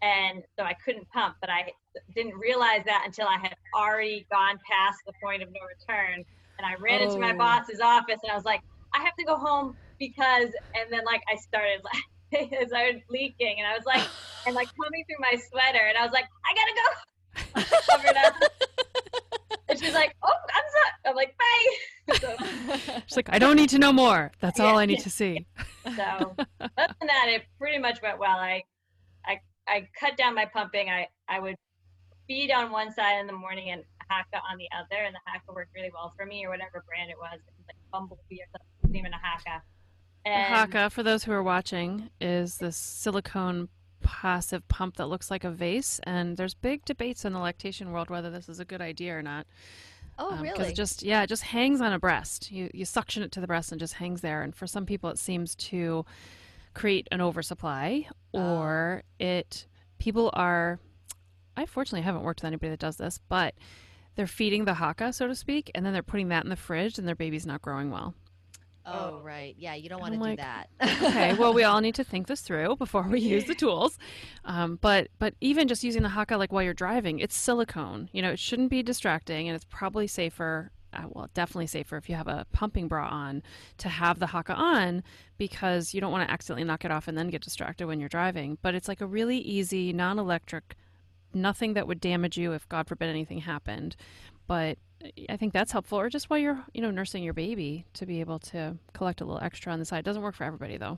And 0.02 0.44
so 0.58 0.64
I 0.64 0.74
couldn't 0.74 1.10
pump, 1.10 1.36
but 1.42 1.50
I 1.50 1.72
didn't 2.16 2.36
realize 2.36 2.84
that 2.86 3.04
until 3.06 3.28
I 3.28 3.38
had 3.38 3.56
already 3.76 4.28
gone 4.32 4.60
past 4.70 5.00
the 5.08 5.14
point 5.24 5.42
of 5.42 5.50
no 5.50 5.60
return. 5.62 6.24
And 6.60 6.66
I 6.66 6.76
ran 6.80 7.02
oh. 7.02 7.06
into 7.06 7.20
my 7.20 7.34
oh. 7.34 7.38
boss's 7.38 7.80
office 7.80 8.20
and 8.24 8.32
I 8.32 8.36
was 8.36 8.46
like, 8.46 8.62
I 8.94 9.02
have 9.04 9.16
to 9.16 9.26
go 9.26 9.38
home 9.38 9.76
because 10.00 10.50
and 10.76 10.92
then 10.92 11.04
like 11.06 11.22
I 11.32 11.36
started 11.36 11.82
like 11.84 12.52
I 12.62 12.66
started 12.66 13.02
leaking 13.10 13.56
and 13.58 13.68
I 13.68 13.76
was 13.76 13.86
like 13.86 14.06
and 14.46 14.56
like 14.56 14.70
coming 14.82 15.04
through 15.06 15.20
my 15.20 15.38
sweater 15.50 15.86
and 15.88 15.98
I 15.98 16.04
was 16.04 16.12
like 16.12 16.26
I 16.46 16.54
gotta 16.56 16.74
go. 16.76 16.88
Covered 17.92 18.18
up. 18.18 18.34
And 19.70 19.80
she's 19.80 19.94
like 19.94 20.16
oh 20.24 20.34
I'm 20.56 20.64
sorry 20.72 20.92
I'm 21.06 21.16
like 21.16 21.36
bye. 21.38 21.76
So, 22.22 22.36
she's 23.06 23.18
like 23.18 23.30
I 23.30 23.38
don't 23.38 23.58
need 23.58 23.70
to 23.70 23.80
know 23.80 23.92
more. 23.92 24.32
That's 24.40 24.60
yeah, 24.60 24.66
all 24.66 24.78
I 24.78 24.86
need 24.86 25.02
to 25.02 25.10
see. 25.10 25.46
So 25.84 26.36
other 26.40 26.70
than 26.78 27.08
that 27.08 27.28
it 27.28 27.44
pretty 27.60 27.80
much 27.80 28.02
went 28.02 28.18
well. 28.18 28.38
I 28.38 28.64
I 29.26 29.40
I 29.68 29.88
cut 30.00 30.16
down 30.16 30.34
my 30.34 30.46
pumping. 30.46 30.90
I 30.90 31.08
I 31.28 31.42
would 31.42 31.56
feed 32.28 32.52
on 32.52 32.72
one 32.72 32.94
side 32.94 33.20
in 33.20 33.28
the 33.28 33.34
morning 33.34 33.72
and 33.72 33.84
Haakaa 34.12 34.40
on 34.50 34.58
the 34.58 34.68
other 34.72 35.04
and 35.04 35.16
the 35.16 35.20
Haakaa 35.28 35.54
worked 35.54 35.76
really 35.76 35.92
well 35.94 36.14
for 36.16 36.26
me 36.26 36.46
or 36.46 36.50
whatever 36.50 36.84
brand 36.88 37.12
it 37.12 37.18
was, 37.20 37.40
it 37.40 37.54
was 37.58 37.68
like 37.68 37.76
Bumblebee 37.92 38.40
or 38.40 38.48
something 38.52 38.96
even 38.96 39.12
a 39.14 39.18
Haakaa 39.18 39.60
and 40.28 40.72
Haakaa, 40.74 40.92
for 40.92 41.04
those 41.04 41.24
who 41.24 41.32
are 41.32 41.44
watching, 41.44 42.10
is 42.20 42.58
this 42.58 42.76
silicone 42.76 43.70
passive 44.02 44.68
pump 44.68 44.98
that 44.98 45.08
looks 45.08 45.30
like 45.30 45.44
a 45.44 45.52
vase, 45.52 46.00
and 46.04 46.38
there's 46.38 46.54
big 46.54 46.86
debates 46.86 47.26
in 47.26 47.34
the 47.34 47.40
lactation 47.40 47.92
world 47.92 48.10
whether 48.10 48.30
this 48.30 48.48
is 48.50 48.60
a 48.60 48.66
good 48.66 48.82
idea 48.82 49.18
or 49.18 49.22
not. 49.22 49.46
Oh, 50.20 50.32
um, 50.32 50.42
really? 50.42 50.54
Because 50.54 50.72
it 50.72 50.76
just 50.76 51.04
yeah, 51.04 51.24
it 51.24 51.28
just 51.28 51.44
hangs 51.44 51.82
on 51.82 51.94
a 51.94 52.00
breast. 52.00 52.52
You 52.52 52.70
you 52.74 52.86
suction 52.86 53.24
it 53.24 53.32
to 53.34 53.42
the 53.42 53.48
breast 53.48 53.72
and 53.72 53.80
just 53.80 53.94
hangs 53.94 54.22
there. 54.22 54.42
And 54.42 54.56
for 54.56 54.68
some 54.68 54.86
people, 54.86 55.10
it 55.10 55.20
seems 55.20 55.56
to 55.56 56.06
create 56.74 57.08
an 57.12 57.22
oversupply, 57.22 58.08
oh. 58.34 58.40
or 58.40 59.04
it 59.20 59.68
people 60.00 60.30
are. 60.34 60.80
I 61.56 61.66
fortunately 61.66 62.04
haven't 62.04 62.24
worked 62.24 62.42
with 62.42 62.48
anybody 62.48 62.70
that 62.70 62.80
does 62.80 62.98
this, 62.98 63.20
but 63.30 63.56
they're 64.16 64.28
feeding 64.28 64.66
the 64.66 64.74
Haakaa, 64.74 65.14
so 65.14 65.28
to 65.28 65.36
speak, 65.36 65.72
and 65.74 65.86
then 65.86 65.94
they're 65.94 66.04
putting 66.04 66.30
that 66.30 66.44
in 66.44 66.50
the 66.50 66.56
fridge, 66.56 66.98
and 66.98 67.08
their 67.08 67.16
baby's 67.16 67.46
not 67.46 67.62
growing 67.62 67.92
well. 67.92 68.14
Oh, 68.88 69.20
right. 69.22 69.56
Yeah, 69.58 69.76
you 69.76 69.90
don't 69.90 70.00
want 70.00 70.14
to 70.14 70.20
like, 70.20 70.38
do 70.38 70.44
that. 70.44 70.70
okay, 71.04 71.34
well, 71.34 71.54
we 71.54 71.64
all 71.64 71.82
need 71.82 71.96
to 71.96 72.04
think 72.04 72.28
this 72.28 72.42
through 72.42 72.78
before 72.78 73.04
we 73.04 73.20
use 73.20 73.46
the 73.46 73.56
tools. 73.64 73.98
Um, 74.46 74.80
but 74.82 75.10
but 75.20 75.34
even 75.42 75.68
just 75.68 75.84
using 75.84 76.04
the 76.04 76.10
Haakaa 76.10 76.38
like 76.38 76.52
while 76.52 76.64
you're 76.64 76.74
driving, 76.74 77.20
it's 77.20 77.36
silicone. 77.36 78.10
You 78.14 78.22
know, 78.22 78.32
it 78.32 78.40
shouldn't 78.40 78.70
be 78.70 78.82
distracting, 78.84 79.48
and 79.48 79.56
it's 79.56 79.66
probably 79.66 80.08
safer. 80.08 80.72
Uh, 80.94 81.04
well, 81.10 81.30
definitely 81.34 81.68
safer 81.68 81.98
if 81.98 82.10
you 82.10 82.16
have 82.16 82.30
a 82.30 82.46
pumping 82.54 82.88
bra 82.88 83.10
on 83.10 83.44
to 83.78 83.90
have 83.90 84.20
the 84.20 84.28
Haakaa 84.28 84.58
on 84.58 85.04
because 85.38 85.94
you 85.94 86.00
don't 86.00 86.14
want 86.14 86.26
to 86.28 86.32
accidentally 86.34 86.64
knock 86.64 86.86
it 86.86 86.92
off 86.92 87.10
and 87.10 87.18
then 87.18 87.30
get 87.30 87.42
distracted 87.42 87.88
when 87.88 88.00
you're 88.00 88.08
driving. 88.08 88.58
But 88.62 88.74
it's 88.74 88.88
like 88.88 89.02
a 89.02 89.06
really 89.06 89.38
easy, 89.38 89.92
non-electric, 89.92 90.76
nothing 91.34 91.74
that 91.74 91.88
would 91.88 92.00
damage 92.00 92.38
you 92.38 92.54
if 92.54 92.70
God 92.70 92.88
forbid 92.88 93.10
anything 93.10 93.40
happened. 93.40 93.98
But 94.48 94.78
I 95.30 95.38
think 95.38 95.54
that's 95.54 95.72
helpful, 95.72 96.00
or 96.00 96.10
just 96.10 96.30
while 96.30 96.40
you're, 96.40 96.64
you 96.74 96.82
know, 96.82 96.92
nursing 96.92 97.24
your 97.24 97.34
baby 97.34 97.86
to 97.94 98.06
be 98.06 98.20
able 98.20 98.40
to 98.40 98.78
collect 98.94 99.22
a 99.22 99.26
little 99.26 99.42
extra 99.42 99.72
on 99.72 99.80
the 99.80 99.86
side. 99.86 100.00
It 100.00 100.06
doesn't 100.06 100.22
work 100.22 100.36
for 100.36 100.44
everybody 100.44 100.78
though. 100.78 100.98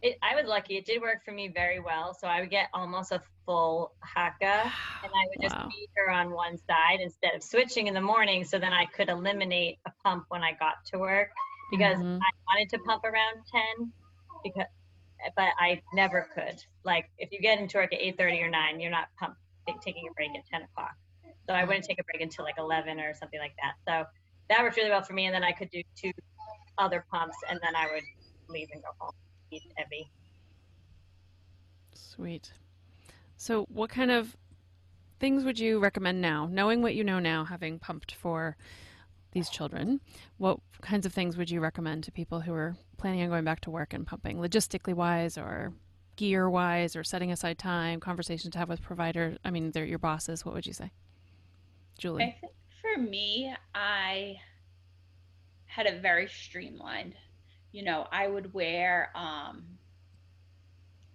It, 0.00 0.16
I 0.22 0.34
was 0.36 0.46
lucky. 0.46 0.76
It 0.76 0.86
did 0.86 1.02
work 1.02 1.24
for 1.24 1.32
me 1.32 1.48
very 1.48 1.80
well. 1.80 2.14
So 2.14 2.28
I 2.28 2.40
would 2.40 2.50
get 2.50 2.68
almost 2.72 3.10
a 3.10 3.20
full 3.44 3.92
Haakaa 4.04 4.30
and 5.02 5.12
I 5.12 5.24
would 5.28 5.42
just 5.42 5.56
wow. 5.56 5.68
feed 5.70 5.88
her 5.96 6.10
on 6.10 6.30
one 6.30 6.56
side 6.56 7.00
instead 7.00 7.34
of 7.34 7.42
switching 7.42 7.86
in 7.88 7.94
the 7.94 8.00
morning. 8.00 8.44
So 8.44 8.58
then 8.58 8.72
I 8.72 8.84
could 8.86 9.08
eliminate 9.08 9.78
a 9.86 9.92
pump 10.04 10.26
when 10.28 10.42
I 10.42 10.52
got 10.52 10.84
to 10.92 10.98
work 10.98 11.30
because 11.70 11.96
mm-hmm. 11.98 12.18
I 12.18 12.30
wanted 12.46 12.70
to 12.70 12.78
pump 12.80 13.04
around 13.04 13.42
ten, 13.50 13.92
because 14.42 14.66
but 15.36 15.48
I 15.58 15.82
never 15.92 16.28
could. 16.34 16.62
Like 16.84 17.10
if 17.18 17.32
you 17.32 17.40
get 17.40 17.58
into 17.58 17.78
work 17.78 17.92
at 17.92 18.00
eight 18.00 18.16
thirty 18.16 18.40
or 18.40 18.50
nine, 18.50 18.80
you're 18.80 18.90
not 18.90 19.08
pump 19.18 19.34
taking 19.82 20.08
a 20.10 20.14
break 20.14 20.30
at 20.30 20.46
ten 20.46 20.62
o'clock. 20.62 20.94
So 21.48 21.54
I 21.54 21.64
wouldn't 21.64 21.84
take 21.84 21.98
a 21.98 22.04
break 22.04 22.20
until 22.20 22.44
like 22.44 22.58
11 22.58 23.00
or 23.00 23.14
something 23.14 23.40
like 23.40 23.54
that. 23.56 23.74
So 23.88 24.06
that 24.50 24.62
worked 24.62 24.76
really 24.76 24.90
well 24.90 25.02
for 25.02 25.14
me. 25.14 25.26
And 25.26 25.34
then 25.34 25.42
I 25.42 25.52
could 25.52 25.70
do 25.70 25.82
two 25.96 26.12
other 26.76 27.04
pumps 27.10 27.36
and 27.48 27.58
then 27.62 27.74
I 27.74 27.86
would 27.92 28.04
leave 28.48 28.68
and 28.72 28.82
go 28.82 28.90
home, 28.98 29.12
eat 29.50 29.62
heavy. 29.76 30.10
Sweet. 31.94 32.52
So 33.36 33.64
what 33.70 33.88
kind 33.88 34.10
of 34.10 34.36
things 35.20 35.44
would 35.44 35.58
you 35.58 35.78
recommend 35.78 36.20
now, 36.20 36.48
knowing 36.50 36.82
what 36.82 36.94
you 36.94 37.02
know 37.02 37.18
now, 37.18 37.44
having 37.44 37.78
pumped 37.78 38.12
for 38.12 38.56
these 39.32 39.48
children, 39.48 40.00
what 40.36 40.58
kinds 40.82 41.06
of 41.06 41.12
things 41.12 41.36
would 41.36 41.50
you 41.50 41.60
recommend 41.60 42.04
to 42.04 42.12
people 42.12 42.40
who 42.40 42.52
are 42.52 42.76
planning 42.98 43.22
on 43.22 43.28
going 43.28 43.44
back 43.44 43.60
to 43.60 43.70
work 43.70 43.94
and 43.94 44.06
pumping, 44.06 44.38
logistically 44.38 44.94
wise 44.94 45.38
or 45.38 45.72
gear 46.16 46.50
wise, 46.50 46.96
or 46.96 47.04
setting 47.04 47.30
aside 47.32 47.58
time, 47.58 48.00
conversations 48.00 48.52
to 48.52 48.58
have 48.58 48.68
with 48.68 48.82
providers? 48.82 49.38
I 49.44 49.50
mean, 49.50 49.70
they're 49.70 49.84
your 49.84 49.98
bosses. 49.98 50.44
What 50.44 50.54
would 50.54 50.66
you 50.66 50.72
say? 50.72 50.90
Julie? 51.98 52.24
I 52.24 52.36
think 52.40 52.52
for 52.80 53.00
me, 53.00 53.52
I 53.74 54.36
had 55.66 55.86
it 55.86 56.00
very 56.00 56.28
streamlined. 56.28 57.14
You 57.72 57.84
know, 57.84 58.06
I 58.10 58.26
would 58.26 58.54
wear 58.54 59.10
um, 59.14 59.64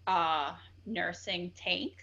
uh, 0.05 0.53
nursing 0.85 1.51
tank. 1.55 1.93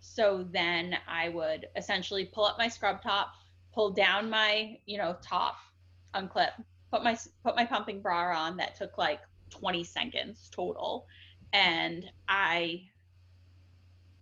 So 0.00 0.46
then 0.50 0.96
I 1.08 1.28
would 1.30 1.68
essentially 1.76 2.24
pull 2.24 2.44
up 2.44 2.58
my 2.58 2.68
scrub 2.68 3.02
top, 3.02 3.34
pull 3.74 3.90
down 3.90 4.30
my, 4.30 4.78
you 4.86 4.96
know, 4.98 5.16
top, 5.20 5.56
unclip, 6.14 6.50
put 6.90 7.02
my 7.02 7.16
put 7.44 7.56
my 7.56 7.64
pumping 7.64 8.00
bra 8.00 8.36
on 8.36 8.56
that 8.56 8.74
took 8.74 8.98
like 8.98 9.20
20 9.50 9.84
seconds 9.84 10.50
total 10.52 11.06
and 11.52 12.10
I 12.28 12.82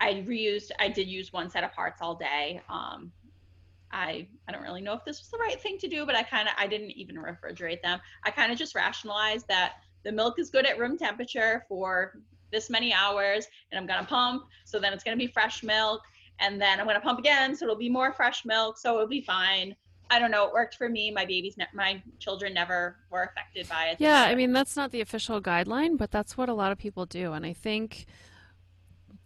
I 0.00 0.24
reused 0.26 0.70
I 0.78 0.88
did 0.88 1.08
use 1.08 1.32
one 1.32 1.50
set 1.50 1.64
of 1.64 1.72
parts 1.72 2.00
all 2.02 2.14
day. 2.14 2.60
Um 2.68 3.12
I 3.92 4.26
I 4.46 4.52
don't 4.52 4.62
really 4.62 4.80
know 4.80 4.94
if 4.94 5.04
this 5.04 5.20
was 5.20 5.30
the 5.30 5.38
right 5.38 5.60
thing 5.60 5.78
to 5.78 5.88
do, 5.88 6.04
but 6.06 6.14
I 6.14 6.22
kind 6.22 6.48
of 6.48 6.54
I 6.58 6.66
didn't 6.66 6.90
even 6.92 7.16
refrigerate 7.16 7.82
them. 7.82 8.00
I 8.24 8.30
kind 8.30 8.52
of 8.52 8.58
just 8.58 8.74
rationalized 8.74 9.48
that 9.48 9.74
the 10.04 10.12
milk 10.12 10.38
is 10.38 10.50
good 10.50 10.66
at 10.66 10.78
room 10.78 10.96
temperature 10.96 11.64
for 11.68 12.20
this 12.50 12.70
many 12.70 12.92
hours 12.92 13.46
and 13.70 13.78
I'm 13.78 13.86
going 13.86 14.00
to 14.00 14.06
pump 14.06 14.44
so 14.64 14.78
then 14.78 14.92
it's 14.92 15.04
going 15.04 15.16
to 15.16 15.22
be 15.22 15.30
fresh 15.30 15.62
milk 15.62 16.02
and 16.40 16.60
then 16.60 16.78
I'm 16.78 16.86
going 16.86 16.96
to 16.96 17.00
pump 17.00 17.18
again 17.18 17.54
so 17.54 17.66
it'll 17.66 17.76
be 17.76 17.90
more 17.90 18.12
fresh 18.12 18.44
milk 18.44 18.78
so 18.78 18.94
it'll 18.94 19.08
be 19.08 19.20
fine. 19.20 19.74
I 20.10 20.18
don't 20.18 20.30
know. 20.30 20.46
It 20.46 20.54
worked 20.54 20.76
for 20.76 20.88
me. 20.88 21.10
My 21.10 21.26
babies, 21.26 21.58
ne- 21.58 21.66
my 21.74 22.02
children 22.18 22.54
never 22.54 22.96
were 23.10 23.24
affected 23.24 23.68
by 23.68 23.88
it. 23.88 23.98
Yeah, 24.00 24.22
I 24.22 24.34
mean 24.34 24.54
that's 24.54 24.74
not 24.74 24.90
the 24.90 25.02
official 25.02 25.42
guideline, 25.42 25.98
but 25.98 26.10
that's 26.10 26.34
what 26.34 26.48
a 26.48 26.54
lot 26.54 26.72
of 26.72 26.78
people 26.78 27.04
do, 27.04 27.34
and 27.34 27.44
I 27.44 27.52
think 27.52 28.06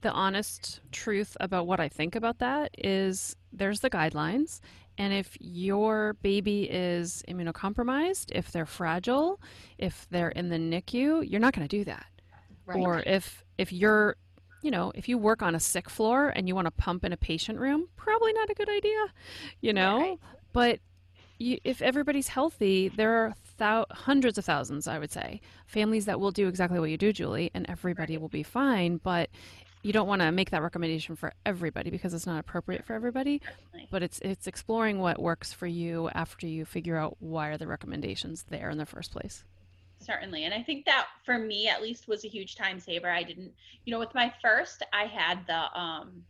the 0.00 0.10
honest 0.10 0.80
truth 0.90 1.36
about 1.38 1.68
what 1.68 1.78
I 1.78 1.88
think 1.88 2.16
about 2.16 2.40
that 2.40 2.74
is 2.76 3.36
there's 3.53 3.80
the 3.80 3.90
guidelines, 3.90 4.61
and 4.98 5.12
if 5.12 5.36
your 5.40 6.14
baby 6.22 6.64
is 6.64 7.22
immunocompromised, 7.28 8.30
if 8.32 8.53
they're 8.53 8.66
fragile, 8.66 9.40
if 9.78 10.07
they're 10.11 10.30
in 10.30 10.48
the 10.48 10.57
NICU, 10.57 11.28
you're 11.28 11.40
not 11.40 11.55
going 11.55 11.66
to 11.66 11.76
do 11.76 11.84
that. 11.84 12.07
Right. 12.66 12.78
Or 12.78 13.03
if 13.07 13.44
if 13.59 13.72
you're 13.72 14.16
you 14.62 14.70
know, 14.70 14.92
if 14.94 15.09
you 15.09 15.18
work 15.18 15.42
on 15.42 15.55
a 15.55 15.61
sick 15.61 15.90
floor 15.90 16.28
and 16.28 16.46
you 16.46 16.55
want 16.55 16.66
to 16.66 16.70
pump 16.70 17.05
in 17.05 17.12
a 17.12 17.16
patient 17.16 17.59
room, 17.59 17.88
probably 17.96 18.32
not 18.32 18.48
a 18.48 18.55
good 18.55 18.68
idea, 18.68 19.07
you 19.61 19.72
know? 19.72 19.98
Right. 19.98 20.18
But 20.53 20.78
you, 21.38 21.59
if 21.64 21.82
everybody's 21.82 22.28
healthy, 22.28 22.88
there 22.88 23.12
are 23.12 23.34
thou- 23.59 23.86
hundreds 23.90 24.38
of 24.38 24.44
thousands, 24.44 24.86
I 24.86 25.00
would 25.00 25.11
say, 25.11 25.40
families 25.66 26.05
that 26.05 26.20
will 26.20 26.30
do 26.30 26.46
exactly 26.46 26.78
what 26.78 26.90
you 26.90 26.96
do, 26.96 27.12
Julie, 27.12 27.50
and 27.55 27.68
everybody 27.68 28.14
right. 28.14 28.20
will 28.20 28.28
be 28.28 28.44
fine. 28.44 28.98
But 28.98 29.30
you 29.83 29.93
don't 29.93 30.07
want 30.07 30.22
to 30.22 30.30
make 30.30 30.51
that 30.51 30.62
recommendation 30.62 31.16
for 31.16 31.33
everybody 31.45 31.91
because 31.91 32.14
it's 32.14 32.26
not 32.26 32.39
appropriate 32.39 32.85
for 32.85 32.95
everybody. 32.95 33.41
Certainly. 33.45 33.89
But 33.91 34.03
it's 34.03 34.20
it's 34.20 34.47
exploring 34.47 35.01
what 35.01 35.20
works 35.20 35.53
for 35.53 35.66
you 35.66 36.09
after 36.14 36.47
you 36.47 36.64
figure 36.64 36.97
out 36.97 37.16
why 37.18 37.49
are 37.49 37.59
the 37.59 37.66
recommendations 37.66 38.45
there 38.49 38.70
in 38.70 38.78
the 38.78 38.87
first 38.87 39.11
place. 39.11 39.45
Certainly. 39.99 40.45
And 40.45 40.55
I 40.55 40.62
think 40.62 40.85
that 40.87 41.07
for 41.24 41.39
me 41.39 41.68
at 41.68 41.83
least 41.83 42.09
was 42.09 42.24
a 42.24 42.28
huge 42.28 42.57
time 42.57 42.80
saver. 42.80 43.11
I 43.11 43.22
didn't, 43.22 43.53
you 43.85 43.93
know, 43.93 43.99
with 43.99 44.14
my 44.14 44.33
first, 44.43 44.83
I 44.93 45.05
had 45.05 45.47
the 45.47 45.78
um 45.78 46.24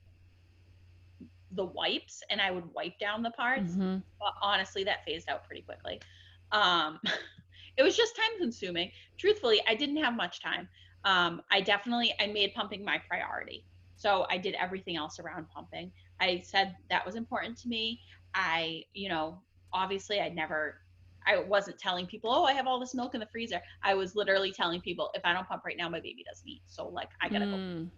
the 1.54 1.64
wipes 1.64 2.22
and 2.30 2.40
I 2.40 2.50
would 2.50 2.72
wipe 2.74 2.98
down 2.98 3.22
the 3.22 3.30
parts. 3.30 3.72
Mm-hmm. 3.72 3.98
But 4.18 4.34
honestly, 4.40 4.84
that 4.84 5.04
phased 5.04 5.28
out 5.28 5.44
pretty 5.44 5.62
quickly. 5.62 6.00
Um, 6.50 7.00
it 7.76 7.82
was 7.82 7.96
just 7.96 8.16
time 8.16 8.38
consuming. 8.38 8.90
Truthfully, 9.18 9.60
I 9.68 9.74
didn't 9.74 9.98
have 9.98 10.14
much 10.14 10.40
time. 10.40 10.68
Um, 11.04 11.42
I 11.50 11.60
definitely 11.60 12.14
I 12.20 12.26
made 12.26 12.54
pumping 12.54 12.84
my 12.84 13.00
priority. 13.08 13.64
So 13.96 14.26
I 14.30 14.38
did 14.38 14.54
everything 14.54 14.96
else 14.96 15.18
around 15.20 15.46
pumping. 15.48 15.92
I 16.20 16.42
said 16.44 16.76
that 16.90 17.04
was 17.04 17.14
important 17.14 17.58
to 17.58 17.68
me. 17.68 18.00
I, 18.34 18.82
you 18.94 19.08
know, 19.08 19.38
obviously 19.72 20.20
I 20.20 20.28
never 20.28 20.78
I 21.26 21.38
wasn't 21.38 21.78
telling 21.78 22.06
people, 22.06 22.30
"Oh, 22.32 22.44
I 22.44 22.52
have 22.52 22.66
all 22.66 22.80
this 22.80 22.94
milk 22.94 23.14
in 23.14 23.20
the 23.20 23.26
freezer." 23.26 23.60
I 23.82 23.94
was 23.94 24.16
literally 24.16 24.52
telling 24.52 24.80
people, 24.80 25.10
"If 25.14 25.24
I 25.24 25.32
don't 25.32 25.46
pump 25.46 25.64
right 25.64 25.76
now, 25.76 25.88
my 25.88 26.00
baby 26.00 26.24
doesn't 26.28 26.48
eat." 26.48 26.62
So 26.66 26.88
like 26.88 27.10
I 27.20 27.28
got 27.28 27.40
to 27.40 27.44
mm. 27.44 27.90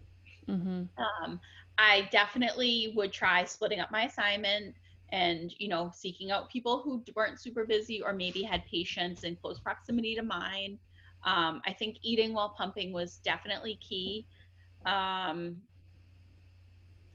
go. 0.47 0.53
Mm-hmm. 0.53 0.83
Um, 1.23 1.39
I 1.77 2.07
definitely 2.11 2.93
would 2.95 3.11
try 3.11 3.43
splitting 3.45 3.79
up 3.79 3.91
my 3.91 4.03
assignment 4.05 4.75
and 5.09 5.53
you 5.57 5.67
know 5.67 5.91
seeking 5.93 6.31
out 6.31 6.49
people 6.49 6.81
who 6.81 7.03
weren't 7.15 7.39
super 7.39 7.65
busy 7.65 8.01
or 8.01 8.13
maybe 8.13 8.41
had 8.41 8.65
patients 8.65 9.23
in 9.23 9.35
close 9.35 9.59
proximity 9.59 10.15
to 10.15 10.23
mine 10.23 10.77
um, 11.25 11.61
i 11.65 11.73
think 11.73 11.97
eating 12.01 12.33
while 12.33 12.49
pumping 12.49 12.93
was 12.93 13.17
definitely 13.17 13.77
key 13.81 14.25
um, 14.85 15.57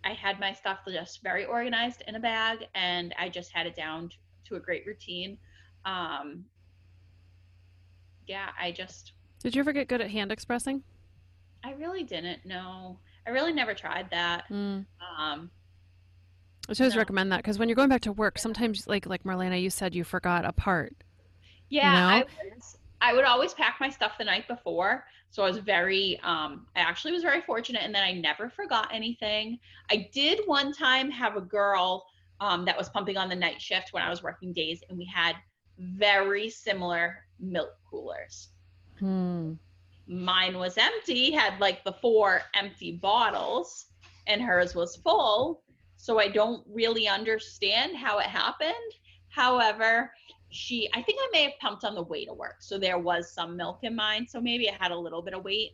i 0.05 0.13
had 0.13 0.39
my 0.39 0.53
stuff 0.53 0.79
just 0.89 1.23
very 1.23 1.45
organized 1.45 2.03
in 2.07 2.15
a 2.17 2.21
bag 2.21 2.67
and 2.75 3.15
i 3.19 3.29
just 3.29 3.53
had 3.53 3.67
it 3.67 3.75
down 3.75 4.11
to, 4.45 4.57
a 4.57 4.61
great 4.61 4.85
routine 4.85 5.39
um, 5.85 6.45
yeah 8.27 8.49
i 8.61 8.71
just 8.73 9.13
did 9.43 9.55
you 9.55 9.61
ever 9.61 9.73
get 9.73 9.89
good 9.89 10.01
at 10.01 10.11
hand 10.11 10.33
expressing 10.33 10.83
i 11.65 11.73
really 11.73 12.03
didn't 12.03 12.45
No, 12.45 12.99
I 13.27 13.31
really 13.31 13.53
never 13.53 13.75
tried 13.75 14.11
that. 14.11 14.49
Mm. 14.51 14.87
Um, 15.19 15.51
I 16.69 16.75
always 16.79 16.95
no. 16.95 17.01
recommend 17.01 17.33
that 17.33 17.39
because 17.39 17.59
when 17.59 17.69
you're 17.69 17.77
going 17.77 17.89
back 17.89 18.03
to 18.03 18.13
work, 18.13 18.39
sometimes 18.39 18.87
like 18.87 19.07
like 19.07 19.25
Marlena, 19.25 19.61
you 19.61 19.71
said 19.71 19.95
you 19.95 20.05
forgot 20.05 20.45
a 20.45 20.53
part. 20.53 20.95
Yeah, 21.69 21.93
you 21.93 22.01
know? 22.01 22.07
I, 22.17 22.55
was, 22.55 22.77
I 23.01 23.15
would 23.15 23.25
always 23.25 23.55
pack 23.55 23.77
my 23.81 23.89
stuff 23.89 24.13
the 24.19 24.25
night 24.25 24.47
before, 24.49 25.05
so 25.31 25.43
I 25.43 25.49
was 25.49 25.59
very. 25.59 26.21
Um, 26.23 26.67
I 26.77 26.81
actually 26.81 27.13
was 27.13 27.23
very 27.23 27.41
fortunate. 27.41 27.83
And 27.83 27.95
then 27.95 28.03
I 28.03 28.13
never 28.13 28.51
forgot 28.51 28.89
anything. 28.93 29.59
I 29.91 30.09
did 30.13 30.41
one 30.47 30.73
time 30.73 31.11
have 31.11 31.37
a 31.37 31.41
girl 31.41 32.07
um, 32.41 32.65
that 32.65 32.77
was 32.77 32.89
pumping 32.89 33.17
on 33.17 33.29
the 33.29 33.37
night 33.37 33.61
shift 33.61 33.93
when 33.93 34.03
I 34.03 34.11
was 34.11 34.23
working 34.23 34.53
days, 34.53 34.83
and 34.89 34.99
we 34.99 35.05
had 35.05 35.37
very 35.79 36.51
similar 36.51 37.25
milk 37.39 37.71
coolers. 37.91 38.49
Hmm 38.99 39.55
mine 40.11 40.59
was 40.59 40.77
empty, 40.77 41.31
had 41.31 41.59
like 41.61 41.85
the 41.85 41.93
four 41.93 42.43
empty 42.55 42.93
bottles, 42.93 43.87
and 44.27 44.43
hers 44.43 44.75
was 44.75 44.97
full. 44.97 45.63
So 45.97 46.19
I 46.19 46.29
don't 46.29 46.67
really 46.69 47.07
understand 47.07 47.97
how 47.97 48.19
it 48.19 48.27
happened. 48.27 48.75
However, 49.29 50.13
she, 50.51 50.89
I 50.95 51.03
think 51.03 51.19
I 51.21 51.29
may 51.33 51.43
have 51.45 51.59
pumped 51.61 51.85
on 51.85 51.95
the 51.95 52.03
way 52.03 52.25
to 52.25 52.33
work. 52.33 52.57
So 52.61 52.79
there 52.79 52.99
was 52.99 53.33
some 53.33 53.57
milk 53.57 53.81
in 53.83 53.95
mine. 53.95 54.27
So 54.29 54.41
maybe 54.41 54.69
I 54.69 54.75
had 54.79 54.91
a 54.91 54.99
little 54.99 55.23
bit 55.23 55.35
of 55.35 55.45
weight. 55.45 55.73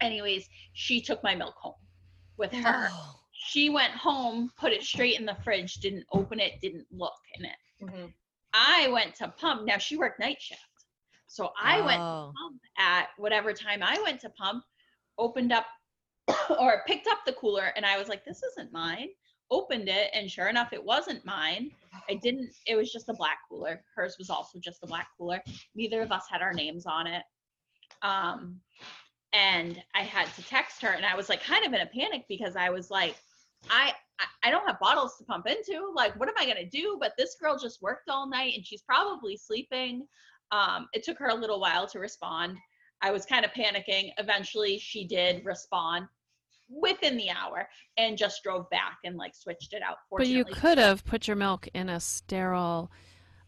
Anyways, 0.00 0.48
she 0.72 1.00
took 1.00 1.22
my 1.22 1.34
milk 1.34 1.54
home 1.56 1.74
with 2.36 2.52
her. 2.52 2.88
Oh. 2.90 3.16
She 3.32 3.70
went 3.70 3.92
home, 3.92 4.50
put 4.58 4.72
it 4.72 4.82
straight 4.82 5.18
in 5.18 5.26
the 5.26 5.36
fridge, 5.42 5.74
didn't 5.76 6.04
open 6.12 6.40
it, 6.40 6.60
didn't 6.60 6.86
look 6.90 7.14
in 7.34 7.44
it. 7.44 7.56
Mm-hmm. 7.82 8.06
I 8.52 8.88
went 8.88 9.14
to 9.16 9.28
pump. 9.28 9.66
Now 9.66 9.78
she 9.78 9.96
worked 9.96 10.20
night 10.20 10.40
shift. 10.40 10.60
So 11.26 11.50
I 11.60 11.80
oh. 11.80 11.84
went 11.84 12.00
pump 12.00 12.60
at 12.78 13.08
whatever 13.16 13.52
time 13.52 13.82
I 13.82 14.00
went 14.02 14.20
to 14.20 14.30
pump, 14.30 14.64
opened 15.18 15.52
up 15.52 15.66
or 16.60 16.82
picked 16.86 17.06
up 17.06 17.18
the 17.26 17.32
cooler, 17.32 17.72
and 17.76 17.84
I 17.84 17.98
was 17.98 18.08
like, 18.08 18.24
this 18.24 18.42
isn't 18.42 18.72
mine. 18.72 19.08
Opened 19.50 19.88
it, 19.88 20.10
and 20.14 20.30
sure 20.30 20.48
enough, 20.48 20.72
it 20.72 20.82
wasn't 20.82 21.24
mine. 21.24 21.70
I 22.08 22.14
didn't, 22.14 22.50
it 22.66 22.76
was 22.76 22.92
just 22.92 23.08
a 23.08 23.14
black 23.14 23.38
cooler. 23.48 23.82
Hers 23.94 24.16
was 24.18 24.30
also 24.30 24.58
just 24.58 24.82
a 24.82 24.86
black 24.86 25.08
cooler. 25.18 25.42
Neither 25.74 26.02
of 26.02 26.12
us 26.12 26.24
had 26.30 26.42
our 26.42 26.52
names 26.52 26.86
on 26.86 27.06
it. 27.06 27.22
Um, 28.02 28.60
and 29.32 29.82
I 29.94 30.02
had 30.02 30.26
to 30.34 30.42
text 30.42 30.80
her, 30.82 30.90
and 30.90 31.04
I 31.04 31.16
was 31.16 31.28
like 31.28 31.42
kind 31.42 31.64
of 31.64 31.72
in 31.72 31.80
a 31.80 31.86
panic 31.86 32.24
because 32.28 32.56
I 32.56 32.70
was 32.70 32.90
like, 32.90 33.16
I, 33.68 33.92
I 34.42 34.50
don't 34.50 34.66
have 34.66 34.80
bottles 34.80 35.16
to 35.18 35.24
pump 35.24 35.46
into. 35.46 35.92
Like, 35.94 36.18
what 36.18 36.28
am 36.28 36.34
I 36.38 36.46
gonna 36.46 36.68
do? 36.68 36.96
But 37.00 37.12
this 37.18 37.36
girl 37.40 37.58
just 37.58 37.82
worked 37.82 38.08
all 38.08 38.28
night 38.28 38.54
and 38.56 38.66
she's 38.66 38.82
probably 38.82 39.36
sleeping. 39.36 40.06
Um, 40.52 40.88
it 40.92 41.04
took 41.04 41.18
her 41.18 41.28
a 41.28 41.34
little 41.34 41.60
while 41.60 41.86
to 41.88 41.98
respond. 41.98 42.56
I 43.02 43.10
was 43.10 43.24
kind 43.24 43.44
of 43.44 43.52
panicking. 43.52 44.12
Eventually, 44.18 44.78
she 44.78 45.06
did 45.06 45.44
respond 45.44 46.06
within 46.70 47.16
the 47.16 47.30
hour 47.30 47.68
and 47.96 48.16
just 48.16 48.42
drove 48.42 48.68
back 48.70 48.98
and 49.04 49.16
like 49.16 49.34
switched 49.34 49.72
it 49.72 49.82
out. 49.82 49.96
But 50.10 50.28
you 50.28 50.44
could 50.44 50.78
have 50.78 51.04
put 51.04 51.26
your 51.26 51.36
milk 51.36 51.68
in 51.74 51.88
a 51.88 52.00
sterile. 52.00 52.90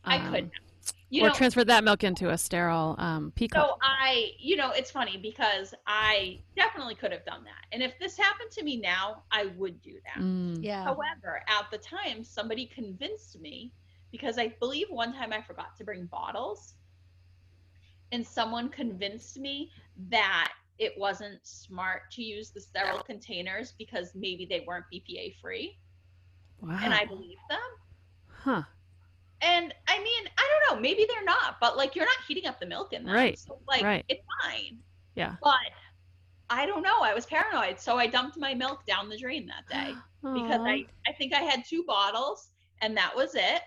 Um, 0.05 0.13
I 0.13 0.31
could. 0.31 0.51
You 1.11 1.25
or 1.25 1.29
know, 1.29 1.35
transferred 1.35 1.67
that 1.67 1.85
milk 1.85 2.05
into 2.05 2.31
a 2.31 2.39
sterile 2.39 2.97
um, 2.99 3.33
pea 3.37 3.49
So 3.53 3.77
I, 3.83 4.31
you 4.39 4.57
know, 4.57 4.71
it's 4.71 4.91
funny 4.91 5.19
because 5.19 5.75
I 5.87 6.41
definitely 6.57 6.95
could 6.95 7.13
have 7.13 7.25
done 7.27 7.45
that. 7.45 7.67
And 7.71 7.83
if 7.83 7.93
this 8.01 8.17
happened 8.17 8.51
to 8.53 8.65
me 8.65 8.79
now, 8.79 9.23
I 9.31 9.47
would 9.59 9.81
do 9.83 9.93
that. 10.07 10.23
Mm. 10.23 10.59
Yeah. 10.63 10.83
However, 10.83 11.43
at 11.49 11.67
the 11.71 11.77
time, 11.77 12.25
somebody 12.25 12.65
convinced 12.65 13.39
me 13.39 13.73
because 14.11 14.39
I 14.39 14.55
believe 14.59 14.87
one 14.89 15.13
time 15.13 15.35
I 15.35 15.43
forgot 15.43 15.77
to 15.77 15.85
bring 15.85 16.07
bottles 16.07 16.75
and 18.11 18.27
someone 18.27 18.69
convinced 18.69 19.39
me 19.39 19.71
that 20.11 20.53
it 20.83 20.99
wasn't 20.99 21.39
smart 21.45 22.11
to 22.11 22.23
use 22.23 22.51
the 22.51 22.61
sterile 22.61 23.03
containers 23.03 23.73
because 23.79 24.11
maybe 24.15 24.45
they 24.45 24.65
weren't 24.67 24.85
BPA 24.93 25.37
free. 25.41 25.79
Wow. 26.61 26.79
And 26.83 26.93
I 26.93 27.05
believe 27.05 27.39
them. 27.49 27.59
Huh. 28.27 28.63
And 29.41 29.75
I 29.89 29.99
mean, 29.99 30.25
I 30.37 30.49
don't 30.51 30.77
know, 30.77 30.81
maybe 30.81 31.07
they're 31.09 31.25
not, 31.25 31.59
but 31.61 31.77
like 31.77 31.95
you're 31.95 32.05
not 32.05 32.17
heating 32.27 32.47
up 32.47 32.59
the 32.59 32.67
milk 32.67 32.93
in 32.93 33.05
them. 33.05 33.15
Right. 33.15 33.39
So 33.39 33.59
like 33.69 33.83
right. 33.83 34.05
it's 34.09 34.23
fine. 34.43 34.79
Yeah. 35.15 35.37
But 35.43 35.71
I 36.51 36.67
don't 36.67 36.83
know. 36.83 37.01
I 37.03 37.15
was 37.15 37.27
paranoid. 37.27 37.79
So 37.79 37.97
I 37.97 38.07
dumped 38.09 38.39
my 38.39 38.55
milk 38.55 38.85
down 38.87 39.09
the 39.09 39.17
drain 39.17 39.47
that 39.47 39.69
day 39.69 39.95
because 40.35 40.61
I, 40.63 40.85
I 41.07 41.13
think 41.13 41.33
I 41.33 41.41
had 41.41 41.65
two 41.65 41.85
bottles 41.87 42.51
and 42.81 42.97
that 42.97 43.15
was 43.15 43.35
it. 43.35 43.63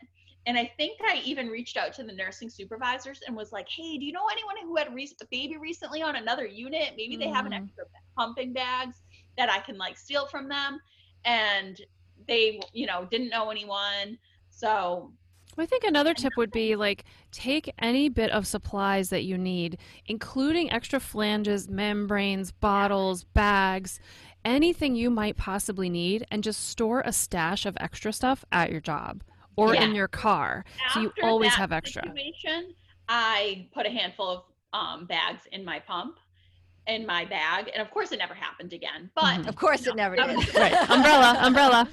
And 0.46 0.58
I 0.58 0.72
think 0.78 1.00
I 1.04 1.22
even 1.26 1.48
reached 1.48 1.78
out 1.78 1.94
to 1.94 2.04
the 2.04 2.14
nursing 2.14 2.50
supervisors 2.50 3.22
and 3.26 3.36
was 3.36 3.52
like, 3.52 3.68
"Hey, 3.70 3.98
do 3.98 4.06
you 4.06 4.12
know 4.12 4.28
anyone 4.32 4.56
who 4.62 4.76
had 4.76 4.94
re- 4.94 5.16
a 5.22 5.26
baby 5.32 5.58
recently 5.58 6.02
on 6.02 6.16
another 6.16 6.46
unit? 6.46 6.94
Maybe 6.98 7.18
they 7.18 7.30
have 7.30 7.46
an 7.46 7.52
Mm. 7.52 7.64
extra 7.64 7.86
pumping 8.18 8.54
bags 8.54 9.02
that 9.38 9.50
I 9.50 9.60
can 9.60 9.78
like 9.78 9.98
steal 9.98 10.28
from 10.28 10.48
them." 10.48 10.80
And 11.26 11.80
they, 12.28 12.62
you 12.74 12.86
know, 12.86 13.06
didn't 13.10 13.30
know 13.30 13.50
anyone. 13.50 14.18
So 14.50 15.12
Well, 15.58 15.64
I 15.64 15.68
think 15.68 15.84
another 15.84 16.14
tip 16.14 16.38
would 16.38 16.52
be 16.52 16.76
like 16.76 17.06
take 17.32 17.74
any 17.80 18.10
bit 18.10 18.30
of 18.32 18.46
supplies 18.46 19.10
that 19.10 19.24
you 19.24 19.38
need, 19.38 19.78
including 20.06 20.72
extra 20.72 21.00
flanges, 21.00 21.68
membranes, 21.70 22.52
bottles, 22.52 23.24
bags, 23.24 24.00
anything 24.44 24.96
you 24.96 25.10
might 25.10 25.38
possibly 25.38 25.90
need, 25.90 26.26
and 26.30 26.44
just 26.44 26.68
store 26.68 27.02
a 27.06 27.14
stash 27.14 27.66
of 27.66 27.78
extra 27.80 28.14
stuff 28.14 28.46
at 28.52 28.70
your 28.72 28.82
job 28.82 29.24
or 29.58 29.74
Yeah. 29.74 29.84
in 29.84 29.96
your 29.96 30.08
car. 30.08 30.66
So 30.94 31.02
you 31.02 31.12
always 31.24 31.52
that 31.52 31.58
have 31.60 31.72
extra. 31.72 32.04
Situation, 32.04 32.74
I 33.08 33.68
put 33.74 33.86
a 33.86 33.90
handful 33.90 34.28
of 34.30 34.44
um, 34.74 35.06
bags 35.06 35.44
in 35.52 35.64
my 35.64 35.80
pump, 35.80 36.18
in 36.88 37.06
my 37.06 37.24
bag, 37.26 37.70
and 37.74 37.82
of 37.82 37.90
course 37.92 38.12
it 38.12 38.18
never 38.18 38.34
happened 38.34 38.74
again. 38.74 39.10
But 39.16 39.40
Mhm. 39.42 39.48
Of 39.48 39.56
course, 39.56 39.88
it 39.88 39.96
never 39.96 40.20
I 40.20 40.28
did. 40.28 40.36
was- 40.38 40.54
Right. 40.56 40.90
Umbrella, 40.90 41.38
umbrella. 41.42 41.90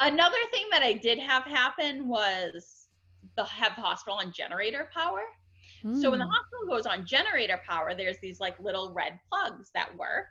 Another 0.00 0.38
thing 0.50 0.66
that 0.70 0.82
I 0.82 0.94
did 0.94 1.18
have 1.18 1.44
happen 1.44 2.08
was 2.08 2.88
the 3.36 3.44
have 3.44 3.74
the 3.76 3.82
hospital 3.82 4.18
on 4.18 4.32
generator 4.32 4.90
power. 4.92 5.22
So 6.00 6.08
when 6.10 6.18
the 6.18 6.24
Mm. 6.24 6.30
hospital 6.30 6.66
goes 6.66 6.86
on 6.86 7.04
generator 7.04 7.60
power, 7.68 7.94
there's 7.94 8.18
these 8.20 8.40
like 8.40 8.58
little 8.58 8.94
red 8.94 9.20
plugs 9.28 9.70
that 9.74 9.94
work, 9.96 10.28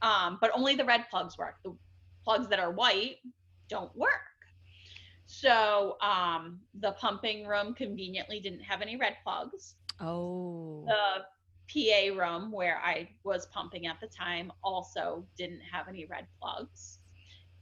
um, 0.00 0.38
but 0.40 0.50
only 0.54 0.74
the 0.76 0.84
red 0.84 1.04
plugs 1.10 1.36
work. 1.36 1.56
The 1.62 1.76
plugs 2.24 2.48
that 2.48 2.58
are 2.58 2.70
white 2.70 3.18
don't 3.68 3.94
work. 3.94 4.22
So 5.34 5.96
um, 6.02 6.60
the 6.74 6.92
pumping 6.92 7.46
room 7.46 7.72
conveniently 7.72 8.38
didn't 8.38 8.60
have 8.60 8.82
any 8.82 8.96
red 8.96 9.16
plugs. 9.24 9.76
Oh. 9.98 10.84
The 10.86 11.24
PA 11.72 12.20
room 12.20 12.52
where 12.52 12.78
I 12.84 13.08
was 13.24 13.46
pumping 13.46 13.86
at 13.86 13.98
the 13.98 14.08
time 14.08 14.52
also 14.62 15.24
didn't 15.38 15.62
have 15.62 15.88
any 15.88 16.04
red 16.04 16.26
plugs. 16.38 16.98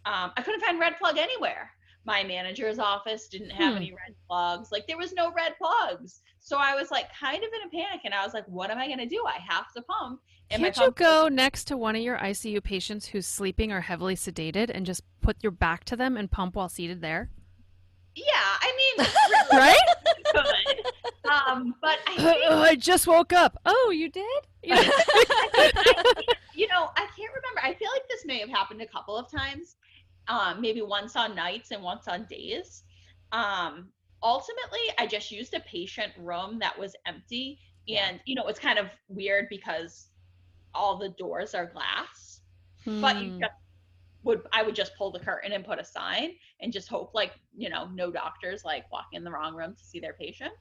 Um, 0.04 0.32
I 0.36 0.42
couldn't 0.42 0.62
find 0.62 0.80
red 0.80 0.98
plug 0.98 1.16
anywhere. 1.16 1.70
My 2.04 2.24
manager's 2.24 2.80
office 2.80 3.28
didn't 3.28 3.50
have 3.50 3.74
Hmm. 3.74 3.76
any 3.76 3.92
red 3.92 4.16
plugs. 4.26 4.72
Like 4.72 4.88
there 4.88 4.98
was 4.98 5.12
no 5.12 5.30
red 5.32 5.56
plugs. 5.56 6.22
So 6.40 6.56
I 6.58 6.74
was 6.74 6.90
like 6.90 7.06
kind 7.14 7.36
of 7.44 7.50
in 7.52 7.68
a 7.68 7.70
panic 7.70 8.00
and 8.04 8.12
I 8.12 8.24
was 8.24 8.34
like, 8.34 8.46
what 8.46 8.70
am 8.70 8.78
I 8.78 8.88
going 8.88 8.98
to 8.98 9.06
do? 9.06 9.24
I 9.28 9.38
have 9.48 9.72
to 9.76 9.82
pump. 9.82 10.20
And 10.50 10.60
Can't 10.60 10.76
you 10.76 10.90
go 10.90 11.28
next 11.28 11.66
to 11.68 11.76
one 11.76 11.94
of 11.94 12.02
your 12.02 12.18
ICU 12.18 12.64
patients 12.64 13.06
who's 13.06 13.26
sleeping 13.26 13.70
or 13.70 13.82
heavily 13.82 14.16
sedated 14.16 14.72
and 14.74 14.84
just 14.84 15.02
put 15.20 15.36
your 15.40 15.52
back 15.52 15.84
to 15.84 15.94
them 15.94 16.16
and 16.16 16.28
pump 16.28 16.56
while 16.56 16.68
seated 16.68 17.00
there? 17.00 17.30
Yeah, 18.14 18.24
I 18.34 18.72
mean, 18.76 19.06
really 19.28 19.50
Right? 19.52 19.78
Um, 21.30 21.74
but 21.80 21.98
I 22.06 22.18
Uh, 22.18 22.34
think 22.42 22.70
I 22.70 22.76
just 22.76 23.06
woke 23.06 23.32
up. 23.32 23.58
Oh, 23.64 23.90
you 23.94 24.08
did? 24.08 24.42
You 24.62 24.76
know? 24.76 24.92
you 26.54 26.66
know, 26.68 26.88
I 26.96 27.06
can't 27.16 27.32
remember. 27.34 27.60
I 27.62 27.74
feel 27.74 27.88
like 27.92 28.08
this 28.08 28.24
may 28.26 28.38
have 28.40 28.48
happened 28.48 28.82
a 28.82 28.86
couple 28.86 29.16
of 29.16 29.30
times. 29.30 29.76
Um, 30.28 30.60
maybe 30.60 30.82
once 30.82 31.16
on 31.16 31.34
nights 31.34 31.70
and 31.70 31.82
once 31.82 32.06
on 32.08 32.26
days. 32.28 32.82
Um, 33.32 33.90
ultimately, 34.22 34.80
I 34.98 35.06
just 35.06 35.30
used 35.30 35.54
a 35.54 35.60
patient 35.60 36.12
room 36.18 36.58
that 36.60 36.78
was 36.78 36.94
empty, 37.06 37.58
and 37.88 38.20
you 38.26 38.34
know, 38.34 38.46
it's 38.48 38.60
kind 38.60 38.78
of 38.78 38.86
weird 39.08 39.46
because 39.50 40.08
all 40.74 40.98
the 40.98 41.10
doors 41.10 41.54
are 41.54 41.66
glass, 41.66 42.40
but 43.00 43.20
you 43.22 43.28
Hmm. 43.30 43.40
just 43.40 43.54
would 44.22 44.42
I 44.52 44.62
would 44.62 44.74
just 44.74 44.94
pull 44.96 45.10
the 45.10 45.20
curtain 45.20 45.52
and 45.52 45.64
put 45.64 45.78
a 45.78 45.84
sign 45.84 46.32
and 46.60 46.72
just 46.72 46.88
hope 46.88 47.12
like 47.14 47.32
you 47.56 47.68
know 47.70 47.88
no 47.94 48.10
doctors 48.10 48.64
like 48.64 48.90
walk 48.92 49.06
in 49.12 49.24
the 49.24 49.30
wrong 49.30 49.54
room 49.54 49.74
to 49.74 49.84
see 49.84 50.00
their 50.00 50.14
patient. 50.14 50.52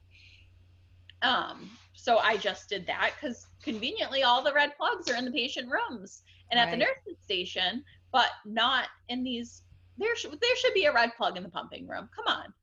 Um, 1.22 1.70
so 1.94 2.18
I 2.18 2.36
just 2.38 2.68
did 2.68 2.86
that 2.86 3.12
because 3.20 3.46
conveniently 3.62 4.22
all 4.22 4.42
the 4.42 4.52
red 4.52 4.74
plugs 4.76 5.10
are 5.10 5.16
in 5.16 5.24
the 5.26 5.30
patient 5.30 5.68
rooms 5.70 6.22
and 6.50 6.58
at 6.58 6.70
the 6.70 6.78
Right. 6.78 6.86
nursing 6.86 7.20
station, 7.22 7.84
but 8.12 8.30
not 8.46 8.88
in 9.08 9.22
these. 9.22 9.62
There 9.98 10.16
should 10.16 10.30
there 10.40 10.56
should 10.56 10.72
be 10.74 10.86
a 10.86 10.92
red 10.92 11.14
plug 11.16 11.36
in 11.36 11.42
the 11.42 11.50
pumping 11.50 11.86
room. 11.86 12.08
Come 12.14 12.26
on. 12.26 12.54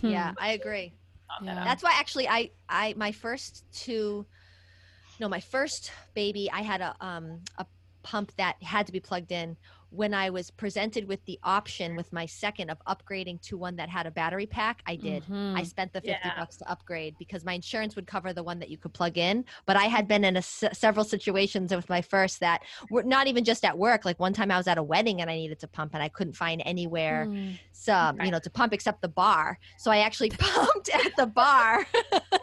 Hmm. 0.00 0.06
Yeah, 0.10 0.32
I 0.38 0.52
agree. 0.52 0.94
Yeah. 1.42 1.64
That's 1.64 1.82
why 1.82 1.92
actually 1.94 2.28
I 2.28 2.50
I 2.68 2.94
my 2.96 3.10
first 3.10 3.64
two 3.72 4.26
no, 5.18 5.28
my 5.28 5.40
first 5.40 5.92
baby, 6.14 6.50
I 6.52 6.60
had 6.62 6.80
a 6.80 6.94
um 7.00 7.40
a 7.58 7.66
pump 8.02 8.32
that 8.36 8.62
had 8.62 8.86
to 8.86 8.92
be 8.92 9.00
plugged 9.00 9.32
in 9.32 9.56
when 9.96 10.12
I 10.12 10.28
was 10.30 10.50
presented 10.50 11.08
with 11.08 11.24
the 11.24 11.38
option 11.42 11.96
with 11.96 12.12
my 12.12 12.26
second 12.26 12.70
of 12.70 12.78
upgrading 12.86 13.40
to 13.42 13.56
one 13.56 13.76
that 13.76 13.88
had 13.88 14.06
a 14.06 14.10
battery 14.10 14.46
pack, 14.46 14.82
I 14.86 14.96
did. 14.96 15.24
I 15.24 15.62
Mhm. 15.62 15.66
spent 15.66 15.92
the 15.94 16.00
50 16.00 16.10
Yeah. 16.22 16.38
bucks 16.38 16.56
to 16.58 16.70
upgrade 16.70 17.16
because 17.18 17.44
my 17.44 17.54
insurance 17.54 17.96
would 17.96 18.06
cover 18.06 18.32
the 18.32 18.42
one 18.42 18.58
that 18.58 18.68
you 18.68 18.76
could 18.76 18.92
plug 18.92 19.16
in. 19.16 19.44
But 19.64 19.76
I 19.76 19.84
had 19.84 20.06
been 20.06 20.22
in 20.24 20.36
a 20.36 20.40
s 20.40 20.64
several 20.72 21.04
situations 21.04 21.74
with 21.74 21.88
my 21.88 22.02
first 22.02 22.40
that 22.40 22.62
were 22.90 23.02
not 23.02 23.26
even 23.26 23.42
just 23.44 23.64
at 23.64 23.76
work. 23.78 24.04
Like 24.04 24.20
one 24.20 24.32
time 24.34 24.50
I 24.50 24.58
was 24.58 24.66
at 24.68 24.78
a 24.78 24.82
wedding 24.82 25.20
and 25.22 25.30
I 25.30 25.36
needed 25.36 25.58
to 25.60 25.68
pump 25.68 25.94
and 25.94 26.02
I 26.02 26.08
couldn't 26.08 26.34
find 26.34 26.60
anywhere 26.64 27.24
Hmm. 27.24 27.52
some, 27.72 28.20
you 28.20 28.30
know, 28.30 28.38
to 28.40 28.50
pump 28.50 28.72
except 28.74 29.00
the 29.02 29.08
bar. 29.08 29.58
So 29.78 29.90
I 29.90 29.98
actually 29.98 30.30
pumped 30.38 30.88
at 30.90 31.16
the 31.16 31.26
bar. 31.26 31.86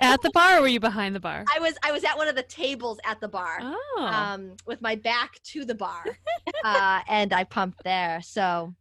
At 0.02 0.22
the 0.22 0.32
bar 0.32 0.58
or 0.58 0.62
were 0.62 0.68
you 0.68 0.80
behind 0.80 1.16
the 1.16 1.20
bar? 1.20 1.46
I 1.56 1.60
was 1.60 1.76
I 1.84 1.92
was 1.92 2.04
at 2.04 2.18
one 2.18 2.28
of 2.28 2.36
the 2.36 2.44
tables 2.44 3.00
at 3.06 3.20
the 3.22 3.28
bar. 3.28 3.60
Oh. 3.62 3.80
Um, 4.00 4.56
with 4.66 4.82
my 4.82 4.96
back 4.96 5.42
to 5.44 5.66
the 5.66 5.76
bar, 5.76 6.04
uh, 6.64 7.02
and 7.08 7.32
I 7.34 7.43
pumped 7.44 7.84
there. 7.84 8.22
So, 8.22 8.74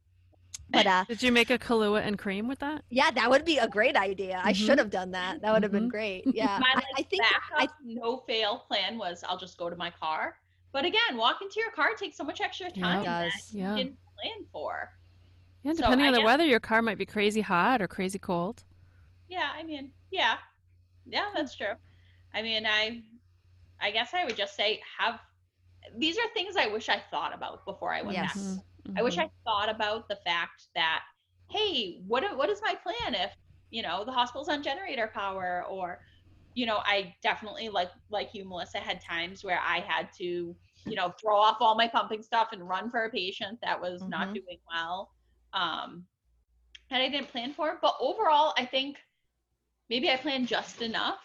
but 0.71 0.87
uh, 0.87 1.05
Did 1.09 1.23
you 1.23 1.33
make 1.33 1.51
a 1.51 1.59
Kahlua 1.59 2.01
and 2.07 2.19
cream 2.19 2.49
with 2.49 2.61
that? 2.61 2.83
yeah, 2.91 3.11
that 3.11 3.29
would 3.29 3.45
be 3.45 3.59
a 3.59 3.69
great 3.69 3.97
idea. 3.97 4.41
I 4.43 4.53
Mhm. 4.53 4.57
should 4.67 4.79
have 4.79 4.91
done 4.91 5.11
that. 5.13 5.43
That 5.43 5.53
would 5.53 5.63
have 5.63 5.73
been 5.73 5.89
Mhm. 5.89 5.91
great. 5.91 6.25
Yeah, 6.35 6.59
My 6.59 6.69
I, 6.73 6.75
like, 6.77 6.85
I 6.99 7.03
think 7.03 7.23
backup 7.23 7.77
no 7.85 8.19
fail 8.27 8.59
plan 8.69 8.97
was 8.99 9.23
I'll 9.29 9.39
just 9.39 9.59
go 9.59 9.69
to 9.69 9.77
my 9.77 9.91
car. 9.91 10.39
But 10.73 10.85
again, 10.87 11.17
walking 11.19 11.49
to 11.51 11.61
your 11.61 11.71
car 11.73 11.95
takes 11.95 12.17
so 12.17 12.25
much 12.25 12.41
extra 12.41 12.71
Yeah. 12.75 12.83
time 12.83 13.01
It 13.03 13.05
that 13.05 13.25
does. 13.33 13.55
you 13.55 13.61
Yeah. 13.63 13.77
didn't 13.77 13.99
plan 14.19 14.47
for. 14.51 14.91
Yeah, 15.63 15.75
depending 15.75 16.05
I 16.07 16.09
on 16.09 16.13
the 16.15 16.21
guess- 16.21 16.25
weather, 16.27 16.45
your 16.45 16.61
car 16.61 16.81
might 16.83 16.99
be 16.99 17.07
crazy 17.07 17.41
hot 17.43 17.83
or 17.83 17.87
crazy 17.89 18.19
cold. 18.19 18.65
Yeah, 19.29 19.51
I 19.55 19.63
mean, 19.63 19.93
yeah, 20.11 20.39
yeah, 21.07 21.31
that's 21.35 21.55
true. 21.55 21.75
I 22.35 22.41
mean, 22.43 22.67
I, 22.67 23.03
I 23.81 23.91
guess 23.91 24.15
I 24.15 24.25
would 24.25 24.37
just 24.37 24.57
say 24.57 24.81
have. 24.99 25.21
These 25.97 26.19
are 26.19 26.29
things 26.35 26.57
I 26.57 26.67
wish 26.69 26.89
I 26.89 27.03
thought 27.11 27.35
about 27.35 27.65
before 27.65 27.93
I 27.93 28.03
went 28.03 28.15
Yes. 28.15 28.35
back. 28.35 28.65
Mhm. 28.89 28.99
I 28.99 29.03
wish 29.03 29.19
I 29.19 29.31
thought 29.45 29.69
about 29.69 30.09
the 30.09 30.17
fact 30.17 30.69
that, 30.75 31.03
hey, 31.51 32.01
what 32.07 32.25
what 32.37 32.51
is 32.51 32.61
my 32.63 32.75
plan 32.75 33.15
if 33.15 33.33
you 33.71 33.83
know 33.83 34.05
the 34.05 34.13
hospital's 34.13 34.49
on 34.49 34.63
generator 34.63 35.11
power 35.13 35.65
or, 35.69 36.01
you 36.55 36.67
know, 36.67 36.81
I 36.85 37.15
definitely 37.23 37.69
like 37.69 37.91
like 38.11 38.31
you, 38.35 38.45
Melissa, 38.45 38.79
had 38.79 39.01
times 39.01 39.45
where 39.45 39.61
I 39.61 39.81
had 39.81 40.13
to, 40.19 40.25
you 40.25 40.97
know, 40.97 41.13
throw 41.21 41.37
off 41.37 41.57
all 41.61 41.75
my 41.75 41.89
pumping 41.89 42.23
stuff 42.23 42.49
and 42.53 42.69
run 42.69 42.91
for 42.91 43.05
a 43.05 43.11
patient 43.11 43.59
that 43.63 43.81
was 43.81 44.03
not 44.09 44.29
Mhm. 44.29 44.35
doing 44.35 44.59
well, 44.71 45.11
um, 45.53 46.07
and 46.91 47.03
I 47.03 47.09
didn't 47.09 47.29
plan 47.29 47.53
for. 47.55 47.79
But 47.81 47.97
overall, 48.01 48.55
I 48.57 48.67
think 48.67 48.99
maybe 49.89 50.11
I 50.11 50.17
planned 50.17 50.49
just 50.49 50.83
enough. 50.83 51.21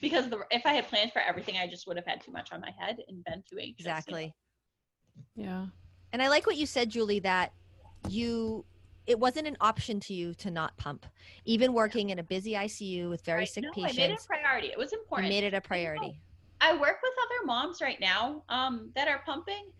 Because 0.00 0.30
the, 0.30 0.40
if 0.50 0.64
I 0.64 0.72
had 0.72 0.88
planned 0.88 1.12
for 1.12 1.20
everything, 1.20 1.56
I 1.58 1.66
just 1.66 1.86
would 1.86 1.96
have 1.96 2.06
had 2.06 2.22
too 2.22 2.32
much 2.32 2.52
on 2.52 2.60
my 2.60 2.72
head 2.78 2.98
and 3.08 3.22
been 3.24 3.42
too 3.50 3.58
anxious. 3.58 3.74
you 3.78 3.84
know? 3.84 3.90
exactly. 3.90 4.34
Yeah. 5.34 5.66
And 6.12 6.22
I 6.22 6.28
like 6.28 6.46
what 6.46 6.56
you 6.56 6.66
said, 6.66 6.90
Julie, 6.90 7.20
that 7.20 7.52
you 8.08 8.64
it 9.06 9.18
wasn't 9.18 9.46
an 9.46 9.56
option 9.60 9.98
to 9.98 10.14
you 10.14 10.34
to 10.34 10.50
not 10.50 10.76
pump. 10.76 11.04
Even 11.44 11.72
working 11.72 12.10
in 12.10 12.18
a 12.18 12.22
busy 12.22 12.52
ICU 12.52 13.08
with 13.08 13.24
very 13.24 13.40
Right. 13.40 13.48
sick 13.48 13.64
no, 13.64 13.70
I 13.76 13.86
made 13.86 13.90
it 13.90 13.92
a 13.92 13.98
patients, 14.06 14.26
priority. 14.26 14.68
It 14.68 14.78
was 14.78 14.92
you 14.92 15.00
important. 15.00 15.30
made 15.30 15.42
it 15.42 15.54
a 15.54 15.60
priority. 15.60 16.20
I 16.60 16.74
work 16.74 16.98
with 17.02 17.12
other 17.24 17.46
moms 17.46 17.80
right 17.80 17.98
now 17.98 18.44
um, 18.48 18.92
that 18.94 19.08
are 19.08 19.22
pumping. 19.24 19.72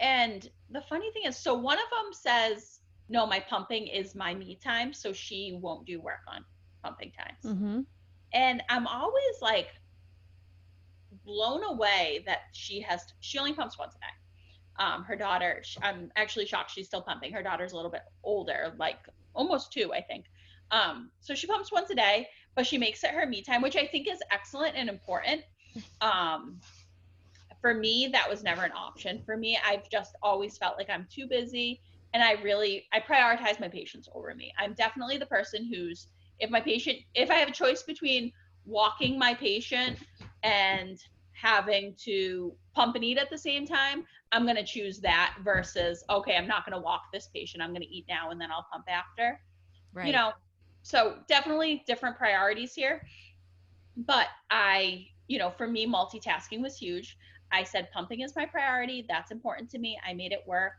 And 0.00 0.48
the 0.70 0.80
funny 0.82 1.10
thing 1.12 1.24
is, 1.26 1.36
so 1.36 1.54
one 1.54 1.76
of 1.76 1.90
them 1.90 2.12
says, 2.12 2.80
no, 3.08 3.26
my 3.26 3.40
pumping 3.40 3.88
is 3.88 4.14
my 4.14 4.34
me 4.34 4.58
time. 4.62 4.94
So 4.94 5.12
she 5.12 5.58
won't 5.60 5.84
do 5.84 6.00
work 6.00 6.20
on 6.28 6.44
pumping 6.82 7.12
times. 7.12 7.56
Mm-hmm. 7.56 7.80
And 8.32 8.62
I'm 8.68 8.86
always 8.86 9.40
like 9.40 9.68
blown 11.24 11.62
away 11.64 12.22
that 12.26 12.40
she 12.52 12.80
has, 12.82 13.02
she 13.20 13.38
only 13.38 13.52
pumps 13.52 13.78
once 13.78 13.94
a 13.94 13.98
day. 13.98 14.84
Um, 14.84 15.04
her 15.04 15.16
daughter, 15.16 15.62
I'm 15.82 16.12
actually 16.16 16.46
shocked 16.46 16.70
she's 16.70 16.86
still 16.86 17.02
pumping. 17.02 17.32
Her 17.32 17.42
daughter's 17.42 17.72
a 17.72 17.76
little 17.76 17.90
bit 17.90 18.02
older, 18.22 18.72
like 18.78 18.98
almost 19.34 19.72
two, 19.72 19.92
I 19.92 20.00
think. 20.02 20.26
Um, 20.70 21.10
so 21.20 21.34
she 21.34 21.46
pumps 21.46 21.72
once 21.72 21.90
a 21.90 21.94
day, 21.94 22.28
but 22.54 22.66
she 22.66 22.78
makes 22.78 23.02
it 23.04 23.10
her 23.10 23.26
me 23.26 23.42
time, 23.42 23.62
which 23.62 23.76
I 23.76 23.86
think 23.86 24.08
is 24.08 24.20
excellent 24.30 24.76
and 24.76 24.88
important. 24.88 25.42
Um, 26.00 26.60
for 27.60 27.74
me, 27.74 28.08
that 28.12 28.28
was 28.28 28.42
never 28.42 28.62
an 28.62 28.72
option. 28.72 29.22
For 29.24 29.36
me, 29.36 29.58
I've 29.66 29.88
just 29.90 30.14
always 30.22 30.56
felt 30.56 30.76
like 30.78 30.88
I'm 30.90 31.06
too 31.10 31.26
busy, 31.26 31.80
and 32.14 32.22
I 32.22 32.32
really 32.42 32.86
I 32.92 33.00
prioritize 33.00 33.60
my 33.60 33.68
patients 33.68 34.08
over 34.14 34.34
me. 34.34 34.52
I'm 34.58 34.74
definitely 34.74 35.18
the 35.18 35.26
person 35.26 35.68
who's 35.72 36.06
if 36.40 36.50
my 36.50 36.60
patient 36.60 36.98
if 37.14 37.30
I 37.30 37.34
have 37.34 37.48
a 37.48 37.52
choice 37.52 37.82
between 37.82 38.32
walking 38.64 39.18
my 39.18 39.34
patient 39.34 39.98
and 40.42 40.98
having 41.32 41.94
to 41.96 42.52
pump 42.74 42.96
and 42.96 43.04
eat 43.04 43.16
at 43.16 43.30
the 43.30 43.38
same 43.38 43.66
time, 43.66 44.04
I'm 44.32 44.44
going 44.44 44.56
to 44.56 44.64
choose 44.64 45.00
that 45.00 45.36
versus 45.42 46.04
okay, 46.10 46.36
I'm 46.36 46.48
not 46.48 46.64
going 46.66 46.78
to 46.78 46.84
walk 46.84 47.04
this 47.12 47.28
patient. 47.34 47.62
I'm 47.62 47.70
going 47.70 47.82
to 47.82 47.94
eat 47.94 48.06
now 48.08 48.30
and 48.30 48.40
then 48.40 48.50
I'll 48.50 48.66
pump 48.70 48.84
after 48.88 49.40
Right. 49.94 50.06
you 50.06 50.12
know 50.12 50.32
so 50.88 51.16
definitely 51.28 51.84
different 51.86 52.16
priorities 52.16 52.74
here. 52.74 53.06
But 53.96 54.28
I, 54.50 55.06
you 55.26 55.38
know, 55.38 55.50
for 55.50 55.66
me, 55.66 55.86
multitasking 55.86 56.62
was 56.62 56.78
huge. 56.78 57.18
I 57.52 57.62
said 57.62 57.90
pumping 57.92 58.20
is 58.20 58.34
my 58.36 58.46
priority. 58.46 59.04
That's 59.06 59.30
important 59.30 59.70
to 59.70 59.78
me. 59.78 59.98
I 60.06 60.14
made 60.14 60.32
it 60.32 60.42
work. 60.46 60.72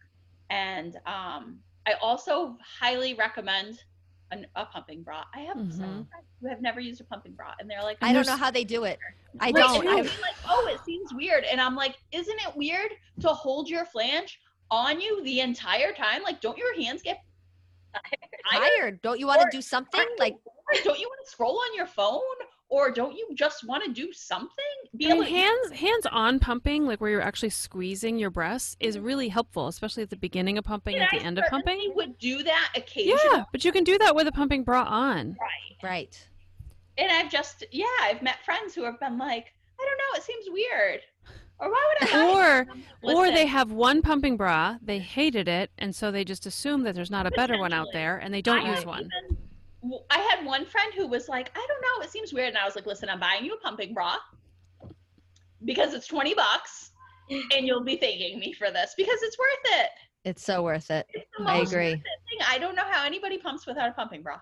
And 0.49 0.95
um, 1.05 1.59
I 1.85 1.93
also 2.01 2.57
highly 2.79 3.13
recommend 3.13 3.83
an, 4.31 4.45
a 4.55 4.65
pumping 4.65 5.03
bra. 5.03 5.23
I 5.33 5.39
have 5.41 5.57
Mhm. 5.57 5.71
some 5.71 6.05
friends 6.05 6.25
who 6.41 6.47
have 6.49 6.61
never 6.61 6.79
used 6.79 7.01
a 7.01 7.03
pumping 7.03 7.33
bra, 7.33 7.53
and 7.59 7.69
they're 7.69 7.81
like, 7.83 7.97
I 8.01 8.13
don't 8.13 8.25
know 8.27 8.35
how 8.37 8.51
they 8.51 8.63
do 8.63 8.83
it. 8.83 8.99
I 9.39 9.45
Right, 9.45 9.55
don't. 9.55 9.87
I- 9.87 9.95
they'll 10.01 10.03
like, 10.21 10.35
oh, 10.47 10.67
it 10.73 10.83
seems 10.85 11.13
weird, 11.13 11.43
and 11.45 11.59
I'm 11.59 11.75
like, 11.75 11.95
isn't 12.11 12.39
it 12.47 12.55
weird 12.55 12.91
to 13.21 13.29
hold 13.29 13.69
your 13.69 13.85
flange 13.85 14.39
on 14.71 15.01
you 15.01 15.23
the 15.23 15.39
entire 15.41 15.93
time? 15.93 16.23
Like, 16.23 16.41
don't 16.41 16.57
your 16.57 16.75
hands 16.79 17.01
get 17.01 17.21
tired? 18.51 18.69
tired. 18.77 19.01
Don't 19.01 19.19
you 19.19 19.27
want 19.27 19.41
to 19.41 19.47
do 19.51 19.61
something 19.61 20.05
like? 20.19 20.35
don't 20.83 20.99
you 20.99 21.07
want 21.07 21.25
to 21.25 21.31
scroll 21.31 21.57
on 21.59 21.75
your 21.75 21.87
phone, 21.87 22.21
or 22.69 22.91
don't 22.91 23.13
you 23.15 23.27
just 23.35 23.65
want 23.67 23.83
to 23.83 23.91
do 23.91 24.13
something? 24.13 24.49
Be 24.95 25.07
I 25.11 25.13
mean, 25.15 25.23
to- 25.23 25.29
hands 25.29 25.71
hands 25.71 26.05
on 26.11 26.39
pumping, 26.39 26.85
like 26.85 27.01
where 27.01 27.09
you're 27.09 27.21
actually 27.21 27.49
squeezing 27.49 28.17
your 28.19 28.29
breasts, 28.29 28.77
is 28.79 28.97
really 28.99 29.29
helpful, 29.29 29.67
especially 29.67 30.03
at 30.03 30.09
the 30.09 30.15
beginning 30.17 30.57
of 30.57 30.63
pumping, 30.63 30.95
and 30.95 31.03
at 31.03 31.09
I 31.13 31.19
the 31.19 31.25
end 31.25 31.37
of 31.39 31.45
certainly 31.49 31.63
pumping. 31.63 31.93
would 31.95 32.17
do 32.19 32.43
that 32.43 32.71
occasionally. 32.75 33.19
Yeah, 33.33 33.43
but 33.51 33.65
you 33.65 33.71
can 33.71 33.83
do 33.83 33.97
that 33.97 34.15
with 34.15 34.27
a 34.27 34.31
pumping 34.31 34.63
bra 34.63 34.83
on. 34.83 35.35
Right. 35.39 35.89
Right. 35.89 36.27
And 36.97 37.11
I've 37.11 37.31
just, 37.31 37.63
yeah, 37.71 37.85
I've 38.01 38.21
met 38.21 38.43
friends 38.45 38.75
who 38.75 38.83
have 38.83 38.99
been 38.99 39.17
like, 39.17 39.53
I 39.79 39.85
don't 39.85 39.97
know, 39.97 40.17
it 40.17 40.23
seems 40.23 40.45
weird. 40.49 40.99
Or 41.61 41.69
why 41.69 41.93
would 42.01 42.09
I? 42.13 42.67
Or 43.03 43.13
or 43.15 43.31
they 43.31 43.45
have 43.45 43.71
one 43.71 44.01
pumping 44.01 44.37
bra, 44.37 44.77
they 44.81 44.99
hated 44.99 45.47
it, 45.47 45.71
and 45.77 45.93
so 45.95 46.11
they 46.11 46.23
just 46.23 46.45
assume 46.45 46.83
that 46.83 46.95
there's 46.95 47.11
not 47.11 47.25
a 47.25 47.31
better 47.35 47.57
one 47.57 47.73
out 47.73 47.87
there, 47.93 48.17
and 48.17 48.33
they 48.33 48.41
don't 48.41 48.65
I 48.65 48.75
use 48.75 48.85
one. 48.85 48.99
even- 48.99 49.09
w- 49.29 49.37
I 50.09 50.19
had 50.19 50.45
one 50.45 50.65
friend 50.65 50.93
who 50.93 51.07
was 51.07 51.29
like, 51.29 51.51
I 51.55 51.65
don't 51.67 51.81
know, 51.81 52.03
it 52.03 52.11
seems 52.11 52.33
weird. 52.33 52.49
And 52.49 52.57
I 52.57 52.65
was 52.65 52.75
like, 52.75 52.85
listen, 52.85 53.09
I'm 53.09 53.19
buying 53.19 53.45
you 53.45 53.53
a 53.53 53.57
pumping 53.57 53.93
bra 53.93 54.17
because 55.63 55.93
it's 55.93 56.07
20 56.07 56.33
bucks 56.33 56.91
and 57.29 57.65
you'll 57.65 57.83
be 57.83 57.97
thanking 57.97 58.39
me 58.39 58.53
for 58.53 58.71
this 58.71 58.93
because 58.97 59.21
it's 59.21 59.37
worth 59.37 59.79
it. 59.79 59.89
It's 60.25 60.43
so 60.43 60.63
worth 60.63 60.91
it. 60.91 61.07
I 61.45 61.59
agree. 61.59 61.91
thing. 61.91 62.01
I 62.47 62.57
don't 62.57 62.75
know 62.75 62.83
how 62.83 63.05
anybody 63.05 63.37
pumps 63.37 63.65
without 63.65 63.89
a 63.89 63.93
pumping 63.93 64.21
bra. 64.21 64.39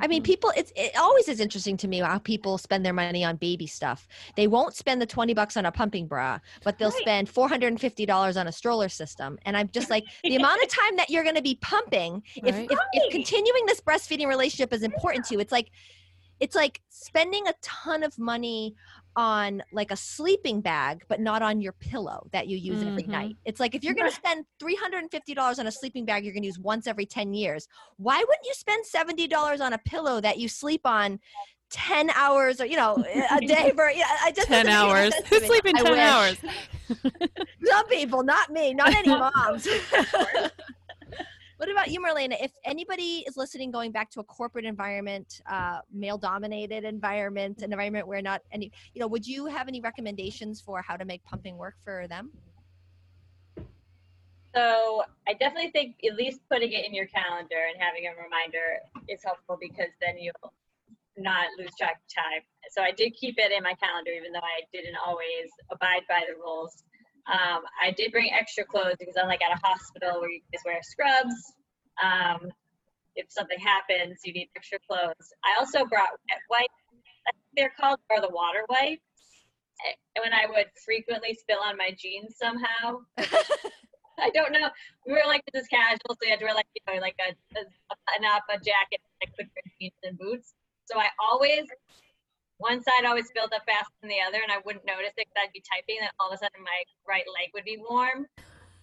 I 0.00 0.06
mean, 0.06 0.22
mm-hmm. 0.22 0.24
people. 0.24 0.52
It's 0.56 0.72
it 0.76 0.96
always 0.96 1.28
is 1.28 1.40
interesting 1.40 1.76
to 1.78 1.88
me 1.88 2.00
how 2.00 2.18
people 2.18 2.58
spend 2.58 2.84
their 2.84 2.92
money 2.92 3.24
on 3.24 3.36
baby 3.36 3.66
stuff. 3.66 4.06
They 4.36 4.46
won't 4.46 4.74
spend 4.74 5.00
the 5.00 5.06
twenty 5.06 5.34
bucks 5.34 5.56
on 5.56 5.66
a 5.66 5.72
pumping 5.72 6.06
bra, 6.06 6.38
but 6.64 6.78
they'll 6.78 6.90
Right. 6.90 7.00
spend 7.00 7.28
four 7.28 7.48
hundred 7.48 7.68
and 7.68 7.80
fifty 7.80 8.06
dollars 8.06 8.36
on 8.36 8.46
a 8.46 8.52
stroller 8.52 8.88
system. 8.88 9.38
And 9.44 9.56
I'm 9.56 9.68
just 9.68 9.90
like, 9.90 10.04
the 10.24 10.36
amount 10.36 10.62
of 10.62 10.68
time 10.68 10.96
that 10.96 11.10
you're 11.10 11.22
going 11.24 11.36
to 11.36 11.42
be 11.42 11.56
pumping, 11.60 12.22
if, 12.36 12.54
Right. 12.54 12.64
if 12.70 12.78
if 12.92 13.02
Right. 13.02 13.10
continuing 13.10 13.66
this 13.66 13.80
breastfeeding 13.80 14.26
relationship 14.28 14.72
is 14.72 14.82
important 14.82 15.24
to 15.26 15.34
you, 15.34 15.40
it's 15.40 15.52
like, 15.52 15.70
it's 16.40 16.54
like 16.54 16.80
spending 16.88 17.46
a 17.48 17.54
ton 17.62 18.02
of 18.02 18.18
money 18.18 18.74
on 19.16 19.62
like 19.72 19.90
a 19.90 19.96
sleeping 19.96 20.60
bag, 20.60 21.02
but 21.08 21.20
not 21.20 21.40
on 21.42 21.60
your 21.60 21.72
pillow 21.72 22.26
that 22.32 22.46
you 22.46 22.56
use 22.56 22.82
every 22.82 23.04
Mhm. 23.04 23.08
night. 23.08 23.36
It's 23.44 23.58
like 23.58 23.74
if 23.74 23.82
you're 23.82 23.94
going 23.94 24.08
to 24.10 24.14
spend 24.14 24.44
three 24.60 24.76
hundred 24.76 24.98
and 24.98 25.10
fifty 25.10 25.34
dollars 25.34 25.58
on 25.58 25.66
a 25.66 25.72
sleeping 25.72 26.04
bag, 26.04 26.24
you're 26.24 26.34
going 26.34 26.42
to 26.42 26.46
use 26.48 26.58
once 26.58 26.86
every 26.86 27.06
ten 27.06 27.32
years 27.32 27.66
why 27.98 28.18
wouldn't 28.18 28.44
you 28.44 28.52
spend 28.54 28.84
$70 28.84 29.60
on 29.60 29.72
a 29.72 29.78
pillow 29.78 30.20
that 30.20 30.38
you 30.38 30.48
sleep 30.48 30.82
on 30.84 31.18
10 31.70 32.10
hours 32.10 32.60
or 32.60 32.66
you 32.66 32.76
know 32.76 33.02
a 33.30 33.40
day 33.46 33.72
for 33.74 33.90
yeah, 33.90 34.04
I 34.22 34.32
just 34.32 34.48
Ten 34.48 34.68
hours. 34.68 35.14
sense 35.14 35.28
to 35.30 35.34
Who's 35.34 35.44
sleeping 35.46 35.76
I 35.76 35.82
ten 35.82 35.98
hours? 35.98 36.36
some 37.64 37.86
people 37.88 38.22
not 38.22 38.50
me 38.50 38.74
not 38.74 38.92
any 38.94 39.08
moms 39.08 39.66
what 41.56 41.70
about 41.70 41.90
you 41.90 42.00
marlena 42.00 42.36
if 42.42 42.52
anybody 42.64 43.24
is 43.26 43.36
listening 43.36 43.70
going 43.70 43.92
back 43.92 44.10
to 44.10 44.20
a 44.20 44.24
corporate 44.24 44.64
environment 44.64 45.40
uh, 45.50 45.78
male 45.92 46.18
dominated 46.18 46.84
environment 46.84 47.62
an 47.62 47.72
environment 47.72 48.06
where 48.06 48.22
not 48.22 48.42
any 48.52 48.70
you 48.94 49.00
know 49.00 49.06
would 49.06 49.26
you 49.26 49.46
have 49.46 49.68
any 49.68 49.80
recommendations 49.80 50.60
for 50.60 50.82
how 50.82 50.96
to 50.96 51.04
make 51.04 51.22
pumping 51.24 51.56
work 51.56 51.74
for 51.84 52.06
them 52.08 52.30
So 54.56 55.02
I 55.28 55.34
definitely 55.34 55.70
think 55.70 55.96
at 56.08 56.16
least 56.16 56.40
putting 56.50 56.72
it 56.72 56.86
in 56.86 56.94
your 56.94 57.04
calendar 57.12 57.60
and 57.68 57.76
having 57.76 58.08
a 58.08 58.16
reminder 58.16 58.80
is 59.06 59.20
helpful 59.22 59.58
because 59.60 59.92
then 60.00 60.16
you'll 60.16 60.52
not 61.18 61.52
lose 61.58 61.76
track 61.76 62.00
of 62.00 62.08
time. 62.08 62.40
So 62.72 62.80
I 62.80 62.90
did 62.92 63.12
keep 63.12 63.36
it 63.36 63.52
in 63.52 63.62
my 63.62 63.74
calendar, 63.74 64.12
even 64.16 64.32
though 64.32 64.40
I 64.40 64.64
didn't 64.72 64.96
always 64.96 65.52
abide 65.70 66.08
by 66.08 66.24
the 66.24 66.40
rules. 66.40 66.84
Um, 67.26 67.62
I 67.82 67.90
did 67.90 68.12
bring 68.12 68.30
extra 68.32 68.64
clothes 68.64 68.96
because 68.98 69.16
unlike 69.16 69.40
at 69.42 69.56
a 69.56 69.60
hospital 69.66 70.20
where 70.20 70.30
you 70.30 70.40
guys 70.52 70.62
wear 70.64 70.80
scrubs, 70.82 71.34
um, 72.02 72.52
if 73.16 73.26
something 73.30 73.58
happens, 73.58 74.20
you 74.24 74.32
need 74.32 74.48
extra 74.54 74.78
clothes. 74.88 75.32
I 75.44 75.58
also 75.58 75.84
brought 75.84 76.10
wet 76.10 76.42
wipes. 76.50 76.82
I 77.26 77.32
think 77.32 77.50
they're 77.56 77.74
called 77.80 77.98
or 78.10 78.20
the 78.20 78.28
water 78.28 78.64
wipes. 78.68 79.02
And 79.84 80.22
when 80.22 80.32
I 80.32 80.46
would 80.46 80.66
frequently 80.84 81.34
spill 81.34 81.58
on 81.64 81.76
my 81.76 81.90
jeans 81.98 82.36
somehow, 82.38 83.00
I 84.18 84.30
don't 84.30 84.52
know. 84.52 84.70
We 85.06 85.12
were 85.12 85.26
like 85.26 85.42
this 85.52 85.62
is 85.62 85.68
casual, 85.68 86.16
so 86.16 86.18
you 86.22 86.30
had 86.30 86.38
to 86.38 86.46
wear 86.46 86.54
like 86.54 86.66
you 86.74 86.80
know 86.88 87.00
like 87.00 87.16
a, 87.20 87.32
a, 87.58 87.62
a 87.62 87.96
button 88.06 88.24
up, 88.24 88.44
a 88.48 88.56
jacket, 88.56 89.00
like 89.20 89.34
quick 89.34 89.48
jeans 89.78 89.92
and 90.02 90.18
boots. 90.18 90.54
So 90.86 90.98
I 90.98 91.08
always 91.20 91.66
one 92.58 92.82
side 92.82 93.04
always 93.04 93.30
filled 93.32 93.52
up 93.52 93.62
faster 93.66 93.92
than 94.00 94.08
the 94.08 94.20
other, 94.26 94.38
and 94.42 94.50
I 94.50 94.58
wouldn't 94.64 94.86
notice 94.86 95.12
it 95.16 95.26
because 95.28 95.36
I'd 95.36 95.52
be 95.52 95.62
typing, 95.62 95.98
and 96.00 96.10
all 96.18 96.28
of 96.28 96.34
a 96.34 96.38
sudden 96.38 96.62
my 96.62 96.84
right 97.06 97.24
leg 97.28 97.50
would 97.54 97.64
be 97.64 97.78
warm. 97.78 98.26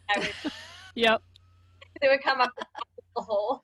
I 0.09 0.19
would, 0.19 0.33
Yep. 0.95 1.21
it 2.01 2.07
would 2.09 2.23
come 2.23 2.41
up 2.41 2.51
the 3.15 3.21
hole. 3.21 3.61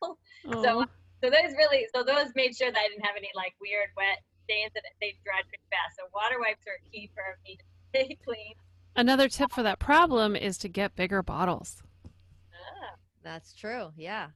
Oh. 0.48 0.86
So 1.22 1.30
those 1.30 1.53
really, 1.57 1.86
so 1.94 2.03
those 2.03 2.31
made 2.36 2.56
sure 2.56 2.72
that 2.72 2.80
I 2.80 2.88
didn't 2.88 3.06
have 3.06 3.18
any 3.18 3.30
like 3.36 3.53
weird 3.61 3.90
wet 3.98 4.23
stains, 4.45 4.72
and 4.76 4.84
they 5.02 5.15
dried 5.23 5.44
pretty 5.48 5.64
fast. 5.69 5.98
So 5.98 6.07
water 6.14 6.40
wipes 6.40 6.65
are 6.65 6.80
key 6.91 7.10
for 7.14 7.23
me 7.45 7.57
to 7.57 7.64
stay 7.90 8.18
clean. 8.26 8.53
Another 8.95 9.30
tip 9.30 9.52
for 9.52 9.64
that 9.64 9.80
problem 9.80 10.36
is 10.36 10.57
to 10.60 10.69
get 10.69 10.95
bigger 10.95 11.22
bottles. 11.22 11.84
Ah. 12.53 12.95
that's 13.23 13.53
true 13.53 13.91
yeah 13.95 14.30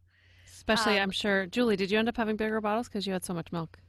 Especially, 0.47 0.97
Um, 0.97 1.03
I'm 1.03 1.11
sure, 1.11 1.45
Julie, 1.47 1.75
did 1.75 1.91
you 1.91 1.99
end 1.99 2.07
up 2.07 2.15
having 2.15 2.37
bigger 2.37 2.61
bottles 2.61 2.87
because 2.87 3.05
you 3.05 3.11
had 3.11 3.25
so 3.25 3.33
much 3.33 3.51
milk? 3.51 3.79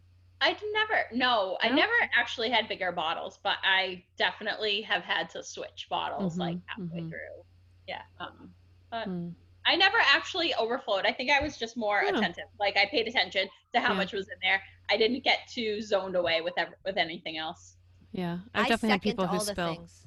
I 0.40 0.56
never, 0.73 1.05
no, 1.12 1.56
I 1.62 1.70
never 1.70 1.93
actually 2.15 2.51
had 2.51 2.69
bigger 2.69 2.93
bottles, 2.93 3.39
but 3.43 3.56
I 3.62 4.02
definitely 4.19 4.82
have 4.82 5.02
had 5.02 5.31
to 5.31 5.43
switch 5.43 5.86
bottles 5.89 6.36
like 6.36 6.56
Mhm, 6.56 6.62
halfway 6.66 7.01
mhm. 7.01 7.09
through. 7.09 7.44
Yeah. 7.86 8.02
Um, 8.20 8.52
but 8.90 9.05
Hmm. 9.06 9.31
I 9.66 9.77
never 9.77 9.97
actually 9.98 10.55
overflowed. 10.56 11.06
I 11.06 11.12
think 11.12 11.31
I 11.31 11.40
was 11.40 11.56
just 11.56 11.77
more 11.77 12.02
Oh. 12.05 12.09
attentive. 12.09 12.44
Like 12.61 12.77
I 12.77 12.85
paid 12.86 13.09
attention 13.09 13.48
to 13.73 13.81
how 13.81 13.93
Yeah. 13.93 13.97
much 13.98 14.12
was 14.12 14.28
in 14.28 14.39
there. 14.43 14.62
I 14.90 14.97
didn't 14.98 15.24
get 15.24 15.47
too 15.48 15.81
zoned 15.81 16.16
away 16.16 16.43
with 16.43 16.52
ev- 16.59 16.74
with 16.85 16.98
anything 16.98 17.39
else. 17.39 17.77
Yeah, 18.12 18.40
I've 18.55 18.66
I 18.66 18.69
definitely 18.69 18.89
had 18.90 18.94
second 18.97 19.11
people 19.11 19.27
who 19.27 19.32
all 19.39 19.44
the 19.44 19.52
spill. 19.52 19.74
things. 19.77 20.04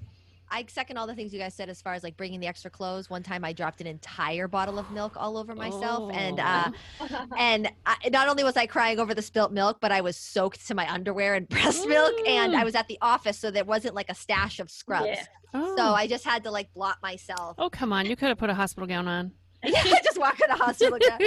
I 0.49 0.65
second 0.69 0.98
all 0.98 1.07
the 1.07 1.15
things 1.15 1.34
you 1.34 1.40
guys 1.40 1.53
said 1.53 1.69
as 1.69 1.82
far 1.82 1.94
as 1.94 2.03
like 2.03 2.15
bringing 2.15 2.40
the 2.40 2.48
extra 2.48 2.72
clothes. 2.72 3.10
One 3.10 3.22
time 3.24 3.44
I 3.44 3.53
dropped 3.53 3.82
an 3.82 3.88
entire 3.88 4.48
bottle 4.48 4.80
of 4.80 4.90
milk 4.91 5.14
all 5.18 5.38
over 5.38 5.53
myself, 5.56 6.11
and 6.14 6.40
uh, 6.40 6.69
Oh. 7.02 7.26
and 7.38 7.69
I, 7.86 7.95
not 8.10 8.28
only 8.30 8.44
was 8.44 8.56
I 8.57 8.65
crying 8.65 8.99
over 8.99 9.14
the 9.14 9.22
spilt 9.22 9.52
milk, 9.52 9.78
but 9.82 9.91
I 9.91 10.02
was 10.02 10.15
soaked 10.15 10.65
to 10.68 10.76
my 10.76 10.90
underwear 10.91 11.36
and 11.36 11.48
breast 11.49 11.88
milk, 11.88 12.14
and 12.28 12.56
I 12.56 12.61
Mm. 12.61 12.65
was 12.65 12.76
at 12.76 12.88
the 12.88 12.98
office, 13.02 13.38
so 13.38 13.52
there 13.52 13.65
wasn't 13.65 13.94
like 13.95 14.10
a 14.10 14.15
stash 14.15 14.60
of 14.60 14.69
scrubs. 14.72 15.07
Yeah. 15.07 15.24
Oh. 15.53 15.76
So 15.76 15.84
I 15.84 16.07
just 16.07 16.24
had 16.26 16.44
to 16.45 16.52
like 16.52 16.74
blot 16.74 16.98
myself. 17.02 17.56
oh, 17.57 17.69
come 17.69 17.91
on. 17.94 18.06
You 18.06 18.15
could 18.15 18.30
have 18.30 18.38
put 18.38 18.49
a 18.49 18.53
hospital 18.53 18.88
gown 18.88 19.07
on. 19.07 19.32
yeah, 19.64 19.82
just 20.03 20.19
walk 20.19 20.40
in 20.40 20.48
the 20.49 20.56
hospital. 20.56 20.99
gown. 20.99 21.19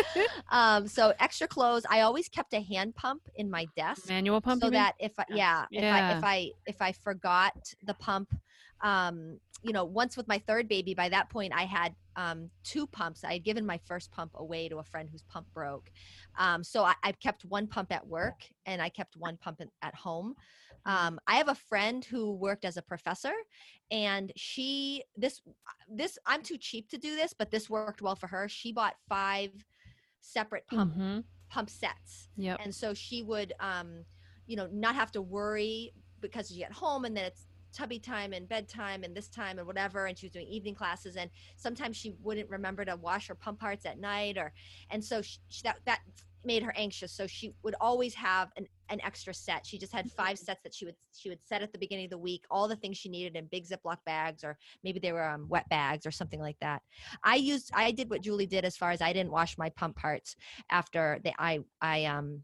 Um, 0.50 0.86
so 0.88 1.12
extra 1.18 1.48
clothes. 1.48 1.84
I 1.90 2.02
always 2.02 2.28
kept 2.28 2.54
a 2.54 2.60
hand 2.60 2.94
pump 2.94 3.22
in 3.34 3.50
my 3.50 3.66
desk. 3.76 4.08
Manual 4.08 4.40
pump, 4.40 4.62
so 4.62 4.70
that 4.70 4.94
if 5.00 5.12
I, 5.18 5.24
yeah, 5.30 5.64
if 5.70 5.82
I 5.82 5.98
Yeah. 5.98 6.16
if 6.18 6.24
I 6.24 6.50
if 6.66 6.80
I 6.82 6.92
forgot 6.92 7.52
the 7.82 7.94
pump, 7.94 8.32
um, 8.82 9.40
you 9.62 9.72
know, 9.72 9.84
once 9.84 10.16
with 10.16 10.26
my 10.28 10.38
third 10.38 10.68
baby, 10.68 10.94
by 10.94 11.08
that 11.10 11.28
point 11.30 11.52
I 11.54 11.64
had 11.64 11.94
um, 12.16 12.50
two 12.62 12.86
pumps. 12.86 13.24
I 13.24 13.34
had 13.34 13.44
given 13.44 13.66
my 13.66 13.78
first 13.78 14.10
pump 14.10 14.32
away 14.34 14.68
to 14.68 14.78
a 14.78 14.84
friend 14.84 15.08
whose 15.10 15.22
pump 15.22 15.48
broke, 15.52 15.90
um, 16.38 16.64
so 16.64 16.84
I, 16.84 16.94
I 17.02 17.12
kept 17.12 17.44
one 17.44 17.66
pump 17.66 17.92
at 17.92 18.06
work 18.06 18.48
and 18.66 18.80
I 18.80 18.88
kept 18.88 19.16
one 19.16 19.36
pump 19.36 19.60
in, 19.60 19.70
at 19.82 19.94
home. 19.94 20.34
Um, 20.86 21.18
I 21.26 21.36
have 21.36 21.48
a 21.48 21.54
friend 21.54 22.04
who 22.04 22.32
worked 22.32 22.64
as 22.64 22.76
a 22.78 22.82
professor, 22.82 23.34
and 23.90 24.32
she 24.36 25.04
this 25.16 25.42
this 25.88 26.18
I'm 26.26 26.42
too 26.42 26.56
cheap 26.58 26.88
to 26.90 26.98
do 26.98 27.14
this, 27.16 27.34
but 27.34 27.50
this 27.50 27.68
worked 27.68 28.00
well 28.02 28.16
for 28.16 28.28
her. 28.28 28.48
She 28.48 28.72
bought 28.72 28.96
five 29.08 29.64
separate 30.20 30.66
pump 30.66 30.94
Mhm. 30.94 31.24
pump 31.48 31.68
sets 31.70 32.30
Yep. 32.36 32.60
and 32.60 32.74
so 32.74 32.94
she 32.94 33.22
would 33.22 33.52
um 33.60 34.04
you 34.46 34.56
know 34.56 34.68
not 34.68 34.94
have 34.94 35.10
to 35.10 35.20
worry 35.22 35.92
because 36.20 36.48
she 36.48 36.58
get 36.58 36.72
home 36.72 37.04
and 37.04 37.16
then 37.16 37.24
it's 37.24 37.46
tubby 37.72 37.98
time 37.98 38.32
and 38.32 38.48
bedtime 38.48 39.04
and 39.04 39.14
this 39.14 39.28
time 39.28 39.58
and 39.58 39.66
whatever 39.66 40.06
and 40.06 40.18
she 40.18 40.26
was 40.26 40.32
doing 40.32 40.46
evening 40.46 40.74
classes 40.74 41.16
and 41.16 41.30
sometimes 41.56 41.96
she 41.96 42.14
wouldn't 42.22 42.48
remember 42.50 42.84
to 42.84 42.96
wash 42.96 43.28
her 43.28 43.34
pump 43.34 43.60
parts 43.60 43.86
at 43.86 43.98
night 43.98 44.36
or 44.36 44.52
and 44.90 45.02
so 45.02 45.22
she, 45.22 45.38
that 45.64 45.76
that 45.84 46.00
made 46.44 46.62
her 46.62 46.72
anxious 46.76 47.12
so 47.12 47.26
she 47.26 47.52
would 47.62 47.74
always 47.80 48.14
have 48.14 48.50
an, 48.56 48.66
an 48.90 49.00
extra 49.02 49.32
set. 49.32 49.64
She 49.64 49.78
just 49.78 49.92
had 49.92 50.10
five 50.10 50.38
sets 50.38 50.62
that 50.62 50.74
she 50.74 50.84
would 50.84 50.96
she 51.16 51.28
would 51.28 51.38
set 51.44 51.62
at 51.62 51.72
the 51.72 51.78
beginning 51.78 52.06
of 52.06 52.10
the 52.10 52.18
week 52.18 52.44
all 52.50 52.68
the 52.68 52.76
things 52.76 52.96
she 52.96 53.08
needed 53.08 53.36
in 53.36 53.46
big 53.46 53.66
ziploc 53.66 53.98
bags 54.04 54.42
or 54.44 54.58
maybe 54.82 54.98
they 54.98 55.12
were 55.12 55.28
um, 55.28 55.46
wet 55.48 55.68
bags 55.68 56.06
or 56.06 56.10
something 56.10 56.40
like 56.40 56.56
that. 56.60 56.82
I 57.22 57.36
used 57.36 57.70
i 57.74 57.90
did 57.92 58.10
what 58.10 58.22
julie 58.22 58.46
did 58.46 58.64
as 58.64 58.76
far 58.76 58.90
as 58.90 59.00
i 59.00 59.12
didn't 59.12 59.30
wash 59.30 59.56
my 59.58 59.70
pump 59.70 59.96
parts 59.96 60.36
after 60.70 61.20
they 61.22 61.34
i 61.38 61.60
i 61.80 62.04
um 62.04 62.42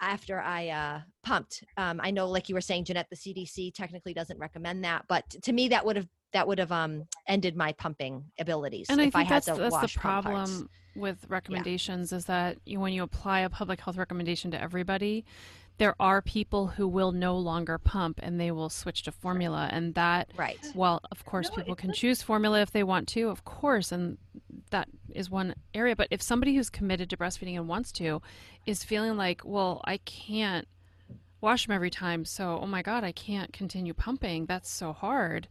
after 0.00 0.40
I 0.40 0.68
uh, 0.68 1.00
pumped. 1.22 1.64
Um, 1.76 2.00
I 2.02 2.10
know, 2.10 2.28
like 2.28 2.48
you 2.48 2.54
were 2.54 2.60
saying, 2.60 2.84
Jeanette, 2.84 3.08
the 3.10 3.16
CDC 3.16 3.74
technically 3.74 4.14
doesn't 4.14 4.38
recommend 4.38 4.84
that, 4.84 5.04
but 5.08 5.28
to 5.42 5.52
me, 5.52 5.68
that 5.68 5.84
would 5.84 5.96
have 5.96 6.08
that 6.32 6.46
would 6.46 6.58
have 6.58 6.70
um, 6.70 7.04
ended 7.26 7.56
my 7.56 7.72
pumping 7.72 8.24
abilities. 8.38 8.86
And 8.88 9.00
I 9.00 9.10
think 9.10 9.28
had 9.28 9.42
that's 9.42 9.46
to 9.46 9.54
that's 9.56 9.92
the 9.92 9.98
problem 9.98 10.68
with 10.96 11.24
recommendations 11.28 12.12
is 12.12 12.24
that 12.26 12.58
you, 12.64 12.80
when 12.80 12.92
you 12.92 13.02
apply 13.02 13.40
a 13.40 13.50
public 13.50 13.80
health 13.80 13.96
recommendation 13.96 14.50
to 14.52 14.60
everybody, 14.60 15.24
there 15.80 15.96
are 15.98 16.20
people 16.20 16.66
who 16.66 16.86
will 16.86 17.10
no 17.10 17.38
longer 17.38 17.78
pump 17.78 18.20
and 18.22 18.38
they 18.38 18.50
will 18.50 18.68
switch 18.68 19.02
to 19.04 19.10
formula, 19.10 19.66
and 19.72 19.94
that 19.94 20.30
Right. 20.36 20.58
Well, 20.74 21.00
of 21.10 21.24
course, 21.24 21.48
No, 21.48 21.56
people 21.56 21.74
can 21.74 21.94
choose 21.94 22.20
formula 22.22 22.60
if 22.60 22.70
they 22.70 22.84
want 22.84 23.08
to, 23.08 23.30
of 23.30 23.46
course, 23.46 23.90
and 23.90 24.18
that 24.72 24.90
is 25.08 25.30
one 25.30 25.54
area. 25.72 25.96
But 25.96 26.08
if 26.10 26.20
somebody 26.20 26.54
who's 26.54 26.68
committed 26.68 27.08
to 27.08 27.16
breastfeeding 27.16 27.56
and 27.56 27.66
wants 27.66 27.92
to 27.92 28.20
is 28.66 28.84
feeling 28.84 29.16
like, 29.16 29.40
well, 29.42 29.80
I 29.84 29.96
can't 30.04 30.68
wash 31.40 31.66
them 31.66 31.74
every 31.74 31.88
time, 31.88 32.26
so 32.26 32.60
oh 32.62 32.66
my 32.66 32.82
God, 32.82 33.02
I 33.02 33.12
can't 33.12 33.50
continue 33.50 33.94
pumping, 33.94 34.44
that's 34.44 34.68
so 34.68 34.92
hard, 34.92 35.48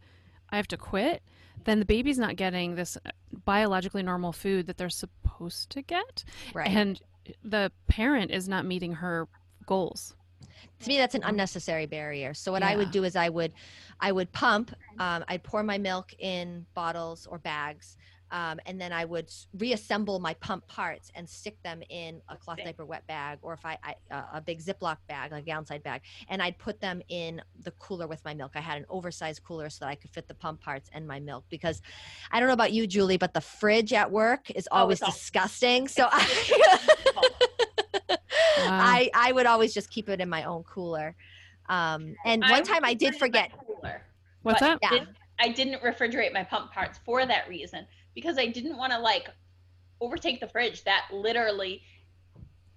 I 0.48 0.58
have 0.58 0.68
to 0.68 0.76
quit, 0.76 1.24
then 1.64 1.80
the 1.80 1.84
baby's 1.84 2.20
not 2.20 2.36
getting 2.36 2.76
this 2.76 2.96
uh, 3.04 3.10
biologically 3.44 4.04
normal 4.04 4.30
food 4.30 4.68
that 4.68 4.76
they're 4.76 4.90
supposed 4.90 5.70
to 5.70 5.82
get. 5.82 6.22
Right. 6.54 6.68
And 6.68 7.00
the 7.42 7.72
parent 7.88 8.30
is 8.30 8.48
not 8.48 8.64
meeting 8.64 8.92
her 8.92 9.26
goals. 9.66 10.14
To 10.80 10.88
me 10.88 10.96
that's 10.96 11.14
an 11.14 11.22
unnecessary 11.24 11.86
barrier 11.86 12.34
so 12.34 12.52
what 12.52 12.62
i 12.62 12.76
would 12.76 12.90
do 12.90 13.04
is 13.04 13.16
i 13.16 13.28
would 13.28 13.52
i 14.00 14.10
would 14.12 14.30
pump 14.32 14.74
um, 14.98 15.24
i'd 15.28 15.42
pour 15.42 15.62
my 15.62 15.78
milk 15.78 16.12
in 16.18 16.66
bottles 16.74 17.26
or 17.26 17.38
bags 17.38 17.96
um, 18.32 18.60
and 18.66 18.80
then 18.80 18.92
I 18.92 19.04
would 19.04 19.28
reassemble 19.58 20.20
my 20.20 20.34
pump 20.34 20.66
parts 20.68 21.10
and 21.14 21.28
stick 21.28 21.60
them 21.64 21.82
in 21.90 22.20
a 22.28 22.36
cloth 22.36 22.58
diaper 22.58 22.84
wet 22.84 23.06
bag 23.06 23.38
or 23.42 23.54
if 23.54 23.64
I, 23.66 23.76
I 23.82 23.94
uh, 24.14 24.22
a 24.34 24.40
big 24.40 24.60
Ziploc 24.60 24.98
bag, 25.08 25.32
like 25.32 25.42
a 25.42 25.46
downside 25.46 25.82
bag, 25.82 26.02
and 26.28 26.40
I'd 26.40 26.56
put 26.58 26.80
them 26.80 27.02
in 27.08 27.42
the 27.64 27.72
cooler 27.72 28.06
with 28.06 28.24
my 28.24 28.34
milk. 28.34 28.52
I 28.54 28.60
had 28.60 28.78
an 28.78 28.86
oversized 28.88 29.42
cooler 29.42 29.68
so 29.68 29.84
that 29.84 29.90
I 29.90 29.94
could 29.96 30.10
fit 30.10 30.28
the 30.28 30.34
pump 30.34 30.60
parts 30.60 30.88
and 30.92 31.06
my 31.06 31.18
milk 31.18 31.44
because 31.50 31.82
I 32.30 32.38
don't 32.38 32.46
know 32.46 32.54
about 32.54 32.72
you, 32.72 32.86
Julie, 32.86 33.16
but 33.16 33.34
the 33.34 33.40
fridge 33.40 33.92
at 33.92 34.10
work 34.10 34.50
is 34.52 34.68
Oh, 34.70 34.76
always 34.78 35.02
awful. 35.02 35.12
disgusting. 35.12 35.88
So 35.88 36.08
I. 36.10 37.56
I 38.68 39.10
I 39.14 39.32
would 39.32 39.46
always 39.46 39.72
just 39.74 39.90
keep 39.90 40.08
it 40.08 40.20
in 40.20 40.28
my 40.28 40.44
own 40.44 40.62
cooler. 40.64 41.14
Um, 41.68 42.14
and 42.24 42.42
one 42.42 42.64
time 42.64 42.84
I 42.84 42.94
did 42.94 43.16
forget. 43.16 43.50
cooler. 43.66 44.02
What's 44.42 44.60
But 44.60 44.80
that? 44.80 44.92
Yeah. 44.94 45.04
I 45.38 45.48
didn't 45.48 45.80
refrigerate 45.82 46.32
my 46.32 46.44
pump 46.44 46.72
parts 46.72 46.98
for 47.04 47.24
that 47.24 47.48
reason 47.48 47.86
because 48.14 48.38
I 48.38 48.46
didn't 48.46 48.76
want 48.76 48.92
to 48.92 48.98
like 48.98 49.28
overtake 50.00 50.40
the 50.40 50.48
fridge 50.48 50.82
that 50.84 51.06
literally 51.12 51.82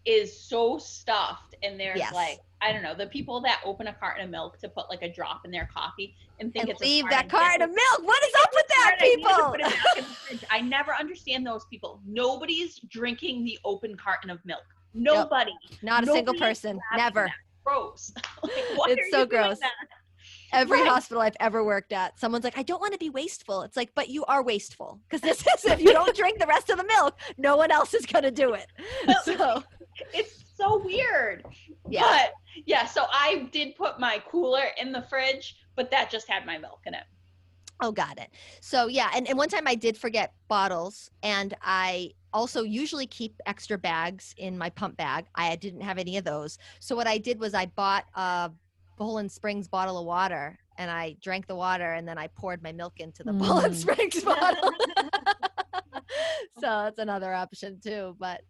is 0.06 0.38
so 0.38 0.78
stuffed 0.78 1.56
and 1.64 1.80
there's 1.80 1.98
Yes. 2.00 2.14
like 2.14 2.40
I 2.62 2.72
don't 2.72 2.84
know 2.84 2.94
the 2.96 3.08
people 3.08 3.42
that 3.42 3.62
open 3.66 3.88
a 3.88 3.94
carton 3.94 4.24
of 4.26 4.30
milk 4.30 4.58
to 4.60 4.70
put 4.70 4.90
like 4.90 5.02
a 5.02 5.12
drop 5.12 5.44
in 5.46 5.52
their 5.52 5.68
coffee 5.74 6.16
and 6.40 6.52
think 6.54 6.64
And 6.64 6.72
it's 6.72 6.82
leave 6.82 7.02
smart 7.02 7.12
that 7.12 7.30
carton 7.30 7.62
of 7.62 7.70
milk. 7.70 8.02
What 8.08 8.24
is 8.24 8.34
up 8.42 8.50
with 8.54 8.68
that, 8.68 8.96
Smart 8.98 9.02
idea 9.02 9.16
to 9.16 9.18
people? 9.18 9.52
put 9.52 9.60
it 9.60 9.64
back 9.64 9.98
in 9.98 10.04
the 10.04 10.10
fridge. 10.10 10.44
I 10.50 10.62
never 10.62 10.94
understand 10.94 11.46
those 11.46 11.66
people. 11.66 12.02
Nobody's 12.06 12.80
drinking 12.88 13.44
the 13.46 13.58
open 13.66 13.96
carton 13.98 14.30
of 14.30 14.40
milk. 14.46 14.64
Nobody. 14.94 15.54
Not 15.82 16.04
a 16.04 16.08
single 16.08 16.36
person. 16.36 16.80
Never. 16.96 17.32
Gross. 17.66 18.12
Like, 18.44 18.98
It's 18.98 19.12
so 19.12 19.26
gross. 19.26 19.60
Every 20.52 20.82
Right. 20.82 20.88
hospital 20.90 21.22
I've 21.22 21.36
ever 21.40 21.64
worked 21.64 21.94
at, 21.94 22.20
someone's 22.20 22.44
like, 22.44 22.58
I 22.58 22.64
don't 22.64 22.80
want 22.80 22.94
to 22.94 23.00
be 23.00 23.10
wasteful. 23.10 23.64
It's 23.64 23.76
like, 23.76 23.90
but 23.96 24.10
you 24.10 24.24
are 24.26 24.44
wasteful 24.44 25.00
because 25.08 25.22
this 25.22 25.40
is 25.58 25.66
if 25.66 25.82
you 25.82 25.92
don't 25.94 26.16
drink 26.16 26.40
the 26.40 26.46
rest 26.48 26.70
of 26.70 26.78
the 26.78 26.84
milk, 26.86 27.20
no 27.38 27.56
one 27.58 27.72
else 27.72 27.94
is 27.94 28.06
gonna 28.06 28.32
do 28.32 28.54
it. 28.54 28.68
So 29.24 29.64
it's 30.14 30.44
so 30.56 30.78
weird. 30.84 31.46
Yeah. 31.90 32.02
But 32.02 32.34
yeah, 32.66 32.86
so 32.86 33.06
I 33.12 33.48
did 33.52 33.76
put 33.76 34.00
my 34.00 34.22
cooler 34.30 34.66
in 34.78 34.92
the 34.92 35.02
fridge, 35.04 35.56
but 35.76 35.90
that 35.92 36.10
just 36.12 36.28
had 36.30 36.46
my 36.46 36.58
milk 36.58 36.82
in 36.86 36.94
it. 36.94 37.04
Oh, 37.84 37.92
got 37.92 38.18
it. 38.18 38.30
So 38.62 38.88
yeah, 38.88 39.10
and, 39.14 39.28
and 39.28 39.38
one 39.38 39.50
time 39.50 39.68
I 39.68 39.76
did 39.76 39.98
forget 39.98 40.34
bottles, 40.48 41.12
and 41.22 41.54
I 41.62 42.12
also 42.32 42.64
usually 42.64 43.06
keep 43.06 43.36
extra 43.46 43.78
bags 43.78 44.34
in 44.38 44.58
my 44.58 44.70
pump 44.70 44.96
bag. 44.96 45.26
I 45.36 45.54
didn't 45.58 45.82
have 45.82 45.98
any 45.98 46.16
of 46.18 46.24
those. 46.24 46.58
So 46.80 46.96
what 46.96 47.08
I 47.08 47.18
did 47.18 47.42
was 47.42 47.54
I 47.54 47.66
bought 47.66 48.06
a 48.16 48.52
Poland 48.98 49.32
Springs 49.34 49.68
bottle 49.68 49.98
of 50.00 50.06
water, 50.06 50.58
and 50.78 50.90
I 50.90 51.18
drank 51.22 51.46
the 51.46 51.56
water, 51.56 51.92
and 51.92 52.08
then 52.08 52.18
I 52.18 52.28
poured 52.28 52.64
my 52.64 52.72
milk 52.72 52.94
into 53.02 53.22
the 53.22 53.34
Poland 53.34 53.74
Mm. 53.74 53.76
Springs 53.76 54.24
bottle. 54.24 54.72
so 56.56 56.62
that's 56.62 57.00
another 57.00 57.34
option 57.34 57.82
too. 57.84 58.16
But 58.18 58.42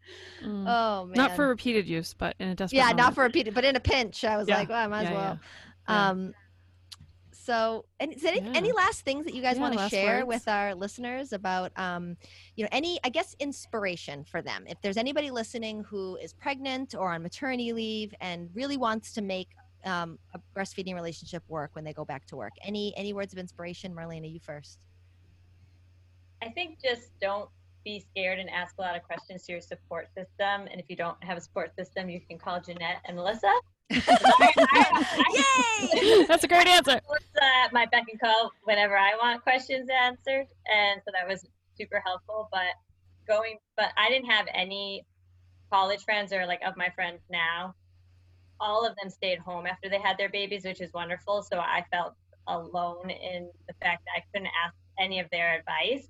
Mm. 0.44 0.66
oh 0.68 1.06
man, 1.08 1.18
Not 1.18 1.32
for 1.32 1.48
repeated 1.48 1.88
use, 1.88 2.14
but 2.14 2.36
in 2.40 2.50
a 2.50 2.56
desperate 2.56 2.78
yeah, 2.78 2.92
not 2.92 3.16
for 3.16 3.24
repeated, 3.24 3.56
but 3.56 3.66
in 3.66 3.76
a 3.76 3.80
pinch, 3.80 4.24
I 4.24 4.38
was 4.38 4.48
Yeah, 4.48 4.58
like, 4.60 4.70
well, 4.70 4.78
I 4.84 4.88
might 4.88 5.06
as 5.06 5.12
well. 5.12 5.40
yeah. 5.90 6.10
Um, 6.10 6.34
so, 7.44 7.84
and 8.00 8.14
is 8.14 8.22
there 8.22 8.36
any, 8.36 8.56
any 8.56 8.72
last 8.72 9.02
things 9.02 9.26
that 9.26 9.34
you 9.34 9.42
guys 9.42 9.58
Yeah, 9.58 9.64
want 9.64 9.78
to 9.78 9.90
share 9.90 10.26
words. 10.26 10.28
with 10.28 10.48
our 10.48 10.74
listeners 10.74 11.34
about, 11.34 11.74
um, 11.78 12.16
you 12.56 12.64
know, 12.64 12.70
any, 12.72 13.00
I 13.04 13.10
guess, 13.10 13.36
inspiration 13.40 14.24
for 14.24 14.42
them? 14.42 14.64
If 14.66 14.80
there's 14.82 14.96
anybody 14.96 15.30
listening 15.30 15.84
who 15.84 16.16
is 16.16 16.32
pregnant 16.32 16.96
or 16.96 17.14
on 17.14 17.22
maternity 17.22 17.74
leave 17.74 18.14
and 18.22 18.50
really 18.54 18.78
wants 18.78 19.12
to 19.14 19.22
make 19.22 19.50
um, 19.84 20.18
a 20.34 20.40
breastfeeding 20.58 20.96
relationship 20.96 21.44
work 21.50 21.72
when 21.74 21.84
they 21.84 21.92
go 21.92 22.06
back 22.06 22.26
to 22.28 22.38
work, 22.38 22.54
any 22.64 22.96
any 22.96 23.12
words 23.12 23.34
of 23.34 23.40
inspiration, 23.40 23.94
Marlena? 23.94 24.32
You 24.32 24.40
first. 24.40 24.80
I 26.42 26.50
think 26.50 26.80
just 26.82 27.10
don't 27.20 27.50
be 27.84 28.06
scared 28.12 28.40
and 28.40 28.50
ask 28.50 28.76
a 28.78 28.82
lot 28.82 28.96
of 28.96 29.04
questions 29.04 29.46
to 29.48 29.52
your 29.52 29.62
support 29.62 30.08
system. 30.16 30.68
And 30.72 30.80
if 30.80 30.86
you 30.88 30.96
don't 30.96 31.22
have 31.22 31.38
a 31.38 31.42
support 31.42 31.76
system, 31.76 32.10
you 32.10 32.22
can 32.22 32.38
call 32.38 32.62
Jeanette 32.62 33.02
and 33.06 33.18
Melissa. 33.18 33.52
Yay! 33.90 34.00
That's 36.28 36.44
a 36.44 36.48
great 36.48 36.68
answer. 36.68 37.00
Melissa 37.08 37.70
my 37.74 37.86
beck 37.88 38.06
and 38.10 38.20
call 38.20 38.52
whenever 38.64 38.98
I 38.98 39.16
want 39.22 39.44
questions 39.44 39.90
answered. 39.90 40.48
And 40.72 41.02
so 41.06 41.12
that 41.14 41.28
was 41.28 41.46
super 41.78 42.02
helpful. 42.06 42.48
But 42.52 42.76
going, 43.28 43.58
but 43.76 43.88
I 43.98 44.10
didn't 44.10 44.30
have 44.30 44.48
any 44.54 45.06
college 45.72 46.04
friends 46.04 46.32
or 46.32 46.46
like 46.46 46.62
of 46.66 46.78
my 46.78 46.90
friends 46.90 47.20
now. 47.30 47.74
All 48.60 48.86
of 48.86 48.96
them 49.02 49.10
stayed 49.10 49.40
home 49.40 49.66
after 49.66 49.90
they 49.90 50.00
had 50.00 50.18
their 50.18 50.30
babies, 50.30 50.64
which 50.64 50.80
is 50.80 50.94
wonderful. 50.94 51.42
So 51.42 51.60
I 51.60 51.84
felt 51.92 52.14
alone 52.48 53.10
in 53.10 53.50
the 53.68 53.74
fact 53.82 54.04
that 54.06 54.12
I 54.18 54.24
couldn't 54.32 54.52
ask 54.66 54.76
any 55.00 55.20
of 55.20 55.28
their 55.32 55.60
advice. 55.60 56.08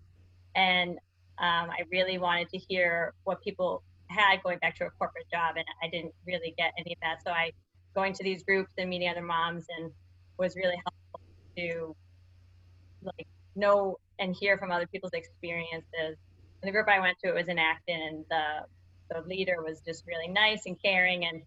And 0.55 0.91
um, 1.39 1.71
I 1.71 1.83
really 1.91 2.17
wanted 2.17 2.49
to 2.49 2.57
hear 2.57 3.13
what 3.23 3.41
people 3.41 3.81
had 4.09 4.43
going 4.43 4.59
back 4.59 4.75
to 4.77 4.85
a 4.85 4.89
corporate 4.91 5.25
job, 5.31 5.55
and 5.55 5.65
I 5.81 5.89
didn't 5.89 6.13
really 6.27 6.53
get 6.57 6.73
any 6.77 6.93
of 6.93 6.99
that. 7.01 7.23
So 7.25 7.31
I 7.31 7.51
going 7.95 8.13
to 8.13 8.23
these 8.23 8.43
groups 8.43 8.73
and 8.77 8.89
meeting 8.89 9.09
other 9.09 9.21
moms 9.21 9.65
and 9.77 9.91
was 10.37 10.55
really 10.55 10.75
helpful 10.75 11.21
to 11.57 11.95
like 13.03 13.27
know 13.55 13.97
and 14.19 14.35
hear 14.35 14.57
from 14.57 14.71
other 14.71 14.87
people's 14.87 15.13
experiences. 15.13 16.17
And 16.61 16.67
the 16.67 16.71
group 16.71 16.87
I 16.87 16.99
went 16.99 17.17
to 17.23 17.29
it 17.29 17.35
was 17.35 17.47
in 17.47 17.59
Acton, 17.59 18.01
and 18.01 18.25
the 18.29 19.13
the 19.13 19.27
leader 19.27 19.57
was 19.61 19.81
just 19.81 20.05
really 20.07 20.27
nice 20.27 20.65
and 20.65 20.81
caring, 20.81 21.25
and 21.25 21.41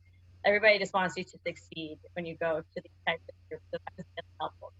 everybody 0.45 0.79
just 0.79 0.93
wants 0.95 1.17
you 1.17 1.25
to 1.25 1.39
succeed 1.47 1.99
when 2.13 2.27
you 2.27 2.37
go 2.37 2.61
to 2.61 2.83
these 2.83 2.93
types 3.07 3.23
of 3.29 3.49
groups. 3.49 3.65
So 3.73 3.79
that 3.85 3.93
was 3.97 4.07
really 4.17 4.29
helpful. 4.41 4.73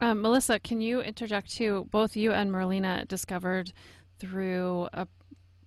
Um, 0.00 0.22
Melissa, 0.22 0.58
can 0.58 0.80
you 0.80 1.00
interject 1.00 1.50
too? 1.50 1.86
Both 1.90 2.16
you 2.16 2.32
and 2.32 2.50
Marlena 2.50 3.06
discovered 3.06 3.72
through 4.18 4.88
a 4.94 5.06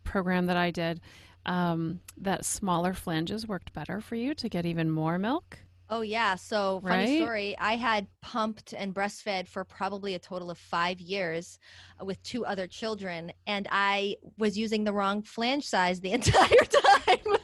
program 0.03 0.47
that 0.47 0.57
I 0.57 0.71
did 0.71 1.01
um, 1.45 1.99
that 2.17 2.45
smaller 2.45 2.93
flanges 2.93 3.47
worked 3.47 3.73
better 3.73 4.01
for 4.01 4.15
you 4.15 4.33
to 4.35 4.49
get 4.49 4.65
even 4.65 4.89
more 4.89 5.17
milk. 5.19 5.59
Oh 5.89 6.01
yeah. 6.01 6.35
So 6.35 6.79
funny 6.81 7.03
Right? 7.03 7.21
story. 7.21 7.57
I 7.59 7.75
had 7.75 8.07
pumped 8.21 8.73
and 8.73 8.95
breastfed 8.95 9.47
for 9.47 9.63
probably 9.63 10.15
a 10.15 10.19
total 10.19 10.49
of 10.49 10.57
five 10.57 10.99
years 10.99 11.59
uh, 12.01 12.05
with 12.05 12.21
two 12.23 12.45
other 12.45 12.65
children, 12.67 13.31
and 13.45 13.67
I 13.69 14.15
was 14.37 14.57
using 14.57 14.85
the 14.85 14.93
wrong 14.93 15.21
flange 15.21 15.65
size 15.67 15.99
the 15.99 16.11
entire 16.19 16.47
time. 16.47 17.37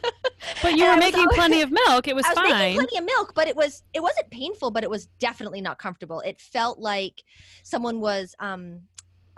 But 0.64 0.74
you 0.78 0.84
And 0.86 0.96
were 0.96 1.00
making 1.00 1.20
always- 1.22 1.36
plenty 1.38 1.62
of 1.62 1.70
milk. 1.72 2.08
It 2.08 2.16
was, 2.16 2.26
I 2.26 2.30
was 2.30 2.38
fine. 2.38 2.50
making 2.50 2.76
plenty 2.78 2.98
of 2.98 3.06
milk, 3.06 3.34
but 3.36 3.48
it 3.48 3.56
was 3.56 3.84
it 3.94 4.02
wasn't 4.02 4.32
painful, 4.32 4.72
but 4.72 4.84
it 4.84 4.90
was 4.90 5.08
definitely 5.20 5.62
not 5.62 5.78
comfortable. 5.78 6.22
It 6.22 6.40
felt 6.40 6.80
like 6.80 7.22
someone 7.64 8.00
was 8.00 8.34
um 8.40 8.82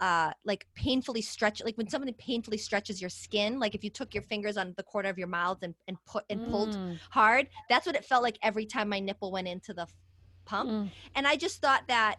uh 0.02 0.32
like 0.46 0.66
painfully 0.76 1.22
stretch 1.22 1.62
like 1.64 1.78
when 1.78 1.88
somebody 1.88 2.12
painfully 2.14 2.58
stretches 2.58 3.00
your 3.00 3.10
skin, 3.10 3.60
like 3.60 3.76
if 3.76 3.84
you 3.84 3.90
took 3.90 4.14
your 4.14 4.24
fingers 4.24 4.58
on 4.58 4.74
the 4.78 4.84
corner 4.84 5.10
of 5.10 5.18
your 5.18 5.28
mouth 5.28 5.60
and, 5.62 5.76
and 5.88 5.98
put 6.06 6.26
and 6.30 6.44
pulled 6.44 6.76
Mm, 6.76 6.98
hard, 7.12 7.48
that's 7.70 7.86
what 7.86 7.96
it 7.96 8.04
felt 8.04 8.24
like 8.24 8.38
every 8.42 8.66
time 8.66 8.90
my 8.90 9.00
nipple 9.00 9.32
went 9.32 9.48
into 9.48 9.74
the 9.74 9.88
pump. 10.46 10.70
mm. 10.70 10.90
And 11.16 11.28
I 11.28 11.36
just 11.36 11.62
thought 11.62 11.84
that 11.88 12.16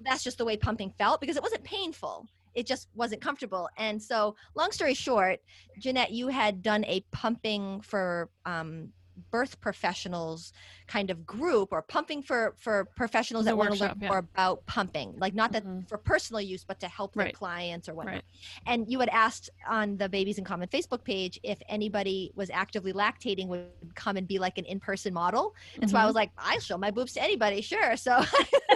that's 0.00 0.24
just 0.24 0.38
the 0.38 0.44
way 0.44 0.56
pumping 0.56 0.90
felt 0.98 1.20
because 1.20 1.36
it 1.36 1.42
wasn't 1.42 1.64
painful. 1.64 2.26
It 2.54 2.66
just 2.66 2.88
wasn't 2.94 3.22
comfortable. 3.22 3.68
And 3.78 4.02
so, 4.02 4.36
long 4.54 4.72
story 4.72 4.94
short, 4.94 5.40
Jeanette, 5.78 6.10
you 6.12 6.28
had 6.28 6.62
done 6.62 6.84
a 6.84 7.04
pumping 7.12 7.80
for 7.80 8.30
um, 8.44 8.90
birth 9.30 9.60
professionals 9.60 10.52
kind 10.86 11.10
of 11.10 11.26
group 11.26 11.68
or 11.72 11.82
pumping 11.82 12.22
for 12.22 12.54
for 12.58 12.84
professionals 12.96 13.44
that 13.44 13.56
want 13.56 13.72
to 13.72 13.78
learn 13.80 13.96
yeah. 14.00 14.08
more 14.08 14.18
about 14.18 14.64
pumping 14.66 15.14
like 15.18 15.34
not 15.34 15.52
that 15.52 15.64
Mhm. 15.64 15.88
for 15.88 15.98
personal 15.98 16.40
use 16.40 16.64
but 16.64 16.80
to 16.80 16.88
help 16.88 17.14
their 17.14 17.30
clients 17.30 17.88
or 17.88 17.94
whatnot 17.94 18.14
Right. 18.16 18.24
and 18.66 18.88
you 18.90 18.98
had 19.00 19.08
asked 19.10 19.50
on 19.68 19.96
the 19.96 20.08
babies 20.08 20.38
in 20.38 20.44
common 20.44 20.68
facebook 20.68 21.04
page 21.04 21.38
if 21.42 21.60
anybody 21.68 22.32
was 22.34 22.50
actively 22.50 22.92
lactating 22.92 23.46
would 23.48 23.68
come 23.94 24.16
and 24.16 24.26
be 24.26 24.38
like 24.38 24.58
an 24.58 24.64
in-person 24.64 25.12
model 25.14 25.54
and 25.80 25.90
so 25.90 25.96
i 25.98 26.06
was 26.06 26.14
like 26.14 26.30
i 26.38 26.58
show 26.58 26.76
my 26.78 26.90
boobs 26.90 27.12
to 27.12 27.22
anybody 27.22 27.60
sure 27.60 27.96
so 27.96 28.24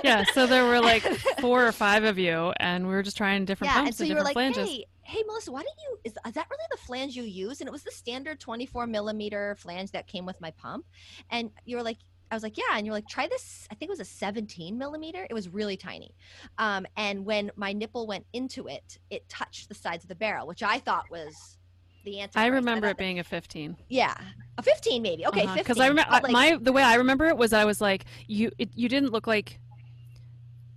yeah, 0.05 0.25
so 0.35 0.47
there 0.47 0.65
were 0.67 0.81
like 0.81 1.03
four 1.41 1.67
or 1.67 1.73
five 1.73 2.05
of 2.05 2.19
you, 2.19 2.53
and 2.59 2.87
we 2.87 2.93
were 2.93 3.03
just 3.03 3.17
trying 3.17 3.45
different 3.45 3.73
yeah 3.73 3.85
and 3.87 3.95
so 3.95 4.03
and 4.03 4.09
you 4.11 4.15
were 4.15 4.21
different 4.21 4.37
like 4.37 4.55
flanges. 4.55 4.69
hey 4.71 4.87
hey 5.07 5.23
melissa 5.27 5.53
why 5.53 5.63
don't 5.63 5.79
you 5.89 5.99
is, 6.05 6.15
is 6.27 6.35
that 6.35 6.47
really 6.51 6.65
the 6.71 6.77
flange 6.79 7.17
you 7.17 7.23
use 7.23 7.61
and 7.61 7.69
it 7.69 7.73
was 7.73 7.83
the 7.83 7.91
standard 7.91 8.41
24 8.41 8.87
millimeter 8.87 9.57
flange 9.59 9.91
that 9.93 10.07
came 10.07 10.27
with 10.27 10.41
my 10.41 10.51
pump 10.53 10.85
and 11.31 11.51
you 11.65 11.77
were 11.77 11.83
like 11.83 11.99
I 12.31 12.35
was 12.35 12.43
like, 12.43 12.59
yeah. 12.59 12.77
And 12.77 12.85
you're 12.85 12.95
like, 12.95 13.07
try 13.07 13.29
this. 13.29 13.69
I 13.71 13.77
think 13.77 13.89
it 13.89 13.93
was 13.93 14.01
a 14.01 14.05
17 14.05 14.77
millimeter. 14.77 15.27
It 15.31 15.33
was 15.33 15.49
really 15.49 15.77
tiny. 15.77 16.13
Um, 16.59 16.85
and 16.97 17.25
when 17.25 17.53
my 17.55 17.73
nipple 17.73 18.09
went 18.09 18.27
into 18.33 18.67
it, 18.67 18.99
it 19.11 19.29
touched 19.29 19.69
the 19.69 19.77
sides 19.77 20.03
of 20.03 20.09
the 20.09 20.17
barrel, 20.17 20.45
which 20.47 20.63
I 20.63 20.81
thought 20.81 21.05
was 21.09 21.57
the 22.05 22.21
answer. 22.21 22.39
I 22.39 22.47
remember 22.47 22.89
it 22.89 22.97
being 22.97 23.19
a 23.19 23.25
15. 23.25 23.77
Yeah. 23.89 24.15
A 24.59 24.63
15 24.63 25.03
maybe. 25.03 25.27
Okay. 25.27 25.43
15. 25.43 25.59
Because 25.59 25.79
I 25.79 25.87
remember 25.89 26.11
like, 26.11 26.31
my 26.31 26.59
the 26.61 26.73
way 26.73 26.83
I 26.83 26.97
remember 26.97 27.27
it 27.27 27.37
was 27.37 27.53
I 27.53 27.65
was 27.65 27.81
like 27.81 28.07
you 28.27 28.51
it, 28.59 28.71
you 28.75 28.89
didn't 28.89 29.13
look 29.13 29.27
like 29.27 29.61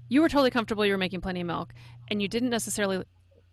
you 0.10 0.22
were 0.22 0.30
totally 0.30 0.52
comfortable. 0.52 0.86
You 0.86 0.94
were 0.94 0.98
making 0.98 1.22
plenty 1.22 1.42
of 1.42 1.48
milk, 1.48 1.74
and 2.10 2.22
you 2.22 2.28
didn't 2.28 2.50
necessarily. 2.50 3.06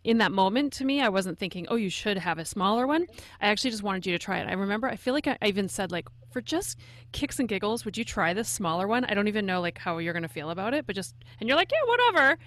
In 0.07 0.19
that 0.19 0.31
moment, 0.31 0.73
to 0.75 0.85
me, 0.85 1.01
I 1.03 1.09
wasn't 1.09 1.37
thinking, 1.37 1.67
"Oh, 1.69 1.75
you 1.75 1.91
should 1.91 2.17
have 2.17 2.39
a 2.39 2.45
smaller 2.45 2.87
one." 2.87 3.07
I 3.41 3.49
actually 3.49 3.71
just 3.71 3.83
wanted 3.83 4.07
you 4.07 4.13
to 4.13 4.19
try 4.21 4.39
it. 4.39 4.47
I 4.47 4.53
remember, 4.53 4.87
I 4.87 4.95
feel 4.95 5.13
like 5.13 5.27
I, 5.27 5.37
I 5.43 5.49
even 5.49 5.69
said, 5.69 5.91
like, 5.91 6.07
for 6.31 6.41
just 6.41 6.79
kicks 7.11 7.41
and 7.41 7.49
giggles, 7.49 7.85
would 7.85 7.99
you 7.99 8.05
try 8.05 8.33
this 8.33 8.49
smaller 8.49 8.87
one? 8.87 9.05
I 9.05 9.15
don't 9.15 9.27
even 9.27 9.47
know 9.47 9.61
like 9.61 9.79
how 9.79 9.99
you're 9.99 10.15
gonna 10.15 10.29
feel 10.29 10.51
about 10.51 10.75
it, 10.75 10.87
but 10.87 10.95
just 10.95 11.17
and 11.41 11.49
you're 11.49 11.57
like, 11.57 11.73
yeah, 11.73 11.89
whatever. 11.89 12.39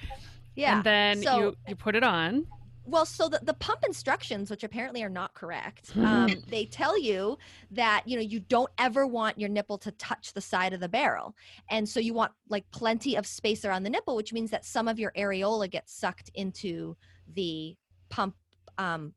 yeah. 0.55 0.75
And 0.77 0.83
then 0.85 1.21
So- 1.21 1.37
you 1.39 1.55
you 1.67 1.75
put 1.75 1.95
it 1.95 2.03
on. 2.03 2.47
Well, 2.85 3.05
so 3.05 3.27
the, 3.29 3.39
the 3.43 3.53
pump 3.53 3.83
instructions, 3.85 4.49
which 4.49 4.63
apparently 4.63 5.03
are 5.03 5.09
not 5.09 5.35
correct, 5.35 5.95
um, 5.95 6.31
they 6.47 6.65
tell 6.65 6.97
you 6.97 7.37
that 7.71 8.01
you 8.07 8.15
know 8.15 8.23
you 8.23 8.39
don't 8.39 8.71
ever 8.79 9.05
want 9.05 9.37
your 9.37 9.49
nipple 9.49 9.77
to 9.79 9.91
touch 9.91 10.31
the 10.33 10.41
side 10.41 10.73
of 10.73 10.79
the 10.79 10.89
barrel, 10.89 11.35
and 11.69 11.87
so 11.87 11.99
you 11.99 12.13
want 12.15 12.31
like 12.47 12.65
plenty 12.71 13.15
of 13.15 13.27
space 13.27 13.63
around 13.65 13.83
the 13.83 13.89
nipple, 13.91 14.15
which 14.15 14.31
means 14.33 14.49
that 14.51 14.63
some 14.65 14.87
of 14.87 14.97
your 14.97 15.11
areola 15.17 15.69
gets 15.69 15.93
sucked 15.93 16.31
into 16.33 16.95
the 17.33 17.75
pump 18.09 18.35
um, 18.77 19.13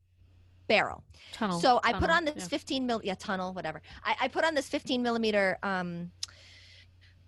barrel. 0.68 1.04
Tunnel. 1.32 1.60
so 1.60 1.80
I 1.84 1.92
put 1.92 2.10
on 2.10 2.24
this 2.24 2.34
yeah. 2.36 2.44
15 2.44 2.86
mil, 2.86 3.00
yeah, 3.04 3.14
tunnel, 3.14 3.52
whatever. 3.52 3.82
I, 4.04 4.16
I 4.22 4.28
put 4.28 4.44
on 4.44 4.54
this 4.54 4.68
15 4.68 5.02
millimeter 5.02 5.58
um, 5.62 6.10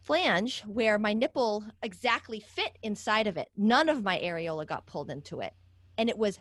flange 0.02 0.62
where 0.66 0.98
my 0.98 1.12
nipple 1.12 1.64
exactly 1.82 2.40
fit 2.40 2.78
inside 2.82 3.26
of 3.26 3.36
it. 3.36 3.48
None 3.56 3.88
of 3.88 4.02
my 4.02 4.18
areola 4.18 4.66
got 4.66 4.86
pulled 4.86 5.10
into 5.10 5.40
it, 5.40 5.52
and 5.98 6.08
it 6.08 6.18
was 6.18 6.38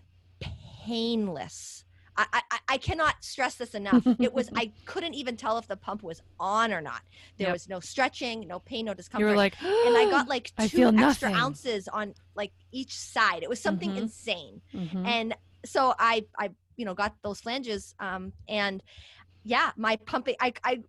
painless. 0.86 1.86
I, 2.16 2.42
I, 2.52 2.60
I 2.70 2.78
cannot 2.78 3.24
stress 3.24 3.56
this 3.56 3.74
enough. 3.82 4.06
It 4.20 4.34
was 4.34 4.50
I 4.56 4.72
couldn't 4.86 5.14
even 5.16 5.36
tell 5.38 5.58
if 5.58 5.68
the 5.68 5.78
pump 5.78 6.04
was 6.04 6.22
on 6.40 6.72
or 6.74 6.82
not. 6.82 7.02
There 7.38 7.48
Yep. 7.48 7.54
was 7.54 7.70
no 7.70 7.80
stretching, 7.80 8.48
no 8.48 8.60
pain, 8.60 8.86
no 8.86 8.94
discomfort 8.94 9.22
You 9.28 9.32
were 9.32 9.38
like, 9.38 9.56
and 9.62 9.98
I 9.98 10.08
got 10.12 10.28
like 10.28 10.52
two 10.60 10.88
extra 10.88 10.92
nothing. 10.92 11.36
ounces 11.36 11.88
on 11.88 12.14
like 12.36 12.52
each 12.72 12.98
side. 12.98 13.44
It 13.44 13.50
was 13.50 13.60
something 13.62 13.92
Mhm. 13.92 13.98
insane. 13.98 14.62
Mhm. 14.74 15.08
And 15.08 15.36
so 15.66 15.94
I 15.98 16.26
I 16.38 16.50
you 16.76 16.86
know 16.86 16.94
got 16.94 17.16
those 17.24 17.40
flanges 17.42 17.94
um 18.00 18.34
and 18.48 18.82
yeah, 19.44 19.72
my 19.78 19.96
pumping 19.98 20.36
I 20.40 20.54
I 20.64 20.82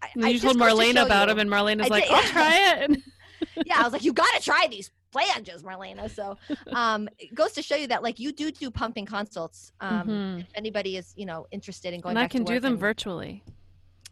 I, 0.00 0.08
I 0.22 0.28
you 0.28 0.38
told 0.38 0.56
Marlene 0.56 0.94
to 0.94 1.04
about 1.04 1.28
you- 1.28 1.32
him, 1.32 1.38
and 1.40 1.50
Marlena's 1.50 1.86
I 1.86 1.88
like, 1.88 2.04
did, 2.04 2.12
"I'll 2.12 2.22
try 2.22 2.76
it." 2.84 3.02
yeah, 3.66 3.78
I 3.80 3.82
was 3.82 3.92
like, 3.92 4.04
you 4.04 4.12
got 4.12 4.32
to 4.36 4.40
try 4.42 4.68
these 4.70 4.90
flanges, 5.12 5.62
Marlena. 5.62 6.10
So, 6.10 6.36
um, 6.72 7.08
it 7.18 7.34
goes 7.34 7.52
to 7.52 7.62
show 7.62 7.76
you 7.76 7.86
that 7.88 8.02
like 8.02 8.18
you 8.18 8.32
do 8.32 8.50
do 8.50 8.70
pumping 8.70 9.06
consults. 9.06 9.72
Um, 9.80 10.08
Mhm. 10.08 10.40
if 10.40 10.48
anybody 10.54 10.96
is 10.96 11.12
you 11.16 11.26
know 11.26 11.46
interested 11.50 11.94
in 11.94 12.00
going, 12.00 12.16
and 12.16 12.24
I 12.24 12.28
can 12.28 12.44
to 12.44 12.46
do 12.46 12.54
work 12.54 12.62
them 12.62 12.72
and- 12.72 12.80
virtually. 12.80 13.42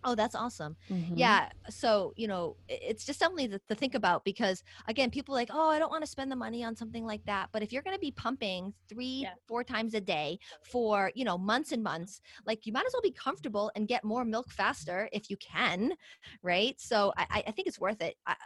Oh, 0.04 0.14
that's 0.14 0.36
awesome. 0.36 0.76
Mhm. 0.88 1.14
Yeah. 1.16 1.48
So, 1.68 2.12
you 2.16 2.28
know, 2.28 2.54
it's 2.68 3.04
just 3.04 3.18
something 3.18 3.50
to, 3.50 3.58
to 3.68 3.74
think 3.74 3.96
about 3.96 4.24
because, 4.24 4.62
again, 4.86 5.10
people 5.10 5.34
are 5.34 5.38
like, 5.38 5.50
oh, 5.52 5.68
I 5.68 5.80
don't 5.80 5.90
want 5.90 6.04
to 6.04 6.06
spend 6.08 6.30
the 6.30 6.36
money 6.36 6.62
on 6.62 6.76
something 6.76 7.04
like 7.04 7.24
that. 7.24 7.48
But 7.50 7.64
if 7.64 7.72
you're 7.72 7.82
going 7.82 7.96
to 7.96 8.00
be 8.00 8.12
pumping 8.12 8.72
three, 8.88 9.22
Yeah. 9.22 9.34
four 9.48 9.64
times 9.64 9.94
a 9.94 10.00
day 10.00 10.38
for, 10.62 11.10
you 11.16 11.24
know, 11.24 11.36
months 11.36 11.72
and 11.72 11.82
months, 11.82 12.20
like 12.44 12.66
you 12.66 12.72
might 12.72 12.86
as 12.86 12.92
well 12.92 13.02
be 13.02 13.10
comfortable 13.10 13.72
and 13.74 13.88
get 13.88 14.04
more 14.04 14.24
milk 14.24 14.52
faster 14.52 15.08
if 15.12 15.28
you 15.28 15.36
can. 15.38 15.94
Right. 16.40 16.80
So 16.80 17.12
I, 17.16 17.26
I- 17.30 17.44
I 17.48 17.50
think 17.50 17.66
it's 17.66 17.80
worth 17.80 18.00
it. 18.00 18.16
I, 18.26 18.32
I, 18.32 18.36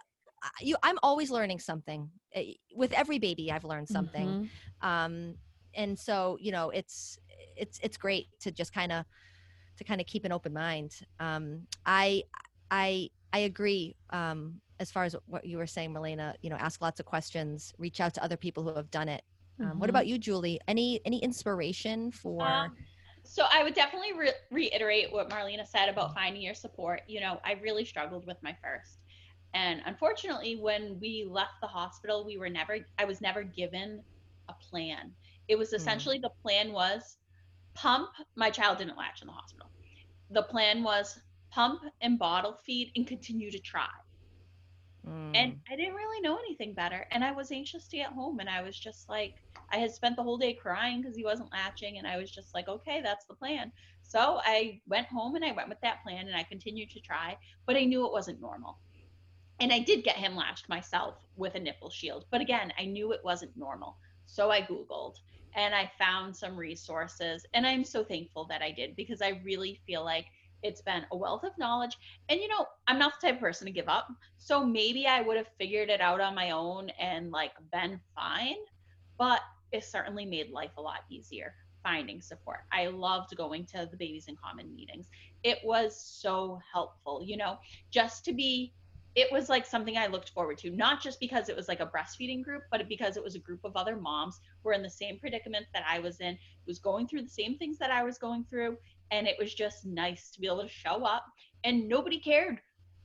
you, 0.61 0.77
I'm 0.83 0.99
always 1.03 1.31
learning 1.31 1.59
something. 1.61 2.11
Eh, 2.33 2.55
With 2.75 2.93
every 2.93 3.19
baby, 3.19 3.51
I've 3.53 3.65
learned 3.65 3.89
something 3.89 4.29
Mhm. 4.29 4.49
um 4.83 5.35
and 5.75 5.99
so 5.99 6.37
you 6.41 6.51
know 6.51 6.71
it's 6.71 7.19
it's 7.57 7.79
it's 7.83 7.97
great 7.97 8.27
to 8.41 8.51
just 8.51 8.73
kind 8.73 8.91
of 8.93 9.05
to 9.77 9.85
kind 9.85 10.01
of 10.01 10.07
keep 10.07 10.25
an 10.25 10.33
open 10.33 10.53
mind 10.53 10.93
um 11.21 11.67
i 11.87 12.23
i 12.71 13.09
i 13.33 13.41
agree 13.41 13.95
um 14.11 14.61
as 14.81 14.91
far 14.91 15.05
as 15.05 15.15
what 15.27 15.45
you 15.45 15.59
were 15.59 15.67
saying 15.67 15.93
Marlena, 15.93 16.35
you 16.43 16.49
know 16.51 16.57
ask 16.57 16.81
lots 16.81 16.99
of 17.01 17.07
questions 17.07 17.73
reach 17.79 18.01
out 18.01 18.15
to 18.15 18.25
other 18.25 18.37
people 18.37 18.63
who 18.63 18.75
have 18.75 18.91
done 18.91 19.09
it 19.09 19.23
um, 19.63 19.79
what 19.79 19.91
about 19.91 20.07
you 20.07 20.19
julie 20.19 20.59
any 20.67 21.01
any 21.05 21.19
inspiration 21.19 22.11
for 22.11 22.43
Um, 22.45 22.73
so 23.23 23.45
I 23.53 23.63
would 23.63 23.75
definitely 23.75 24.13
re- 24.15 24.33
reiterate 24.51 25.13
what 25.13 25.29
Marlena 25.29 25.67
said 25.67 25.89
about 25.89 26.15
finding 26.15 26.43
your 26.43 26.55
support. 26.55 27.03
You 27.07 27.21
know, 27.21 27.39
I 27.45 27.53
really 27.63 27.85
struggled 27.85 28.27
with 28.27 28.39
my 28.43 28.57
first. 28.63 28.99
And 29.55 29.83
unfortunately, 29.87 30.57
when 30.57 30.99
we 31.01 31.27
left 31.29 31.55
the 31.61 31.69
hospital, 31.69 32.25
we 32.25 32.39
were 32.39 32.49
never, 32.51 32.79
I 32.99 33.05
was 33.05 33.21
never 33.21 33.43
given 33.45 34.05
a 34.49 34.55
plan. 34.71 35.15
It 35.49 35.57
was 35.59 35.73
essentially 35.73 36.19
the 36.19 36.31
plan 36.43 36.73
was 36.73 37.19
pump. 37.75 38.11
My 38.37 38.51
child 38.51 38.79
didn't 38.79 38.97
latch 38.97 39.23
in 39.23 39.27
the 39.29 39.33
hospital. 39.33 39.71
The 40.31 40.43
plan 40.43 40.83
was 40.83 41.19
pump 41.51 41.83
and 42.01 42.19
bottle 42.19 42.55
feed 42.65 42.93
and 42.97 43.07
continue 43.07 43.51
to 43.51 43.59
try. 43.61 43.89
Mm, 45.07 45.35
And 45.35 45.55
I 45.71 45.77
didn't 45.77 45.95
really 45.95 46.21
know 46.23 46.39
anything 46.39 46.75
better. 46.75 47.07
And 47.11 47.25
I 47.25 47.33
was 47.33 47.51
anxious 47.53 47.89
to 47.89 47.97
get 47.97 48.13
home. 48.13 48.41
And 48.41 48.49
I 48.49 48.63
was 48.63 48.79
just 48.79 49.09
like, 49.09 49.35
I 49.73 49.79
had 49.79 49.93
spent 49.93 50.17
the 50.17 50.23
whole 50.23 50.39
day 50.39 50.55
crying 50.55 51.01
because 51.01 51.17
he 51.17 51.25
wasn't 51.25 51.53
latching. 51.53 51.99
And 51.99 52.07
I 52.07 52.17
was 52.17 52.31
just 52.31 52.55
like, 52.55 52.69
okay, 52.69 53.01
that's 53.03 53.27
the 53.27 53.35
plan. 53.35 53.73
So 54.03 54.41
I 54.45 54.81
went 54.87 55.09
home 55.09 55.35
and 55.37 55.45
I 55.45 55.53
went 55.53 55.69
with 55.69 55.81
that 55.83 56.03
plan 56.03 56.27
and 56.29 56.37
I 56.37 56.45
continued 56.45 56.91
to 56.91 57.01
try, 57.01 57.37
but 57.67 57.77
I 57.77 57.85
knew 57.85 58.07
it 58.07 58.13
wasn't 58.13 58.41
normal. 58.41 58.79
And 59.61 59.73
I 59.73 59.79
did 59.79 60.05
get 60.05 60.17
him 60.17 60.35
latched 60.35 60.69
myself 60.69 61.17
with 61.37 61.55
a 61.55 61.61
nipple 61.61 61.91
shield. 61.91 62.25
But 62.31 62.41
again, 62.41 62.73
I 62.79 62.87
knew 62.87 63.13
it 63.13 63.21
wasn't 63.23 63.57
normal. 63.57 63.99
So 64.25 64.51
I 64.51 64.63
Googled 64.63 65.17
and 65.55 65.75
I 65.75 65.91
found 65.99 66.35
some 66.35 66.57
resources. 66.57 67.45
And 67.53 67.67
I'm 67.67 67.85
so 67.85 68.03
thankful 68.03 68.47
that 68.47 68.63
I 68.63 68.71
did 68.71 68.97
because 68.97 69.21
I 69.21 69.41
really 69.45 69.81
feel 69.87 70.05
like 70.05 70.27
it's 70.63 70.81
been 70.81 71.05
a 71.13 71.17
wealth 71.17 71.45
of 71.45 71.57
knowledge. 71.59 71.97
And 72.29 72.41
you 72.41 72.49
know, 72.49 72.67
I'm 72.87 72.99
not 72.99 73.15
the 73.21 73.27
type 73.27 73.37
of 73.37 73.41
person 73.41 73.67
to 73.67 73.73
give 73.73 73.89
up. 73.89 74.09
So 74.39 74.65
maybe 74.65 75.07
I 75.07 75.21
would 75.21 75.37
have 75.37 75.49
figured 75.59 75.91
it 75.91 76.01
out 76.01 76.21
on 76.21 76.35
my 76.35 76.53
own 76.53 76.91
and 76.99 77.31
like 77.31 77.53
been 77.73 78.01
fine. 78.15 78.57
But 79.19 79.41
it 79.73 79.85
certainly 79.85 80.25
made 80.25 80.51
life 80.51 80.73
a 80.79 80.83
lot 80.83 81.01
easier 81.11 81.55
finding 81.83 82.21
support. 82.21 82.61
I 82.73 82.87
loved 82.87 83.37
going 83.37 83.67
to 83.67 83.89
the 83.91 83.97
Babies 83.97 84.27
in 84.29 84.37
Common 84.37 84.75
meetings. 84.75 85.09
It 85.43 85.59
was 85.65 85.99
so 85.99 86.61
helpful, 86.73 87.23
you 87.25 87.37
know, 87.37 87.59
just 87.91 88.25
to 88.27 88.33
be 88.33 88.75
it 89.17 89.31
was 89.33 89.49
like 89.49 89.67
something 89.67 89.97
I 89.97 90.07
looked 90.07 90.31
forward 90.31 90.59
to, 90.59 90.71
not 90.71 91.03
just 91.03 91.19
because 91.19 91.49
it 91.49 91.57
was 91.57 91.69
like 91.69 91.81
a 91.81 91.87
breastfeeding 91.87 92.45
group, 92.45 92.63
but 92.71 92.89
because 92.89 93.17
it 93.17 93.25
was 93.25 93.35
a 93.35 93.41
group 93.41 93.61
of 93.65 93.77
other 93.77 93.97
moms 93.97 94.41
who 94.63 94.69
were 94.69 94.73
in 94.75 94.83
the 94.83 94.91
same 94.91 95.19
predicament 95.19 95.67
that 95.75 95.85
I 95.89 95.99
was 95.99 96.21
in, 96.21 96.35
who 96.35 96.69
was 96.69 96.79
going 96.79 97.09
through 97.09 97.23
the 97.23 97.29
same 97.29 97.57
things 97.59 97.79
that 97.79 97.91
I 97.91 98.05
was 98.05 98.19
going 98.19 98.45
through. 98.49 98.77
And 99.11 99.27
it 99.27 99.37
was 99.39 99.53
just 99.55 99.85
nice 99.85 100.31
to 100.31 100.41
be 100.41 100.47
able 100.47 100.63
to 100.63 100.69
show 100.69 101.05
up 101.05 101.25
and 101.65 101.89
nobody 101.89 102.19
cared 102.19 102.61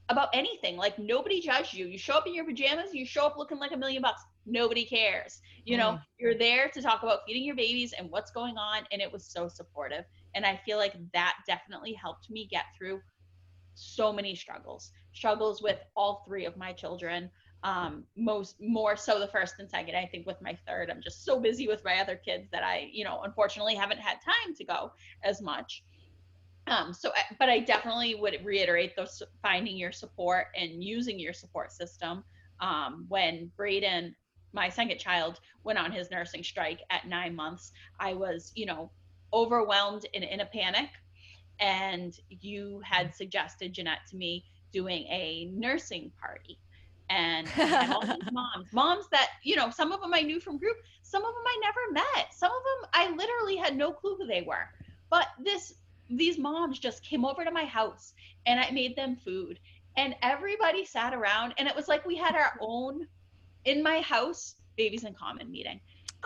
about 0.09 0.29
anything. 0.33 0.77
Like 0.77 0.99
nobody 0.99 1.41
judged 1.41 1.73
you. 1.73 1.87
You 1.87 1.97
show 1.97 2.13
up 2.13 2.27
in 2.27 2.35
your 2.35 2.45
pajamas, 2.45 2.93
you 2.93 3.05
show 3.05 3.25
up 3.25 3.37
looking 3.37 3.57
like 3.57 3.71
a 3.71 3.77
million 3.77 4.03
bucks. 4.03 4.21
Nobody 4.45 4.85
cares. 4.85 5.41
You 5.65 5.77
know, 5.77 5.93
Mm. 5.93 6.03
you're 6.19 6.37
there 6.37 6.69
to 6.69 6.81
talk 6.83 7.01
about 7.01 7.21
feeding 7.25 7.43
your 7.43 7.55
babies 7.55 7.93
and 7.93 8.11
what's 8.11 8.29
going 8.29 8.55
on. 8.57 8.83
And 8.91 9.01
it 9.01 9.11
was 9.11 9.25
so 9.25 9.47
supportive. 9.47 10.05
And 10.35 10.45
I 10.45 10.57
feel 10.57 10.77
like 10.77 10.93
that 11.13 11.33
definitely 11.47 11.93
helped 11.93 12.29
me 12.29 12.45
get 12.45 12.65
through 12.77 13.01
so 13.75 14.11
many 14.11 14.35
struggles 14.35 14.91
struggles 15.13 15.61
with 15.61 15.79
all 15.95 16.23
three 16.25 16.45
of 16.45 16.57
my 16.57 16.71
children 16.73 17.29
um 17.63 18.03
most 18.15 18.55
more 18.61 18.95
so 18.95 19.19
the 19.19 19.27
first 19.27 19.55
and 19.59 19.69
second. 19.69 19.95
I 19.95 20.05
think 20.05 20.25
with 20.25 20.41
my 20.41 20.57
third 20.67 20.89
i'm 20.89 21.01
just 21.01 21.25
so 21.25 21.39
busy 21.39 21.67
with 21.67 21.83
my 21.83 21.99
other 21.99 22.15
kids 22.15 22.49
that 22.51 22.63
i 22.63 22.89
you 22.91 23.03
know 23.03 23.21
unfortunately 23.23 23.75
haven't 23.75 23.99
had 23.99 24.17
time 24.21 24.55
to 24.55 24.63
go 24.63 24.91
as 25.23 25.41
much. 25.41 25.83
Um 26.67 26.93
so 26.93 27.11
but 27.39 27.49
i 27.49 27.59
definitely 27.59 28.15
would 28.15 28.39
reiterate 28.43 28.95
those 28.95 29.21
finding 29.41 29.77
your 29.77 29.91
support 29.91 30.47
and 30.55 30.83
using 30.83 31.19
your 31.19 31.33
support 31.33 31.71
system 31.71 32.23
um 32.59 33.05
when 33.07 33.51
braden 33.57 34.15
my 34.53 34.69
second 34.69 34.97
child 34.97 35.39
went 35.63 35.77
on 35.77 35.91
his 35.91 36.09
nursing 36.09 36.43
strike 36.43 36.81
at 36.89 37.07
nine 37.07 37.35
months 37.35 37.71
i 37.99 38.13
was 38.13 38.51
you 38.55 38.65
know 38.65 38.89
overwhelmed 39.33 40.05
and 40.13 40.23
in 40.23 40.39
a 40.39 40.45
panic 40.45 40.89
and 41.59 42.17
you 42.29 42.81
had 42.83 43.15
suggested 43.15 43.73
Jeanette 43.73 44.05
to 44.09 44.15
me 44.15 44.43
doing 44.71 45.03
a 45.07 45.49
nursing 45.53 46.11
party. 46.19 46.59
And 47.09 47.47
all 47.91 48.01
these 48.01 48.17
moms, 48.31 48.73
moms 48.73 49.05
that, 49.11 49.29
you 49.43 49.55
know, 49.55 49.69
some 49.69 49.91
of 49.91 50.01
them 50.01 50.13
I 50.13 50.21
knew 50.21 50.39
from 50.39 50.57
group, 50.57 50.77
some 51.03 51.23
of 51.23 51.33
them 51.33 51.43
I 51.45 51.59
never 51.61 51.91
met. 51.91 52.33
Some 52.33 52.51
of 52.51 52.63
them 52.63 52.89
I 52.93 53.15
literally 53.15 53.55
had 53.55 53.77
no 53.77 53.91
clue 53.91 54.15
who 54.15 54.25
they 54.25 54.41
were. 54.41 54.67
But 55.09 55.27
this 55.43 55.75
these 56.09 56.37
moms 56.37 56.77
just 56.77 57.03
came 57.03 57.25
over 57.25 57.43
to 57.43 57.51
my 57.51 57.65
house 57.65 58.13
and 58.45 58.59
I 58.59 58.69
made 58.71 58.95
them 58.95 59.15
food. 59.15 59.59
And 59.97 60.15
everybody 60.21 60.85
sat 60.85 61.13
around 61.13 61.53
and 61.57 61.67
it 61.67 61.75
was 61.75 61.87
like 61.87 62.05
we 62.05 62.15
had 62.15 62.35
our 62.35 62.57
own 62.59 63.07
in 63.63 63.81
my 63.81 64.01
house 64.01 64.55
babies 64.75 65.03
in 65.03 65.13
common 65.13 65.49
meeting. 65.51 65.79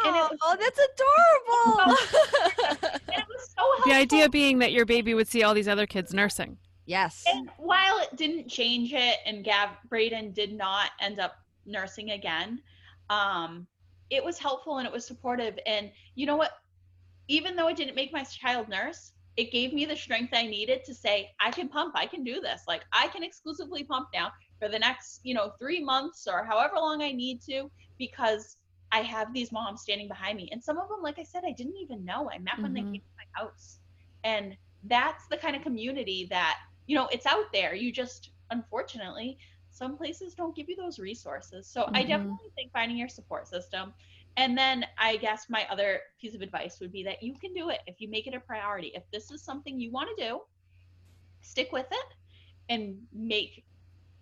And 0.06 0.16
oh, 0.16 0.28
was, 0.32 0.40
oh, 0.42 0.56
that's 0.60 0.80
adorable. 0.90 2.90
and 3.08 3.22
it 3.22 3.28
was 3.28 3.50
so 3.56 3.62
helpful. 3.62 3.92
The 3.92 3.96
idea 3.96 4.30
being 4.30 4.60
that 4.60 4.72
your 4.72 4.86
baby 4.86 5.14
would 5.14 5.28
see 5.28 5.44
all 5.44 5.54
these 5.54 5.68
other 5.68 5.86
kids 5.86 6.14
nursing. 6.14 6.58
Yes. 6.86 7.24
And 7.28 7.50
while 7.58 8.00
it 8.00 8.16
didn't 8.16 8.50
change 8.50 8.94
it 8.94 9.18
and 9.26 9.44
Gav 9.44 9.70
Braden 9.90 10.32
did 10.32 10.54
not 10.54 10.92
end 11.00 11.20
up 11.20 11.36
nursing 11.66 12.12
again, 12.12 12.62
um, 13.10 13.68
it 14.10 14.24
was 14.24 14.40
helpful 14.40 14.78
and 14.78 14.88
it 14.88 14.92
was 14.92 15.06
supportive. 15.06 15.60
And 15.68 15.92
you 16.16 16.26
know 16.26 16.36
what? 16.36 16.52
Even 17.28 17.56
though 17.56 17.68
it 17.68 17.78
didn't 17.78 17.96
make 17.96 18.12
my 18.12 18.24
child 18.24 18.70
nurse, 18.70 19.12
it 19.38 19.52
gave 19.52 19.72
me 19.72 19.86
the 19.86 19.96
strength 19.96 20.34
I 20.34 20.48
needed 20.48 20.84
to 20.86 20.94
say, 20.94 21.30
I 21.40 21.52
can 21.52 21.70
pump, 21.70 21.94
I 21.96 22.08
can 22.08 22.24
do 22.24 22.42
this. 22.42 22.64
Like 22.68 22.82
I 22.92 23.08
can 23.08 23.24
exclusively 23.24 23.84
pump 23.84 24.10
now 24.14 24.32
for 24.60 24.68
the 24.68 24.80
next, 24.80 25.22
you 25.24 25.34
know, 25.34 25.54
three 25.60 25.84
months 25.84 26.28
or 26.28 26.44
however 26.44 26.76
long 26.76 27.02
I 27.02 27.12
need 27.12 27.42
to, 27.44 27.70
because 27.98 28.58
I 28.92 29.02
have 29.02 29.34
these 29.34 29.52
moms 29.52 29.82
standing 29.82 30.08
behind 30.08 30.38
me. 30.38 30.50
And 30.52 30.64
some 30.64 30.78
of 30.78 30.90
them, 30.90 31.02
like 31.02 31.20
I 31.20 31.24
said, 31.24 31.44
I 31.46 31.52
didn't 31.52 31.78
even 31.78 32.04
know. 32.04 32.30
I 32.30 32.40
met 32.40 32.54
mm-hmm. 32.54 32.64
when 32.64 32.74
they 32.74 32.82
mm-hmm. 32.82 32.94
came 32.94 33.02
to 33.02 33.18
my 33.18 33.42
house. 33.42 33.80
And 34.24 34.58
that's 34.84 35.28
the 35.28 35.38
kind 35.38 35.56
of 35.56 35.62
community 35.62 36.28
that, 36.30 36.58
you 36.88 36.96
know, 36.96 37.08
it's 37.12 37.26
out 37.26 37.52
there. 37.54 37.76
You 37.76 37.92
just, 37.92 38.32
unfortunately, 38.52 39.38
some 39.72 39.96
places 39.96 40.34
don't 40.34 40.56
give 40.56 40.68
you 40.70 40.76
those 40.76 41.00
resources. 41.00 41.68
So 41.68 41.84
mm-hmm. 41.84 41.96
I 41.96 42.04
definitely 42.04 42.52
think 42.56 42.72
finding 42.72 42.98
your 42.98 43.10
support 43.10 43.48
system. 43.48 43.94
And 44.38 44.58
then 44.58 44.86
I 44.98 45.18
guess 45.18 45.48
my 45.50 45.68
other 45.70 46.02
piece 46.20 46.34
of 46.34 46.42
advice 46.42 46.80
would 46.80 46.92
be 46.92 47.04
that 47.04 47.22
you 47.22 47.34
can 47.34 47.54
do 47.54 47.70
it 47.70 47.80
if 47.88 48.00
you 48.00 48.10
make 48.10 48.28
it 48.28 48.34
a 48.34 48.40
priority. 48.40 48.92
If 48.96 49.04
this 49.12 49.32
is 49.32 49.42
something 49.42 49.80
you 49.80 49.92
want 49.92 50.10
to 50.16 50.24
do, 50.24 50.42
stick 51.42 51.72
with 51.72 51.88
it 51.92 52.06
and 52.70 52.98
make 53.14 53.64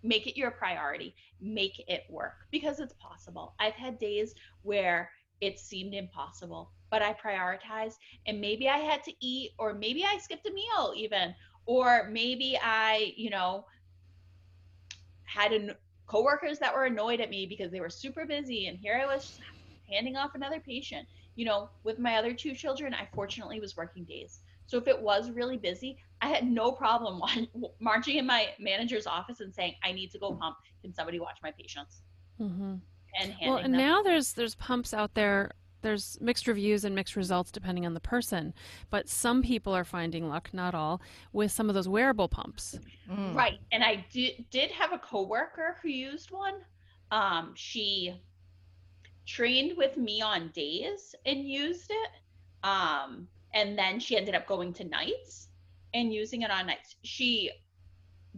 make 0.02 0.26
it 0.26 0.36
your 0.36 0.50
priority 0.50 1.14
make 1.40 1.82
it 1.88 2.04
work 2.08 2.34
because 2.50 2.80
it's 2.80 2.94
possible. 2.94 3.54
I've 3.60 3.74
had 3.74 3.98
days 3.98 4.34
where 4.62 5.10
it 5.40 5.58
seemed 5.58 5.94
impossible 5.94 6.72
but 6.90 7.02
i 7.02 7.12
prioritized 7.12 7.94
and 8.26 8.40
maybe 8.40 8.68
i 8.68 8.78
had 8.78 9.02
to 9.02 9.12
eat 9.20 9.52
or 9.58 9.74
maybe 9.74 10.04
i 10.04 10.18
skipped 10.18 10.46
a 10.46 10.52
meal 10.52 10.92
even 10.96 11.34
or 11.66 12.08
maybe 12.10 12.58
i 12.62 13.12
you 13.16 13.30
know 13.30 13.64
had 15.24 15.52
an 15.52 15.74
coworkers 16.06 16.58
that 16.58 16.74
were 16.74 16.86
annoyed 16.86 17.20
at 17.20 17.30
me 17.30 17.46
because 17.46 17.70
they 17.70 17.80
were 17.80 17.90
super 17.90 18.26
busy 18.26 18.66
and 18.66 18.78
here 18.78 19.00
i 19.00 19.06
was 19.06 19.38
handing 19.90 20.16
off 20.16 20.34
another 20.34 20.60
patient. 20.60 21.06
You 21.36 21.44
know 21.44 21.70
with 21.84 21.98
my 21.98 22.16
other 22.16 22.34
two 22.34 22.54
children 22.54 22.94
i 22.94 23.08
fortunately 23.14 23.60
was 23.60 23.76
working 23.76 24.04
days 24.04 24.40
so 24.68 24.76
if 24.76 24.86
it 24.86 25.00
was 25.00 25.30
really 25.30 25.56
busy, 25.56 25.96
I 26.20 26.28
had 26.28 26.48
no 26.48 26.70
problem 26.70 27.22
marching 27.80 28.18
in 28.18 28.26
my 28.26 28.50
manager's 28.60 29.06
office 29.06 29.40
and 29.40 29.52
saying, 29.52 29.74
"I 29.82 29.92
need 29.92 30.10
to 30.12 30.18
go 30.18 30.34
pump. 30.34 30.58
Can 30.82 30.94
somebody 30.94 31.18
watch 31.18 31.38
my 31.42 31.50
patients?" 31.50 32.02
Mm-hmm. 32.38 32.74
And 33.20 33.34
well, 33.42 33.56
and 33.56 33.72
now 33.72 34.02
there's 34.02 34.34
there's 34.34 34.54
pumps 34.54 34.92
out 34.92 35.14
there. 35.14 35.52
There's 35.80 36.18
mixed 36.20 36.46
reviews 36.46 36.84
and 36.84 36.94
mixed 36.94 37.16
results 37.16 37.50
depending 37.50 37.86
on 37.86 37.94
the 37.94 38.00
person, 38.00 38.52
but 38.90 39.08
some 39.08 39.42
people 39.42 39.74
are 39.74 39.84
finding 39.84 40.28
luck, 40.28 40.50
not 40.52 40.74
all, 40.74 41.00
with 41.32 41.50
some 41.50 41.68
of 41.68 41.74
those 41.74 41.88
wearable 41.88 42.28
pumps. 42.28 42.78
Mm. 43.10 43.34
Right, 43.34 43.60
and 43.72 43.82
I 43.82 44.04
did 44.12 44.44
did 44.50 44.70
have 44.72 44.92
a 44.92 44.98
coworker 44.98 45.78
who 45.80 45.88
used 45.88 46.30
one. 46.30 46.56
Um, 47.10 47.52
she 47.54 48.20
trained 49.24 49.78
with 49.78 49.96
me 49.96 50.20
on 50.20 50.48
days 50.48 51.14
and 51.24 51.48
used 51.48 51.90
it. 51.90 52.10
Um, 52.64 53.28
and 53.54 53.78
then 53.78 53.98
she 53.98 54.16
ended 54.16 54.34
up 54.34 54.46
going 54.46 54.72
to 54.74 54.84
nights 54.84 55.48
and 55.94 56.12
using 56.12 56.42
it 56.42 56.50
on 56.50 56.66
nights. 56.66 56.96
She 57.02 57.50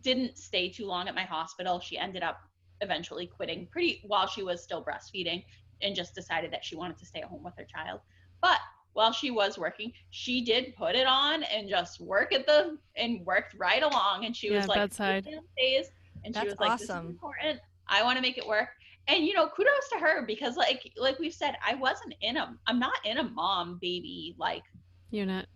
didn't 0.03 0.39
stay 0.39 0.70
too 0.70 0.87
long 0.87 1.09
at 1.09 1.15
my 1.15 1.24
hospital. 1.24 1.81
She 1.81 1.99
ended 1.99 2.23
up 2.23 2.41
eventually 2.81 3.27
quitting 3.27 3.66
pretty 3.70 4.03
while 4.07 4.27
she 4.27 4.43
was 4.43 4.62
still 4.62 4.85
breastfeeding 4.85 5.45
and 5.82 5.95
just 5.95 6.15
decided 6.15 6.53
that 6.53 6.65
she 6.65 6.77
wanted 6.77 6.99
to 6.99 7.07
stay 7.07 7.20
at 7.20 7.28
home 7.28 7.43
with 7.43 7.55
her 7.57 7.65
child. 7.65 8.01
But 8.41 8.59
while 8.93 9.12
she 9.12 9.31
was 9.31 9.59
working, 9.59 9.93
she 10.11 10.45
did 10.45 10.74
put 10.77 10.95
it 10.95 11.07
on 11.07 11.43
and 11.45 11.69
just 11.69 12.01
work 12.01 12.32
at 12.32 12.47
the 12.47 12.78
and 12.97 13.24
worked 13.24 13.55
right 13.55 13.82
along. 13.82 14.24
And 14.24 14.37
she 14.37 14.51
yeah, 14.51 14.59
was 14.59 14.69
like, 14.69 14.78
bedside. 14.78 15.28
days, 15.57 15.91
and 16.24 16.35
That's 16.35 16.45
she 16.45 16.51
was 16.51 16.61
like, 16.61 16.70
awesome. 16.73 16.87
"This 16.87 17.05
is 17.05 17.11
important. 17.11 17.61
I 17.87 18.03
want 18.03 18.16
to 18.16 18.23
make 18.23 18.39
it 18.39 18.47
work." 18.47 18.69
And 19.09 19.24
you 19.24 19.35
know, 19.35 19.49
kudos 19.49 19.89
to 19.93 19.99
her 19.99 20.24
because, 20.27 20.57
like, 20.57 20.93
like 20.97 21.19
we've 21.19 21.32
said, 21.32 21.57
I 21.66 21.74
wasn't 21.74 22.15
in 22.20 22.37
a, 22.37 22.57
I'm 22.66 22.78
not 22.78 22.97
in 23.05 23.19
a 23.19 23.24
mom 23.24 23.78
baby 23.81 24.35
like 24.39 24.62
unit. 25.11 25.47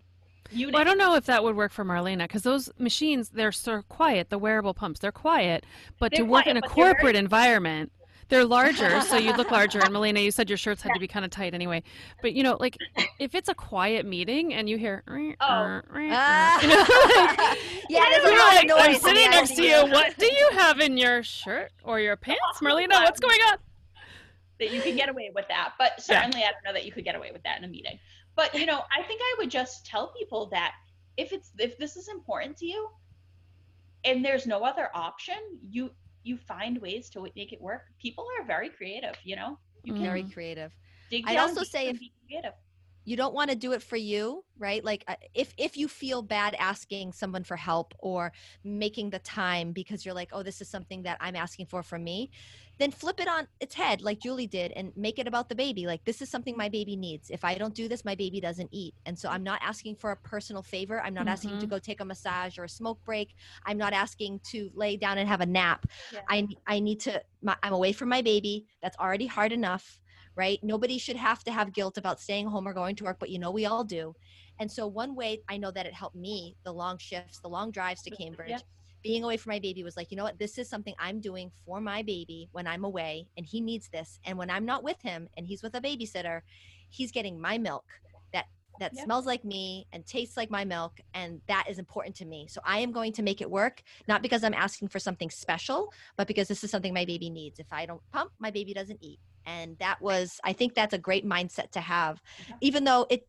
Well, 0.53 0.77
I 0.77 0.85
don't 0.85 0.99
know 0.99 1.17
if 1.17 1.27
that 1.27 1.43
would 1.43 1.57
work 1.57 1.73
for 1.73 1.85
Marlena 1.85 2.25
because 2.25 2.43
those 2.43 2.71
machines 2.79 3.31
they're 3.31 3.53
so 3.53 3.83
quiet. 3.89 4.31
The 4.31 4.39
wearable 4.39 4.75
pumps 4.75 5.01
they're 5.01 5.11
quiet, 5.11 5.65
but 5.99 6.13
they're 6.13 6.25
to 6.25 6.31
work 6.31 6.45
quiet, 6.45 6.59
in 6.59 6.63
a 6.63 6.69
corporate 6.69 7.17
environment, 7.17 7.91
they're 8.29 8.45
larger, 8.45 9.01
so 9.09 9.17
you 9.17 9.35
look 9.37 9.51
larger. 9.51 9.81
And 9.81 9.91
Marlena, 9.91 10.23
you 10.23 10.31
said 10.31 10.49
your 10.49 10.57
shirts 10.57 10.83
had 10.83 10.91
yeah. 10.91 10.95
to 10.95 11.01
be 11.01 11.09
kind 11.09 11.25
of 11.25 11.31
tight 11.31 11.55
anyway. 11.55 11.83
But 12.23 12.35
you 12.35 12.43
know, 12.43 12.57
like 12.61 12.77
if 13.19 13.35
it's 13.35 13.49
a 13.49 13.55
quiet 13.55 14.07
meeting 14.07 14.55
and 14.55 14.69
you 14.69 14.77
hear, 14.77 15.03
oh. 15.09 15.15
Uh, 15.15 15.81
you 16.63 16.69
know, 16.69 16.87
like, 17.17 17.59
yeah, 17.89 18.05
there's 18.11 18.25
a 18.25 18.29
lot 18.29 18.55
like, 18.55 18.63
of 18.63 18.69
noise. 18.69 18.81
I'm 18.81 18.95
sitting 18.97 19.31
next 19.31 19.57
to 19.57 19.63
you. 19.63 19.87
What 19.87 20.17
do 20.19 20.27
you 20.27 20.51
have 20.53 20.81
in 20.81 20.97
your 20.97 21.23
shirt 21.23 21.73
or 21.83 22.01
your 22.01 22.17
pants, 22.17 22.61
Marlena? 22.61 23.03
What's 23.03 23.21
going 23.21 23.41
on? 23.51 23.59
That 24.61 24.73
you 24.73 24.81
can 24.81 24.95
get 24.95 25.09
away 25.09 25.33
with 25.35 25.49
that, 25.49 25.73
but 25.79 26.01
certainly 26.01 26.41
yeah. 26.41 26.47
I 26.47 26.53
don't 26.53 26.65
know 26.65 26.73
that 26.73 26.85
you 26.85 26.93
could 26.93 27.05
get 27.05 27.17
away 27.17 27.31
with 27.33 27.43
that 27.43 27.59
in 27.59 27.65
a 27.65 27.69
meeting. 27.69 27.99
But 28.37 28.55
you 28.55 28.67
know, 28.67 28.83
I 28.97 29.03
think 29.03 29.21
I 29.23 29.35
would 29.39 29.51
just 29.51 29.87
tell 29.87 30.13
people 30.19 30.47
that 30.51 30.73
if 31.17 31.33
it's 31.33 31.53
if 31.59 31.79
this 31.79 31.97
is 31.97 32.09
important 32.09 32.57
to 32.59 32.67
you 32.67 32.89
and 34.05 34.25
there's 34.25 34.47
no 34.47 34.65
other 34.65 34.91
option, 34.95 35.37
you 35.63 35.91
you 36.25 36.37
find 36.37 36.81
ways 36.81 37.11
to 37.11 37.27
make 37.37 37.53
it 37.53 37.61
work. 37.61 37.83
People 38.01 38.27
are 38.39 38.45
very 38.45 38.71
creative, 38.71 39.15
you 39.25 39.37
know. 39.37 39.59
You 39.85 39.93
can 39.93 40.03
very 40.03 40.23
mm-hmm. 40.23 40.33
creative. 40.33 40.73
I'd 41.27 41.37
also 41.37 41.63
say 41.63 41.89
if 41.89 41.99
creative 42.27 42.55
you 43.05 43.17
don't 43.17 43.35
want 43.35 43.51
to 43.51 43.57
do 43.57 43.73
it 43.73 43.83
for 43.83 43.97
you 43.97 44.45
right? 44.59 44.85
Like 44.85 45.05
uh, 45.09 45.17
if 45.35 45.53
if 45.59 45.77
you 45.77 45.89
feel 45.89 46.23
bad 46.23 46.55
asking 46.59 47.13
someone 47.13 47.45
for 47.45 47.57
help 47.57 47.95
or 47.99 48.33
making 48.63 49.11
the 49.11 49.19
time 49.21 49.73
because 49.73 50.05
you're 50.05 50.15
like 50.15 50.31
oh 50.33 50.43
this 50.43 50.61
is 50.61 50.69
something 50.69 51.03
that 51.03 51.17
i'm 51.21 51.37
asking 51.37 51.67
for 51.67 51.83
from 51.83 52.05
me 52.05 52.31
then 52.79 52.91
flip 52.91 53.21
it 53.21 53.29
on 53.29 53.47
its 53.61 53.75
head 53.75 54.03
like 54.03 54.19
julie 54.21 54.47
did 54.47 54.73
and 54.73 54.93
make 54.97 55.19
it 55.19 55.29
about 55.29 55.49
the 55.49 55.55
baby 55.55 55.87
like 55.87 56.05
this 56.05 56.21
is 56.21 56.29
something 56.29 56.57
my 56.57 56.69
baby 56.69 56.97
needs. 56.97 57.31
If 57.31 57.45
i 57.45 57.55
don't 57.55 57.75
do 57.75 57.89
this 57.89 58.05
my 58.05 58.15
baby 58.15 58.41
doesn't 58.41 58.69
eat. 58.73 58.95
And 59.07 59.19
so 59.19 59.29
i'm 59.29 59.43
not 59.43 59.61
asking 59.63 59.97
for 59.97 60.13
a 60.13 60.17
personal 60.17 60.63
favor. 60.63 61.01
I'm 61.01 61.15
not 61.15 61.23
mm-hmm. 61.23 61.29
asking 61.31 61.59
to 61.61 61.67
go 61.67 61.79
take 61.79 62.01
a 62.01 62.05
massage 62.05 62.59
or 62.59 62.65
a 62.65 62.69
smoke 62.69 62.99
break. 63.05 63.35
I'm 63.67 63.79
not 63.79 63.93
asking 63.93 64.41
to 64.51 64.71
lay 64.75 64.97
down 64.97 65.19
and 65.19 65.29
have 65.29 65.41
a 65.41 65.47
nap. 65.47 65.87
Yeah. 66.13 66.21
i 66.29 66.49
i 66.67 66.79
need 66.79 67.01
to 67.01 67.23
my, 67.43 67.57
i'm 67.63 67.73
away 67.73 67.93
from 67.93 68.09
my 68.09 68.23
baby. 68.23 68.67
That's 68.83 68.99
already 68.99 69.27
hard 69.27 69.53
enough 69.53 70.01
right? 70.37 70.59
Nobody 70.63 70.99
should 70.99 71.17
have 71.17 71.45
to 71.45 71.53
have 71.53 71.73
guilt 71.73 71.99
about 71.99 72.21
staying 72.21 72.47
home 72.49 72.67
or 72.67 72.73
going 72.73 72.97
to 72.97 73.05
work, 73.05 73.19
but 73.19 73.31
you 73.31 73.39
know 73.39 73.51
we 73.51 73.67
all 73.67 73.85
do. 73.85 74.15
And 74.59 74.71
so 74.71 74.87
one 74.87 75.15
way 75.15 75.41
I 75.49 75.57
know 75.57 75.71
that 75.71 75.87
it 75.87 75.95
helped 75.95 76.17
me, 76.17 76.57
the 76.65 76.73
long 76.73 76.99
shifts, 76.99 77.41
the 77.41 77.49
long 77.49 77.71
drives 77.71 78.03
to 78.03 78.11
Cambridge, 78.11 78.51
yeah. 78.51 78.59
being 79.03 79.25
away 79.25 79.37
from 79.37 79.51
my 79.51 79.59
baby 79.59 79.83
was 79.83 79.97
like, 79.97 80.11
you 80.11 80.17
know 80.17 80.25
what, 80.25 80.39
this 80.39 80.59
is 80.59 80.69
something 80.69 80.95
I'm 80.99 81.21
doing 81.21 81.51
for 81.65 81.81
my 81.81 82.03
baby 82.03 82.49
when 82.53 82.67
I'm 82.67 82.85
away 82.85 83.27
and 83.37 83.45
he 83.45 83.61
needs 83.61 83.89
this. 83.89 84.21
And 84.25 84.39
when 84.39 84.51
I'm 84.51 84.65
not 84.65 84.85
with 84.85 85.01
him 85.03 85.29
and 85.37 85.47
he's 85.47 85.63
with 85.63 85.75
a 85.75 85.81
babysitter, 85.81 86.43
he's 86.89 87.11
getting 87.11 87.41
my 87.41 87.59
milk 87.59 87.85
that 88.33 88.47
that 88.81 88.93
yeah. 88.95 89.05
smells 89.05 89.27
like 89.27 89.45
me 89.45 89.87
and 89.93 90.07
tastes 90.07 90.37
like 90.37 90.51
my 90.51 90.65
milk 90.65 91.01
and 91.15 91.41
that 91.47 91.65
is 91.69 91.79
important 91.79 92.15
to 92.17 92.25
me 92.25 92.47
so 92.49 92.61
i 92.65 92.79
am 92.79 92.91
going 92.93 93.13
to 93.13 93.23
make 93.23 93.41
it 93.41 93.51
work 93.51 93.83
not 94.09 94.21
because 94.21 94.43
i'm 94.43 94.55
asking 94.55 94.89
for 94.89 94.99
something 94.99 95.31
special 95.31 95.93
but 96.17 96.27
because 96.27 96.49
this 96.49 96.65
is 96.65 96.71
something 96.71 96.93
my 96.93 97.05
baby 97.05 97.31
needs 97.31 97.59
if 97.61 97.67
i 97.73 97.87
don't 97.87 98.01
pump 98.13 98.33
my 98.39 98.51
baby 98.51 98.75
doesn't 98.75 98.99
eat 99.01 99.21
and 99.47 99.77
that 99.79 100.01
was 100.01 100.41
i 100.45 100.53
think 100.53 100.75
that's 100.75 100.95
a 100.95 100.99
great 100.99 101.27
mindset 101.27 101.71
to 101.71 101.81
have 101.81 102.23
even 102.61 102.85
though 102.85 103.07
it 103.11 103.27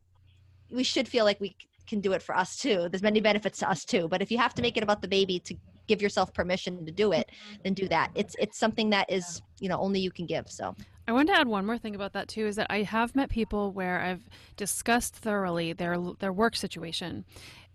we 0.71 0.83
should 0.83 1.07
feel 1.07 1.25
like 1.25 1.39
we 1.39 1.55
can 1.87 2.01
do 2.01 2.13
it 2.13 2.21
for 2.21 2.35
us 2.35 2.57
too. 2.57 2.87
There's 2.89 3.03
many 3.03 3.21
benefits 3.21 3.59
to 3.59 3.69
us 3.69 3.85
too 3.85 4.07
but 4.07 4.21
if 4.21 4.31
you 4.31 4.37
have 4.37 4.53
to 4.55 4.61
make 4.61 4.77
it 4.77 4.83
about 4.83 5.01
the 5.01 5.07
baby 5.07 5.39
to 5.39 5.55
give 5.87 6.01
yourself 6.01 6.33
permission 6.33 6.83
to 6.85 6.91
do 6.91 7.11
it 7.11 7.29
mm-hmm. 7.29 7.61
then 7.63 7.73
do 7.73 7.87
that. 7.89 8.11
It's 8.15 8.35
it's 8.39 8.57
something 8.57 8.89
that 8.89 9.11
is 9.11 9.41
you 9.59 9.69
know 9.69 9.77
only 9.77 9.99
you 9.99 10.11
can 10.11 10.25
give 10.25 10.49
so. 10.49 10.75
I 11.07 11.11
want 11.11 11.27
to 11.27 11.35
add 11.35 11.47
one 11.47 11.67
more 11.67 11.77
thing 11.77 11.93
about 11.93 12.13
that 12.13 12.27
too 12.27 12.47
is 12.47 12.55
that 12.55 12.67
I 12.71 12.81
have 12.81 13.15
met 13.15 13.29
people 13.29 13.71
where 13.71 14.01
I've 14.01 14.27
discussed 14.57 15.15
thoroughly 15.15 15.73
their 15.73 15.97
their 16.19 16.33
work 16.33 16.55
situation 16.55 17.25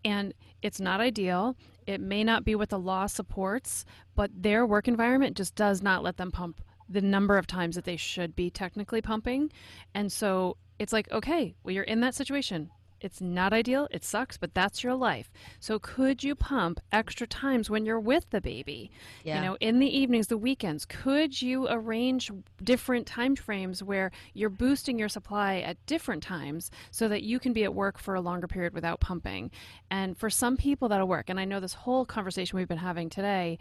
and 0.04 0.34
it's 0.62 0.80
not 0.80 1.00
ideal. 1.00 1.56
It 1.86 2.00
may 2.00 2.24
not 2.24 2.44
be 2.44 2.54
what 2.54 2.70
the 2.70 2.78
law 2.78 3.06
supports, 3.06 3.84
but 4.14 4.30
their 4.34 4.66
work 4.66 4.88
environment 4.88 5.36
just 5.36 5.54
does 5.54 5.82
not 5.82 6.02
let 6.02 6.16
them 6.16 6.30
pump 6.30 6.60
the 6.90 7.00
number 7.00 7.38
of 7.38 7.46
times 7.46 7.76
that 7.76 7.84
they 7.84 7.96
should 7.96 8.34
be 8.34 8.50
technically 8.50 9.00
pumping. 9.00 9.50
And 9.94 10.12
so 10.12 10.56
it's 10.78 10.92
like, 10.92 11.10
okay, 11.12 11.54
well, 11.62 11.72
you're 11.72 11.84
in 11.84 12.00
that 12.00 12.14
situation. 12.14 12.70
It's 13.00 13.20
not 13.20 13.54
ideal, 13.54 13.88
it 13.90 14.04
sucks, 14.04 14.36
but 14.36 14.52
that's 14.52 14.84
your 14.84 14.94
life. 14.94 15.32
So 15.58 15.78
could 15.78 16.22
you 16.22 16.34
pump 16.34 16.80
extra 16.92 17.26
times 17.26 17.70
when 17.70 17.86
you're 17.86 17.98
with 18.00 18.28
the 18.28 18.42
baby? 18.42 18.90
Yeah. 19.24 19.36
You 19.36 19.46
know, 19.46 19.56
in 19.60 19.78
the 19.78 19.98
evenings, 19.98 20.26
the 20.26 20.36
weekends, 20.36 20.84
could 20.84 21.40
you 21.40 21.66
arrange 21.70 22.30
different 22.62 23.06
time 23.06 23.36
frames 23.36 23.82
where 23.82 24.10
you're 24.34 24.50
boosting 24.50 24.98
your 24.98 25.08
supply 25.08 25.60
at 25.60 25.84
different 25.86 26.22
times 26.22 26.70
so 26.90 27.08
that 27.08 27.22
you 27.22 27.38
can 27.38 27.54
be 27.54 27.64
at 27.64 27.74
work 27.74 27.98
for 27.98 28.14
a 28.14 28.20
longer 28.20 28.46
period 28.46 28.74
without 28.74 29.00
pumping? 29.00 29.50
And 29.90 30.16
for 30.18 30.28
some 30.28 30.58
people 30.58 30.88
that'll 30.88 31.08
work. 31.08 31.30
And 31.30 31.40
I 31.40 31.46
know 31.46 31.60
this 31.60 31.72
whole 31.72 32.04
conversation 32.04 32.58
we've 32.58 32.68
been 32.68 32.76
having 32.76 33.08
today 33.08 33.58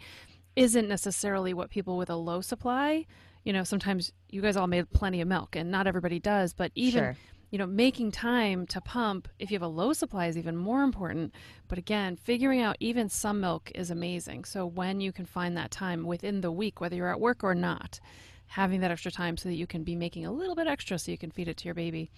isn't 0.56 0.88
necessarily 0.88 1.54
what 1.54 1.70
people 1.70 1.96
with 1.96 2.10
a 2.10 2.16
low 2.16 2.40
supply 2.40 3.06
you 3.44 3.52
know 3.52 3.64
sometimes 3.64 4.12
you 4.28 4.40
guys 4.40 4.56
all 4.56 4.66
made 4.66 4.90
plenty 4.92 5.20
of 5.20 5.28
milk 5.28 5.56
and 5.56 5.70
not 5.70 5.86
everybody 5.86 6.18
does 6.18 6.52
but 6.52 6.70
even 6.74 7.02
Sure. 7.02 7.16
you 7.50 7.58
know 7.58 7.66
making 7.66 8.10
time 8.10 8.66
to 8.66 8.80
pump 8.80 9.28
if 9.38 9.50
you 9.50 9.54
have 9.54 9.62
a 9.62 9.68
low 9.68 9.92
supply 9.92 10.26
is 10.26 10.36
even 10.36 10.56
more 10.56 10.82
important. 10.82 11.34
But 11.68 11.78
again 11.78 12.16
figuring 12.16 12.60
out 12.60 12.76
even 12.80 13.08
some 13.08 13.40
milk 13.40 13.70
is 13.74 13.90
amazing. 13.90 14.44
So 14.44 14.66
when 14.66 15.00
you 15.00 15.12
can 15.12 15.26
find 15.26 15.56
that 15.56 15.70
time 15.70 16.04
within 16.04 16.40
the 16.40 16.52
week 16.52 16.80
whether 16.80 16.96
you're 16.96 17.10
at 17.10 17.20
work 17.20 17.42
or 17.42 17.54
not 17.54 18.00
having 18.46 18.80
that 18.80 18.90
extra 18.90 19.12
time 19.12 19.36
so 19.36 19.48
that 19.48 19.54
you 19.54 19.66
can 19.66 19.84
be 19.84 19.96
making 19.96 20.26
a 20.26 20.32
little 20.32 20.54
bit 20.56 20.66
extra 20.66 20.98
so 20.98 21.10
you 21.10 21.18
can 21.18 21.30
feed 21.30 21.48
it 21.48 21.56
to 21.56 21.64
your 21.66 21.74
baby 21.74 22.10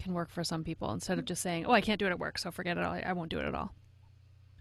can 0.00 0.12
work 0.12 0.28
for 0.30 0.42
some 0.42 0.64
people 0.64 0.90
instead 0.92 1.18
of 1.18 1.24
mm. 1.24 1.28
just 1.28 1.40
saying 1.40 1.64
oh 1.66 1.72
i 1.72 1.80
can't 1.80 2.00
do 2.00 2.06
it 2.06 2.10
at 2.10 2.18
work 2.18 2.36
so 2.38 2.50
forget 2.50 2.76
it 2.76 2.84
all. 2.84 2.94
I 2.94 3.12
won't 3.12 3.30
do 3.30 3.38
it 3.38 3.46
at 3.46 3.54
all. 3.54 3.72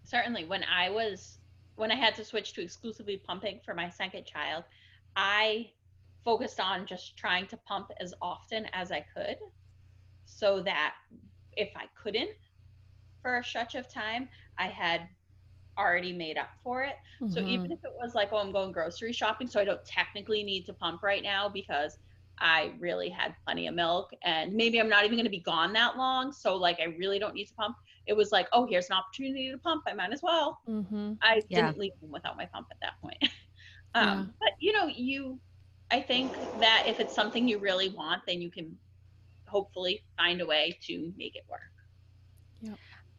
Certainly. 0.03 0.45
When 0.45 0.63
i 0.65 0.89
was 0.89 1.39
when 1.75 1.91
i 1.91 1.95
had 1.95 2.15
to 2.15 2.23
switch 2.25 2.53
to 2.53 2.61
exclusively 2.61 3.21
pumping 3.25 3.59
for 3.63 3.73
my 3.73 3.89
second 3.89 4.25
child 4.25 4.63
i 5.15 5.65
focused 6.23 6.59
on 6.59 6.85
just 6.85 7.17
trying 7.17 7.45
to 7.47 7.57
pump 7.67 7.87
as 7.99 8.13
often 8.21 8.65
as 8.73 8.91
i 8.91 9.05
could 9.15 9.37
so 10.25 10.61
that 10.61 10.93
if 11.57 11.69
i 11.75 11.85
couldn't 12.01 12.29
for 13.21 13.37
a 13.37 13.43
stretch 13.43 13.75
of 13.75 13.91
time 13.91 14.29
i 14.59 14.67
had 14.67 15.01
already 15.77 16.13
made 16.13 16.37
up 16.37 16.49
for 16.63 16.83
it 16.83 16.95
so 17.27 17.41
Mhm. 17.41 17.47
even 17.47 17.71
if 17.71 17.79
it 17.83 17.91
was 18.01 18.13
like 18.15 18.29
oh 18.31 18.37
i'm 18.37 18.51
going 18.51 18.71
grocery 18.71 19.11
shopping 19.11 19.47
so 19.47 19.59
i 19.59 19.65
don't 19.65 19.83
technically 19.85 20.43
need 20.43 20.65
to 20.65 20.73
pump 20.73 21.01
right 21.01 21.23
now 21.23 21.49
because 21.49 21.97
i 22.39 22.71
really 22.79 23.09
had 23.09 23.35
plenty 23.43 23.67
of 23.67 23.73
milk 23.73 24.11
and 24.23 24.53
maybe 24.53 24.79
i'm 24.79 24.89
not 24.89 25.03
even 25.03 25.15
going 25.17 25.25
to 25.25 25.31
be 25.31 25.39
gone 25.39 25.73
that 25.73 25.97
long 25.97 26.31
so 26.31 26.55
like 26.55 26.79
i 26.79 26.85
really 26.99 27.17
don't 27.19 27.33
need 27.33 27.45
to 27.45 27.53
pump 27.55 27.75
it 28.07 28.13
was 28.13 28.31
like 28.31 28.47
oh 28.53 28.65
here's 28.65 28.89
an 28.89 28.95
opportunity 28.97 29.51
to 29.51 29.57
pump 29.59 29.83
i 29.87 29.93
might 29.93 30.11
as 30.13 30.21
well 30.23 30.59
Mhm. 30.67 31.17
I 31.21 31.41
Yeah. 31.49 31.67
didn't 31.67 31.77
leave 31.79 31.93
home 32.01 32.11
without 32.11 32.35
my 32.37 32.45
pump 32.47 32.67
at 32.71 32.77
that 32.81 32.93
point. 33.01 33.17
um, 33.95 34.07
Yeah. 34.07 34.25
But 34.39 34.51
you 34.59 34.73
know, 34.73 34.87
you, 34.87 35.39
I 35.91 36.01
think 36.01 36.33
that 36.59 36.83
if 36.87 36.99
it's 36.99 37.15
something 37.15 37.47
you 37.47 37.59
really 37.59 37.89
want, 37.89 38.23
then 38.27 38.41
you 38.41 38.51
can 38.51 38.77
hopefully 39.47 40.03
find 40.17 40.41
a 40.41 40.45
way 40.45 40.77
to 40.87 41.13
make 41.15 41.35
it 41.35 41.43
work. 41.49 41.61
Yeah. 42.61 42.75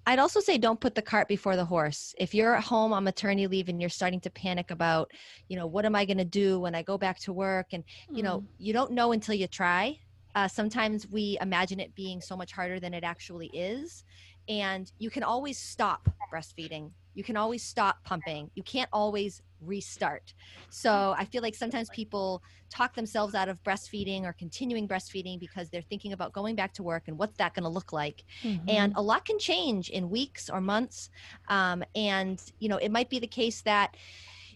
I'd 0.06 0.18
also 0.18 0.40
say 0.40 0.58
don't 0.58 0.80
put 0.80 0.94
the 0.94 1.02
cart 1.02 1.28
before 1.28 1.56
the 1.56 1.64
horse. 1.64 2.14
If 2.18 2.34
you're 2.34 2.54
at 2.56 2.64
home 2.64 2.92
on 2.92 3.04
maternity 3.04 3.46
leave 3.46 3.68
and 3.70 3.80
you're 3.80 3.88
starting 3.88 4.20
to 4.22 4.30
panic 4.30 4.70
about, 4.70 5.10
you 5.48 5.56
know, 5.56 5.66
what 5.66 5.86
am 5.86 5.94
I 5.96 6.04
going 6.04 6.18
to 6.18 6.24
do 6.26 6.60
when 6.60 6.74
I 6.74 6.82
go 6.82 6.98
back 6.98 7.18
to 7.20 7.32
work? 7.32 7.68
And, 7.72 7.84
you 8.10 8.22
know, 8.22 8.40
Mm. 8.40 8.48
you 8.58 8.72
don't 8.74 8.92
know 8.92 9.12
until 9.12 9.34
you 9.34 9.46
try. 9.46 9.96
Uh, 10.34 10.48
sometimes 10.48 11.06
we 11.08 11.38
imagine 11.40 11.80
it 11.80 11.94
being 11.94 12.20
so 12.20 12.36
much 12.36 12.52
harder 12.52 12.80
than 12.80 12.92
it 12.92 13.04
actually 13.04 13.46
is. 13.46 14.04
And 14.48 14.90
you 14.98 15.10
can 15.10 15.22
always 15.22 15.58
stop 15.58 16.08
breastfeeding. 16.32 16.92
You 17.14 17.22
can 17.24 17.36
always 17.36 17.64
stop 17.64 18.02
pumping. 18.04 18.50
You 18.54 18.62
can't 18.64 18.88
always 18.92 19.40
restart. 19.60 20.34
So 20.68 21.14
I 21.16 21.24
feel 21.24 21.40
like 21.42 21.54
sometimes 21.54 21.88
people 21.88 22.42
talk 22.70 22.94
themselves 22.94 23.34
out 23.34 23.48
of 23.48 23.62
breastfeeding 23.62 24.24
or 24.24 24.32
continuing 24.32 24.88
breastfeeding 24.88 25.38
because 25.38 25.70
they're 25.70 25.80
thinking 25.82 26.12
about 26.12 26.32
going 26.32 26.56
back 26.56 26.74
to 26.74 26.82
work 26.82 27.04
and 27.06 27.16
what's 27.18 27.38
that 27.38 27.54
going 27.54 27.62
to 27.62 27.68
look 27.68 27.92
like 27.92 28.24
and 28.66 28.92
Mhm. 28.92 28.96
a 28.96 29.02
lot 29.02 29.24
can 29.24 29.38
change 29.38 29.88
in 29.90 30.10
weeks 30.10 30.50
or 30.50 30.60
months 30.60 31.08
um, 31.48 31.84
and 31.94 32.42
you 32.58 32.68
know 32.68 32.76
it 32.78 32.90
might 32.90 33.08
be 33.08 33.18
the 33.18 33.26
case 33.26 33.62
that 33.62 33.96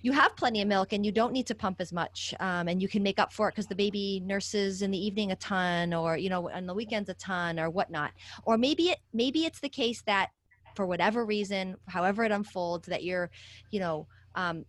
you 0.02 0.12
have 0.12 0.36
plenty 0.36 0.62
of 0.62 0.68
milk 0.68 0.92
and 0.92 1.04
you 1.04 1.12
don't 1.12 1.32
need 1.32 1.46
to 1.46 1.54
pump 1.54 1.80
as 1.80 1.92
much 1.92 2.34
um, 2.40 2.68
and 2.68 2.80
you 2.82 2.88
can 2.88 3.02
make 3.02 3.18
up 3.18 3.32
for 3.32 3.48
it 3.48 3.52
because 3.52 3.66
the 3.66 3.74
baby 3.74 4.20
nurses 4.24 4.82
in 4.82 4.90
the 4.90 4.98
evening 4.98 5.32
a 5.32 5.36
ton 5.36 5.92
or 5.94 6.16
you 6.16 6.28
know 6.28 6.50
on 6.50 6.66
the 6.66 6.74
weekends 6.74 7.08
a 7.08 7.14
ton 7.14 7.58
or 7.58 7.70
whatnot 7.70 8.12
or 8.44 8.58
maybe 8.58 8.90
it 8.90 8.98
maybe 9.12 9.44
it's 9.44 9.60
the 9.60 9.68
case 9.68 10.02
that 10.06 10.30
for 10.74 10.86
whatever 10.86 11.24
reason 11.24 11.76
however 11.88 12.24
it 12.24 12.32
unfolds 12.32 12.86
that 12.88 13.02
you're 13.04 13.30
you 13.70 13.80
know 13.80 14.06
um, 14.34 14.64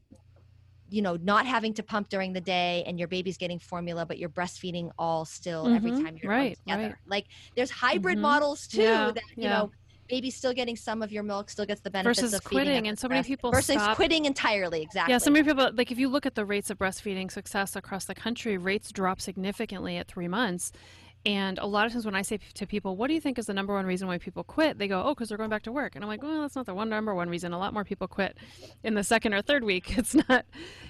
you 0.89 1.01
know 1.01 1.18
not 1.18 1.45
having 1.45 1.73
to 1.73 1.84
pump 1.84 2.10
during 2.10 2.34
the 2.34 2.41
day 2.41 2.84
and 2.88 2.97
your 2.97 3.07
baby's 3.07 3.38
getting 3.38 3.60
formula 3.60 4.06
but 4.06 4.18
you're 4.18 4.30
breastfeeding 4.30 4.89
all 4.97 5.26
still 5.26 5.69
every 5.76 5.91
Mhm. 5.91 6.01
time 6.01 6.18
you're 6.22 6.30
Right, 6.30 6.57
together 6.68 6.88
right. 6.88 6.95
like 7.06 7.27
there's 7.56 7.69
hybrid 7.72 8.18
Mhm. 8.18 8.22
models 8.22 8.68
too 8.68 8.81
Yeah, 8.81 9.11
that 9.14 9.23
you 9.39 9.49
yeah. 9.49 9.49
know 9.49 9.72
baby's 10.10 10.36
still 10.36 10.53
getting 10.53 10.76
some 10.76 11.02
of 11.02 11.11
your 11.11 11.23
milk 11.23 11.49
still 11.49 11.65
gets 11.65 11.81
the 11.81 11.90
benefits 11.90 12.19
Versus 12.19 12.34
of 12.34 12.44
feeding 12.44 12.65
quitting, 12.65 12.88
and 12.88 12.99
so 12.99 13.07
many 13.07 13.23
people 13.23 13.52
versus 13.52 13.76
stop- 13.76 13.95
quitting 13.95 14.26
entirely 14.26 14.81
exactly 14.81 15.14
Yeah, 15.14 15.19
so 15.19 15.31
many 15.31 15.44
people 15.44 15.69
like 15.73 15.91
if 15.91 15.99
you 15.99 16.10
look 16.10 16.26
at 16.26 16.36
the 16.36 16.45
rates 16.45 16.69
of 16.69 16.77
breastfeeding 16.77 17.31
success 17.31 17.76
across 17.76 18.06
the 18.06 18.15
country, 18.15 18.57
rates 18.57 18.91
drop 18.91 19.22
significantly 19.22 19.98
at 19.98 20.07
three 20.07 20.27
months. 20.27 20.72
And 21.26 21.60
a 21.60 21.65
lot 21.65 21.86
of 21.86 21.91
times 21.91 22.06
when 22.06 22.15
I 22.15 22.22
say 22.22 22.40
to 22.53 22.65
people, 22.65 22.95
"What 22.95 23.07
do 23.07 23.14
you 23.14 23.19
think 23.19 23.38
is 23.38 23.45
the 23.45 23.53
number 23.53 23.73
one 23.73 23.86
reason 23.86 24.07
why 24.07 24.19
people 24.19 24.44
quit?" 24.44 24.77
They 24.77 24.88
go, 24.88 25.03
"Oh, 25.03 25.14
because 25.14 25.27
they're 25.27 25.38
going 25.38 25.49
back 25.49 25.64
to 25.64 25.72
work." 25.72 25.95
And 25.95 26.03
I'm 26.03 26.07
like, 26.07 26.23
"Well, 26.23 26.41
that's 26.41 26.56
not 26.56 26.65
the 26.65 26.73
one 26.73 26.88
number 26.88 27.14
one 27.14 27.30
reason. 27.30 27.52
A 27.52 27.60
lot 27.60 27.73
more 27.73 27.84
people 27.84 28.07
quit 28.07 28.38
in 28.84 28.94
the 28.94 29.03
second 29.03 29.34
or 29.34 29.41
third 29.41 29.64
week. 29.65 29.94
It's 29.98 30.15
not, 30.15 30.45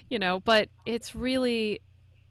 you 0.07 0.19
know, 0.19 0.39
but 0.39 0.69
it's 0.85 1.15
really 1.15 1.81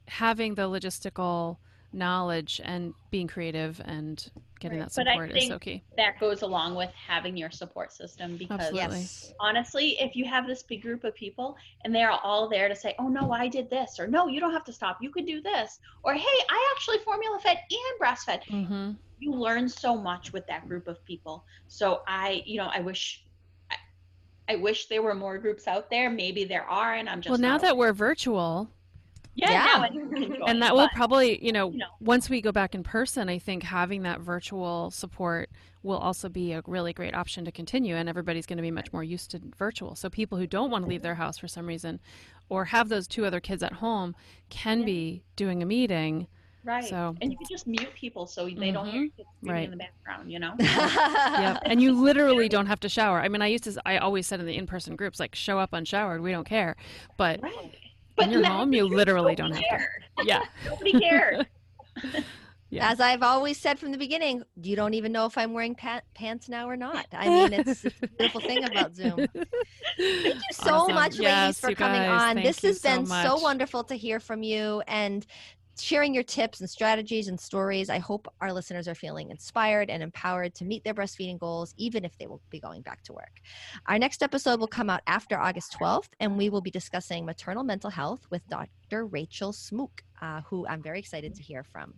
having 0.07 0.55
the 0.55 0.63
logistical 0.63 1.57
knowledge 1.91 2.61
and 2.63 2.93
being 3.11 3.27
creative 3.27 3.81
and 3.85 4.29
getting 4.59 4.79
Right. 4.79 4.89
that 4.89 4.95
But 4.95 5.07
I 5.07 5.13
support 5.13 5.31
is 5.31 5.47
so 5.47 5.59
think 5.59 5.61
key. 5.61 5.83
That 5.97 6.19
goes 6.19 6.41
along 6.41 6.75
with 6.75 6.91
having 6.91 7.35
your 7.35 7.51
support 7.51 7.91
system 7.91 8.37
because 8.37 8.59
Absolutely. 8.59 8.97
yes 8.99 9.33
honestly, 9.39 9.99
if 9.99 10.15
you 10.15 10.25
have 10.25 10.47
this 10.47 10.63
big 10.63 10.81
group 10.81 11.03
of 11.03 11.15
people 11.15 11.55
and 11.83 11.95
they're 11.95 12.11
all 12.11 12.49
there 12.49 12.67
to 12.67 12.75
say, 12.75 12.93
oh 12.99 13.07
no, 13.07 13.31
I 13.31 13.47
did 13.47 13.69
this, 13.69 13.99
or 13.99 14.07
no, 14.07 14.27
you 14.27 14.39
don't 14.39 14.51
have 14.51 14.65
to 14.65 14.73
stop, 14.73 14.97
you 15.01 15.11
can 15.11 15.25
do 15.25 15.41
this, 15.41 15.79
or 16.03 16.13
hey, 16.13 16.39
I 16.49 16.73
actually 16.75 16.97
formula 16.99 17.39
fed 17.39 17.57
and 17.69 17.99
breastfed, 18.01 18.43
hmm 18.49 18.91
you 19.21 19.33
learn 19.33 19.67
so 19.67 19.97
much 19.97 20.31
with 20.31 20.47
that 20.47 20.65
group 20.69 20.87
of 20.87 21.03
people. 21.03 21.43
So 21.67 22.03
I, 22.07 22.41
you 22.45 22.57
know, 22.57 22.69
I 22.73 22.79
wish, 22.79 23.25
I, 23.69 23.75
I 24.53 24.55
wish 24.55 24.87
there 24.87 25.01
were 25.01 25.13
more 25.13 25.37
groups 25.37 25.67
out 25.67 25.89
there. 25.89 26.09
Maybe 26.09 26.45
there 26.45 26.63
are, 26.63 26.93
and 26.93 27.09
I'm 27.09 27.19
just 27.19 27.29
Well, 27.29 27.37
now 27.37 27.57
that 27.57 27.75
we're 27.75 27.91
virtual, 27.91 28.69
yeah, 29.41 29.51
Yeah. 29.51 29.65
now 29.77 29.83
anyone 29.83 30.09
can 30.13 30.23
join, 30.35 30.49
and 30.49 30.61
that 30.61 30.73
will 30.75 30.85
but- 30.87 30.93
probably 30.93 31.43
you 31.45 31.51
know, 31.51 31.71
you 31.71 31.77
know. 31.79 31.85
once 31.99 32.29
we 32.29 32.41
go 32.41 32.51
back 32.51 32.75
in 32.75 32.83
person 32.83 33.29
i 33.29 33.37
think 33.39 33.63
having 33.63 34.03
that 34.03 34.19
virtual 34.19 34.91
support 34.91 35.49
will 35.83 35.97
also 35.97 36.27
be 36.29 36.51
a 36.53 36.61
really 36.67 36.91
great 36.93 37.15
option 37.15 37.45
to 37.45 37.51
continue 37.51 37.95
and 37.95 38.09
everybody's 38.09 38.45
going 38.45 38.57
to 38.57 38.63
be 38.63 38.71
much 38.71 38.91
more 38.93 39.03
used 39.03 39.31
to 39.31 39.41
virtual 39.57 39.95
so 39.95 40.09
people 40.09 40.37
who 40.37 40.45
don't 40.47 40.69
want 40.71 40.83
to 40.85 40.89
leave 40.89 41.01
their 41.01 41.15
house 41.15 41.37
for 41.37 41.47
some 41.47 41.65
reason 41.65 41.99
or 42.49 42.65
have 42.65 42.89
those 42.89 43.07
two 43.07 43.25
other 43.25 43.39
kids 43.39 43.63
at 43.63 43.73
home 43.73 44.15
can 44.49 44.79
Yeah. 44.79 44.85
be 44.85 45.23
doing 45.35 45.63
a 45.63 45.65
meeting 45.65 46.27
right. 46.65 46.83
so- 46.83 47.15
and 47.21 47.31
you 47.31 47.37
can 47.37 47.47
just 47.49 47.65
mute 47.67 47.93
people 47.95 48.27
so 48.27 48.49
they 48.49 48.71
don't 48.71 48.87
hear 48.87 49.03
Mhm. 49.05 49.11
screaming 49.13 49.53
Right. 49.55 49.63
in 49.65 49.71
the 49.71 49.77
background. 49.77 50.31
You 50.31 50.39
know. 50.39 50.53
yeah 50.59 51.57
and 51.63 51.81
you 51.81 51.93
literally 51.93 52.49
don't 52.49 52.65
have 52.65 52.79
to 52.81 52.89
shower 52.89 53.19
i 53.21 53.27
mean 53.29 53.41
i 53.41 53.47
used 53.47 53.63
to 53.63 53.79
i 53.85 53.97
always 53.97 54.27
said 54.27 54.39
in 54.41 54.45
the 54.45 54.55
in-person 54.57 54.95
groups 54.97 55.19
like 55.19 55.33
show 55.35 55.59
up 55.59 55.71
unshowered 55.73 56.21
we 56.21 56.31
don't 56.31 56.45
care 56.47 56.75
but 57.15 57.41
Right. 57.41 57.75
When 58.19 58.31
you're 58.31 58.45
home 58.45 58.73
you 58.73 58.85
literally 58.87 59.35
don't 59.35 59.49
nobody 59.49 59.67
have 59.69 59.79
to 59.79 59.85
yeah 60.25 60.41
Nobody 60.65 60.91
cared. 60.99 61.47
Yeah. 62.71 62.91
as 62.91 62.99
i've 62.99 63.23
always 63.23 63.57
said 63.57 63.79
from 63.79 63.91
the 63.91 63.97
beginning 63.97 64.43
you 64.61 64.75
don't 64.75 64.93
even 64.93 65.11
know 65.11 65.25
if 65.25 65.39
i'm 65.39 65.53
wearing 65.53 65.73
pa- 65.73 66.01
pants 66.13 66.47
now 66.47 66.69
or 66.69 66.77
not 66.77 67.07
i 67.13 67.27
mean 67.27 67.51
it's, 67.53 67.83
it's 67.83 67.95
a 68.03 68.07
beautiful 68.07 68.41
thing 68.41 68.63
about 68.63 68.93
zoom 68.93 69.25
Thank 69.97 70.35
you 70.35 70.41
so 70.53 70.75
Awesome. 70.75 70.93
much, 70.95 71.17
ladies, 71.17 71.59
for 71.59 71.73
coming 71.73 71.99
guys. 72.01 72.21
on. 72.21 72.35
Thank 72.35 72.45
This 72.47 72.61
has 72.61 72.79
so 72.79 72.89
been 72.95 73.05
so 73.07 73.37
wonderful 73.39 73.83
to 73.85 73.95
hear 73.95 74.19
from 74.19 74.43
you 74.43 74.81
and 74.87 75.25
sharing 75.81 76.13
your 76.13 76.23
tips 76.23 76.59
and 76.59 76.69
strategies 76.69 77.27
and 77.27 77.39
stories. 77.39 77.89
I 77.89 77.99
hope 77.99 78.27
our 78.41 78.53
listeners 78.53 78.87
are 78.87 78.95
feeling 78.95 79.29
inspired 79.29 79.89
and 79.89 80.01
empowered 80.03 80.55
to 80.55 80.65
meet 80.65 80.83
their 80.83 80.93
breastfeeding 80.93 81.39
goals, 81.39 81.73
even 81.77 82.05
if 82.05 82.17
they 82.17 82.27
will 82.27 82.41
be 82.49 82.59
going 82.59 82.81
back 82.81 83.01
to 83.03 83.13
work. 83.13 83.41
Our 83.87 83.99
next 83.99 84.23
episode 84.23 84.59
will 84.59 84.67
come 84.67 84.89
out 84.89 85.01
after 85.07 85.39
August 85.39 85.75
12th, 85.79 86.09
and 86.19 86.37
we 86.37 86.49
will 86.49 86.61
be 86.61 86.71
discussing 86.71 87.25
maternal 87.25 87.63
mental 87.63 87.89
health 87.89 88.25
with 88.29 88.47
Dr. 88.47 89.05
Rachel 89.05 89.53
Smook, 89.53 90.03
uh, 90.21 90.41
who 90.49 90.67
I'm 90.67 90.81
very 90.81 90.99
excited 90.99 91.35
to 91.35 91.43
hear 91.43 91.63
from. 91.63 91.93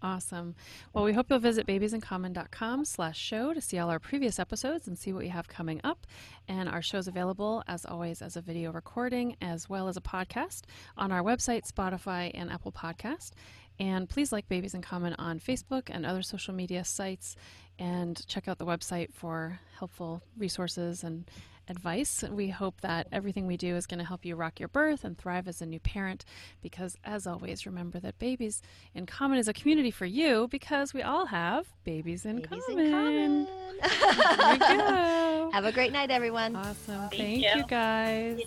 Awesome. 0.00 0.54
Well, 0.92 1.04
we 1.04 1.12
hope 1.12 1.26
you'll 1.28 1.40
visit 1.40 1.66
babiesincommon.com 1.66 2.84
slash 2.84 3.18
show 3.18 3.52
to 3.52 3.60
see 3.60 3.78
all 3.78 3.90
our 3.90 3.98
previous 3.98 4.38
episodes 4.38 4.86
and 4.86 4.96
see 4.96 5.12
what 5.12 5.22
we 5.22 5.28
have 5.28 5.48
coming 5.48 5.80
up. 5.82 6.06
And 6.46 6.68
our 6.68 6.82
show's 6.82 7.08
available, 7.08 7.64
as 7.66 7.84
always, 7.84 8.22
as 8.22 8.36
a 8.36 8.40
video 8.40 8.70
recording 8.70 9.36
as 9.42 9.68
well 9.68 9.88
as 9.88 9.96
a 9.96 10.00
podcast 10.00 10.62
on 10.96 11.10
our 11.10 11.22
website, 11.22 11.70
Spotify, 11.70 12.30
and 12.32 12.50
Apple 12.50 12.70
Podcast. 12.70 13.32
And 13.80 14.08
please 14.08 14.32
like 14.32 14.48
Babies 14.48 14.74
in 14.74 14.82
Common 14.82 15.14
on 15.18 15.38
Facebook 15.38 15.84
and 15.90 16.04
other 16.04 16.22
social 16.22 16.52
media 16.54 16.84
sites 16.84 17.36
and 17.78 18.20
check 18.26 18.48
out 18.48 18.58
the 18.58 18.66
website 18.66 19.12
for 19.12 19.60
helpful 19.78 20.20
resources 20.36 21.04
and 21.04 21.30
advice. 21.68 22.24
We 22.28 22.48
hope 22.48 22.80
that 22.80 23.06
everything 23.12 23.46
we 23.46 23.56
do 23.56 23.76
is 23.76 23.86
going 23.86 23.98
to 23.98 24.04
help 24.04 24.24
you 24.24 24.34
rock 24.34 24.58
your 24.58 24.68
birth 24.68 25.04
and 25.04 25.16
thrive 25.16 25.46
as 25.46 25.62
a 25.62 25.66
new 25.66 25.78
parent 25.78 26.24
because, 26.60 26.96
as 27.04 27.26
always, 27.26 27.66
remember 27.66 28.00
that 28.00 28.18
Babies 28.18 28.62
in 28.94 29.06
Common 29.06 29.38
is 29.38 29.48
a 29.48 29.52
community 29.52 29.90
for 29.90 30.06
you 30.06 30.48
because 30.50 30.92
we 30.92 31.02
all 31.02 31.26
have 31.26 31.66
babies 31.84 32.24
in 32.24 32.36
Babies 32.36 32.64
common. 32.66 32.86
in 32.86 32.92
common. 32.92 33.44
There 33.80 34.52
we 34.52 34.58
go. 34.58 35.50
Have 35.52 35.64
a 35.64 35.72
great 35.72 35.92
night, 35.92 36.10
everyone. 36.10 36.56
Awesome. 36.56 37.08
Thank 37.10 37.12
Thank 37.12 37.42
you. 37.42 37.50
you 37.54 37.66
guys. 37.68 38.40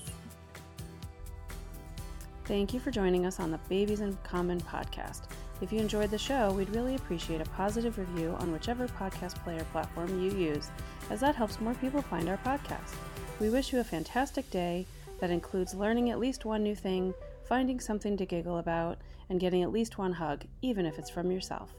Thank 2.52 2.74
you 2.74 2.82
for 2.82 2.92
joining 2.92 3.26
us 3.26 3.40
on 3.40 3.50
the 3.50 3.60
Babies 3.70 4.02
in 4.02 4.18
Common 4.24 4.60
podcast. 4.60 5.22
If 5.62 5.72
you 5.72 5.80
enjoyed 5.80 6.12
the 6.12 6.18
show, 6.18 6.52
we'd 6.52 6.76
really 6.76 6.96
appreciate 6.96 7.40
a 7.40 7.50
positive 7.52 7.98
review 7.98 8.36
on 8.40 8.52
whichever 8.52 8.90
podcast 8.90 9.42
player 9.42 9.64
platform 9.72 10.22
you 10.22 10.32
use, 10.32 10.70
as 11.10 11.22
that 11.22 11.34
helps 11.34 11.62
more 11.62 11.76
people 11.76 12.02
find 12.02 12.28
our 12.28 12.36
podcast. 12.40 12.94
We 13.40 13.50
wish 13.50 13.72
you 13.72 13.80
a 13.80 13.86
fantastic 13.86 14.52
day 14.52 14.86
that 15.22 15.32
includes 15.32 15.74
learning 15.74 16.10
at 16.10 16.20
least 16.20 16.44
one 16.44 16.62
new 16.62 16.76
thing, 16.76 17.14
finding 17.48 17.80
something 17.80 18.18
to 18.18 18.26
giggle 18.26 18.58
about, 18.58 18.98
and 19.30 19.40
getting 19.40 19.64
at 19.64 19.72
least 19.72 19.98
one 19.98 20.12
hug, 20.12 20.44
even 20.62 20.86
if 20.86 21.00
it's 21.00 21.10
from 21.10 21.32
yourself. 21.32 21.74